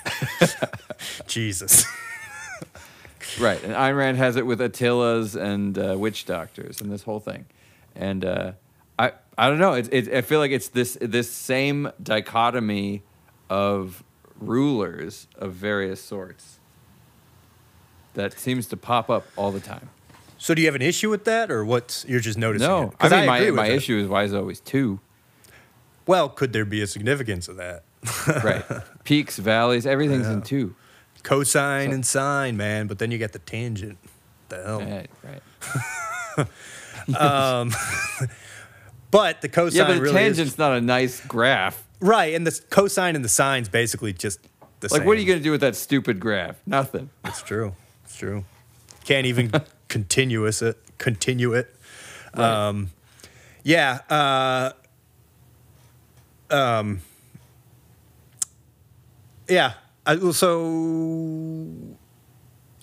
Jesus. 1.27 1.85
Right, 3.39 3.61
and 3.63 3.73
Ayn 3.73 3.95
Rand 3.95 4.17
has 4.17 4.35
it 4.35 4.45
with 4.45 4.61
Attilas 4.61 5.35
and 5.35 5.77
uh, 5.77 5.95
witch 5.97 6.25
doctors 6.25 6.81
and 6.81 6.91
this 6.91 7.03
whole 7.03 7.19
thing, 7.19 7.45
and 7.97 8.23
uh, 8.23 8.51
I 8.97 9.11
I 9.37 9.49
don't 9.49 9.59
know. 9.59 9.73
It's 9.73 9.89
it, 9.89 10.13
I 10.13 10.21
feel 10.21 10.39
like 10.39 10.51
it's 10.51 10.69
this 10.69 10.97
this 11.01 11.29
same 11.29 11.91
dichotomy 12.01 13.03
of 13.49 14.03
rulers 14.39 15.27
of 15.35 15.53
various 15.53 16.01
sorts 16.01 16.59
that 18.13 18.39
seems 18.39 18.67
to 18.67 18.77
pop 18.77 19.09
up 19.09 19.25
all 19.35 19.51
the 19.51 19.59
time. 19.59 19.89
So, 20.39 20.53
do 20.53 20.61
you 20.61 20.67
have 20.67 20.75
an 20.75 20.81
issue 20.83 21.09
with 21.09 21.25
that, 21.25 21.49
or 21.49 21.65
what? 21.65 22.05
You're 22.07 22.19
just 22.19 22.37
noticing? 22.37 22.67
No, 22.67 22.83
it? 22.89 22.93
I 22.99 23.09
mean 23.09 23.25
my 23.25 23.37
agree 23.39 23.51
my 23.51 23.67
it. 23.67 23.75
issue 23.75 23.97
is 23.97 24.07
why 24.07 24.23
is 24.23 24.33
it 24.33 24.37
always 24.37 24.59
two? 24.59 24.99
Well, 26.05 26.29
could 26.29 26.53
there 26.53 26.63
be 26.65 26.81
a 26.81 26.87
significance 26.87 27.47
of 27.47 27.57
that? 27.57 27.83
Right, 28.43 28.63
peaks, 29.03 29.37
valleys, 29.39 29.85
everything's 29.85 30.27
in 30.27 30.41
two. 30.43 30.75
Cosine 31.23 31.89
So- 31.89 31.93
and 31.95 32.05
sine, 32.05 32.55
man. 32.55 32.87
But 32.87 32.99
then 32.99 33.11
you 33.11 33.17
get 33.17 33.33
the 33.33 33.39
tangent. 33.39 33.97
The 34.49 34.63
hell. 34.63 34.79
Right, 34.79 35.09
right. 36.37 36.47
But 39.09 39.41
the 39.41 39.47
cosine 39.49 39.77
Yeah, 39.77 39.87
but 39.87 40.01
really 40.01 40.13
tangent's 40.13 40.53
is 40.53 40.57
not 40.57 40.73
a 40.73 40.81
nice 40.81 41.21
graph. 41.25 41.81
right, 42.01 42.33
and 42.35 42.45
the 42.45 42.59
cosine 42.69 43.15
and 43.15 43.23
the 43.23 43.29
sine's 43.29 43.69
basically 43.69 44.11
just 44.13 44.41
the 44.43 44.49
Like, 44.83 44.89
same. 44.91 44.99
Like, 44.99 45.07
what 45.07 45.17
are 45.17 45.21
you 45.21 45.25
going 45.27 45.39
to 45.39 45.43
do 45.43 45.51
with 45.51 45.61
that 45.61 45.75
stupid 45.75 46.19
graph? 46.19 46.57
Nothing. 46.65 47.09
It's 47.23 47.41
true. 47.41 47.73
It's 48.03 48.17
true. 48.17 48.43
Can't 49.05 49.25
even 49.25 49.51
continuous 49.87 50.61
it. 50.61 50.77
Continue 50.97 51.53
it. 51.53 51.73
Right. 52.35 52.67
Um, 52.67 52.91
yeah. 53.63 53.99
Uh, 54.09 54.71
um, 56.49 56.99
yeah. 59.47 59.73
I, 60.05 60.15
well, 60.15 60.33
so 60.33 61.57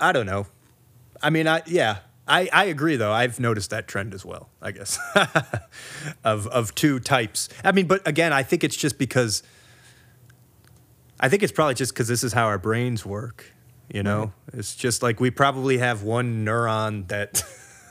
I 0.01 0.13
don't 0.13 0.27
know. 0.27 0.47
I 1.23 1.31
mean, 1.31 1.47
I 1.47 1.63
yeah. 1.67 1.99
I, 2.27 2.49
I 2.53 2.65
agree 2.65 2.97
though. 2.97 3.13
I've 3.13 3.39
noticed 3.39 3.71
that 3.71 3.87
trend 3.87 4.15
as 4.15 4.25
well. 4.25 4.49
I 4.63 4.71
guess 4.71 4.99
of 6.25 6.47
of 6.47 6.75
two 6.75 7.01
types. 7.01 7.49
I 7.63 7.73
mean, 7.73 7.87
but 7.87 8.07
again, 8.07 8.33
I 8.33 8.43
think 8.43 8.65
it's 8.65 8.77
just 8.77 8.99
because. 8.99 9.43
I 11.21 11.29
think 11.29 11.43
it's 11.43 11.53
probably 11.53 11.75
just 11.75 11.95
because 11.95 12.09
this 12.09 12.25
is 12.25 12.33
how 12.33 12.47
our 12.47 12.59
brains 12.59 13.07
work. 13.07 13.53
You 13.93 14.03
know, 14.03 14.33
mm-hmm. 14.49 14.59
it's 14.59 14.75
just 14.75 15.03
like 15.03 15.21
we 15.21 15.31
probably 15.31 15.79
have 15.79 16.03
one 16.03 16.45
neuron 16.45 17.07
that 17.09 17.45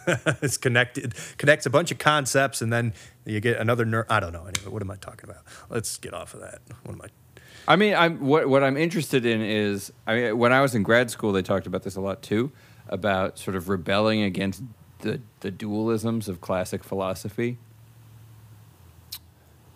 is 0.41 0.57
connected, 0.57 1.13
connects 1.37 1.65
a 1.65 1.69
bunch 1.69 1.91
of 1.91 1.99
concepts, 1.99 2.61
and 2.61 2.73
then 2.73 2.93
you 3.25 3.39
get 3.39 3.57
another 3.59 3.85
neuron. 3.85 4.05
I 4.09 4.19
don't 4.19 4.33
know. 4.33 4.45
Anyway, 4.45 4.71
what 4.71 4.81
am 4.81 4.89
I 4.89 4.95
talking 4.95 5.29
about? 5.29 5.43
Let's 5.69 5.97
get 5.97 6.13
off 6.13 6.33
of 6.33 6.41
that. 6.41 6.59
What 6.83 6.93
am 6.93 7.01
I? 7.01 7.07
I 7.67 7.75
mean, 7.75 7.93
I'm 7.93 8.19
what 8.19 8.49
what 8.49 8.63
I'm 8.63 8.75
interested 8.75 9.25
in 9.25 9.41
is 9.41 9.93
I 10.05 10.15
mean, 10.15 10.37
when 10.37 10.51
I 10.51 10.61
was 10.61 10.75
in 10.75 10.83
grad 10.83 11.11
school, 11.11 11.31
they 11.31 11.43
talked 11.43 11.67
about 11.67 11.83
this 11.83 11.95
a 11.95 12.01
lot 12.01 12.21
too, 12.21 12.51
about 12.87 13.37
sort 13.39 13.55
of 13.55 13.69
rebelling 13.69 14.21
against 14.21 14.61
the 14.99 15.19
the 15.41 15.51
dualisms 15.51 16.27
of 16.27 16.41
classic 16.41 16.83
philosophy. 16.83 17.57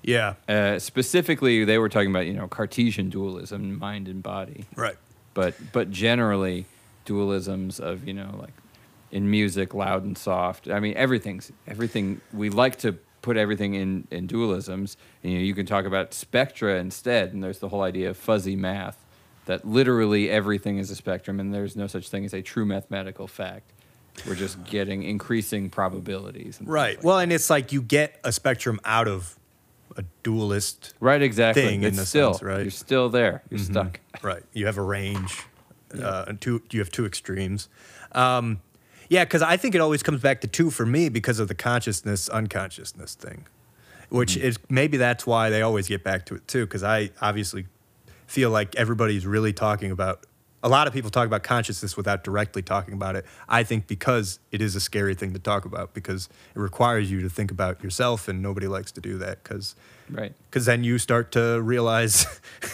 Yeah. 0.04 0.36
Uh, 0.48 0.80
specifically, 0.80 1.66
they 1.66 1.78
were 1.78 1.90
talking 1.90 2.10
about 2.10 2.26
you 2.28 2.34
know 2.34 2.48
Cartesian 2.48 3.10
dualism, 3.10 3.78
mind 3.78 4.08
and 4.08 4.24
body, 4.24 4.66
Right. 4.76 4.96
but 5.34 5.56
but 5.74 5.92
generally 5.92 6.66
dualisms 7.06 7.80
of 7.80 8.08
you 8.08 8.14
know 8.14 8.36
like 8.40 8.54
in 9.12 9.30
music, 9.30 9.74
loud 9.74 10.04
and 10.04 10.18
soft. 10.18 10.70
I 10.70 10.80
mean, 10.80 10.94
everything's 10.96 11.52
everything. 11.68 12.22
We 12.34 12.50
like 12.50 12.78
to 12.80 12.94
put 13.22 13.36
everything 13.38 13.74
in 13.74 14.08
in 14.12 14.28
dualisms. 14.28 14.96
And, 15.24 15.34
you 15.34 15.40
know, 15.40 15.44
you 15.44 15.54
can 15.54 15.66
talk 15.66 15.86
about 15.86 16.14
spectra 16.14 16.76
instead, 16.76 17.34
and 17.34 17.44
there's 17.44 17.60
the 17.60 17.70
whole 17.70 17.82
idea 17.82 18.10
of 18.10 18.18
fuzzy 18.18 18.56
math, 18.56 19.04
that 19.48 19.68
literally 19.68 20.30
everything 20.30 20.78
is 20.78 20.90
a 20.92 20.96
spectrum, 20.96 21.40
and 21.40 21.54
there's 21.54 21.76
no 21.76 21.88
such 21.88 22.08
thing 22.10 22.24
as 22.24 22.34
a 22.34 22.42
true 22.42 22.66
mathematical 22.66 23.28
fact. 23.28 23.74
We're 24.28 24.36
just 24.36 24.64
getting 24.66 25.04
increasing 25.04 25.70
probabilities. 25.70 26.60
and 26.60 26.68
Right. 26.70 26.96
like 26.98 27.04
Well, 27.06 27.20
and 27.20 27.32
it's 27.34 27.50
like 27.50 27.72
you 27.74 27.82
get 27.82 28.20
a 28.24 28.32
spectrum 28.32 28.80
out 28.86 29.08
of 29.08 29.38
a 29.98 30.04
dualist. 30.24 30.94
Right, 31.00 31.22
exactly. 31.22 31.64
thing 31.64 31.84
in 31.84 31.96
the 31.96 32.06
still, 32.06 32.34
sense, 32.34 32.44
right? 32.44 32.62
You're 32.62 32.72
still 32.72 33.10
there. 33.10 33.42
You're 33.50 33.60
Mhm. 33.60 33.72
stuck. 33.72 34.00
Right. 34.24 34.44
You 34.54 34.66
have 34.68 34.78
a 34.78 34.82
range. 34.84 35.44
Uh, 35.94 36.26
and 36.28 36.42
two. 36.42 36.62
You 36.72 36.80
have 36.80 36.92
two 36.92 37.06
extremes. 37.06 37.70
Um, 38.12 38.60
yeah, 39.10 39.24
because 39.24 39.42
I 39.42 39.56
think 39.58 39.74
it 39.76 39.80
always 39.82 40.04
comes 40.04 40.22
back 40.22 40.42
to 40.42 40.48
two 40.48 40.70
for 40.72 40.86
me 40.86 41.08
because 41.10 41.40
of 41.40 41.48
the 41.48 41.56
consciousness 41.56 42.28
unconsciousness 42.30 43.16
thing, 43.16 43.46
which 44.10 44.36
Mm-hmm. 44.36 44.48
is 44.48 44.58
maybe 44.70 44.98
that's 44.98 45.26
why 45.26 45.50
they 45.50 45.62
always 45.62 45.88
get 45.88 46.04
back 46.04 46.26
to 46.26 46.36
it 46.36 46.48
too. 46.48 46.66
Because 46.66 46.84
I 46.84 47.12
obviously 47.22 47.68
feel 48.28 48.52
like 48.52 48.76
everybody's 48.76 49.26
really 49.26 49.54
talking 49.54 49.90
about. 49.90 50.26
A 50.64 50.70
lot 50.70 50.88
of 50.88 50.94
people 50.94 51.10
talk 51.10 51.28
about 51.28 51.44
consciousness 51.44 51.96
without 51.96 52.24
directly 52.24 52.62
talking 52.62 52.94
about 52.94 53.16
it. 53.16 53.26
I 53.48 53.64
think 53.64 53.88
because 53.88 54.40
it 54.52 54.62
is 54.62 54.76
a 54.76 54.80
scary 54.80 55.14
thing 55.16 55.34
to 55.34 55.40
talk 55.40 55.66
about 55.66 55.94
because 55.94 56.28
it 56.56 56.60
requires 56.60 57.10
you 57.12 57.22
to 57.22 57.30
think 57.30 57.52
about 57.52 57.84
yourself, 57.84 58.28
and 58.28 58.42
nobody 58.42 58.68
likes 58.68 58.92
to 58.94 59.02
do 59.02 59.18
that 59.20 59.44
because 59.44 59.76
Right, 60.10 60.34
because 60.50 60.66
then 60.66 60.84
you 60.84 60.98
start 61.00 61.32
to 61.34 61.62
realize, 61.62 62.26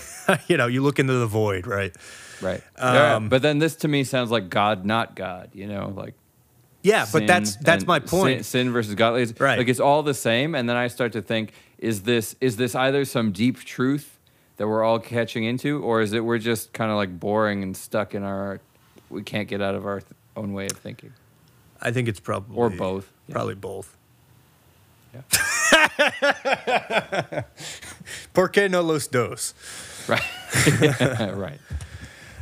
you 0.47 0.55
know, 0.55 0.67
you 0.67 0.81
look 0.81 0.99
into 0.99 1.13
the 1.13 1.27
void, 1.27 1.67
right? 1.67 1.95
right. 2.41 2.61
Yeah, 2.77 3.15
Um, 3.15 3.29
but 3.29 3.41
then 3.41 3.59
this 3.59 3.75
to 3.77 3.87
me 3.87 4.03
sounds 4.03 4.31
like 4.31 4.49
God, 4.49 4.85
not 4.85 5.15
God. 5.15 5.49
You 5.53 5.67
know, 5.67 5.93
like 5.95 6.13
Yeah, 6.83 7.05
but 7.11 7.27
that's 7.27 7.57
that's 7.57 7.85
my 7.85 7.99
sin- 7.99 8.07
point. 8.07 8.45
Sin, 8.45 8.71
versus 8.71 8.95
God. 8.95 9.15
It's, 9.19 9.39
Right. 9.39 9.57
Like 9.57 9.67
it's 9.67 9.79
all 9.79 10.03
the 10.03 10.13
same, 10.13 10.55
and 10.55 10.69
then 10.69 10.77
I 10.77 10.87
start 10.87 11.11
to 11.13 11.21
think: 11.21 11.51
is 11.77 12.03
this 12.03 12.35
is 12.39 12.55
this 12.55 12.75
either 12.75 13.03
some 13.03 13.31
deep 13.31 13.59
truth 13.59 14.12
that 14.57 14.67
we're 14.67 14.83
all 14.83 14.99
catching 14.99 15.43
into, 15.43 15.81
or 15.83 16.01
is 16.01 16.13
it 16.13 16.23
we're 16.23 16.37
just 16.37 16.73
kind 16.73 16.91
of 16.91 16.97
like 16.97 17.19
boring 17.19 17.63
and 17.63 17.75
stuck 17.75 18.13
in 18.15 18.23
our 18.23 18.59
we 19.09 19.23
can't 19.23 19.47
get 19.47 19.61
out 19.61 19.75
of 19.75 19.85
our 19.85 19.99
th- 20.01 20.11
own 20.35 20.53
way 20.53 20.65
of 20.65 20.73
thinking, 20.73 21.13
I 21.81 21.91
think 21.91 22.07
it's 22.07 22.19
probably 22.19 22.57
or 22.57 22.69
both? 22.69 23.11
Yeah. 23.27 23.33
Probably 23.33 23.55
both. 23.55 23.95
Yeah. 25.13 25.21
¿Por 28.33 28.49
qué 28.49 28.69
no 28.69 28.81
los 28.81 29.07
dos? 29.07 29.53
Right. 30.07 30.21
right. 31.35 31.59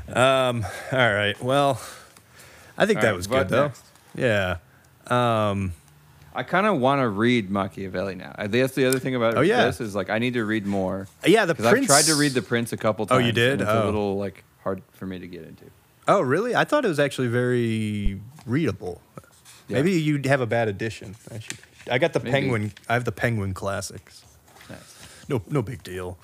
Um, 0.08 0.66
all 0.92 1.14
right. 1.14 1.42
Well, 1.42 1.82
I 2.78 2.86
think 2.86 2.98
All 2.98 3.02
that 3.04 3.10
right, 3.10 3.18
was 3.18 3.28
good 3.28 3.50
though. 3.50 3.72
Yeah. 4.16 4.58
Um, 5.08 5.74
I 6.34 6.44
kind 6.44 6.66
of 6.66 6.80
want 6.80 7.02
to 7.02 7.10
read 7.10 7.50
Machiavelli 7.50 8.16
now. 8.16 8.34
I 8.36 8.44
think 8.44 8.64
that's 8.64 8.76
the 8.76 8.86
other 8.86 9.00
thing 9.00 9.16
about 9.16 9.38
Oh, 9.38 9.42
yeah. 9.42 9.66
this 9.66 9.82
is 9.82 9.94
like 9.96 10.10
I 10.10 10.18
need 10.20 10.34
to 10.36 10.46
read 10.46 10.66
more 10.66 11.08
yeah, 11.26 11.46
the 11.46 11.54
because 11.54 11.74
I've 11.74 11.86
tried 11.86 12.06
to 12.06 12.16
read 12.16 12.32
the 12.34 12.42
Prince 12.42 12.72
a 12.74 12.78
couple 12.78 13.06
times. 13.06 13.22
Oh, 13.22 13.26
you 13.26 13.32
did? 13.32 13.62
It's 13.62 13.70
Oh. 13.70 13.84
a 13.84 13.86
little 13.86 14.18
like 14.18 14.44
hard 14.64 14.82
for 14.94 15.06
me 15.06 15.20
to 15.20 15.28
get 15.28 15.44
into. 15.44 15.66
Oh, 16.08 16.22
really? 16.22 16.56
I 16.56 16.64
thought 16.64 16.84
it 16.86 16.88
was 16.88 17.00
actually 17.00 17.28
very 17.28 18.20
readable. 18.46 19.02
Yeah. 19.68 19.78
Maybe 19.78 19.92
you'd 19.94 20.26
have 20.26 20.42
a 20.42 20.46
bad 20.48 20.68
edition. 20.68 21.16
I 21.32 21.40
should. 21.40 21.58
I 21.90 21.98
got 21.98 22.14
the 22.14 22.20
Maybe. 22.20 22.32
Penguin. 22.32 22.74
I 22.90 22.94
have 22.94 23.06
the 23.06 23.12
Penguin 23.12 23.54
Classics. 23.54 24.24
Nice. 24.70 24.80
No, 25.30 25.42
no 25.50 25.62
big 25.62 25.84
deal. 25.84 26.18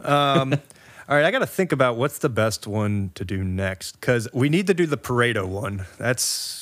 Um, 0.00 0.52
all 1.08 1.16
right, 1.16 1.24
I 1.24 1.30
got 1.30 1.40
to 1.40 1.46
think 1.46 1.72
about 1.72 1.96
what's 1.96 2.18
the 2.18 2.28
best 2.28 2.66
one 2.66 3.10
to 3.14 3.24
do 3.24 3.42
next 3.44 4.00
because 4.00 4.28
we 4.32 4.48
need 4.48 4.66
to 4.68 4.74
do 4.74 4.86
the 4.86 4.96
Pareto 4.98 5.46
one. 5.46 5.86
That's, 5.98 6.61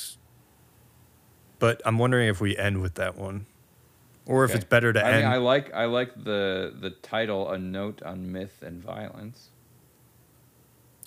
but 1.61 1.81
I'm 1.85 1.97
wondering 1.97 2.27
if 2.27 2.41
we 2.41 2.57
end 2.57 2.81
with 2.81 2.95
that 2.95 3.15
one, 3.17 3.45
or 4.25 4.43
if 4.43 4.51
Okay. 4.51 4.57
it's 4.57 4.65
better 4.67 4.91
to 4.91 4.99
I 5.05 5.09
end. 5.11 5.23
mean, 5.23 5.31
I 5.31 5.37
like 5.37 5.73
I 5.73 5.85
like 5.85 6.11
the 6.23 6.73
the 6.77 6.89
title, 6.89 7.49
a 7.49 7.57
note 7.57 8.01
on 8.03 8.31
myth 8.33 8.61
and 8.61 8.81
violence. 8.83 9.47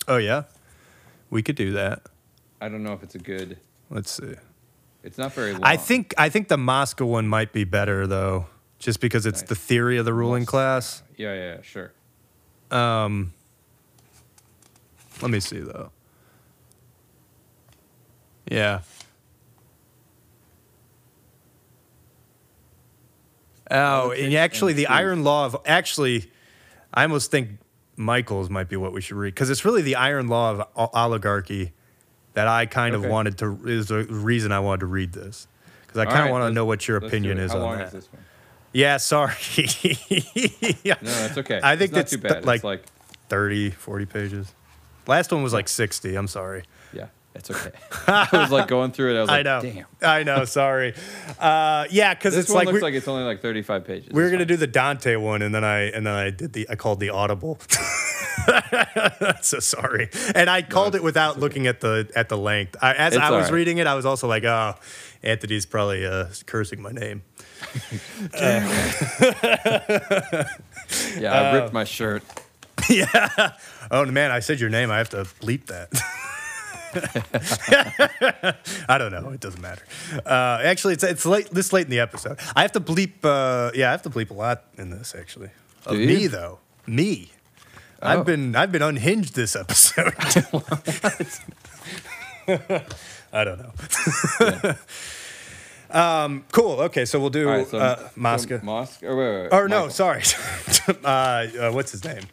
oh 0.07 0.17
yeah, 0.17 0.43
we 1.29 1.43
could 1.43 1.55
do 1.55 1.71
that. 1.73 2.01
I 2.61 2.69
don't 2.69 2.83
know 2.83 2.93
if 2.93 3.03
it's 3.03 3.15
a 3.15 3.19
good. 3.19 3.57
Let's 3.91 4.09
see. 4.11 4.33
It's 5.03 5.17
not 5.19 5.33
very 5.33 5.51
long. 5.53 5.61
I 5.63 5.77
think 5.77 6.13
I 6.17 6.29
think 6.29 6.47
the 6.47 6.57
Mosca 6.57 7.05
one 7.05 7.27
might 7.27 7.53
be 7.53 7.63
better 7.65 8.07
though, 8.07 8.47
just 8.79 8.99
because 8.99 9.25
it's 9.27 9.41
Nice. 9.41 9.49
the 9.49 9.55
theory 9.55 9.97
of 9.97 10.05
the 10.05 10.13
ruling 10.13 10.41
Mosca. 10.43 10.51
class. 10.51 11.03
Yeah, 11.17 11.33
yeah, 11.35 11.55
yeah, 11.55 11.61
sure. 11.61 11.91
Um, 12.71 13.33
let 15.21 15.29
me 15.29 15.39
see 15.39 15.59
though. 15.59 15.91
Yeah. 18.49 18.81
Oh, 23.71 24.11
and 24.11 24.33
actually, 24.35 24.73
and 24.73 24.79
the 24.79 24.85
truth. 24.85 24.97
iron 24.97 25.23
law 25.23 25.45
of 25.45 25.57
actually, 25.65 26.31
I 26.93 27.03
almost 27.03 27.31
think 27.31 27.49
Michels 27.97 28.49
might 28.49 28.69
be 28.69 28.75
what 28.75 28.93
we 28.93 29.01
should 29.01 29.17
read 29.17 29.33
because 29.33 29.49
it's 29.49 29.65
really 29.65 29.81
the 29.81 29.95
iron 29.95 30.27
law 30.27 30.51
of 30.51 30.59
o- 30.75 30.89
oligarchy 30.93 31.71
that 32.33 32.47
I 32.47 32.65
kind 32.65 32.93
Okay. 32.95 33.05
of 33.05 33.11
wanted 33.11 33.37
to 33.39 33.59
is 33.65 33.87
the 33.87 34.03
reason 34.03 34.51
I 34.51 34.59
wanted 34.59 34.81
to 34.81 34.85
read 34.87 35.13
this 35.13 35.47
because 35.87 35.99
I 36.01 36.05
kind 36.05 36.19
of 36.19 36.25
right, 36.25 36.31
want 36.31 36.49
to 36.51 36.53
know 36.53 36.65
what 36.65 36.87
your 36.87 36.97
opinion 36.97 37.39
is 37.39 37.51
How 37.53 37.65
on 37.65 37.77
that. 37.79 37.93
is? 37.93 38.09
Yeah, 38.73 38.97
sorry. 38.97 39.33
yeah. 40.83 40.95
No, 41.01 41.09
that's 41.11 41.37
okay. 41.37 41.59
I 41.63 41.77
think 41.77 41.91
it's 41.93 41.93
not 41.93 41.97
that's 41.97 42.11
too 42.11 42.17
th- 42.17 42.33
bad. 42.33 42.45
like- 42.45 42.55
it's 42.57 42.63
like 42.65 42.85
30, 43.29 43.71
40 43.71 44.05
pages. 44.05 44.53
Last 45.07 45.31
one 45.31 45.41
was 45.43 45.53
like 45.53 45.67
60. 45.69 46.15
I'm 46.15 46.27
sorry. 46.27 46.63
yeah, 46.93 47.07
it's 47.35 47.51
okay. 47.51 47.71
I 48.07 48.27
was 48.33 48.51
like 48.51 48.67
going 48.67 48.91
through 48.91 49.13
it. 49.13 49.17
I 49.17 49.21
was 49.21 49.29
like, 49.29 49.39
I 49.39 49.43
know. 49.43 49.61
damn. 49.61 49.85
I 50.01 50.23
know. 50.23 50.45
Sorry. 50.45 50.93
Uh, 51.39 51.85
yeah, 51.91 52.13
because 52.13 52.33
This 52.33 52.45
it's 52.45 52.49
one 52.53 52.65
like 52.65 52.73
looks 52.73 52.81
like 52.83 52.93
it's 52.93 53.07
only 53.07 53.23
like 53.23 53.41
35 53.41 53.85
pages. 53.85 54.09
we 54.11 54.23
were 54.23 54.29
gonna 54.29 54.45
do 54.45 54.57
the 54.57 54.67
Dante 54.67 55.15
one, 55.17 55.41
and 55.41 55.53
then 55.53 55.63
I 55.63 55.89
and 55.91 56.05
then 56.07 56.13
I 56.15 56.29
did 56.31 56.53
the 56.53 56.67
I 56.69 56.75
called 56.75 56.99
the 56.99 57.09
Audible. 57.09 57.59
so 59.41 59.59
sorry, 59.59 60.09
and 60.33 60.49
I 60.49 60.61
called 60.61 60.95
it 60.95 61.03
without 61.03 61.39
looking 61.39 61.67
at 61.67 61.79
the 61.81 62.09
at 62.15 62.29
the 62.29 62.37
length. 62.37 62.75
I, 62.81 62.93
as 62.93 63.13
It's 63.15 63.23
I 63.23 63.31
was 63.31 63.45
right. 63.45 63.53
reading 63.53 63.77
it, 63.79 63.87
I 63.87 63.95
was 63.95 64.05
also 64.05 64.27
like, 64.27 64.43
oh, 64.43 64.75
Anthony's 65.23 65.65
probably 65.65 66.05
uh, 66.05 66.27
cursing 66.45 66.81
my 66.81 66.91
name. 66.91 67.23
Yeah, 71.17 71.31
I 71.33 71.49
uh, 71.49 71.53
ripped 71.61 71.73
my 71.73 71.83
shirt. 71.83 72.23
yeah. 72.89 73.53
Oh 73.91 74.05
man, 74.05 74.31
I 74.31 74.39
said 74.39 74.59
your 74.59 74.69
name. 74.69 74.91
I 74.91 74.97
have 74.97 75.09
to 75.11 75.17
bleep 75.41 75.65
that. 75.67 75.89
I 78.87 78.97
don't 78.97 79.11
know. 79.11 79.29
It 79.29 79.39
doesn't 79.39 79.61
matter. 79.61 79.83
Uh, 80.25 80.59
actually, 80.63 80.93
it's 80.93 81.03
it's 81.03 81.25
late 81.25 81.49
this 81.51 81.73
late 81.73 81.85
in 81.85 81.91
the 81.91 81.99
episode. 81.99 82.39
I 82.55 82.61
have 82.61 82.71
to 82.73 82.79
bleep. 82.79 83.23
Uh, 83.23 83.71
yeah, 83.73 83.89
I 83.89 83.91
have 83.91 84.03
to 84.03 84.09
bleep 84.09 84.29
a 84.29 84.33
lot 84.33 84.63
in 84.77 84.89
this. 84.89 85.15
Actually, 85.15 85.49
of 85.85 85.93
Do 85.93 85.99
you? 85.99 86.07
me 86.07 86.27
though. 86.27 86.59
Me. 86.87 87.31
Oh. 88.01 88.07
I've 88.07 88.25
been 88.25 88.55
I've 88.55 88.71
been 88.71 88.81
unhinged 88.81 89.35
this 89.35 89.55
episode. 89.55 90.13
I 93.33 93.43
don't 93.43 93.59
know. 93.59 93.71
um, 95.89 96.45
cool. 96.51 96.79
Okay, 96.81 97.05
so 97.05 97.19
we'll 97.19 97.29
do 97.29 97.47
right, 97.47 97.67
so, 97.67 97.77
uh, 97.77 97.97
so 97.97 98.09
Mosca. 98.15 98.61
Mosca. 98.63 99.07
Or, 99.07 99.15
wait, 99.15 99.25
wait, 99.25 99.41
wait, 99.43 99.53
or 99.53 99.67
no, 99.67 99.89
sorry. 99.89 100.21
uh, 101.03 101.07
uh, 101.07 101.71
what's 101.71 101.91
his 101.91 102.03
name? 102.03 102.23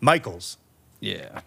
Michels. 0.00 0.56
Yeah. 1.00 1.40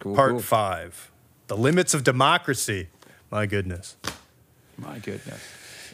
Cool. 0.00 0.14
Part 0.14 0.32
cool. 0.32 0.40
five. 0.40 1.10
The 1.48 1.56
limits 1.56 1.94
of 1.94 2.04
democracy. 2.04 2.88
My 3.30 3.46
goodness. 3.46 3.96
My 4.76 4.98
goodness. 4.98 5.42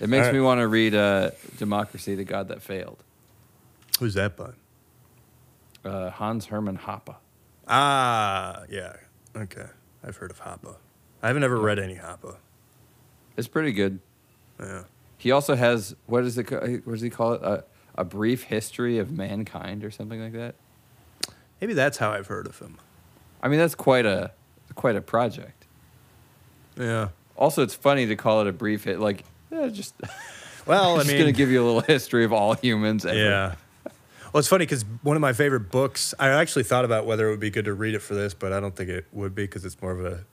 It 0.01 0.09
makes 0.09 0.27
right. 0.27 0.35
me 0.35 0.41
want 0.41 0.61
to 0.61 0.67
read 0.67 0.95
uh, 0.95 1.31
Democracy, 1.59 2.17
the 2.17 2.25
God 2.25 2.49
That 2.49 2.61
Failed. 2.61 3.03
Who's 4.01 4.15
that 4.15 4.37
by? 4.37 4.51
Uh, 5.85 6.11
Hans 6.11 6.47
Hermann 6.47 6.79
Hoppe. 6.79 7.15
Ah, 7.69 8.65
yeah. 8.69 8.97
Okay. 9.37 9.67
I've 10.03 10.17
heard 10.17 10.33
of 10.33 10.41
Hoppe. 10.41 10.75
I 11.23 11.29
haven't 11.29 11.45
ever 11.45 11.59
read 11.59 11.79
any 11.79 11.95
Hoppe. 11.95 12.37
It's 13.37 13.49
pretty 13.49 13.73
good. 13.73 14.01
Yeah. 14.59 14.85
He 15.19 15.31
also 15.31 15.55
has 15.55 15.95
what 16.07 16.25
is 16.25 16.37
it? 16.37 16.51
What 16.51 16.85
does 16.85 17.01
he 17.01 17.11
call 17.11 17.35
it? 17.35 17.43
A, 17.43 17.65
a 17.95 18.05
brief 18.05 18.45
history 18.45 18.99
of 18.99 19.13
mankind 19.13 19.85
or 19.85 19.91
something 19.91 20.21
like 20.21 20.33
that. 20.33 20.57
Maybe 21.61 21.75
that's 21.75 21.99
how 21.99 22.11
I've 22.11 22.27
heard 22.27 22.47
of 22.47 22.59
him. 22.59 22.77
I 23.43 23.49
mean, 23.49 23.59
that's 23.59 23.75
quite 23.75 24.05
a 24.05 24.33
quite 24.75 24.97
a 24.97 25.01
project. 25.01 25.65
Yeah. 26.79 27.09
Also, 27.37 27.63
it's 27.63 27.75
funny 27.75 28.07
to 28.07 28.17
call 28.17 28.41
it 28.43 28.47
a 28.47 28.53
brief 28.53 28.85
hit. 28.85 29.01
Like, 29.01 29.25
eh, 29.53 29.69
just 29.69 29.95
Well, 30.67 30.93
I'm 30.95 30.99
just 31.01 31.09
mean, 31.11 31.19
gonna 31.19 31.33
give 31.33 31.51
you 31.51 31.63
a 31.63 31.67
little 31.67 31.81
history 31.83 32.25
of 32.25 32.33
all 32.33 32.55
humans. 32.55 33.05
Ever. 33.05 33.19
yeah. 33.19 33.55
Well, 34.33 34.39
it's 34.41 34.49
funny 34.49 34.65
because 34.65 34.85
one 35.03 35.15
of 35.17 35.21
my 35.21 35.33
favorite 35.33 35.71
books. 35.71 36.15
I 36.19 36.29
actually 36.31 36.65
thought 36.65 36.85
about 36.85 37.07
whether 37.07 37.29
it 37.29 37.31
would 37.31 37.41
be 37.41 37.51
good 37.51 37.67
to 37.67 37.75
read 37.75 37.95
it 37.95 38.01
for 38.01 38.15
this, 38.15 38.35
but 38.35 38.53
I 38.53 38.61
don't 38.61 38.75
think 38.75 38.89
it 38.91 39.07
would 39.13 39.35
be 39.35 39.45
because 39.45 39.65
it's 39.65 39.81
more 39.83 39.93
of 39.93 40.05
a, 40.05 40.25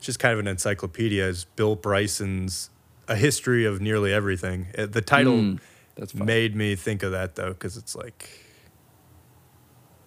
just 0.00 0.18
kind 0.18 0.32
of 0.34 0.38
an 0.38 0.46
encyclopedia. 0.46 1.26
Is 1.26 1.46
Bill 1.56 1.74
Bryson's 1.76 2.70
A 3.08 3.16
History 3.16 3.64
of 3.64 3.80
Nearly 3.80 4.12
Everything. 4.12 4.66
Uh, 4.78 4.86
The 4.86 5.00
title 5.00 5.32
Mm, 5.34 5.60
that's 5.96 6.12
fun. 6.12 6.26
made 6.26 6.54
me 6.54 6.76
think 6.76 7.02
of 7.02 7.10
that 7.12 7.34
though, 7.36 7.48
because 7.54 7.76
it's 7.76 7.96
like, 7.96 8.28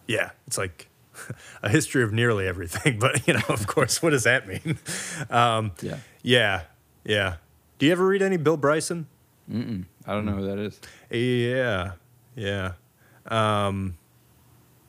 yeah, 0.07 0.31
it's 0.47 0.57
like 0.57 0.88
a 1.64 1.69
history 1.69 2.03
of 2.03 2.11
nearly 2.14 2.48
everything. 2.48 2.99
But 3.03 3.27
you 3.27 3.34
know, 3.34 3.41
of 3.49 3.68
course, 3.68 4.02
what 4.02 4.11
does 4.11 4.23
that 4.23 4.48
mean? 4.48 4.77
Um, 5.30 5.72
Yeah. 5.81 5.98
yeah, 6.22 6.61
yeah. 7.03 7.35
Do 7.80 7.85
you 7.85 7.91
ever 7.91 8.06
read 8.06 8.22
any 8.22 8.38
Bill 8.38 8.57
Bryson? 8.57 9.07
Mm-mm. 9.52 9.85
I 10.06 10.14
don't 10.14 10.26
know 10.26 10.34
who 10.34 10.45
that 10.48 10.57
is. 10.57 10.80
Yeah, 11.10 11.94
yeah, 12.35 12.73
um, 13.27 13.98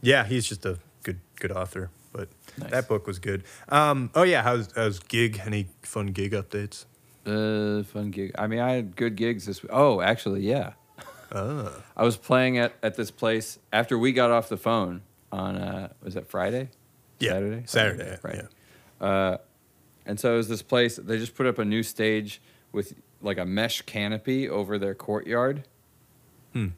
yeah. 0.01 0.25
He's 0.25 0.47
just 0.47 0.65
a 0.65 0.79
good, 1.03 1.19
good 1.41 1.51
author. 1.53 1.91
But 2.13 2.29
Nice. 2.59 2.71
that 2.71 2.89
book 2.89 3.07
was 3.09 3.19
good. 3.19 3.43
Um, 3.69 4.11
oh 4.15 4.23
yeah, 4.23 4.43
how's 4.43 4.69
how's 4.77 5.01
gig? 5.01 5.41
Any 5.45 5.67
fun 5.83 6.07
gig 6.09 6.33
updates? 6.33 6.85
Uh, 7.27 7.83
fun 7.83 8.11
gig. 8.13 8.31
I 8.39 8.47
mean, 8.47 8.61
I 8.61 8.73
had 8.73 8.95
good 8.97 9.17
gigs 9.17 9.47
this 9.47 9.63
week. 9.63 9.71
Oh, 9.73 10.01
actually, 10.01 10.43
yeah. 10.43 10.75
Oh, 11.33 11.73
I 11.97 12.05
was 12.05 12.17
playing 12.17 12.59
at, 12.59 12.75
at 12.83 12.95
this 12.95 13.11
place 13.11 13.59
after 13.73 13.99
we 13.99 14.13
got 14.13 14.31
off 14.31 14.49
the 14.49 14.57
phone 14.57 15.03
on 15.35 15.57
uh 15.57 15.93
was 16.03 16.17
it 16.17 16.27
Friday? 16.27 16.71
yeah, 17.19 17.33
Saturday? 17.33 17.63
Saturday, 17.67 18.17
Friday. 18.21 18.43
yeah. 19.01 19.07
Uh, 19.07 19.39
and 20.07 20.19
so 20.21 20.35
it 20.35 20.37
was 20.37 20.49
this 20.49 20.63
place. 20.63 20.97
They 20.97 21.19
just 21.19 21.35
put 21.35 21.47
up 21.47 21.59
a 21.59 21.65
new 21.65 21.83
stage 21.83 22.41
with 22.73 22.95
like 23.23 23.39
a 23.39 23.45
mesh 23.45 23.83
canopy 23.83 24.49
over 24.49 24.79
their 24.79 24.95
courtyard. 24.95 25.65
Hmm. 26.53 26.69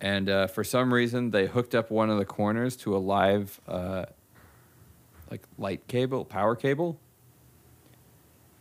And 0.00 0.30
uh, 0.30 0.46
for 0.46 0.64
some 0.64 0.94
reason, 0.94 1.30
they 1.30 1.46
hooked 1.46 1.74
up 1.74 1.90
one 1.90 2.08
of 2.10 2.18
the 2.18 2.24
corners 2.24 2.76
to 2.78 2.96
a 2.96 2.98
live, 2.98 3.60
uh, 3.68 4.06
like 5.30 5.42
light 5.58 5.86
cable, 5.88 6.24
power 6.24 6.56
cable. 6.56 6.98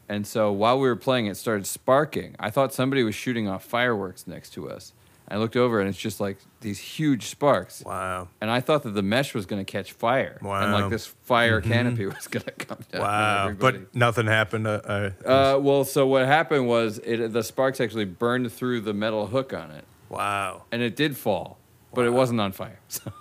And 0.10 0.26
so 0.26 0.52
while 0.52 0.80
we 0.80 0.88
were 0.88 0.95
playing, 0.95 1.28
it 1.28 1.38
started 1.38 1.68
sparking. 1.68 2.36
I 2.40 2.49
thought 2.49 2.74
somebody 2.74 3.03
was 3.03 3.16
shooting 3.16 3.48
off 3.48 3.64
fireworks 3.64 4.26
next 4.26 4.49
to 4.52 4.70
us. 4.70 4.91
I 5.32 5.38
looked 5.38 5.56
over, 5.56 5.80
and 5.80 5.88
it's 5.88 5.98
just 5.98 6.20
like 6.20 6.38
these 6.62 6.80
huge 6.80 7.28
sparks 7.28 7.84
Wow, 7.86 8.30
and 8.42 8.50
I 8.50 8.62
thought 8.62 8.84
that 8.84 8.92
the 8.92 9.04
mesh 9.04 9.34
was 9.34 9.46
going 9.46 9.64
to 9.64 9.72
catch 9.72 9.92
fire, 9.92 10.40
Wow. 10.42 10.64
Mm-hmm. 10.64 10.74
like 10.74 10.90
this 10.90 11.06
fire 11.06 11.62
canopy 11.62 12.06
was 12.08 12.28
going 12.28 12.46
to 12.46 12.52
come 12.52 12.80
down. 12.92 13.02
wow. 13.02 13.56
But 13.58 13.96
nothing 13.96 14.26
happened. 14.26 14.68
Uh, 14.68 14.82
uh, 14.84 15.12
uh, 15.26 15.60
well, 15.60 15.84
so 15.84 16.08
what 16.08 16.26
happened 16.26 16.68
was 16.68 17.00
it 17.00 17.32
the 17.32 17.44
sparks 17.44 17.80
actually 17.80 18.06
burned 18.06 18.52
through 18.52 18.82
the 18.82 18.94
metal 18.94 19.28
hook 19.28 19.54
on 19.54 19.72
it, 19.72 19.84
wow. 20.10 20.64
and 20.72 20.82
it 20.82 20.96
did 20.96 21.16
fall, 21.16 21.58
but 21.94 22.06
it 22.06 22.12
wasn't 22.12 22.42
on 22.42 22.52
fire. 22.52 22.80
So, 22.90 23.14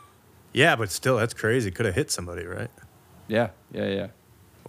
Yeah, 0.52 0.76
but 0.76 0.90
still, 0.90 1.18
that's 1.18 1.34
crazy. 1.34 1.70
Could 1.70 1.86
have 1.86 1.94
hit 1.94 2.10
somebody, 2.10 2.44
right? 2.44 2.70
yeah, 3.28 3.50
yeah, 3.70 3.86
yeah. 3.86 4.06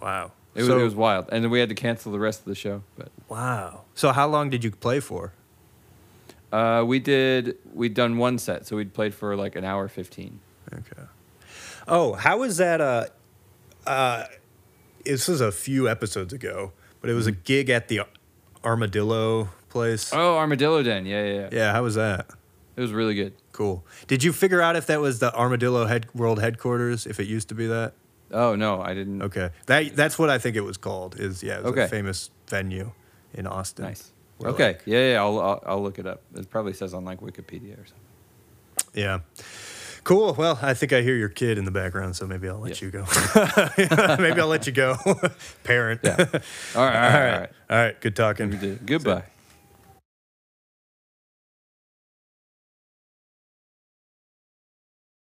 Wow. 0.00 0.32
It, 0.54 0.64
so, 0.64 0.74
was, 0.74 0.80
it 0.80 0.84
was 0.84 0.94
wild, 0.94 1.28
and 1.32 1.44
then 1.44 1.50
we 1.50 1.60
had 1.60 1.68
to 1.68 1.74
cancel 1.74 2.10
the 2.12 2.18
rest 2.18 2.40
of 2.40 2.46
the 2.46 2.54
show. 2.54 2.82
But 2.96 3.08
wow. 3.28 3.82
So 3.94 4.12
how 4.12 4.26
long 4.28 4.50
did 4.50 4.64
you 4.64 4.70
play 4.72 5.00
for? 5.00 5.32
Uh, 6.52 6.84
we 6.86 6.98
did 6.98 7.56
we'd 7.74 7.94
done 7.94 8.18
one 8.18 8.38
set, 8.38 8.66
so 8.66 8.76
we'd 8.76 8.92
played 8.94 9.14
for 9.14 9.36
like 9.36 9.56
an 9.56 9.64
hour 9.64 9.88
fifteen. 9.88 10.40
Okay. 10.72 11.02
Oh, 11.88 12.12
how 12.14 12.38
was 12.38 12.58
that? 12.58 12.80
Uh, 12.80 13.06
uh, 13.86 14.24
this 15.04 15.26
was 15.28 15.40
a 15.40 15.50
few 15.50 15.88
episodes 15.88 16.32
ago, 16.32 16.72
but 17.00 17.10
it 17.10 17.14
was 17.14 17.26
a 17.26 17.32
gig 17.32 17.70
at 17.70 17.88
the 17.88 18.02
Armadillo 18.64 19.48
place. 19.68 20.12
Oh, 20.12 20.36
Armadillo 20.36 20.82
Den, 20.82 21.06
yeah, 21.06 21.24
yeah, 21.24 21.32
yeah. 21.34 21.48
Yeah, 21.52 21.72
how 21.72 21.82
was 21.82 21.94
that? 21.94 22.26
It 22.76 22.80
was 22.80 22.92
really 22.92 23.14
good. 23.14 23.34
Cool. 23.52 23.84
Did 24.06 24.22
you 24.22 24.32
figure 24.32 24.60
out 24.62 24.76
if 24.76 24.86
that 24.86 25.00
was 25.00 25.18
the 25.18 25.34
Armadillo 25.34 25.86
head, 25.86 26.06
World 26.14 26.40
Headquarters? 26.40 27.06
If 27.06 27.18
it 27.20 27.26
used 27.26 27.48
to 27.48 27.54
be 27.54 27.66
that? 27.66 27.94
Oh 28.32 28.54
no, 28.54 28.80
I 28.80 28.94
didn't. 28.94 29.22
Okay, 29.22 29.50
that 29.66 29.96
that's 29.96 30.18
what 30.18 30.30
I 30.30 30.38
think 30.38 30.54
it 30.56 30.60
was 30.60 30.76
called. 30.76 31.18
Is 31.18 31.42
yeah, 31.42 31.58
it 31.58 31.64
was 31.64 31.72
a 31.72 31.80
Okay. 31.82 31.88
famous 31.88 32.30
venue 32.46 32.92
in 33.34 33.46
Austin. 33.46 33.86
Nice. 33.86 34.12
Where, 34.40 34.52
Okay, 34.52 34.66
like- 34.68 34.82
yeah, 34.86 35.12
yeah. 35.12 35.20
I'll, 35.20 35.38
I'll 35.38 35.62
I'll 35.66 35.82
look 35.82 35.98
it 35.98 36.06
up. 36.06 36.22
It 36.34 36.50
probably 36.50 36.72
says 36.72 36.92
on 36.94 37.04
like 37.04 37.20
Wikipedia 37.20 37.74
or 37.74 37.86
something. 37.86 38.94
Yeah. 38.94 39.20
Cool. 40.02 40.32
Well, 40.34 40.58
I 40.62 40.72
think 40.74 40.92
I 40.94 41.02
hear 41.02 41.14
your 41.14 41.28
kid 41.28 41.58
in 41.58 41.66
the 41.66 41.70
background, 41.70 42.16
so 42.16 42.26
maybe 42.26 42.48
I'll 42.48 42.58
let 42.58 42.80
Yeah. 42.80 42.86
you 42.86 42.90
go. 42.90 44.16
maybe 44.18 44.40
I'll 44.40 44.48
let 44.48 44.66
you 44.66 44.72
go, 44.72 44.96
parent. 45.64 46.00
Yeah. 46.02 46.16
All 46.18 46.26
right, 46.26 46.34
all 46.34 46.34
right, 46.34 46.42
all 46.74 46.84
all 46.84 47.20
right. 47.20 47.40
right. 47.40 47.50
All 47.70 47.76
right. 47.76 48.00
Good 48.00 48.16
talking. 48.16 48.78
Goodbye. 48.86 49.24